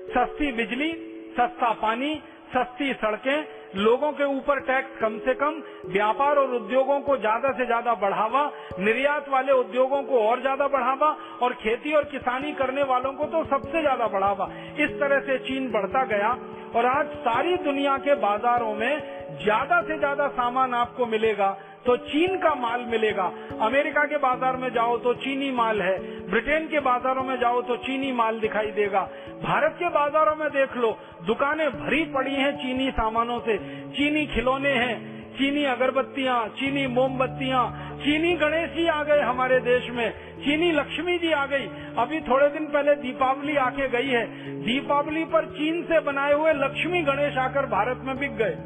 सस्ती 0.08 0.52
बिजली, 0.52 0.92
सस्ता 1.32 1.72
पानी, 1.82 2.14
सस्ती 2.54 2.94
सड़कें 2.96 3.44
लोगों 3.76 4.12
के 4.12 4.24
ऊपर 4.28 4.60
टैक्स 4.60 5.00
कम 5.00 5.18
से 5.20 5.34
कम, 5.34 5.62
व्यापार 5.88 6.38
और 6.38 6.54
उद्योगों 6.56 7.00
को 7.00 7.18
ज़्यादा 7.18 7.52
से 7.52 7.66
ज़्यादा 7.66 7.94
बढ़ावा, 7.94 8.44
निर्यात 8.80 9.30
वाले 9.30 9.52
उद्योगों 9.52 10.02
को 10.04 10.20
और 10.20 10.42
ज़्यादा 10.42 10.68
बढ़ावा 10.68 11.16
और 11.42 11.54
खेती 11.54 11.94
और 11.94 12.04
किसानी 12.04 12.52
करने 12.54 12.84
वालों 12.84 13.14
को 13.14 13.26
तो 13.26 13.44
सबसे 13.46 13.82
ज़्यादा 13.82 14.08
बढ़ावा। 14.08 14.50
इस 14.80 15.00
तरह 15.00 15.20
से 15.20 15.38
चीन 15.40 15.70
बढ़ता 15.72 16.04
गया। 16.06 16.38
और 16.78 16.86
आज 16.86 17.06
सारी 17.20 17.56
दुनिया 17.64 17.98
के 17.98 18.16
बाजारों 18.16 18.74
में 18.76 19.00
ज़्यादा 19.44 19.82
से 19.82 19.98
ज़्यादा 19.98 20.28
सामान 20.34 20.74
आपको 20.74 21.06
मिलेगा 21.06 21.50
तो 21.86 21.96
चीन 22.06 22.38
का 22.38 22.54
माल 22.56 22.82
मिलेगा। 22.86 23.24
अमेरिका 23.62 24.04
के 24.04 24.18
बाज़ार 24.18 24.58
में 24.58 24.70
जाओ 24.74 24.98
तो 24.98 25.14
चीनी 25.16 25.52
माल 25.52 25.82
है, 25.82 25.98
ब्रिटेन 26.30 26.68
के 26.68 26.80
बाजारों 26.80 27.24
में 27.24 27.36
जाओ 27.40 27.62
तो 27.62 27.76
चीनी 27.78 28.12
माल 28.12 28.40
दिखाई 28.40 28.72
देगा। 28.72 29.02
भारत 29.44 29.76
के 29.80 29.90
बाजारों 29.90 30.36
में 30.36 30.50
देख 30.50 30.76
लो, 30.78 30.98
दुकानें 31.28 31.70
भरी 31.72 32.04
पड़ी 32.14 32.34
हैं 32.34 32.52
चीनी 32.58 32.90
सामानों 32.92 33.40
से, 33.40 33.58
चीनी 33.92 34.26
खिलौने 34.28 34.74
हैं। 34.74 35.17
चीनी 35.38 35.64
अगरबत्तियाँ, 35.64 36.48
चीनी 36.48 36.88
मोमबत्तियाँ, 36.88 37.98
चीनी 38.00 38.34
गणेश 38.34 38.70
जी 38.70 38.88
आ 38.88 39.04
गए 39.04 39.22
हमारे 39.22 39.60
देश 39.60 39.90
में, 39.90 40.12
चीनी 40.40 40.72
लक्ष्मी 40.72 41.18
जी 41.18 41.32
आ 41.32 41.46
गई। 41.46 41.68
अभी 41.98 42.22
थोड़े 42.22 42.50
दिन 42.50 42.66
पहले 42.66 42.96
दीपावली 42.96 43.56
आके 43.56 43.90
गई 43.90 44.08
है। 44.08 44.26
दीपावली 44.64 45.26
पर 45.26 45.46
चीन 45.46 45.84
से 45.84 46.00
बनाए 46.00 46.34
हुए 46.34 46.54
लक्ष्मी 46.54 47.02
गणेश 47.02 47.38
आकर 47.38 47.66
भारत 47.66 48.02
में 48.04 48.18
बिक 48.18 48.38
गए। 48.38 48.58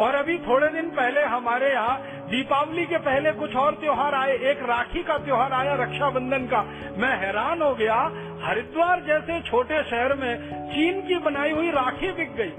और 0.00 0.14
अभी 0.14 0.38
थोड़े 0.38 0.68
दिन 0.68 0.90
पहले 0.90 1.22
हमारे 1.22 1.72
यहाँ 1.72 2.02
दीपावली 2.30 2.86
के 2.86 2.98
पहले 2.98 3.32
कुछ 3.32 3.56
और 3.56 3.74
त्योहार 3.74 4.14
आए। 4.14 4.32
एक 4.32 4.58
राखी 4.62 5.02
का 5.02 5.18
त्योहार 5.18 5.52
आया 5.52 5.74
रक्षाबंधन 5.74 6.46
का। 6.46 6.62
मैं 6.98 7.16
हैरान 7.16 7.62
हो 7.62 7.74
गया। 7.74 7.96
हरिद्वार 8.42 9.00
जैसे 9.00 9.40
छोटे 9.40 9.82
शहर 9.82 10.14
में 10.14 10.36
चीन 10.70 11.00
की 11.00 11.18
बनाई 11.18 11.50
हुई 11.50 11.70
राखी 11.70 12.12
बिक 12.12 12.34
गई। 12.34 12.52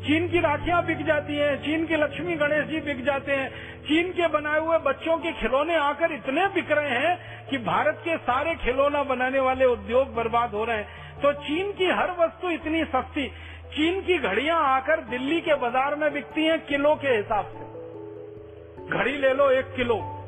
चीन 0.00 0.28
की 0.28 0.40
राखियाँ 0.40 0.84
बिक 0.86 1.04
जाती 1.06 1.36
हैं, 1.36 1.56
चीन 1.62 1.86
के 1.86 1.96
लक्ष्मी 1.96 2.34
गणेश 2.34 2.64
जी 2.66 2.80
बिक 2.80 3.04
जाते 3.04 3.32
हैं। 3.32 3.48
चीन 3.84 4.10
के 4.12 4.28
बनाए 4.28 4.60
हुए 4.60 4.78
बच्चों 4.78 5.16
के 5.18 5.32
खिलौने 5.32 5.76
आकर 5.76 6.12
इतने 6.12 6.46
बिक 6.48 6.70
रहे 6.70 6.98
हैं 6.98 7.46
कि 7.50 7.58
भारत 7.58 8.00
के 8.04 8.16
सारे 8.16 8.54
खिलौना 8.54 9.02
बनाने 9.02 9.40
वाले 9.40 9.64
उद्योग 9.64 10.14
बर्बाद 10.14 10.50
हो 10.50 10.64
रहे 10.64 10.76
हैं। 10.76 11.20
तो 11.22 11.32
चीन 11.32 11.72
की 11.72 11.86
हर 11.86 12.10
वस्तु 12.18 12.50
इतनी 12.50 12.84
सस्ती, 12.84 13.26
चीन 13.74 14.00
की 14.00 14.18
घड़ियाँ 14.18 14.62
आकर 14.66 15.00
दिल्ली 15.00 15.40
के 15.40 15.54
बाज़ार 15.54 15.94
में 15.94 16.12
बिकती 16.12 16.44
हैं 16.44 16.58
किलो 16.66 16.94
के 16.94 17.08
हिसाब 17.08 17.44
से। 17.44 18.98
घड़ी 18.98 19.16
ले 19.18 19.34
लो 19.34 19.50
एक 19.50 19.74
किलो। 19.76 20.19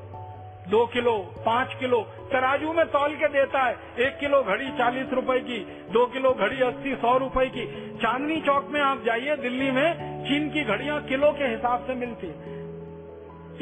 दो 0.68 0.86
किलो, 0.86 1.34
पाँच 1.46 1.74
किलो, 1.80 2.00
तराजू 2.32 2.72
में 2.72 2.86
तौल 2.86 3.14
के 3.14 3.28
देता 3.28 3.62
है। 3.62 3.76
एक 3.98 4.18
किलो 4.18 4.42
घड़ी 4.42 4.68
चालीस 4.68 5.06
रुपए 5.12 5.40
की, 5.40 5.58
दो 5.92 6.06
किलो 6.06 6.32
घड़ी 6.32 6.60
अस्सी, 6.60 6.94
सौ 6.94 7.18
रुपए 7.18 7.46
की। 7.46 7.90
चांदनी 8.02 8.40
चौक 8.40 8.68
में 8.70 8.80
आप 8.80 9.02
जाइए, 9.06 9.36
दिल्ली 9.36 9.70
में 9.70 9.94
चीन 10.24 10.50
की 10.50 10.64
घड़ियाँ 10.64 11.02
किलो 11.02 11.32
के 11.32 11.44
हिसाब 11.44 11.86
से 11.86 11.94
मिलती 11.94 12.26
है। 12.26 12.62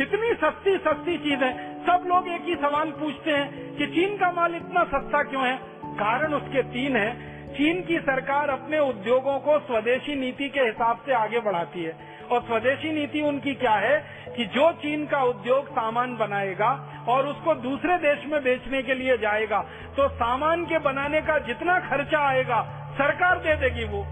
इतनी 0.00 0.34
सस्ती 0.34 0.78
सस्ती 0.78 1.18
चीज़ 1.18 1.40
है। 1.40 1.82
सब 1.82 2.04
लोग 2.06 2.28
एक 2.28 2.42
ही 2.42 2.54
सवाल 2.54 2.90
पूछते 2.90 3.30
हैं 3.30 3.76
कि 3.76 3.86
चीन 3.86 4.16
का 4.16 4.32
माल 4.32 4.54
इतना 4.54 4.84
सस्ता 4.84 5.22
क्यों 5.22 5.46
है? 5.46 5.60
कारण 5.84 6.34
उसके 6.34 6.62
तीन 6.62 6.96
है। 6.96 7.30
चीन 7.54 7.82
की 7.82 7.98
सरकार 7.98 8.50
अपने 8.50 8.78
उद्योगों 8.78 9.38
को 9.38 9.58
स्वदेशी 9.58 10.14
नीति 10.14 10.48
के 10.48 10.60
हिसाब 10.60 10.98
से 11.06 11.12
आगे 11.12 11.40
बढ़ाती 11.40 11.82
है। 11.82 12.19
और 12.30 12.42
स्वदेशी 12.42 12.92
नीति 12.92 13.20
उनकी 13.20 13.54
क्या 13.54 13.72
है 13.72 14.04
कि 14.36 14.44
जो 14.44 14.72
चीन 14.72 15.06
का 15.06 15.22
उद्योग 15.22 15.70
सामान 15.70 16.16
बनाएगा 16.16 17.04
और 17.08 17.26
उसको 17.26 17.54
दूसरे 17.54 17.96
देश 17.98 18.26
में 18.26 18.42
बेचने 18.42 18.82
के 18.82 18.94
लिए 18.94 19.18
जाएगा 19.18 19.60
तो 19.96 20.08
सामान 20.08 20.64
के 20.64 20.78
बनाने 20.78 21.20
का 21.20 21.38
जितना 21.38 21.78
खर्चा 21.80 22.18
आएगा, 22.18 22.62
सरकार 22.94 23.38
दे 23.38 23.56
देगी 23.56 23.84
वो। 23.84 24.06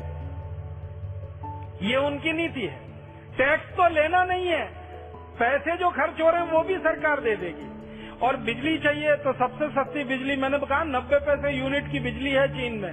ये 1.83 1.97
उनकी 1.97 2.33
नीति 2.33 2.63
है। 2.63 2.89
टैक्स 3.39 3.77
तो 3.77 3.89
लेना 3.89 4.25
नहीं 4.25 4.47
है। 4.47 4.67
पैसे 5.39 5.77
जो 5.77 5.91
खर्च 5.91 6.21
हो 6.21 6.31
रहे 6.31 6.43
हैं, 6.43 6.51
वो 6.51 6.61
भी 6.61 6.77
सरकार 6.77 7.21
दे 7.21 7.37
देगी। 7.37 7.69
और 8.23 8.37
बिजली 8.37 8.79
चाहिए 8.79 9.17
तो 9.17 9.33
सबसे 9.33 9.69
सस्ती 9.69 10.05
बिजली, 10.05 10.37
मैंने 10.37 10.59
कहा 10.59 10.85
नब्बे 10.85 11.17
पैसे 11.17 11.59
यूनिट 11.59 11.93
की 11.93 12.01
बिजली 12.01 12.31
है 12.31 12.49
चीन 12.49 12.73
में। 12.75 12.93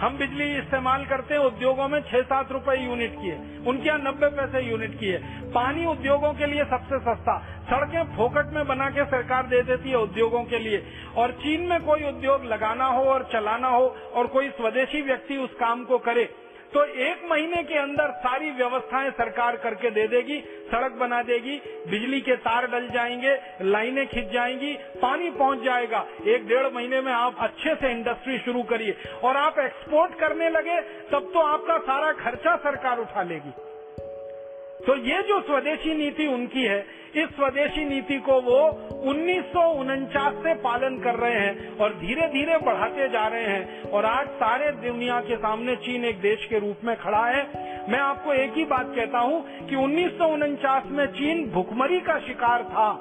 हम 0.00 0.16
बिजली 0.18 0.44
इस्तेमाल 0.58 1.04
करते 1.04 1.34
हैं, 1.34 1.40
उद्योगों 1.42 1.88
में 1.88 2.00
छह 2.02 2.22
सात 2.24 2.52
रुपए 2.52 2.76
यूनिट 2.76 3.14
की 3.14 3.28
है 3.28 3.38
उनके 3.66 3.88
यहाँ 3.88 3.98
नब्बे 4.00 4.28
पैसे 4.36 4.60
यूनिट 4.60 4.98
की 5.00 5.06
है 5.06 5.18
पानी 5.52 5.84
उद्योगों 5.86 6.32
के 6.34 6.46
लिए 6.46 6.64
सबसे 6.64 6.98
सस्ता। 7.00 7.38
सड़कें 7.70 8.16
फोकट 8.16 8.54
में 8.54 8.66
बना 8.66 8.88
के 8.90 9.04
सरकार 9.06 9.46
दे 9.46 9.62
देती 9.62 9.90
है 9.90 9.96
उद्योगों 9.98 10.42
के 10.44 10.58
लिए। 10.58 10.82
और 11.16 11.32
चीन 11.42 11.66
में 11.66 11.80
कोई 11.80 12.04
उद्योग 12.04 12.44
लगाना 12.44 12.86
हो 12.88 13.02
और 13.04 13.28
चलाना 13.32 13.68
हो 13.68 13.86
और 14.14 14.26
कोई 14.26 14.48
स्वदेशी 14.50 15.02
व्यक्ति 15.02 15.36
उस 15.36 15.54
काम 15.60 15.84
को 15.84 15.98
करे 16.00 16.24
तो 16.74 16.84
एक 16.84 17.22
महीने 17.30 17.62
के 17.62 17.78
अंदर 17.78 18.10
सारी 18.20 18.50
व्यवस्थाएँ 18.50 19.10
सरकार 19.10 19.56
करके 19.56 19.90
दे 19.90 20.06
देगी, 20.08 20.38
सड़क 20.70 20.92
बना 20.92 21.22
देगी, 21.22 21.56
बिजली 21.90 22.20
के 22.20 22.36
तार 22.36 22.66
डल 22.66 22.88
जाएँगे, 22.88 23.34
लाइनें 23.62 24.06
खिंच 24.06 24.30
जाएँगी, 24.32 24.72
पानी 25.02 25.30
पहुँच 25.30 25.58
जाएगा। 25.58 26.06
एक 26.26 26.46
डेढ़ 26.48 26.66
महीने 26.66 27.00
में 27.00 27.12
आप 27.12 27.36
अच्छे 27.40 27.74
से 27.74 27.90
इंडस्ट्री 27.90 28.38
शुरू 28.38 28.62
करिए 28.62 28.96
और 29.24 29.36
आप 29.36 29.58
एक्सपोर्ट 29.58 30.14
करने 30.14 30.50
लगे, 30.50 30.80
तब 31.10 31.30
तो 31.34 31.40
आपका 31.40 31.78
सारा 31.78 32.12
खर्चा 32.12 32.56
सरकार 32.56 32.98
उठा 32.98 33.22
लेगी। 33.22 33.52
तो 34.86 34.96
ये 34.96 35.22
जो 35.22 35.40
स्वदेशी 35.40 35.94
नीति 35.94 36.26
उनकी 36.26 36.64
है 36.64 36.99
इस 37.16 37.28
स्वदेशी 37.28 37.84
नीति 37.84 38.18
को 38.18 38.40
वो 38.40 38.58
उन्नीस 39.10 39.44
सौ 39.44 39.60
उनचास 39.72 40.34
से 40.34 40.54
पालन 40.54 40.98
कर 40.98 41.14
रहे 41.14 41.34
हैं 41.34 41.78
और 41.78 41.94
धीरे 41.94 42.26
धीरे 42.26 42.58
बढ़ाते 42.58 43.08
जा 43.08 43.26
रहे 43.26 43.46
हैं। 43.46 43.90
और 43.90 44.04
आज 44.04 44.26
सारे 44.26 44.72
दुनिया 44.72 45.20
के 45.20 45.36
सामने 45.36 45.76
चीन 45.76 46.04
एक 46.04 46.20
देश 46.20 46.46
के 46.50 46.58
रूप 46.58 46.76
में 46.84 46.96
खड़ा 46.96 47.26
है। 47.26 47.44
मैं 47.90 47.98
आपको 47.98 48.32
एक 48.32 48.52
ही 48.52 48.64
बात 48.64 48.92
कहता 48.96 49.18
हूँ 49.18 49.66
कि 49.68 49.76
उन्नीस 49.76 50.12
सौ 50.12 50.24
उनचास 50.24 50.82
में 50.86 51.06
चीन 51.06 51.50
भुखमरी 51.50 52.00
का 52.00 52.18
शिकार 52.18 52.62
था। 52.62 52.92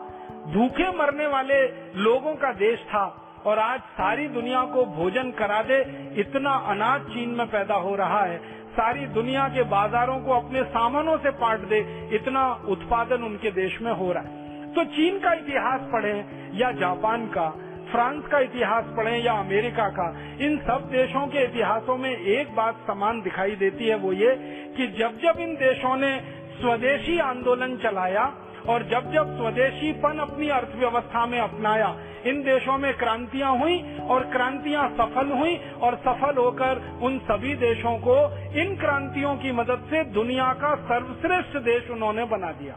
भूखे 0.53 0.97
मरने 0.97 1.27
वाले 1.27 1.63
लोगों 1.95 2.35
का 2.35 2.53
देश 2.53 2.79
था। 2.79 3.25
और 3.45 3.59
आज 3.59 3.79
सारी 3.79 4.27
दुनिया 4.27 4.63
को 4.63 4.85
भोजन 4.85 5.31
करा 5.31 5.61
दे, 5.61 5.79
इतना 6.17 6.51
अनाज 6.51 7.01
चीन 7.01 7.29
में 7.29 7.47
पैदा 7.47 7.75
हो 7.75 7.95
रहा 7.95 8.23
है। 8.23 8.58
सारी 8.79 9.05
दुनिया 9.05 9.47
के 9.47 9.63
बाजारों 9.63 10.19
को 10.19 10.31
अपने 10.31 10.63
सामानों 10.63 11.17
से 11.17 11.29
पाट 11.29 11.59
दे, 11.59 12.09
इतना 12.15 12.53
उत्पादन 12.67 13.23
उनके 13.23 13.51
देश 13.51 13.81
में 13.81 13.91
हो 13.91 14.11
रहा 14.11 14.23
है। 14.23 14.73
तो 14.73 14.83
चीन 14.83 15.19
का 15.19 15.33
इतिहास 15.33 15.81
पढ़े, 15.93 16.25
या 16.53 16.71
जापान 16.71 17.25
का, 17.25 17.49
फ्रांस 17.91 18.23
का 18.31 18.39
इतिहास 18.39 18.85
पढ़े, 18.97 19.17
या 19.17 19.33
अमेरिका 19.33 19.87
का, 19.89 20.07
इन 20.41 20.57
सब 20.57 20.89
देशों 20.91 21.27
के 21.27 21.43
इतिहासों 21.43 21.97
में 21.97 22.17
एक 22.17 22.55
बात 22.55 22.75
समान 22.87 23.21
दिखाई 23.21 23.51
देती 23.51 23.87
है, 23.87 23.95
वो 23.95 24.13
ये 24.13 24.35
कि 24.77 24.87
जब 24.87 25.19
जब 25.19 25.39
इन 25.39 25.55
देशों 25.55 25.95
ने 25.95 26.19
स्वदेशी 26.61 27.19
आंदोलन 27.19 27.77
चलाया 27.77 28.25
और 28.69 28.83
जब 28.83 29.11
जब 29.11 29.35
स्वदेशीपन 29.37 30.19
अपनी 30.19 30.49
अर्थव्यवस्था 30.49 31.25
में 31.25 31.39
अपनाया, 31.39 31.87
इन 32.25 32.41
देशों 32.43 32.77
में 32.77 32.93
क्रांतियाँ 32.97 33.57
हुई 33.57 33.77
और 34.09 34.23
क्रांतियाँ 34.23 34.89
सफल 34.89 35.31
हुई 35.31 35.55
और 35.81 35.95
सफल 35.95 36.37
होकर 36.37 36.81
उन 37.01 37.17
सभी 37.19 37.55
देशों 37.55 37.97
को 37.97 38.15
इन 38.61 38.75
क्रांतियों 38.75 39.35
की 39.35 39.51
मदद 39.51 39.87
से 39.89 40.03
दुनिया 40.03 40.53
का 40.53 40.75
सर्वश्रेष्ठ 40.75 41.57
देश 41.57 41.89
उन्होंने 41.89 42.25
बना 42.25 42.51
दिया। 42.51 42.75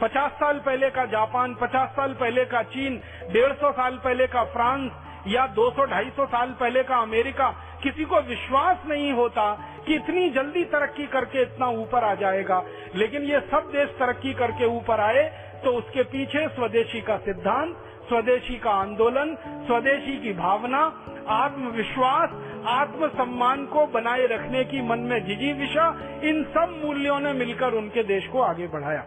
पचास 0.00 0.30
साल 0.30 0.58
पहले 0.58 0.90
का 0.90 1.04
जापान, 1.06 1.54
पचास 1.54 1.88
साल 1.88 2.14
पहले 2.14 2.44
का 2.44 2.62
चीन, 2.62 3.00
डेढ़ 3.32 3.52
सौ 3.52 3.72
साल 3.72 3.96
पहले 4.04 4.26
का 4.26 4.44
फ्रांस 4.44 4.90
या 5.26 5.46
200-250 5.54 6.26
साल 6.26 6.50
पहले 6.60 6.82
का 6.82 6.96
अमेरिका, 6.96 7.48
किसी 7.82 8.04
को 8.04 8.20
विश्वास 8.20 8.76
नहीं 8.86 9.12
होता 9.12 9.46
कि 9.86 9.94
इतनी 9.94 10.28
जल्दी 10.30 10.64
तरक्की 10.64 11.06
करके 11.06 11.42
इतना 11.42 11.68
ऊपर 11.78 12.04
आ 12.04 12.14
जाएगा। 12.14 12.62
लेकिन 12.94 13.22
ये 13.22 13.40
सब 13.50 13.70
देश 13.72 13.90
तरक्की 13.98 14.32
करके 14.34 14.66
ऊपर 14.66 15.00
आए 15.00 15.24
तो 15.64 15.72
उसके 15.72 16.02
पीछे 16.02 16.46
स्वदेशी 16.48 17.00
का 17.00 17.16
सिद्धांत, 17.16 17.76
स्वदेशी 18.08 18.56
का 18.56 18.70
आंदोलन, 18.70 19.34
स्वदेशी 19.66 20.16
की 20.16 20.32
भावना, 20.32 20.80
आत्मविश्वास 21.28 22.42
आत्म 22.68 23.08
सम्मान 23.08 23.64
को 23.66 23.86
बनाए 23.86 24.26
रखने 24.26 24.64
की 24.64 24.82
मन 24.82 24.98
में 25.00 25.18
जिजीविशा 25.24 25.86
इन 26.24 26.42
सब 26.44 26.80
मूल्यों 26.84 27.18
ने 27.20 27.32
मिलकर 27.32 27.74
उनके 27.74 28.02
देश 28.02 28.26
को 28.26 28.40
आगे 28.40 28.66
बढ़ाया। 28.66 29.04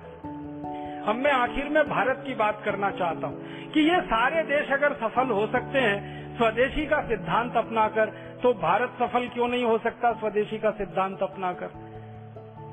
अब 1.07 1.15
मैं 1.15 1.31
आखिर 1.31 1.69
में 1.69 1.89
भारत 1.89 2.23
की 2.27 2.35
बात 2.35 2.61
करना 2.65 2.91
चाहता 2.91 3.27
हूँ 3.27 3.71
कि 3.71 3.79
ये 3.81 4.01
सारे 4.01 4.43
देश 4.43 4.71
अगर 4.71 4.93
सफल 4.93 5.27
हो 5.27 5.47
सकते 5.47 5.79
हैं, 5.79 6.37
स्वदेशी 6.37 6.85
का 6.85 7.01
सिद्धांत 7.01 7.57
अपनाकर 7.57 8.05
तो 8.43 8.53
भारत 8.53 8.89
सफल 8.99 9.27
क्यों 9.27 9.47
नहीं 9.47 9.63
हो 9.63 9.77
सकता 9.77 10.13
स्वदेशी 10.13 10.57
का 10.57 10.71
सिद्धांत 10.71 11.23
अपनाकर? 11.23 11.67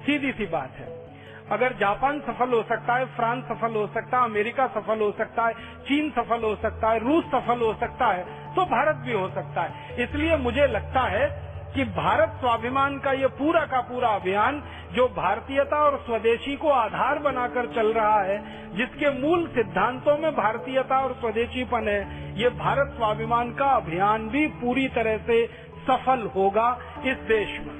सीधी 0.07 0.33
सी 0.33 0.47
बात 0.47 0.73
है। 0.77 1.07
अगर 1.51 1.73
जापान 1.73 2.21
सफल 2.21 2.49
हो 2.49 2.63
सकता 2.63 2.95
है, 2.95 3.05
फ्रांस 3.17 3.45
सफल 3.45 3.75
हो 3.75 3.87
सकता 3.87 4.19
है, 4.19 4.25
अमेरिका 4.25 4.67
सफल 4.67 5.01
हो 5.01 5.13
सकता 5.13 5.47
है, 5.47 5.53
चीन 5.89 6.11
सफल 6.11 6.43
हो 6.43 6.57
सकता 6.57 6.91
है, 6.91 6.99
रूस 6.99 7.25
सफल 7.25 7.61
हो 7.61 7.75
सकता 7.75 8.07
है 8.07 8.55
तो 8.55 8.65
भारत 8.65 8.97
भी 8.97 9.13
हो 9.13 9.29
सकता 9.29 9.63
है। 9.63 10.03
इसलिए 10.05 10.37
मुझे 10.37 10.67
लगता 10.67 11.01
है 11.01 11.46
कि 11.77 11.85
भारत 11.85 12.37
स्वाभिमान 12.41 12.99
का 12.99 13.13
ये 13.13 13.27
पूरा 13.27 13.65
का 13.67 13.81
पूरा 13.81 14.09
अभियान 14.09 14.63
जो 14.95 15.07
भारतीयता 15.09 15.83
और 15.85 15.97
स्वदेशी 16.07 16.57
को 16.57 16.69
आधार 16.69 17.19
बनाकर 17.19 17.67
चल 17.67 17.93
रहा 17.93 18.21
है, 18.23 18.39
जिसके 18.77 19.11
मूल 19.21 19.47
सिद्धांतों 19.49 20.17
में 20.19 20.31
भारतीयता 20.33 20.99
और 20.99 21.13
स्वदेशीपन 21.13 21.89
है, 21.89 22.01
ये 22.41 22.49
भारत 22.49 22.95
स्वाभिमान 22.97 23.53
का 23.53 23.67
अभियान 23.67 24.29
भी 24.29 24.47
पूरी 24.47 24.89
तरह 24.89 25.19
से 25.19 25.47
सफल 25.89 26.31
होगा 26.37 26.69
इस 27.05 27.17
देश 27.29 27.59
में। 27.61 27.75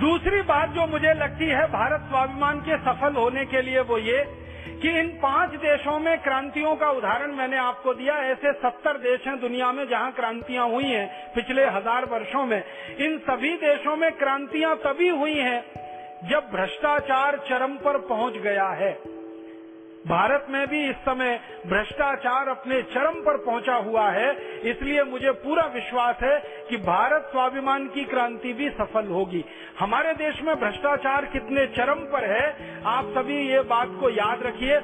दूसरी 0.00 0.42
बात 0.42 0.70
जो 0.70 0.86
मुझे 0.86 1.14
लगती 1.14 1.46
है, 1.46 1.66
भारत 1.72 2.06
स्वाभिमान 2.08 2.60
के 2.60 2.76
सफल 2.76 3.16
होने 3.16 3.44
के 3.44 3.62
लिए 3.62 3.80
वो 3.80 3.98
ये 3.98 4.22
कि 4.82 4.98
इन 5.00 5.08
पाँच 5.22 5.50
देशों 5.60 5.98
में 6.00 6.18
क्रांतियों 6.22 6.74
का 6.76 6.90
उदाहरण 6.90 7.32
मैंने 7.32 7.56
आपको 7.56 7.94
दिया, 7.94 8.16
ऐसे 8.24 8.52
सत्तर 8.52 8.98
देश 8.98 9.26
हैं 9.26 9.38
दुनिया 9.40 9.72
में 9.72 9.88
जहाँ 9.88 10.12
क्रांतियाँ 10.12 10.68
हुई 10.68 10.84
हैं 10.84 11.32
पिछले 11.34 11.64
हज़ार 11.68 12.04
वर्षों 12.04 12.44
में। 12.46 12.62
इन 12.98 13.18
सभी 13.20 13.54
देशों 13.58 13.96
में 13.96 14.10
क्रांतियाँ 14.12 14.76
तभी 14.76 15.08
हुई 15.08 15.38
हैं 15.38 15.64
जब 16.30 16.50
भ्रष्टाचार 16.52 17.36
चरम 17.48 17.76
पर 17.76 17.98
पहुँच 18.08 18.36
गया 18.42 18.68
है। 18.74 18.92
भारत 20.08 20.46
में 20.50 20.66
भी 20.66 20.78
इस 20.90 20.96
समय 20.96 21.38
भ्रष्टाचार 21.66 22.48
अपने 22.48 22.80
चरम 22.84 23.20
पर 23.22 23.36
पहुँचा 23.36 23.74
हुआ 23.74 24.08
है। 24.10 24.30
इसलिए 24.70 25.02
मुझे 25.04 25.30
पूरा 25.42 25.66
विश्वास 25.66 26.16
है 26.22 26.38
कि 26.70 26.76
भारत 26.76 27.28
स्वाभिमान 27.32 27.86
की 27.86 28.04
क्रांति 28.04 28.52
भी 28.52 28.70
सफल 28.70 29.06
होगी। 29.08 29.44
हमारे 29.78 30.14
देश 30.14 30.42
में 30.42 30.54
भ्रष्टाचार 30.56 31.24
कितने 31.24 31.66
चरम 31.66 32.04
पर 32.12 32.24
है, 32.24 32.46
आप 32.86 33.12
सभी 33.16 33.38
ये 33.48 33.60
बात 33.68 33.96
को 34.00 34.10
याद 34.10 34.42
रखिए। 34.42 34.80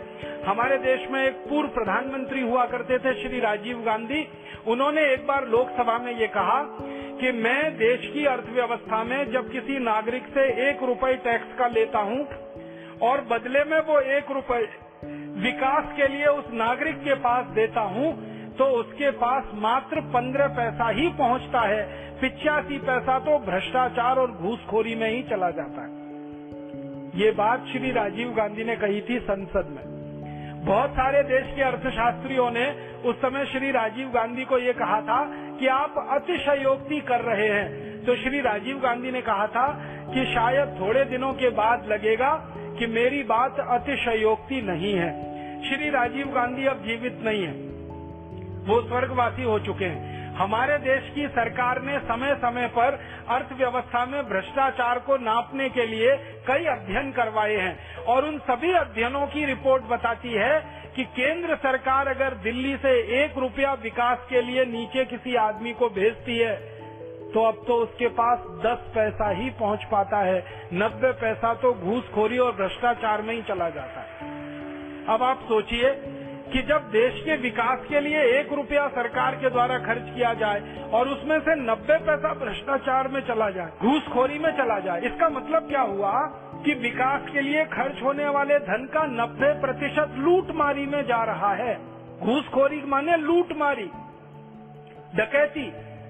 हमारे 0.47 0.79
देश 0.79 1.11
में 1.11 1.23
एक 1.27 1.45
पूर्व 1.49 1.69
प्रधानमंत्री 1.69 2.41
हुआ 2.41 2.67
करते 2.67 2.99
थे, 2.99 3.21
श्री 3.23 3.41
राजीव 3.41 3.83
गांधी। 3.83 4.27
उन्होंने 4.67 5.13
एक 5.13 5.27
बार 5.27 5.49
लोकसभा 5.49 5.99
में 5.99 6.13
ये 6.13 6.27
कहा 6.29 6.63
कि 7.21 7.33
मैं 7.35 7.77
देश 7.77 8.11
की 8.15 8.25
अर्थव्यवस्था 8.27 9.05
में 9.05 9.33
जब 9.33 9.51
किसी 9.53 9.79
नागरिक 9.85 10.27
से 10.35 10.51
एक 10.69 10.83
रुपए 10.83 11.15
टैक्स 11.25 11.59
का 11.59 11.67
लेता 11.69 11.99
हूँ 11.99 12.27
और 13.03 13.21
बदले 13.31 13.65
में 13.65 13.81
वो 13.81 14.01
एक 14.01 14.31
रुपए 14.31 14.67
विकास 15.39 15.93
के 15.97 16.09
लिए 16.09 16.27
उस 16.27 16.45
नागरिक 16.55 16.97
के 16.99 17.15
पास 17.21 17.47
देता 17.55 17.81
हूँ 17.91 18.13
तो 18.57 18.65
उसके 18.77 19.11
पास 19.19 19.51
मात्र 19.55 20.01
पंद्रह 20.15 20.47
पैसा 20.55 20.89
ही 20.91 21.09
पहुँचता 21.19 21.61
है। 21.61 21.83
पिचासी 22.21 22.79
पैसा 22.79 23.19
तो 23.19 23.39
भ्रष्टाचार 23.39 24.19
और 24.19 24.33
घूसखोरी 24.33 24.95
में 24.95 25.09
ही 25.11 25.23
चला 25.23 25.51
जाता 25.51 25.83
है। 25.83 27.21
ये 27.21 27.31
बात 27.31 27.67
श्री 27.67 27.93
राजीव 27.93 28.33
गांधी 28.33 28.65
ने 28.65 28.77
कही 28.77 29.01
थी 29.01 29.19
संसद 29.21 29.71
में। 29.71 29.85
बहुत 30.67 30.91
सारे 30.91 31.23
देश 31.23 31.55
के 31.57 31.63
अर्थशास्त्रियों 31.63 32.51
ने 32.51 32.67
उस 33.05 33.17
समय 33.17 33.47
श्री 33.47 33.71
राजीव 33.71 34.09
गांधी 34.09 34.45
को 34.45 34.59
ये 34.59 34.73
कहा 34.73 35.01
था 35.01 35.23
कि 35.61 35.67
आप 35.67 35.95
अतिशयोक्ति 36.11 37.01
कर 37.01 37.21
रहे 37.21 37.49
हैं। 37.49 38.05
तो 38.05 38.17
श्री 38.17 38.41
राजीव 38.41 38.79
गांधी 38.79 39.11
ने 39.11 39.21
कहा 39.23 39.47
था 39.47 39.67
कि 40.15 40.25
शायद 40.25 40.77
थोड़े 40.81 41.05
दिनों 41.05 41.33
के 41.35 41.49
बाद 41.55 41.87
लगेगा 41.89 42.33
कि 42.79 42.87
मेरी 42.87 43.23
बात 43.23 43.61
अतिशयोक्ति 43.61 44.63
नहीं 44.63 44.95
है। 44.95 45.29
श्री 45.69 45.91
राजीव 45.91 46.27
गांधी 46.27 46.67
अब 46.67 46.85
जीवित 46.87 47.21
नहीं 47.25 47.43
है। 47.43 47.53
वो 48.67 48.89
स्वर्गवासी 48.89 49.43
हो 49.43 49.59
चुके 49.59 49.85
हैं। 49.85 50.19
हमारे 50.37 50.79
देश 50.79 51.13
की 51.15 51.29
सरकार 51.29 51.83
ने 51.83 51.99
समय 51.99 52.35
समय 52.35 52.67
पर 52.67 53.01
अर्थव्यवस्था 53.29 54.07
में 54.07 54.29
भ्रष्टाचार 54.29 54.99
को 54.99 55.17
नापने 55.17 55.69
के 55.69 55.87
लिए 55.87 56.17
कई 56.47 56.65
अध्ययन 56.65 57.13
करवाए 57.13 57.57
हैं 57.57 57.97
और 57.97 58.25
उन 58.25 58.39
सभी 58.39 58.73
अध्ययनों 58.73 59.27
की 59.27 59.45
रिपोर्ट 59.45 59.83
बताती 59.83 60.33
है 60.33 60.61
कि 60.97 61.05
केंद्र 61.05 61.57
सरकार 61.57 62.09
अगर 62.09 62.35
दिल्ली 62.35 62.77
से 62.77 63.23
एक 63.25 63.39
रुपया 63.39 63.73
विकास 63.73 64.27
के 64.31 64.43
लिए 64.43 64.65
नीचे 64.65 65.05
किसी 65.05 65.35
आदमी 65.35 65.73
को 65.73 65.89
भेजती 65.89 66.39
है 66.39 66.78
तो 67.35 67.45
अब 67.45 67.63
तो 67.67 67.75
उसके 67.75 68.09
पास 68.19 68.45
दस 68.63 68.85
पैसा 68.95 69.29
ही 69.31 69.49
पहुँच 69.59 69.85
पाता 69.85 70.19
है। 70.21 70.39
नब्बे 70.75 71.11
पैसा 71.21 71.53
तो 71.55 71.73
घूसखोरी 71.75 72.39
और 72.39 72.53
भ्रष्टाचार 72.53 73.23
में 73.23 73.35
ही 73.35 73.43
चला 73.43 73.69
जाता 73.71 74.01
है। 74.03 74.37
अब 75.09 75.23
आप 75.23 75.41
सोचिए 75.49 75.91
कि 76.49 76.63
जब 76.63 76.89
देश 76.91 77.21
के 77.25 77.37
विकास 77.37 77.85
के 77.89 78.01
लिए 78.01 78.23
एक 78.39 78.53
रुपया 78.53 78.87
सरकार 78.91 79.35
के 79.35 79.51
द्वारा 79.51 79.79
खर्च 79.79 80.05
किया 80.15 80.33
जाए 80.35 80.61
और 80.93 81.09
उसमें 81.09 81.39
से 81.41 81.55
नब्बे 81.63 81.99
पैसा 82.05 82.33
भ्रष्टाचार 82.35 83.09
में 83.09 83.21
चला 83.21 83.49
जाए, 83.51 83.71
घूसखोरी 83.81 84.39
में 84.39 84.51
चला 84.53 84.79
जाए, 84.79 85.01
इसका 85.03 85.29
मतलब 85.31 85.69
क्या 85.69 85.81
हुआ 85.83 86.13
कि 86.65 86.75
विकास 86.81 87.29
के 87.33 87.41
लिए 87.41 87.65
खर्च 87.67 88.03
होने 88.03 88.29
वाले 88.29 88.59
धन 88.61 88.87
का 88.95 89.05
नब्बे 89.15 89.53
प्रतिशत 89.61 90.15
लूट 90.19 90.55
मारी 90.57 90.87
में 90.87 91.03
जा 91.07 91.23
रहा 91.25 91.53
है। 91.55 91.75
घूसखोरी 92.21 92.83
माने 92.87 93.17
लूट 93.19 93.53
मारी 93.57 93.91
डकैती 95.17 95.67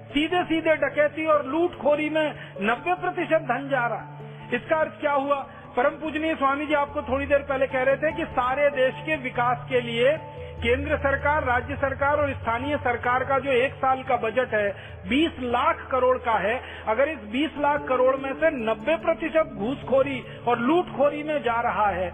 सीधे 0.09 0.43
सीधे 0.43 0.75
डकैती 0.75 1.25
और 1.25 1.45
लूटखोरी 1.45 2.09
में 2.09 2.33
नब्बे 2.61 2.93
प्रतिशत 2.93 3.41
धन 3.41 3.67
जा 3.69 3.85
रहा 3.87 3.99
है। 3.99 4.55
इसका 4.55 4.75
अर्थ 4.75 4.99
क्या 4.99 5.13
हुआ? 5.13 5.35
परम 5.75 5.95
पूजनीय 5.95 6.35
स्वामी 6.35 6.65
जी 6.65 6.73
आपको 6.73 7.01
थोड़ी 7.01 7.25
देर 7.25 7.39
पहले 7.39 7.67
कह 7.67 7.83
रहे 7.83 7.97
थे 7.97 8.11
कि 8.11 8.25
सारे 8.25 8.69
देश 8.69 8.93
के 9.05 9.15
विकास 9.15 9.65
के 9.69 9.81
लिए 9.81 10.17
केंद्र 10.63 10.97
सरकार, 10.97 11.43
राज्य 11.43 11.75
सरकार 11.75 12.17
और 12.17 12.33
स्थानीय 12.33 12.77
सरकार 12.77 13.23
का 13.23 13.37
जो 13.39 13.51
एक 13.51 13.73
साल 13.73 14.01
का 14.03 14.15
बजट 14.15 14.53
है 14.53 14.71
20 15.09 15.39
लाख 15.39 15.87
करोड़ 15.91 16.17
का 16.17 16.33
है। 16.37 16.59
अगर 16.87 17.09
इस 17.09 17.19
20 17.31 17.59
लाख 17.59 17.87
करोड़ 17.87 18.15
में 18.15 18.33
से 18.33 18.49
90 18.51 18.95
प्रतिशत 18.95 19.53
घूसखोरी 19.55 20.23
और 20.47 20.59
लूटखोरी 20.59 21.23
में 21.23 21.41
जा 21.43 21.59
रहा 21.61 21.87
है 21.89 22.09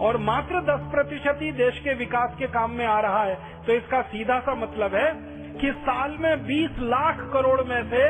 और 0.00 0.16
मात्र 0.22 0.60
10 0.62 0.90
प्रतिशत 0.90 1.38
ही 1.42 1.52
देश 1.52 1.80
के 1.80 1.94
विकास 1.94 2.36
के 2.38 2.46
काम 2.46 2.70
में 2.70 2.86
आ 2.86 3.00
रहा 3.00 3.24
है 3.24 3.34
तो 3.66 3.72
इसका 3.72 4.00
सीधा 4.02 4.38
सा 4.40 4.54
मतलब 4.54 4.94
है 4.94 5.27
कि 5.60 5.72
साल 5.72 6.10
में 6.10 6.46
20 6.46 6.70
लाख 6.78 7.30
करोड़ 7.32 7.60
में 7.62 7.90
से 7.90 8.08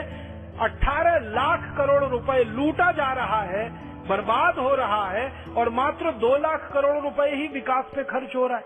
18 0.64 1.18
लाख 1.18 1.76
करोड़ 1.78 2.04
रुपए 2.04 2.44
लूटा 2.44 2.92
जा 2.92 3.12
रहा 3.12 3.42
है, 3.42 3.68
बर्बाद 4.08 4.58
हो 4.58 4.74
रहा 4.74 5.10
है, 5.10 5.44
और 5.56 5.68
मात्र 5.68 6.12
दो 6.12 6.36
लाख 6.36 6.70
करोड़ 6.72 6.98
रुपए 6.98 7.34
ही 7.34 7.48
विकास 7.48 7.84
पे 7.94 8.04
खर्च 8.04 8.36
हो 8.36 8.46
रहा 8.46 8.58
है। 8.58 8.64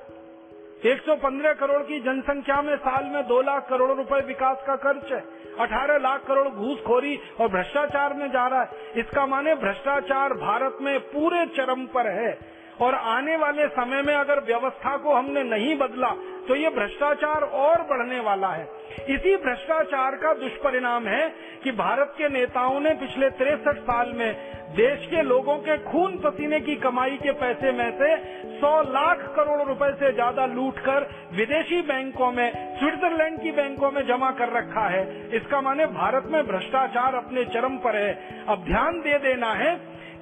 115 0.86 1.52
करोड़ 1.52 1.82
की 1.82 2.00
जनसंख्या 2.00 2.62
में 2.62 2.76
साल 2.76 3.04
में 3.04 3.26
दो 3.26 3.42
लाख 3.42 3.68
करोड़ 3.68 3.90
रुपए 3.90 4.20
विकास 4.20 4.64
का 4.66 4.76
खर्च 4.76 5.12
है। 5.12 5.24
18 5.60 5.98
लाख 5.98 6.24
करोड़ 6.26 6.48
घूसखोरी 6.48 7.18
और 7.40 7.48
भ्रष्टाचार 7.48 8.14
में 8.14 8.28
जा 8.28 8.46
रहा 8.46 8.60
है। 8.60 8.68
इसका 8.96 9.26
माने 9.26 9.54
भ्रष्टाचार 9.54 10.34
भारत 10.34 10.78
में 10.80 11.00
पूरे 11.00 11.46
चरम 11.46 11.86
पर 11.86 12.06
है। 12.06 12.61
और 12.80 12.94
आने 12.94 13.36
वाले 13.36 13.66
समय 13.70 14.02
में 14.02 14.14
अगर 14.14 14.40
व्यवस्था 14.40 14.96
को 14.96 15.14
हमने 15.14 15.42
नहीं 15.44 15.76
बदला 15.78 16.08
तो 16.48 16.54
ये 16.54 16.68
भ्रष्टाचार 16.70 17.42
और 17.42 17.82
बढ़ने 17.82 18.20
वाला 18.20 18.48
है। 18.48 18.64
इसी 19.08 19.34
भ्रष्टाचार 19.36 20.14
का 20.16 20.32
दुष्परिणाम 20.34 21.06
है 21.06 21.28
कि 21.64 21.72
भारत 21.72 22.14
के 22.18 22.28
नेताओं 22.28 22.80
ने 22.80 22.94
पिछले 22.94 23.28
तिरसठ 23.32 23.78
साल 23.82 24.12
में 24.12 24.32
देश 24.72 25.06
के 25.06 25.22
लोगों 25.22 25.56
के 25.58 25.76
खून 25.84 26.16
पसीने 26.18 26.60
की 26.60 26.74
कमाई 26.76 27.16
के 27.16 27.32
पैसे 27.40 27.72
में 27.72 27.90
से 27.98 28.10
100 28.56 28.72
लाख 28.88 29.22
करोड़ 29.36 29.60
रुपए 29.62 29.92
से 29.94 30.12
ज़्यादा 30.12 30.46
लूटकर 30.46 31.08
विदेशी 31.32 31.80
बैंकों 31.82 32.30
में, 32.32 32.50
स्विट्जरलैंड 32.78 33.40
की 33.42 33.52
बैंकों 33.52 33.90
में 33.90 34.02
जमा 34.06 34.30
कर 34.32 34.52
रखा 34.52 34.88
है। 34.88 35.04
इसका 35.36 35.60
माने 35.60 35.86
भारत 35.92 36.28
में 36.28 36.42
भ्रष्टाचार 36.46 37.14
अपने 37.14 37.44
चरम 37.46 37.76
पर 37.78 37.96
है। 37.96 38.44
अब 38.48 38.64
ध्यान 38.64 39.00
दे 39.00 39.18
देना 39.20 39.52
है 39.54 39.74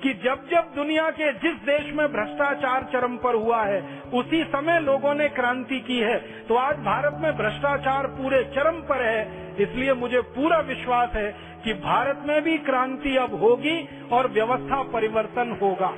कि 0.03 0.13
जब 0.25 0.47
जब 0.51 0.73
दुनिया 0.75 1.11
के 1.11 1.33
जिस 1.33 1.55
देश 1.65 1.93
में 1.95 2.07
भ्रष्टाचार 2.13 2.85
चरम 2.93 3.17
पर 3.17 3.35
हुआ 3.35 3.63
है, 3.65 3.81
उसी 4.15 4.43
समय 4.45 4.81
लोगों 4.81 5.15
ने 5.15 5.29
क्रांति 5.29 5.81
की 5.81 5.99
है। 5.99 6.19
तो 6.49 6.55
आज 6.55 6.77
भारत 6.77 7.19
में 7.21 7.33
भ्रष्टाचार 7.37 8.07
पूरे 8.07 8.43
चरम 8.57 8.81
पर 8.81 9.03
है, 9.03 9.23
इसलिए 9.57 9.95
मुझे 9.95 10.21
पूरा 10.21 10.59
विश्वास 10.59 11.11
है 11.15 11.31
कि 11.65 11.73
भारत 11.73 12.23
में 12.27 12.41
भी 12.43 12.59
क्रांति 12.59 13.17
अब 13.17 13.35
होगी 13.35 13.79
और 14.13 14.29
व्यवस्था 14.29 14.83
परिवर्तन 14.83 15.59
होगा। 15.63 15.93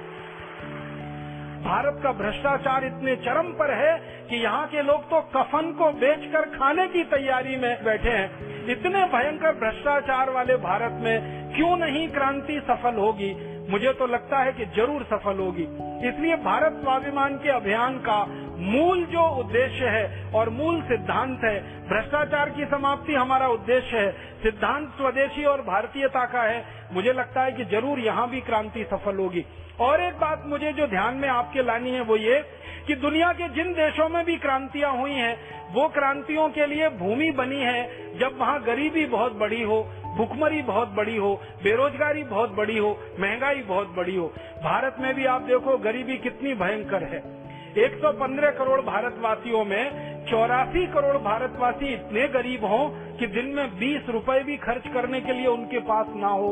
भारत 1.63 2.01
का 2.03 2.13
भ्रष्टाचार 2.13 2.85
इतने 2.85 3.17
चरम 3.17 3.53
पर 3.53 3.75
है 3.75 3.93
कि 4.31 4.37
यहाँ 4.37 4.67
के 4.67 4.83
लोग 4.83 5.05
तो 5.11 5.21
कफन 5.37 5.71
को 5.73 5.91
बेचकर 5.93 6.49
खाने 6.59 6.87
की 6.87 7.05
तैयारी 7.05 7.57
में 7.57 7.85
बैठे 7.85 8.11
हैं। 8.11 8.67
इतने 8.67 9.05
भयंकर 9.05 9.53
भ्रष्टाचार 9.53 10.31
वाले 10.31 10.57
भारत 10.57 10.99
में 11.01 11.53
क्यों 11.55 11.77
नहीं 11.77 12.09
क्रांति 12.09 12.61
सफल 12.61 12.95
होगी? 12.95 13.33
मुझे 13.71 13.93
तो 13.93 14.07
लगता 14.07 14.39
है 14.39 14.53
कि 14.53 14.65
ज़रूर 14.77 15.03
सफल 15.03 15.39
होगी। 15.39 15.63
इसलिए 16.09 16.37
भारत 16.37 16.81
स्वाभिमान 16.83 17.37
के 17.37 17.49
अभियान 17.49 17.99
का 17.99 18.19
मूल 18.63 19.05
जो 19.05 19.23
उद्देश्य 19.39 19.87
है 19.87 20.31
और 20.35 20.49
मूल 20.51 20.81
सिद्धांत 20.83 21.45
है, 21.45 21.61
भ्रष्टाचार 21.89 22.51
की 22.51 22.65
समाप्ति 22.65 23.15
हमारा 23.15 23.49
उद्देश्य 23.49 23.97
है, 23.97 24.11
सिद्धांत 24.43 24.89
स्वदेशी 24.89 25.45
और 25.45 25.63
भारतीयता 25.63 26.25
का 26.25 26.43
है। 26.43 26.65
मुझे 26.93 27.13
लगता 27.13 27.43
है 27.43 27.53
कि 27.53 27.65
ज़रूर 27.65 27.99
यहाँ 27.99 28.29
भी 28.31 28.41
क्रांति 28.41 28.85
सफल 28.85 29.17
होगी। 29.17 29.45
और 29.81 30.03
एक 30.03 30.15
बात 30.15 30.43
मुझे 30.47 30.73
जो 30.73 30.87
ध्यान 30.87 31.15
में 31.15 31.29
आपके 31.29 31.63
लानी 31.63 31.91
है 31.91 32.01
वो 32.01 32.17
ये 32.17 32.43
कि 32.87 32.95
दुनिया 32.95 33.33
के 33.33 33.49
जिन 33.49 33.73
देशों 33.73 34.09
में 34.09 34.25
भी 34.25 34.37
क्रांतियाँ 34.37 34.93
हुई 34.93 35.13
हैं, 35.13 35.37
वो 35.73 35.89
क्रांतियों 35.89 36.49
के 36.49 36.67
लिए 36.67 36.89
भूमि 36.89 37.31
बनी 37.31 37.61
है। 37.61 38.19
जब 38.19 38.39
वहाँ 38.39 38.63
गरीबी 38.63 39.07
बहुत 39.07 39.33
बड़ी 39.33 39.63
हो, 39.63 39.83
भुखमरी 40.17 40.63
बहुत 40.63 40.89
बड़ी 40.89 41.17
हो, 41.17 41.35
बेरोजगारी 41.63 42.25
बहुत 42.25 42.51
बड़ी 42.51 42.79
हो, 42.79 42.99
महँगाई 43.21 43.63
बहुत 43.63 43.95
बड़ी 43.97 44.17
हो, 44.17 44.27
भारत 44.65 44.97
में 45.01 45.15
भी 45.15 45.25
आप 45.27 45.43
देखो 45.43 45.79
गरीबी 45.79 46.19
कितनी 46.19 46.55
भयंकर 46.55 47.03
है। 47.03 47.42
115 47.75 48.51
करोड़ 48.51 48.81
भारतवासियों 48.83 49.65
में 49.65 50.25
चौरासी 50.27 50.87
करोड़ 50.87 51.17
भारतवासी 51.19 51.93
इतने 51.95 52.27
गरीब 52.29 52.65
हों 52.65 52.89
कि 53.19 53.27
दिन 53.29 53.47
में 53.55 53.79
20 53.79 54.09
रुपए 54.11 54.43
भी 54.43 54.57
खर्च 54.57 54.89
करने 54.95 55.21
के 55.21 55.33
लिए 55.33 55.47
उनके 55.47 55.79
पास 55.83 56.07
ना 56.17 56.29
हो। 56.29 56.51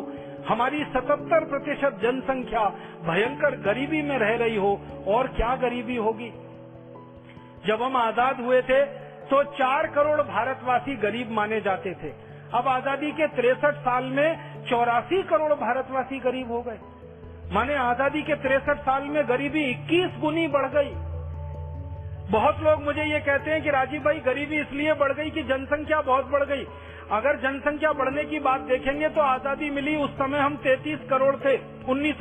हमारी 0.48 0.84
77 0.86 1.44
प्रतिशत 1.48 1.98
जनसंख्या 2.02 2.64
भयंकर 3.06 3.56
गरीबी 3.62 4.02
में 4.02 4.16
रह 4.18 4.34
रही 4.36 4.56
हो, 4.56 4.72
और 5.06 5.26
क्या 5.28 5.54
गरीबी 5.58 5.96
होगी? 5.96 6.30
जब 7.66 7.82
हम 7.82 7.96
आज़ाद 7.96 8.40
हुए 8.40 8.62
थे 8.62 8.84
तो 9.26 9.42
चार 9.54 9.86
करोड़ 9.86 10.20
भारतवासी 10.22 10.96
गरीब 10.98 11.30
माने 11.30 11.60
जाते 11.60 11.92
थे। 11.94 12.08
अब 12.52 12.68
आज़ादी 12.68 13.10
के 13.12 13.26
तिरसठ 13.32 13.76
साल 13.80 14.04
में 14.10 14.64
चौरासी 14.70 15.22
करोड़ 15.24 15.52
भारतवासी 15.56 16.18
गरीब 16.20 16.50
हो 16.52 16.62
गए। 16.62 16.78
माने 17.52 17.74
आज़ादी 17.74 18.22
के 18.22 18.34
तिरसठ 18.38 18.80
साल 18.80 19.04
में 19.04 19.22
गरीबी 19.28 19.62
21 19.66 20.18
गुनी 20.20 20.46
बढ़ 20.48 20.66
गई। 20.68 20.90
बहुत 22.30 22.60
लोग 22.62 22.82
मुझे 22.84 23.04
ये 23.04 23.18
कहते 23.20 23.50
हैं 23.50 23.62
कि 23.62 23.70
राजीव 23.70 24.02
भाई, 24.02 24.18
गरीबी 24.20 24.60
इसलिए 24.60 24.92
बढ़ 24.94 25.12
गई 25.12 25.30
कि 25.30 25.42
जनसंख्या 25.44 26.00
बहुत 26.02 26.26
बढ़ 26.26 26.44
गई। 26.44 26.66
अगर 27.12 27.36
जनसंख्या 27.38 27.92
बढ़ने 27.92 28.24
की 28.24 28.38
बात 28.40 28.60
देखेंगे 28.62 29.08
तो 29.08 29.20
आज़ादी 29.20 29.70
मिली 29.70 29.94
उस 29.96 30.10
समय 30.12 30.38
हम 30.38 30.56
33 30.58 31.08
करोड़ 31.10 31.34
थे, 31.36 31.56
उन्नीस 31.88 32.20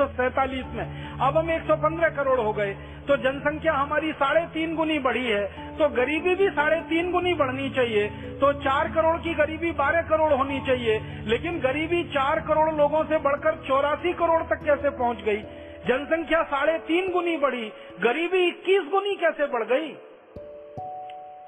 में। 0.73 1.19
अब 1.19 1.37
हम 1.37 1.51
115 1.51 2.09
करोड़ 2.15 2.39
हो 2.39 2.53
गए 2.53 2.73
तो 3.07 3.17
जनसंख्या 3.19 3.73
हमारी 3.73 4.11
साढ़े 4.13 4.45
तीन 4.49 4.75
गुनी 4.75 4.97
बढ़ी 5.01 5.25
है। 5.27 5.45
तो 5.77 5.89
गरीबी 5.91 6.35
भी 6.35 6.49
साढ़े 6.51 6.79
तीन 6.89 7.11
गुनी 7.11 7.33
बढ़नी 7.35 7.69
चाहिए 7.69 8.07
तो 8.41 8.51
चार 8.59 8.91
करोड़ 8.91 9.15
की 9.19 9.33
गरीबी 9.35 9.71
बारह 9.77 10.01
करोड़ 10.09 10.33
होनी 10.33 10.59
चाहिए। 10.67 10.99
लेकिन 11.27 11.59
गरीबी 11.61 12.03
चार 12.09 12.39
करोड़ 12.47 12.69
लोगों 12.75 13.03
से 13.05 13.17
बढ़कर 13.21 13.63
चौरासी 13.67 14.13
करोड़ 14.15 14.41
तक 14.45 14.65
कैसे 14.65 14.89
पहुँच 14.91 15.23
गई? 15.23 15.41
जनसंख्या 15.87 16.43
साढ़े 16.43 16.77
तीन 16.77 17.11
गुनी 17.11 17.37
बढ़ी, 17.37 17.71
गरीबी 17.99 18.47
इक्कीस 18.47 18.83
गुनी 18.83 19.15
कैसे 19.15 19.47
बढ़ 19.47 19.63
गई? 19.63 19.87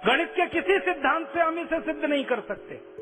गणित 0.05 0.33
के 0.35 0.45
किसी 0.45 0.79
सिद्धांत 0.79 1.27
से 1.33 1.39
हम 1.39 1.59
इसे 1.59 1.79
सिद्ध 1.81 2.05
नहीं 2.05 2.25
कर 2.25 2.39
सकते। 2.39 3.00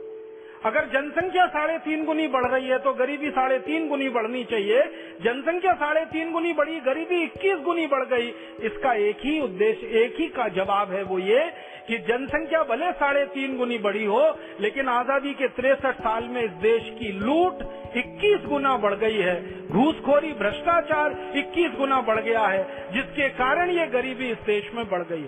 अगर 0.65 0.85
जनसंख्या 0.85 1.45
साढ़े 1.47 1.77
तीन 1.77 2.03
गुनी 2.05 2.27
बढ़ 2.27 2.45
रही 2.45 2.67
है 2.67 2.77
तो 2.79 2.93
गरीबी 2.93 3.29
साढ़े 3.29 3.57
तीन 3.59 3.87
गुनी 3.89 4.09
बढ़नी 4.09 4.43
चाहिए। 4.43 4.81
जनसंख्या 5.21 5.73
साढ़े 5.73 6.03
तीन 6.05 6.31
गुनी 6.31 6.53
बढ़ी, 6.53 6.79
गरीबी 6.79 7.21
इक्कीस 7.23 7.59
गुनी 7.59 7.85
बढ़ 7.87 8.03
गई। 8.05 8.27
इसका 8.63 8.93
एक 8.93 9.17
ही 9.17 9.39
उद्देश्य, 9.39 9.87
एक 9.99 10.15
ही 10.19 10.27
का 10.27 10.47
जवाब 10.47 10.91
है 10.91 11.03
वो 11.03 11.19
ये 11.19 11.39
कि 11.87 11.97
जनसंख्या 11.97 12.63
भले 12.63 12.91
साढ़े 12.91 13.25
तीन 13.25 13.57
गुनी 13.57 13.77
बढ़ी 13.77 14.05
हो, 14.05 14.23
लेकिन 14.59 14.89
आज़ादी 14.89 15.33
के 15.33 15.47
तिरसठ 15.47 15.99
साल 15.99 16.23
में 16.23 16.41
इस 16.43 16.51
देश 16.61 16.89
की 16.99 17.11
लूट 17.19 17.63
21 17.97 18.45
गुना 18.45 18.75
बढ़ 18.77 18.95
गई 18.95 19.17
है। 19.17 19.67
घूसखोरी, 19.67 20.33
भ्रष्टाचार 20.33 21.15
21 21.35 21.77
गुना 21.77 22.01
बढ़ 22.01 22.19
गया 22.19 22.45
है, 22.47 22.91
जिसके 22.93 23.29
कारण 23.29 23.69
ये 23.69 23.87
गरीबी 23.87 24.29
इस 24.31 24.45
देश 24.45 24.71
में 24.73 24.89
बढ़ 24.89 25.03
गई। 25.03 25.25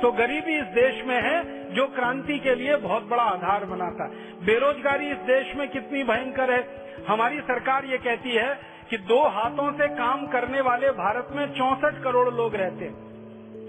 तो 0.00 0.10
गरीबी 0.12 0.56
इस 0.58 0.66
देश 0.74 1.04
में 1.06 1.20
है 1.22 1.42
जो 1.74 1.86
क्रांति 1.86 2.38
के 2.38 2.54
लिए 2.54 2.76
बहुत 2.78 3.08
बड़ा 3.08 3.22
आधार 3.22 3.64
बनाता 3.64 4.04
है। 4.04 4.44
बेरोजगारी 4.44 5.10
इस 5.10 5.18
देश 5.26 5.54
में 5.56 5.68
कितनी 5.68 6.02
भयंकर 6.04 6.52
है। 6.52 6.62
हमारी 7.08 7.40
सरकार 7.40 7.84
ये 7.84 7.98
कहती 7.98 8.30
है 8.30 8.54
कि 8.90 8.96
दो 9.04 9.22
हाथों 9.28 9.70
से 9.72 9.88
काम 9.88 10.26
करने 10.26 10.60
वाले 10.60 10.90
भारत 10.94 11.28
में 11.32 11.46
चौसठ 11.52 12.02
करोड़ 12.02 12.28
लोग 12.34 12.54
रहते 12.54 12.84
हैं, 12.84 13.10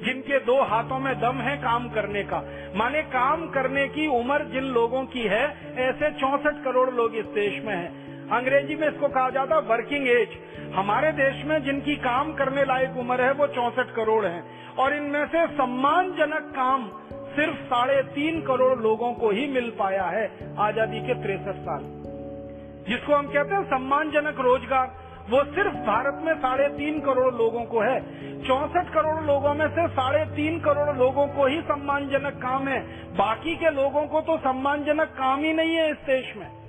जिनके 0.04 0.40
दो 0.40 0.62
हाथों 0.62 1.00
में 1.00 1.14
दम 1.20 1.42
है 1.42 1.56
काम 1.58 1.90
करने 1.90 2.24
का। 2.24 2.44
माने 2.76 3.02
काम 3.12 3.48
करने 3.50 3.88
की 3.88 4.08
उम्र 4.12 4.46
जिन 4.46 4.64
लोगों 4.74 5.04
की 5.06 5.24
है, 5.28 5.46
ऐसे 5.80 6.12
चौसठ 6.12 6.64
करोड़ 6.64 6.90
लोग 6.92 7.16
इस 7.16 7.26
देश 7.34 7.64
में 7.66 7.76
हैं। 7.76 8.13
अंग्रेज़ी 8.34 8.76
में 8.76 8.88
इसको 8.88 9.08
कहा 9.08 9.30
जाता 9.30 9.56
है 9.56 9.62
वर्किंग 9.62 10.08
एज 10.08 10.30
हमारे 10.76 11.12
देश 11.12 11.46
में 11.46 11.64
जिनकी 11.64 11.96
काम 11.96 12.34
करने 12.34 12.66
लायक 12.66 12.98
उम्र 12.98 13.22
है, 13.22 13.32
वो 13.32 13.48
चौसठ 13.48 13.96
करोड़ 13.96 14.26
है। 14.26 14.44
और 14.80 14.94
इनमें 14.94 15.26
से 15.26 15.48
सम्मानजनक 15.48 16.52
काम 16.56 16.90
सिर्फ़ 17.36 17.56
साढ़े 17.56 18.02
तीन 18.04 18.42
करोड़ 18.42 18.80
लोगों 18.80 19.14
को 19.14 19.30
ही 19.30 19.48
मिल 19.48 19.70
पाया 19.80 20.04
है, 20.04 20.56
आज़ादी 20.60 21.00
के 21.00 21.14
तिरसठ 21.14 21.56
साल। 21.56 21.84
जिसको 22.90 23.14
हम 23.16 23.28
कहते 23.28 23.56
हैं 23.56 23.64
सम्मानजनक 23.64 24.40
रोज़गार, 24.40 24.88
वो 25.30 25.44
सिर्फ़ 25.44 25.76
भारत 25.76 26.22
में 26.24 26.34
साढ़े 26.36 26.68
तीन 26.68 27.00
करोड़ 27.00 27.34
लोगों 27.36 27.66
को 27.66 27.82
है। 27.82 28.00
चौसठ 28.44 28.94
करोड़ 28.94 29.24
लोगों 29.24 29.54
में 29.54 29.68
से 29.68 29.88
साढ़े 29.88 30.26
तीन 30.26 30.60
करोड़ 30.60 30.98
लोगों 30.98 31.28
को 31.28 31.46
ही 31.46 31.62
सम्मानजनक 31.62 32.42
काम 32.42 32.68
है। 32.68 32.82
बाकी 33.16 33.56
के 33.56 33.70
लोगों 33.70 34.08
को 34.08 34.22
तो 34.22 34.38
सम्मानजनक 34.38 35.08
काम 35.08 35.40
ही 35.40 35.54
नहीं 35.54 35.76
है 35.76 35.92
इस 35.92 35.98
देश 35.98 36.34
में। 36.38 36.63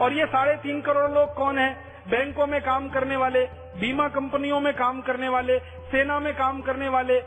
और 0.00 0.12
ये 0.12 0.26
साढ़े 0.26 0.56
तीन 0.56 0.80
करोड़ 0.80 1.10
लोग 1.10 1.34
कौन 1.34 1.58
है? 1.58 1.90
बैंकों 2.08 2.46
में 2.46 2.60
काम 2.60 2.88
करने 2.88 3.16
वाले, 3.16 3.40
बीमा 3.80 4.08
कंपनियों 4.08 4.60
में 4.60 4.74
काम 4.74 5.00
करने 5.00 5.28
वाले, 5.28 5.58
सेना 5.58 6.20
में 6.20 6.34
काम 6.34 6.60
करने 6.60 6.88
वाले 6.88 7.20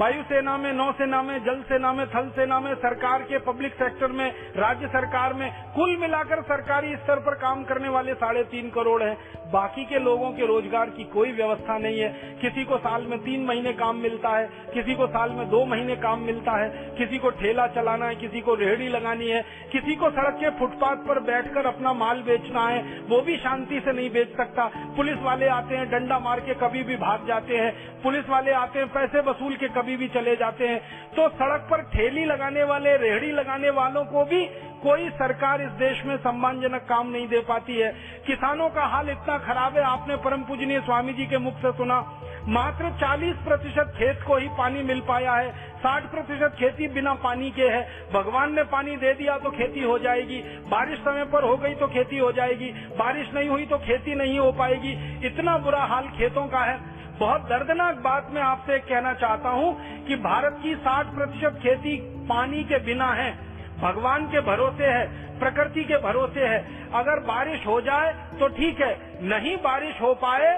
वायुसेना 0.00 0.56
में, 0.56 0.72
नौसेना 0.72 1.22
में 1.22 1.44
जल 1.44 1.62
सेना 1.62 1.92
में 1.92 2.06
थल 2.06 2.28
सेना 2.28 2.60
में, 2.60 2.74
सरकार 2.74 3.22
के 3.22 3.38
पब्लिक 3.38 3.72
सेक्टर 3.72 4.06
में, 4.06 4.32
राज्य 4.56 4.86
सरकार 4.86 5.34
में, 5.34 5.52
कुल 5.76 5.96
मिलाकर 5.96 6.42
सरकारी 6.42 6.96
स्तर 6.96 7.16
पर 7.16 7.34
काम 7.34 7.64
करने 7.64 7.88
वाले 7.88 8.14
साढ़े 8.14 8.42
तीन 8.42 8.70
करोड़ 8.70 9.02
हैं। 9.02 9.16
बाकी 9.52 9.84
के 9.84 9.98
लोगों 9.98 10.30
के 10.30 10.46
रोज़गार 10.46 10.90
की 10.90 11.04
कोई 11.04 11.32
व्यवस्था 11.32 11.78
नहीं 11.78 12.00
है। 12.00 12.38
किसी 12.40 12.64
को 12.64 12.78
साल 12.78 13.02
में 13.02 13.18
तीन 13.18 13.44
महीने 13.44 13.72
काम 13.72 13.96
मिलता 13.96 14.28
है, 14.28 14.46
किसी 14.74 14.94
को 14.94 15.06
साल 15.06 15.30
में 15.30 15.50
दो 15.50 15.64
महीने 15.64 15.96
काम 15.96 16.20
मिलता 16.20 16.52
है, 16.52 16.68
किसी 16.98 17.18
को 17.18 17.30
ठेला 17.30 17.66
चलाना 17.66 18.06
है, 18.06 18.14
किसी 18.14 18.40
को 18.40 18.54
रेहड़ी 18.54 18.88
लगानी 18.88 19.28
है, 19.28 19.44
किसी 19.72 19.96
को 19.96 20.10
सड़क 20.10 20.34
के 20.34 20.50
फुटपाथ 20.50 20.96
पर 20.96 21.20
बैठकर 21.20 21.66
अपना 21.66 21.92
माल 21.92 22.22
बेचना 22.22 22.68
है, 22.68 23.00
वो 23.08 23.20
भी 23.20 23.36
शांति 23.36 23.80
से 23.80 23.92
नहीं 23.92 24.10
बेच 24.10 24.36
सकता। 24.36 24.70
पुलिस 24.96 25.18
वाले 25.22 25.46
आते 25.46 25.76
हैं, 25.76 25.90
डंडा 25.90 26.18
मार 26.18 26.40
के 26.40 26.54
कभी 26.54 26.82
भी 26.82 26.96
भाग 26.96 27.26
जाते 27.26 27.56
हैं। 27.56 28.02
पुलिस 28.02 28.28
वाले 28.28 28.52
आते 28.52 28.78
हैं, 28.78 28.88
पैसे 28.88 29.20
वसूल 29.20 29.56
के 29.56 29.68
कभी 29.68 29.85
भी 29.94 30.08
चले 30.08 30.36
जाते 30.36 30.68
हैं। 30.68 30.80
तो 31.10 31.28
सड़क 31.28 31.68
पर 31.70 31.82
ठेली 31.82 32.24
लगाने 32.24 32.64
वाले, 32.64 32.96
रेहड़ी 32.96 33.32
लगाने 33.32 33.70
वालों 33.70 34.04
को 34.04 34.24
भी 34.24 34.46
कोई 34.82 35.10
सरकार 35.10 35.62
इस 35.62 35.68
देश 35.68 36.04
में 36.04 36.16
सम्मानजनक 36.16 36.86
काम 36.88 37.08
नहीं 37.08 37.28
दे 37.28 37.40
पाती 37.40 37.76
है। 37.76 37.92
किसानों 38.26 38.70
का 38.70 38.84
हाल 38.84 39.10
इतना 39.10 39.38
खराब 39.38 39.76
है, 39.76 39.82
आपने 39.82 40.16
परम 40.16 40.42
पूजनीय 40.42 40.80
स्वामी 40.80 41.12
जी 41.12 41.26
के 41.26 41.38
मुख 41.38 41.54
से 41.54 41.72
सुना। 41.72 42.22
मात्र 42.48 42.90
40 43.00 43.36
प्रतिशत 43.36 43.94
खेत 43.98 44.22
को 44.26 44.36
ही 44.36 44.48
पानी 44.48 44.82
मिल 44.82 45.00
पाया 45.00 45.32
है। 45.32 45.65
60 45.86 46.06
प्रतिशत 46.10 46.54
खेती 46.58 46.88
बिना 46.88 47.12
पानी 47.14 47.50
के 47.50 47.62
है। 47.62 47.82
भगवान 48.12 48.54
ने 48.54 48.62
पानी 48.64 48.96
दे 48.96 49.12
दिया 49.14 49.36
तो 49.38 49.50
खेती 49.50 49.82
हो 49.82 49.98
जाएगी। 49.98 50.38
बारिश 50.68 50.98
समय 50.98 51.24
पर 51.24 51.44
हो 51.44 51.56
गई 51.56 51.74
तो 51.74 51.86
खेती 51.86 52.18
हो 52.18 52.30
जाएगी। 52.32 52.70
बारिश 52.98 53.32
नहीं 53.34 53.48
हुई 53.48 53.66
तो 53.66 53.78
खेती 53.78 54.14
नहीं 54.14 54.38
हो 54.38 54.50
पाएगी। 54.52 54.92
इतना 55.26 55.56
बुरा 55.58 55.82
हाल 55.84 56.08
खेतों 56.08 56.46
का 56.48 56.64
है। 56.64 56.78
बहुत 57.18 57.42
दर्दनाक 57.42 57.96
बात 57.96 58.30
मैं 58.32 58.42
आपसे 58.42 58.78
कहना 58.78 59.12
चाहता 59.14 59.48
हूँ 59.48 59.74
कि 60.06 60.16
भारत 60.22 60.58
की 60.62 60.74
60 60.78 61.14
प्रतिशत 61.14 61.60
खेती 61.62 61.96
पानी 62.28 62.64
के 62.64 62.78
बिना 62.84 63.12
है। 63.12 63.30
भगवान 63.78 64.26
के 64.26 64.40
भरोसे 64.40 64.86
है, 64.86 65.06
प्रकृति 65.38 65.84
के 65.84 65.96
भरोसे 66.02 66.46
है। 66.46 66.58
अगर 66.94 67.20
बारिश 67.24 67.66
हो 67.66 67.80
जाए 67.80 68.12
तो 68.40 68.48
ठीक 68.48 68.80
है, 68.80 68.92
नहीं 69.24 69.56
बारिश 69.56 70.00
हो 70.00 70.12
पाए 70.16 70.50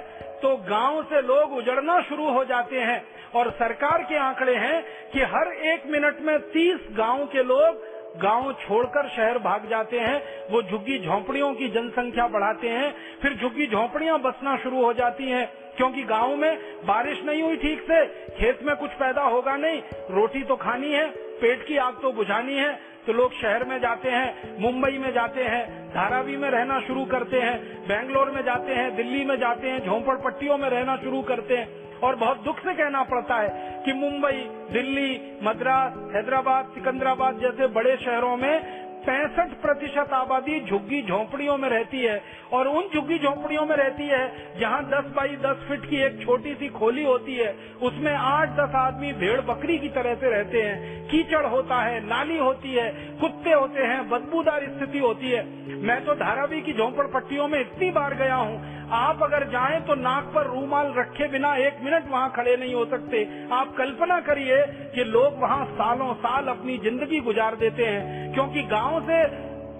तो 0.43 0.57
गाँव 0.57 1.03
से 1.03 1.21
लोग 1.23 1.53
उजड़ना 1.53 2.01
शुरू 2.03 2.31
हो 2.31 2.45
जाते 2.45 2.81
हैं 2.81 3.03
और 3.35 3.51
सरकार 3.51 4.03
के 4.03 4.17
आंकड़े 4.17 4.55
हैं 4.55 4.83
कि 5.13 5.21
हर 5.21 5.53
एक 5.73 5.87
मिनट 5.87 6.21
में 6.21 6.39
तीस 6.51 6.87
गाँव 6.91 7.25
के 7.27 7.43
लोग 7.43 7.87
गाँव 8.23 8.53
छोड़कर 8.53 9.09
शहर 9.09 9.39
भाग 9.39 9.69
जाते 9.71 9.99
हैं, 9.99 10.23
वो 10.51 10.63
झुग्गी 10.63 10.99
झोंपड़ियों 10.99 11.53
की 11.55 11.69
जनसंख्या 11.69 12.27
बढ़ाते 12.27 12.69
हैं, 12.69 12.95
फिर 13.23 13.35
झुग्गी 13.35 13.67
झोंपड़ियाँ 13.67 14.19
बसना 14.21 14.57
शुरू 14.57 14.85
हो 14.85 14.93
जाती 14.93 15.31
हैं, 15.31 15.47
क्योंकि 15.77 16.03
गाँव 16.03 16.37
में 16.37 16.59
बारिश 16.87 17.23
नहीं 17.25 17.43
हुई 17.43 17.57
ठीक 17.57 17.83
से, 17.83 18.05
खेत 18.39 18.63
में 18.63 18.75
कुछ 18.77 18.91
पैदा 18.91 19.23
होगा 19.23 19.57
नहीं, 19.57 19.81
रोटी 20.11 20.43
तो 20.43 20.57
खानी 20.57 20.93
है, 20.93 21.07
पेट 21.41 21.67
की 21.67 21.77
आग 21.77 22.01
तो 22.03 22.13
बुझानी 22.13 22.55
है 22.55 22.88
तो 23.09 23.13
लोग 23.13 23.33
शहर 23.33 23.65
में 23.65 23.79
जाते 23.81 24.11
हैं, 24.11 24.61
मुंबई 24.61 24.99
में 24.99 25.13
जाते 25.13 25.45
हैं, 25.45 25.89
धारावी 25.91 26.37
में 26.37 26.51
रहना 26.51 26.81
शुरू 26.81 27.05
करते 27.05 27.41
हैं, 27.41 27.87
बेंगलोर 27.87 28.31
में 28.31 28.43
जाते 28.43 28.73
हैं, 28.73 28.97
दिल्ली 28.97 29.25
में 29.25 29.37
जाते 29.37 29.69
हैं 29.69 29.79
झोंपड़ 29.87 30.17
पट्टियों 30.17 30.59
में 30.59 30.69
रहना 30.71 30.97
शुरू 30.97 31.23
करते 31.23 31.57
हैं 31.57 31.99
और 31.99 32.17
बहुत 32.17 32.43
दुख 32.45 32.59
से 32.59 32.75
कहना 32.75 33.03
पड़ता 33.03 33.35
है 33.35 33.49
कि 33.85 33.93
मुंबई, 33.93 34.45
दिल्ली, 34.73 35.39
मद्रास, 35.43 35.93
हैदराबाद, 36.15 36.65
सिकंदराबाद 36.75 37.39
जैसे 37.39 37.67
बड़े 37.67 37.97
शहरों 37.97 38.37
में 38.37 38.88
पैंसठ 38.99 39.53
प्रतिशत 39.63 40.13
आबादी 40.13 40.61
झुग्गी 40.61 41.03
झोंपड़ियों 41.03 41.57
में 41.59 41.69
रहती 41.69 42.03
है 42.03 42.21
और 42.53 42.69
उन 42.69 42.89
झुग्गी 42.95 43.19
झोंपड़ियों 43.19 43.67
में 43.67 43.75
रहती 43.77 44.07
है 44.09 44.23
जहाँ 44.61 44.81
10 44.91 45.11
बाई 45.17 45.37
10 45.37 45.67
फीट 45.69 45.89
की 45.91 45.97
एक 45.97 46.21
छोटी 46.23 46.55
सी 46.55 46.69
खोली 46.69 47.05
होती 47.05 47.35
है, 47.35 47.55
उसमें 47.83 48.13
आठ 48.13 48.49
दस 48.51 48.75
आदमी 48.75 49.13
भेड़ 49.13 49.41
बकरी 49.41 49.79
की 49.79 49.89
तरह 49.89 50.15
से 50.15 50.31
रहते 50.31 50.63
हैं। 50.63 51.07
कीचड़ 51.09 51.45
होता 51.47 51.83
है 51.83 52.01
नाली 52.07 52.39
होती 52.39 52.73
है, 52.73 52.89
कुत्ते 53.21 53.53
होते 53.53 53.83
हैं, 53.83 54.09
बदबूदार 54.11 54.67
स्थिति 54.69 54.99
होती 54.99 55.31
है। 55.31 55.45
मैं 55.83 56.05
तो 56.05 56.15
धारावी 56.15 56.61
की 56.61 56.73
झोंपड़ 56.73 57.07
पट्टियों 57.07 57.49
में 57.49 57.61
इतनी 57.61 57.91
बार 57.91 58.15
गया 58.15 58.35
हूँ 58.35 58.78
आप 58.95 59.23
अगर 59.23 59.45
जाएँ 59.49 59.81
तो 59.81 59.95
नाक 59.95 60.31
पर 60.35 60.47
रूमाल 60.47 60.93
रखे 60.97 61.27
बिना 61.29 61.55
एक 61.59 61.81
मिनट 61.83 62.11
वहाँ 62.11 62.31
खड़े 62.37 62.57
नहीं 62.57 62.75
हो 62.75 62.85
सकते। 62.87 63.23
आप 63.53 63.75
कल्पना 63.79 64.19
करिए 64.21 64.63
कि 64.95 65.05
लोग 65.07 65.41
वहाँ 65.41 65.65
सालों 65.73 66.13
साल 66.17 66.47
अपनी 66.49 66.77
ज़िंदगी 66.79 67.21
गुजार 67.21 67.57
देते 67.57 67.85
हैं, 67.85 68.33
क्योंकि 68.35 68.63
गाँव 68.69 69.01
से 69.03 69.23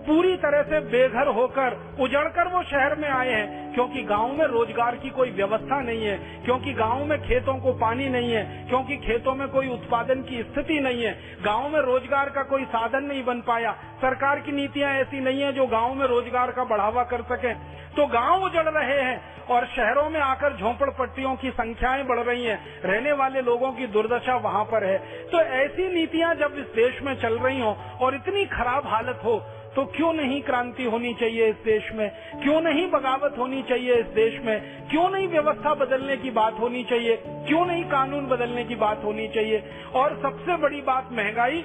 पूरी 0.09 0.37
तरह 0.37 0.63
से 0.63 0.79
बेघर 0.91 1.27
होकर 1.29 1.75
उजड़कर 2.01 2.49
वो 2.49 2.63
शहर 2.63 2.95
में 2.95 3.09
आए 3.09 3.31
हैं, 3.31 3.73
क्योंकि 3.75 4.03
गाँव 4.03 4.33
में 4.33 4.45
रोज़गार 4.47 4.97
की 4.97 5.11
कोई 5.11 5.31
व्यवस्था 5.31 5.81
नहीं 5.81 6.05
है, 6.05 6.17
क्योंकि 6.45 6.73
गाँव 6.73 7.05
में 7.05 7.19
खेतों 7.23 7.57
को 7.57 7.73
पानी 7.79 8.09
नहीं 8.09 8.33
है, 8.33 8.45
क्योंकि 8.69 8.97
खेतों 8.97 9.35
में 9.35 9.47
कोई 9.49 9.69
उत्पादन 9.69 10.23
की 10.23 10.43
स्थिति 10.43 10.79
नहीं 10.81 11.03
है, 11.03 11.13
गाँव 11.43 11.69
में 11.69 11.81
रोज़गार 11.83 12.31
का 12.31 12.43
कोई 12.45 12.65
साधन 12.67 13.05
नहीं 13.05 13.25
बन 13.25 13.41
पाया। 13.41 13.73
सरकार 13.99 14.41
की 14.41 14.53
नीतियाँ 14.53 14.93
ऐसी 14.95 15.21
नहीं 15.21 15.43
है 15.43 15.53
जो 15.53 15.67
गाँव 15.67 15.95
में 15.95 16.07
रोज़गार 16.07 16.51
का 16.51 16.65
बढ़ावा 16.65 17.03
कर 17.05 17.23
सके। 17.27 17.53
तो 17.97 18.07
गाँव 18.07 18.43
उजड़ 18.45 18.69
रहे 18.69 19.01
हैं 19.01 19.21
और 19.47 19.67
शहरों 19.67 20.09
में 20.11 20.21
आकर 20.21 20.57
झोंपड़ 20.57 20.91
पट्टियों 20.91 21.35
की 21.37 21.51
संख्याएँ 21.51 22.05
बढ़ 22.05 22.19
रही 22.21 22.45
हैं। 22.45 22.59
रहने 22.83 23.13
वाले 23.13 23.43
लोगों 23.43 23.73
की 23.73 23.87
दुर्दशा 23.87 24.37
वहाँ 24.39 24.65
पर 24.65 24.85
है। 24.85 24.99
तो 25.29 25.41
ऐसी 25.41 25.89
नीतियाँ 25.95 26.35
जब 26.35 26.59
इस 26.59 26.75
देश 26.75 27.01
में 27.03 27.15
चल 27.15 27.39
रही 27.39 27.61
हो 27.61 27.77
और 28.01 28.15
इतनी 28.15 28.45
खराब 28.49 28.87
हालत 28.87 29.21
हो 29.25 29.39
तो 29.77 29.85
क्यों 29.85 30.13
नहीं 30.13 30.43
क्रांति 30.43 30.85
होनी 30.85 31.15
चाहिए 31.15 31.49
इस 31.49 31.57
देश 31.57 31.93
में? 31.93 32.11
क्यों 32.43 32.61
नहीं 32.61 32.91
बगावत 32.91 33.35
होनी 33.39 33.63
चाहिए 33.63 33.95
इस 33.95 34.07
देश 34.07 34.41
में? 34.41 34.89
क्यों 34.89 35.11
नहीं 35.11 35.29
व्यवस्था 35.29 35.75
बदलने 35.75 36.17
की 36.17 36.31
बात 36.31 36.61
होनी 36.61 36.85
चाहिए? 36.85 37.17
क्यों 37.27 37.67
नहीं 37.67 37.85
कानून 37.85 38.27
बदलने 38.27 38.65
की 38.65 38.75
बात 38.75 39.05
होनी 39.05 39.29
चाहिए? 39.29 39.63
और 39.95 40.19
सबसे 40.23 40.57
बड़ी 40.57 40.81
बात 40.81 41.09
महँगाई 41.13 41.65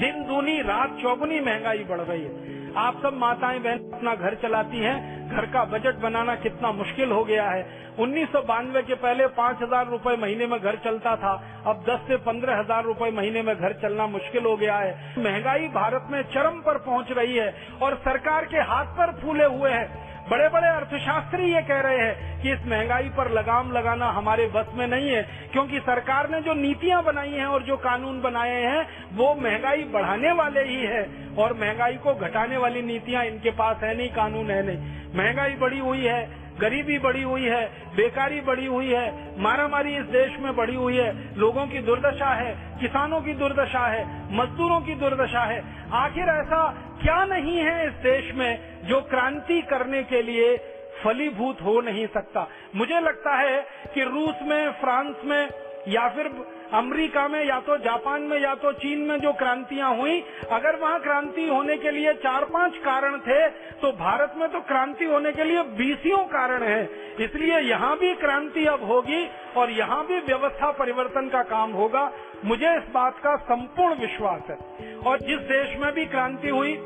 दिन 0.00 0.22
दूनी, 0.24 0.60
रात 0.62 0.96
चौगुनी 1.02 1.40
महँगाई 1.40 1.84
बढ़ 1.84 2.00
रही 2.00 2.22
है। 2.22 2.72
आप 2.78 3.00
सब 3.02 3.16
माताएँ 3.18 3.58
बहन 3.60 3.78
अपना 3.92 4.14
घर 4.14 4.34
चलाती 4.34 4.78
हैं, 4.78 4.96
घर 5.30 5.46
का 5.46 5.64
बजट 5.66 6.00
बनाना 6.00 6.34
कितना 6.36 6.70
मुश्किल 6.72 7.10
हो 7.10 7.24
गया 7.24 7.48
है। 7.50 7.78
उन्नीस 7.98 8.28
सौ 8.28 8.40
बानवे 8.42 8.82
के 8.82 8.94
पहले 8.96 9.26
पाँच 9.36 9.62
हज़ार 9.62 9.88
रूपए 9.88 10.16
महीने 10.16 10.46
में 10.46 10.58
घर 10.60 10.76
चलता 10.84 11.14
था, 11.16 11.32
अब 11.66 11.84
दस 11.88 12.06
से 12.08 12.16
पंद्रह 12.24 12.58
हज़ार 12.58 12.84
रूपए 12.84 13.10
महीने 13.10 13.42
में 13.42 13.54
घर 13.56 13.72
चलना 13.82 14.06
मुश्किल 14.08 14.44
हो 14.44 14.56
गया 14.56 14.76
है। 14.76 14.92
महँगाई 15.18 15.68
भारत 15.68 16.06
में 16.10 16.22
चरम 16.24 16.60
पर 16.60 16.78
पहुँच 16.86 17.12
रही 17.12 17.36
है 17.36 17.54
और 17.82 17.96
सरकार 18.04 18.44
के 18.44 18.68
हाथ 18.70 18.96
पर 18.98 19.12
फूले 19.20 19.44
हुए 19.46 19.70
हैं। 19.70 20.09
बड़े 20.30 20.48
बड़े 20.48 20.68
अर्थशास्त्री 20.68 21.52
ये 21.52 21.60
कह 21.62 21.80
रहे 21.80 21.98
हैं 21.98 22.42
कि 22.42 22.52
इस 22.52 22.66
महँगाई 22.66 23.08
पर 23.08 23.30
लगाम 23.30 23.72
लगाना 23.72 24.10
हमारे 24.10 24.46
बस 24.46 24.66
में 24.74 24.86
नहीं 24.86 25.08
है, 25.10 25.22
क्योंकि 25.52 25.78
सरकार 25.80 26.28
ने 26.30 26.40
जो 26.40 26.54
नीतियाँ 26.54 27.02
बनाई 27.04 27.32
हैं 27.32 27.46
और 27.46 27.62
जो 27.62 27.76
कानून 27.76 28.20
बनाए 28.22 28.60
हैं, 28.62 28.86
वो 29.14 29.34
महँगाई 29.34 29.84
बढ़ाने 29.84 30.32
वाले 30.32 30.64
ही 30.64 30.80
है 30.84 31.02
और 31.38 31.54
महँगाई 31.54 31.96
को 31.96 32.14
घटाने 32.16 32.56
वाली 32.56 32.82
नीतियाँ 32.82 33.24
इनके 33.24 33.50
पास 33.52 33.82
है 33.82 33.96
नहीं, 33.96 34.08
कानून 34.10 34.50
है 34.50 34.62
नहीं। 34.66 34.78
महँगाई 35.14 35.54
बढ़ी 35.56 35.78
हुई 35.78 36.04
है 36.04 36.39
गरीबी 36.60 36.98
बढ़ी 36.98 37.22
हुई 37.22 37.44
है, 37.44 37.66
बेकारी 37.96 38.40
बढ़ी 38.40 38.66
हुई 38.66 38.88
है, 38.88 39.40
मारामारी 39.40 39.96
इस 39.96 40.04
देश 40.04 40.40
में 40.40 40.56
बढ़ी 40.56 40.74
हुई 40.74 40.96
है। 40.96 41.38
लोगों 41.38 41.66
की 41.66 41.78
दुर्दशा 41.78 42.34
है, 42.34 42.78
किसानों 42.80 43.20
की 43.20 43.32
दुर्दशा 43.32 43.86
है, 43.86 44.34
मजदूरों 44.36 44.80
की 44.80 44.94
दुर्दशा 44.94 45.40
है। 45.40 45.64
आखिर 45.92 46.24
ऐसा 46.24 46.72
क्या 47.02 47.24
नहीं 47.24 47.58
है 47.58 47.86
इस 47.86 47.92
देश 47.92 48.34
में 48.34 48.84
जो 48.84 49.00
क्रांति 49.00 49.62
करने 49.62 50.02
के 50.02 50.22
लिए 50.22 50.56
फलीभूत 51.04 51.62
हो 51.62 51.80
नहीं 51.80 52.06
सकता? 52.06 52.48
मुझे 52.76 53.00
लगता 53.00 53.36
है 53.36 53.66
कि 53.94 54.04
रूस 54.04 54.34
में, 54.42 54.72
फ्रांस 54.72 55.16
में 55.24 55.48
या 55.88 56.08
फिर 56.08 56.28
अमेरिका 56.72 57.26
में, 57.28 57.44
या 57.44 57.58
तो 57.60 57.76
जापान 57.78 58.22
में, 58.22 58.38
या 58.38 58.54
तो 58.54 58.72
चीन 58.74 58.98
में 59.00 59.18
जो 59.20 59.32
क्रांतियाँ 59.34 59.94
हुई, 59.96 60.20
अगर 60.50 60.76
वहाँ 60.76 61.00
क्रांति 61.00 61.46
होने 61.48 61.76
के 61.76 61.90
लिए 61.90 62.12
चार 62.20 62.44
पाँच 62.46 62.76
कारण 62.84 63.18
थे 63.20 63.48
तो 63.80 63.90
भारत 63.94 64.34
में 64.36 64.48
तो 64.48 64.60
क्रांति 64.62 65.04
होने 65.04 65.32
के 65.32 65.44
लिए 65.44 65.62
बीसियों 65.76 66.18
कारण 66.28 66.62
है। 66.62 66.82
इसलिए 67.20 67.58
यहाँ 67.60 67.96
भी 67.98 68.14
क्रांति 68.16 68.64
अब 68.66 68.82
होगी 68.84 69.26
और 69.56 69.70
यहाँ 69.70 70.04
भी 70.06 70.18
व्यवस्था 70.22 70.70
परिवर्तन 70.72 71.28
का 71.28 71.42
काम 71.48 71.72
होगा। 71.72 72.10
मुझे 72.44 72.76
इस 72.76 72.90
बात 72.94 73.18
का 73.18 73.36
संपूर्ण 73.44 74.00
विश्वास 74.00 74.50
है। 74.50 74.56
और 74.96 75.18
जिस 75.20 75.40
देश 75.48 75.76
में 75.78 75.92
भी 75.92 76.04
क्रांति 76.06 76.48
हुई, 76.48 76.76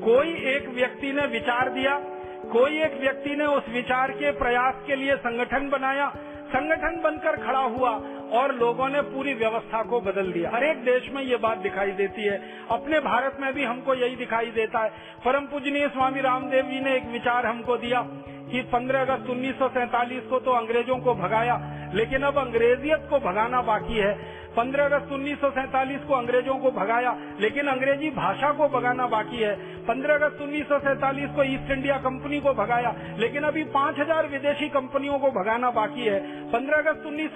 कोई 0.00 0.34
एक 0.50 0.68
व्यक्ति 0.70 1.12
ने 1.12 1.26
विचार 1.28 1.68
दिया, 1.70 1.98
कोई 2.52 2.80
एक 2.82 3.00
व्यक्ति 3.00 3.36
ने 3.36 3.46
उस 3.48 3.68
विचार 3.70 4.10
के 4.12 4.30
प्रयास 4.38 4.82
के 4.86 4.96
लिए 4.96 5.16
संगठन 5.18 5.68
बनाया, 5.68 6.08
संगठन 6.48 7.00
बनकर 7.00 7.36
खड़ा 7.38 7.60
हुआ। 7.60 7.90
और 8.32 8.54
लोगों 8.54 8.88
ने 8.88 9.00
पूरी 9.02 9.34
व्यवस्था 9.34 9.82
को 9.82 10.00
बदल 10.00 10.32
दिया। 10.32 10.50
हर 10.54 10.64
एक 10.64 10.84
देश 10.84 11.10
में 11.12 11.22
ये 11.22 11.36
बात 11.36 11.58
दिखाई 11.58 11.90
देती 11.90 12.22
है। 12.22 12.42
अपने 12.70 13.00
भारत 13.00 13.36
में 13.40 13.52
भी 13.54 13.64
हमको 13.64 13.94
यही 13.94 14.16
दिखाई 14.16 14.46
देता 14.46 14.78
है। 14.78 14.90
परम 15.24 15.46
पूजनीय 15.46 15.88
स्वामी 15.88 16.20
रामदेव 16.20 16.64
जी 16.64 16.80
ने 16.80 16.96
एक 16.96 17.04
विचार 17.04 17.46
हमको 17.46 17.76
दिया। 17.76 18.06
कि 18.50 18.62
15 18.72 19.00
अगस्त 19.00 19.30
उन्नीस 19.30 19.58
को 20.30 20.38
तो 20.40 20.50
अंग्रेज़ों 20.52 20.98
को 20.98 21.14
भगाया, 21.14 21.60
लेकिन 21.94 22.22
अब 22.22 22.38
अंग्रेजियत 22.38 23.06
को 23.10 23.18
भगाना 23.20 23.62
बाकी 23.62 23.98
है। 23.98 24.12
15 24.56 24.84
अगस्त 24.84 25.12
उन्नीस 25.12 25.38
को 26.04 26.14
अंग्रेज़ों 26.14 26.54
को 26.54 26.70
भगाया, 26.70 27.16
लेकिन 27.40 27.66
अंग्रेज़ी 27.66 28.10
भाषा 28.10 28.50
को 28.52 28.68
भगाना 28.68 29.06
बाकी 29.06 29.36
है। 29.36 29.54
15 29.86 30.14
अगस्त 30.14 30.40
उन्नीस 30.42 30.66
को 31.36 31.42
ईस्ट 31.44 31.70
इंडिया 31.70 31.96
कंपनी 31.98 32.40
को 32.40 32.52
भगाया, 32.54 32.94
लेकिन 33.18 33.42
अभी 33.42 33.64
5000 33.70 34.26
विदेशी 34.26 34.68
कंपनियों 34.68 35.18
को 35.18 35.30
भगाना 35.32 35.70
बाकी 35.70 36.06
है। 36.06 36.18
15 36.52 36.78
अगस्त 36.78 37.06
उन्नीस 37.06 37.34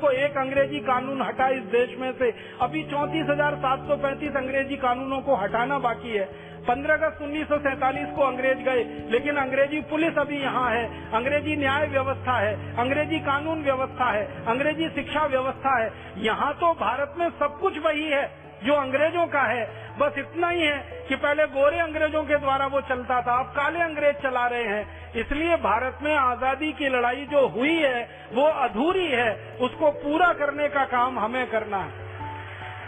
को 0.00 0.10
एक 0.10 0.36
अंग्रेज़ी 0.38 0.80
कानून 0.82 1.22
हटा 1.22 1.48
इस 1.50 1.62
देश 1.72 1.96
में 1.98 2.12
से, 2.12 2.32
अभी 2.60 2.82
चौंतीस 2.84 4.36
अंग्रेज़ी 4.36 4.76
कानूनों 4.78 5.20
को 5.20 5.34
हटाना 5.34 5.78
बाकी 5.80 6.16
है। 6.16 6.28
15 6.68 6.94
अगस्त 6.94 7.22
उन्नीस 7.22 7.48
सौ 7.48 7.58
सैंतालीस 7.58 8.08
को 8.16 8.22
अंग्रेज़ 8.22 8.58
गए। 8.58 9.08
लेकिन 9.10 9.36
अंग्रेज़ी 9.36 9.80
पुलिस 9.80 10.18
अभी 10.18 10.42
यहाँ 10.42 10.70
है। 10.70 11.12
अंग्रेज़ी 11.12 11.56
न्याय 11.56 11.86
व्यवस्था 11.86 12.38
है। 12.38 12.76
अंग्रेज़ी 12.76 13.18
कानून 13.18 13.62
व्यवस्था 13.62 14.10
है। 14.10 14.46
अंग्रेज़ी 14.46 14.88
शिक्षा 14.88 15.26
व्यवस्था 15.26 15.78
है। 15.78 15.92
यहाँ 16.16 16.54
तो 16.54 16.72
भारत 16.72 17.14
में 17.18 17.30
सब 17.30 17.58
कुछ 17.60 17.78
वही 17.78 18.08
है, 18.08 18.30
जो 18.64 18.74
अंग्रेज़ों 18.74 19.26
का 19.26 19.42
है। 19.42 19.86
बस 19.98 20.14
इतना 20.18 20.48
ही 20.48 20.62
है 20.62 21.04
कि 21.08 21.16
पहले 21.16 21.46
गोरे 21.46 21.78
अंग्रेज़ों 21.78 22.22
के 22.22 22.36
द्वारा 22.36 22.66
वो 22.66 22.80
चलता 22.80 23.20
था, 23.22 23.38
अब 23.38 23.46
काले 23.46 23.80
अंग्रेज़ 23.80 24.16
चला 24.16 24.46
रहे 24.46 24.64
हैं। 24.64 25.12
इसलिए 25.14 25.56
भारत 25.56 25.98
में 26.02 26.14
आज़ादी 26.14 26.72
की 26.72 26.88
लड़ाई 26.88 27.26
जो 27.30 27.46
हुई 27.48 27.76
है, 27.76 28.08
वो 28.32 28.46
अधूरी 28.46 29.06
है। 29.06 29.58
उसको 29.60 29.90
पूरा 29.90 30.32
करने 30.32 30.68
का 30.68 30.84
काम 30.84 31.18
हमें 31.18 31.46
करना 31.50 31.76
है। 31.76 32.05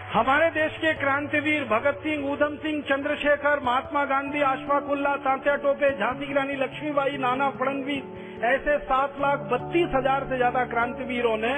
हमारे 0.09 0.49
देश 0.51 0.77
के 0.77 0.93
क्रांतिवीर 0.95 1.65
भगत 1.65 1.99
सिंह, 2.03 2.25
ऊधम 2.31 2.55
सिंह, 2.57 2.81
चंद्रशेखर, 2.83 3.61
महात्मा 3.65 4.05
गांधी, 4.05 4.41
आशफाकुल्ला, 4.43 5.15
तांत्या 5.17 5.57
टोपे, 5.57 5.91
झांसी 5.91 6.27
की 6.27 6.33
रानी, 6.33 6.55
लक्ष्मीबाई, 6.57 7.17
नाना 7.17 7.49
फडणवीस, 7.51 8.05
ऐसे 8.45 8.79
सात 8.79 9.21
लाख 9.21 9.41
बत्तीस 9.51 9.89
हज़ार 9.95 10.25
से 10.25 10.37
ज़्यादा 10.37 10.65
क्रांतिवीरों 10.65 11.37
ने 11.37 11.53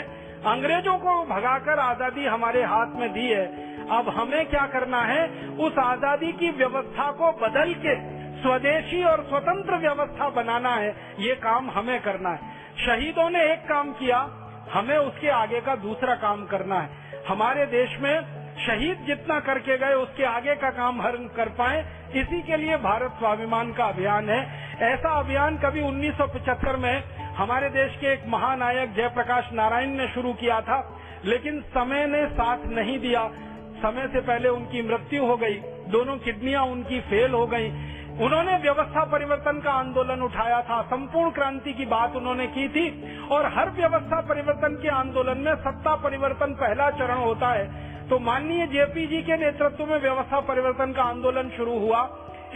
अंग्रेज़ों 0.46 0.96
को 0.98 1.14
भगाकर 1.24 1.78
आज़ादी 1.78 2.26
हमारे 2.26 2.62
हाथ 2.64 2.96
में 2.96 3.12
दी 3.12 3.26
है। 3.28 3.46
अब 3.90 4.08
हमें 4.08 4.46
क्या 4.46 4.66
करना 4.66 5.02
है? 5.02 5.22
उस 5.58 5.78
आज़ादी 5.78 6.32
की 6.32 6.50
व्यवस्था 6.50 7.10
को 7.12 7.30
बदल 7.40 7.74
के 7.74 7.94
स्वदेशी 8.42 9.04
और 9.04 9.22
स्वतंत्र 9.22 9.76
व्यवस्था 9.76 10.28
बनाना 10.30 10.74
है। 10.74 10.90
ये 11.18 11.34
काम 11.34 11.70
हमें 11.70 12.00
करना 12.00 12.30
है। 12.30 12.58
शहीदों 12.76 13.30
ने 13.30 13.44
एक 13.52 13.68
काम 13.68 13.92
किया, 13.92 14.18
हमें 14.72 14.96
उसके 14.98 15.28
आगे 15.36 15.60
का 15.60 15.74
दूसरा 15.78 16.14
काम 16.18 16.44
करना 16.46 16.80
है। 16.80 17.08
हमारे 17.28 17.66
देश 17.68 17.96
में 18.00 18.39
शहीद 18.66 19.04
जितना 19.06 19.40
करके 19.40 19.78
गए, 19.78 19.94
उसके 19.94 20.24
आगे 20.24 20.54
का 20.54 20.70
काम 20.70 21.02
हर 21.02 21.16
कर 21.36 21.48
पाए। 21.48 21.84
इसी 22.14 22.42
के 22.42 22.56
लिए 22.56 22.76
भारत 22.76 23.10
स्वाभिमान 23.18 23.72
का 23.72 23.84
अभियान 23.84 24.30
है। 24.30 24.70
ऐसा 24.82 25.08
अभियान 25.08 25.56
कभी 25.56 25.80
1975 25.80 26.76
में 26.76 27.04
हमारे 27.34 27.68
देश 27.68 27.96
के 28.00 28.06
एक 28.06 28.24
महानायक 28.28 28.94
जयप्रकाश 28.94 29.50
नारायण 29.52 29.90
ने 29.90 30.08
शुरू 30.08 30.32
किया 30.32 30.60
था, 30.60 31.00
लेकिन 31.24 31.60
समय 31.60 32.06
ने 32.06 32.26
साथ 32.26 32.58
नहीं 32.66 32.98
दिया। 32.98 33.30
समय 33.76 34.08
से 34.12 34.20
पहले 34.20 34.48
उनकी 34.48 34.82
मृत्यु 34.82 35.26
हो 35.26 35.36
गई, 35.36 35.54
दोनों 35.88 36.16
किडनियाँ 36.16 36.62
उनकी 36.62 37.00
फेल 37.00 37.30
हो 37.30 37.46
गई। 37.46 37.70
उन्होंने 38.20 38.56
व्यवस्था 38.56 39.04
परिवर्तन 39.04 39.60
का 39.60 39.70
आंदोलन 39.70 40.20
उठाया 40.20 40.62
था। 40.62 40.82
संपूर्ण 40.82 41.30
क्रांति 41.30 41.72
की 41.72 41.86
बात 41.86 42.16
उन्होंने 42.16 42.46
की 42.46 42.68
थी, 42.68 43.18
और 43.28 43.46
हर 43.46 43.70
व्यवस्था 43.70 44.20
परिवर्तन 44.20 44.78
के 44.82 44.88
आंदोलन 44.88 45.38
में 45.38 45.54
सत्ता 45.54 45.94
परिवर्तन 45.94 46.46
पहला 46.46 46.90
चरण 46.90 47.18
होता 47.18 47.48
है। 47.48 47.89
तो 48.10 48.18
माननीय 48.18 48.66
जेपी 48.66 49.06
जी 49.06 49.22
के 49.22 49.36
नेतृत्व 49.36 49.84
में 49.86 49.98
व्यवस्था 50.00 50.40
परिवर्तन 50.40 50.92
का 50.92 51.02
आंदोलन 51.02 51.50
शुरू 51.50 51.78
हुआ। 51.78 52.00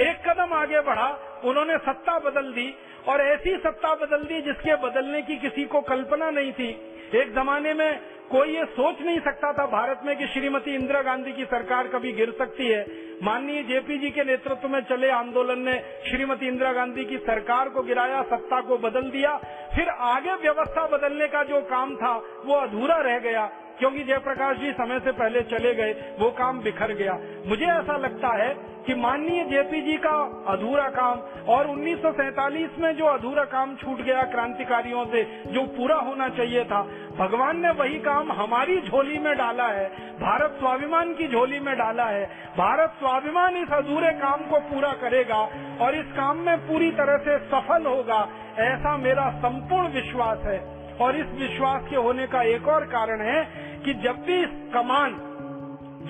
एक 0.00 0.28
कदम 0.28 0.52
आगे 0.52 0.80
बढ़ा, 0.80 1.06
उन्होंने 1.44 1.76
सत्ता 1.78 2.18
बदल 2.18 2.52
दी 2.52 2.74
और 3.08 3.20
ऐसी 3.20 3.56
सत्ता 3.56 3.94
बदल 3.94 4.24
दी 4.24 4.40
जिसके 4.42 4.76
बदलने 4.76 5.22
की 5.22 5.36
किसी 5.36 5.64
को 5.64 5.80
कल्पना 5.80 6.30
नहीं 6.30 6.52
थी। 6.52 6.68
एक 7.14 7.34
जमाने 7.34 7.74
में 7.74 8.00
कोई 8.30 8.56
ये 8.56 8.64
सोच 8.64 9.00
नहीं 9.00 9.20
सकता 9.20 9.52
था 9.52 9.66
भारत 9.66 10.00
में 10.04 10.16
कि 10.16 10.26
श्रीमती 10.26 10.74
इंदिरा 10.74 11.02
गांधी 11.02 11.32
की 11.32 11.44
सरकार 11.44 11.88
कभी 11.88 12.12
गिर 12.12 12.34
सकती 12.38 12.66
है। 12.66 12.86
माननीय 13.22 13.62
जेपी 13.62 13.98
जी 13.98 14.10
के 14.10 14.24
नेतृत्व 14.24 14.68
में 14.68 14.80
चले 14.80 15.10
आंदोलन 15.10 15.58
ने 15.58 15.80
श्रीमती 16.10 16.48
इंदिरा 16.48 16.72
गांधी 16.72 17.04
की 17.04 17.18
सरकार 17.18 17.68
को 17.68 17.82
गिराया, 17.82 18.22
सत्ता 18.22 18.60
को 18.60 18.78
बदल 18.78 19.10
दिया। 19.10 19.36
फिर 19.74 19.88
आगे 19.88 20.32
व्यवस्था 20.32 20.86
बदलने 20.86 21.28
का 21.28 21.42
जो 21.42 21.60
काम 21.60 21.96
था, 21.96 22.16
वो 22.44 22.54
अधूरा 22.54 22.96
रह 22.96 23.18
गया। 23.18 23.50
क्योंकि 23.78 24.04
जयप्रकाश 24.04 24.56
जी 24.56 24.72
समय 24.72 25.00
से 25.00 25.12
पहले 25.12 25.40
चले 25.40 25.74
गए, 25.74 25.92
वो 26.18 26.30
काम 26.30 26.60
बिखर 26.60 26.92
गया। 26.92 27.18
मुझे 27.46 27.66
ऐसा 27.66 27.96
लगता 27.96 28.28
है 28.36 28.74
कि 28.86 28.94
माननीय 28.94 29.44
जेपी 29.44 29.80
जी 29.80 29.96
का 29.96 30.44
अधूरा 30.48 30.88
काम 30.88 31.20
और 31.48 31.66
1947 31.66 32.78
में 32.78 32.96
जो 32.96 33.04
अधूरा 33.04 33.44
काम 33.44 33.76
छूट 33.76 34.00
गया 34.00 34.22
क्रांतिकारियों 34.22 35.04
से, 35.06 35.22
जो 35.46 35.62
पूरा 35.66 35.96
होना 35.96 36.28
चाहिए 36.28 36.64
था, 36.64 36.82
भगवान 37.18 37.60
ने 37.60 37.70
वही 37.70 37.98
काम 37.98 38.32
हमारी 38.32 38.80
झोली 38.80 39.18
में 39.18 39.36
डाला 39.36 39.66
है, 39.66 39.88
भारत 40.18 40.56
स्वाभिमान 40.58 41.14
की 41.14 41.28
झोली 41.28 41.60
में 41.60 41.76
डाला 41.76 42.04
है। 42.04 42.24
भारत 42.58 42.94
स्वाभिमान 42.98 43.56
इस 43.56 43.72
अधूरे 43.72 44.10
काम 44.10 44.40
को 44.40 44.60
पूरा 44.60 44.92
करेगा 44.92 45.40
और 45.80 45.94
इस 45.94 46.12
काम 46.16 46.38
में 46.38 46.56
पूरी 46.58 46.90
तरह 46.90 47.16
से 47.16 47.38
सफल 47.38 47.86
होगा, 47.86 48.28
ऐसा 48.58 48.96
मेरा 48.96 49.30
संपूर्ण 49.30 49.88
विश्वास 49.88 50.38
है। 50.38 50.83
और 51.00 51.16
इस 51.16 51.26
विश्वास 51.26 51.82
के 51.90 51.96
होने 51.96 52.26
का 52.26 52.42
एक 52.42 52.68
और 52.68 52.84
कारण 52.84 53.20
है 53.20 53.44
कि 53.84 53.94
जब 53.94 54.22
भी 54.22 54.44
कमान, 54.70 55.14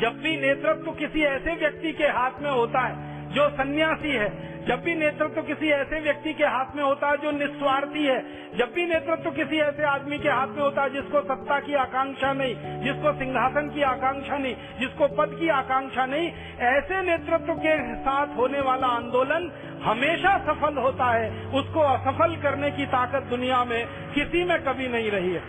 जब 0.01 0.21
भी 0.23 0.37
नेतृत्व 0.37 0.93
किसी 0.93 1.23
ऐसे 1.23 1.55
व्यक्ति 1.55 1.93
के 1.93 2.05
हाथ 2.05 2.43
में 2.43 2.51
होता 2.51 2.81
है 2.81 3.14
जो 3.35 3.49
सन्यासी 3.49 4.11
है, 4.11 4.55
जब 4.67 4.83
भी 4.83 4.95
नेतृत्व 4.95 5.43
किसी 5.43 5.71
ऐसे 5.71 6.01
व्यक्ति 6.01 6.33
के 6.35 6.45
हाथ 6.45 6.77
में 6.77 6.83
होता 6.83 7.09
है 7.09 7.17
जो 7.17 7.31
निस्वार्थी 7.31 8.05
है, 8.05 8.19
जब 8.59 8.73
भी 8.75 8.87
नेतृत्व 8.87 9.31
किसी 9.31 9.59
ऐसे 9.59 9.83
आदमी 9.83 10.19
के 10.19 10.29
हाथ 10.29 10.47
में 10.47 10.63
होता 10.63 10.83
है 10.83 10.91
जिसको 10.91 11.21
सत्ता 11.21 11.61
की 11.61 11.75
आकांक्षा 11.75 12.33
नहीं, 12.33 12.55
जिसको 12.85 13.13
सिंहासन 13.13 13.71
की 13.75 13.83
आकांक्षा 13.83 14.39
नहीं, 14.39 14.55
जिसको 14.81 15.09
पद 15.09 15.37
की 15.41 15.49
आकांक्षा 15.49 16.07
नहीं, 16.07 16.33
ऐसे 16.59 17.03
नेतृत्व 17.03 17.55
के 17.55 17.77
साथ 17.97 18.37
होने 18.37 18.61
वाला 18.61 18.87
आंदोलन 18.87 19.51
हमेशा 19.85 20.39
सफल 20.39 20.75
होता 20.75 21.05
है। 21.05 21.47
उसको 21.47 21.81
असफल 21.81 22.37
करने 22.37 22.71
की 22.71 22.87
ताकत 22.87 23.23
दुनिया 23.23 23.65
में 23.65 23.87
किसी 24.15 24.45
में 24.45 24.63
कभी 24.63 24.89
नहीं 24.89 25.11
रही 25.11 25.33
है। 25.33 25.43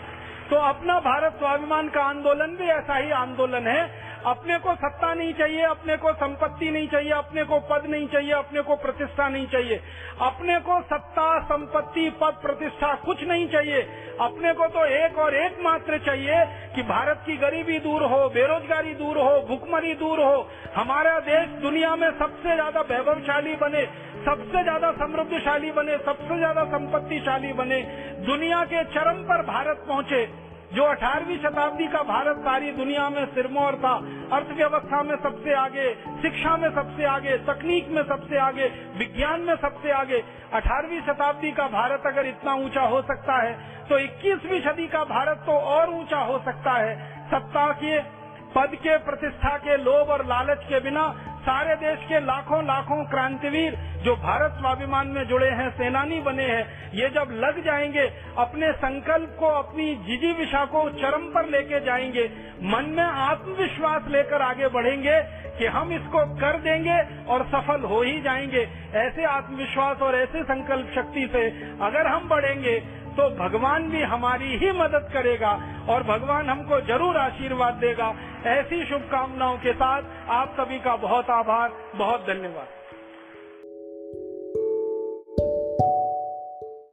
तो 0.49 0.55
अपना 0.55 0.99
भारत 0.99 1.33
स्वाभिमान 1.33 1.87
का 1.89 2.01
आंदोलन 2.01 2.47
भी 2.47 2.67
ऐसा 2.69 2.95
ही 2.95 3.11
आंदोलन 3.11 3.67
है 3.67 4.05
अपने 4.25 4.57
को 4.57 4.73
सत्ता 4.75 5.13
नहीं 5.13 5.33
चाहिए, 5.33 5.61
अपने 5.61 5.95
को 5.97 6.11
संपत्ति 6.13 6.69
नहीं 6.71 6.87
चाहिए, 6.87 7.11
अपने 7.11 7.43
को 7.43 7.59
पद 7.59 7.83
नहीं 7.89 8.07
चाहिए, 8.07 8.31
अपने 8.31 8.61
को 8.61 8.75
प्रतिष्ठा 8.75 9.27
नहीं 9.29 9.47
चाहिए। 9.47 9.81
अपने 10.21 10.59
को 10.59 10.79
सत्ता, 10.81 11.27
संपत्ति, 11.39 12.09
पद, 12.21 12.39
प्रतिष्ठा 12.41 12.93
कुछ 12.95 13.23
नहीं 13.23 13.47
चाहिए। 13.47 13.81
अपने 14.21 14.53
को 14.53 14.67
तो 14.67 14.85
एक 14.85 15.17
और 15.17 15.35
एक 15.35 15.57
मात्र 15.61 15.97
चाहिए 15.97 16.45
कि 16.75 16.83
भारत 16.83 17.21
की 17.25 17.37
गरीबी 17.37 17.79
दूर 17.79 18.03
हो, 18.03 18.29
बेरोजगारी 18.29 18.93
दूर 18.93 19.17
हो, 19.17 19.41
भुखमरी 19.41 19.93
दूर 19.93 20.19
हो। 20.19 20.47
हमारा 20.75 21.19
देश 21.19 21.47
दुनिया 21.61 21.95
में 21.95 22.09
सबसे 22.19 22.55
ज़्यादा 22.55 22.81
वैभवशाली 22.81 23.55
बने, 23.55 23.85
सबसे 24.25 24.63
ज़्यादा 24.63 24.91
समृद्धशाली 24.91 25.71
बने, 25.71 25.97
सबसे 25.97 26.37
ज़्यादा 26.37 26.63
संपत्तिशाली 26.63 27.53
बने। 27.53 27.81
दुनिया 28.25 28.63
के 28.63 28.83
चरम 28.83 29.23
पर 29.23 29.45
भारत 29.45 29.85
पहुँचे। 29.87 30.23
जो 30.73 30.83
18वीं 30.85 31.37
शताब्दी 31.37 31.87
का 31.87 32.01
भारत 32.03 32.37
सारी 32.39 32.71
दुनिया 32.71 33.09
में 33.09 33.25
सिरमौर 33.25 33.75
था, 33.75 33.93
अर्थव्यवस्था 34.31 35.01
में 35.03 35.15
सबसे 35.15 35.53
आगे, 35.55 35.93
शिक्षा 36.21 36.55
में 36.57 36.69
सबसे 36.69 37.05
आगे, 37.05 37.37
तकनीक 37.45 37.89
में 37.89 38.01
सबसे 38.03 38.37
आगे, 38.39 38.67
विज्ञान 38.97 39.41
में 39.41 39.55
सबसे 39.55 39.91
आगे 39.91 40.23
18वीं 40.55 41.01
शताब्दी 41.03 41.51
का 41.51 41.67
भारत 41.69 42.03
अगर 42.05 42.27
इतना 42.27 42.53
ऊँचा 42.55 42.81
हो 42.83 43.01
सकता 43.03 43.37
है 43.37 43.53
तो 43.85 43.99
21वीं 43.99 44.61
सदी 44.61 44.87
का 44.87 45.03
भारत 45.05 45.43
तो 45.45 45.57
और 45.69 45.89
ऊँचा 45.91 46.19
हो 46.19 46.37
सकता 46.45 46.71
है। 46.73 46.93
सत्ता 47.25 47.71
के 47.73 47.97
पद 48.55 48.75
के 48.75 48.97
प्रतिष्ठा 48.97 49.57
के 49.57 49.77
लोभ 49.77 50.09
और 50.09 50.25
लालच 50.25 50.59
के 50.63 50.79
बिना 50.79 51.31
सारे 51.41 51.75
देश 51.75 51.99
के 51.99 52.19
लाखों 52.19 52.63
लाखों 52.63 53.05
क्रांतिवीर 53.05 53.75
जो 54.03 54.15
भारत 54.15 54.51
स्वाभिमान 54.51 55.07
में 55.07 55.27
जुड़े 55.27 55.49
हैं, 55.49 55.69
सेनानी 55.69 56.21
बने 56.21 56.43
हैं, 56.43 56.91
ये 56.93 57.09
जब 57.09 57.27
लग 57.31 57.65
जाएँगे, 57.65 58.11
अपने 58.37 58.71
संकल्प 58.71 59.37
को, 59.39 59.45
अपनी 59.45 59.95
जिजी 59.95 60.05
जिजीविषा 60.07 60.65
को 60.65 60.89
चरम 60.89 61.21
पर 61.21 61.49
लेके 61.49 61.79
जाएँगे, 61.79 62.31
मन 62.63 62.85
में 62.89 63.03
आत्मविश्वास 63.03 64.01
लेकर 64.07 64.41
आगे 64.41 64.67
बढ़ेंगे 64.67 65.19
कि 65.59 65.65
हम 65.65 65.91
इसको 65.91 66.35
कर 66.35 66.59
देंगे 66.59 67.25
और 67.25 67.45
सफल 67.45 67.81
हो 67.81 68.01
ही 68.01 68.21
जाएँगे। 68.21 68.69
ऐसे 68.95 69.25
आत्मविश्वास 69.25 69.97
और 69.97 70.15
ऐसे 70.15 70.43
संकल्प 70.43 70.91
शक्ति 70.95 71.29
से 71.33 71.47
अगर 71.81 72.07
हम 72.07 72.29
बढ़ेंगे 72.29 73.04
तो 73.17 73.29
भगवान 73.35 73.89
भी 73.89 74.01
हमारी 74.03 74.57
ही 74.57 74.71
मदद 74.71 75.09
करेगा 75.13 75.51
और 75.89 76.03
भगवान 76.03 76.49
हमको 76.49 76.79
ज़रूर 76.81 77.17
आशीर्वाद 77.17 77.73
देगा। 77.73 78.13
ऐसी 78.47 78.83
शुभकामनाओं 78.85 79.57
के 79.57 79.73
साथ 79.73 80.01
आप 80.29 80.55
सभी 80.59 80.79
का 80.79 80.95
बहुत 80.95 81.29
आभार, 81.31 81.71
बहुत 81.95 82.25
धन्यवाद। 82.27 82.67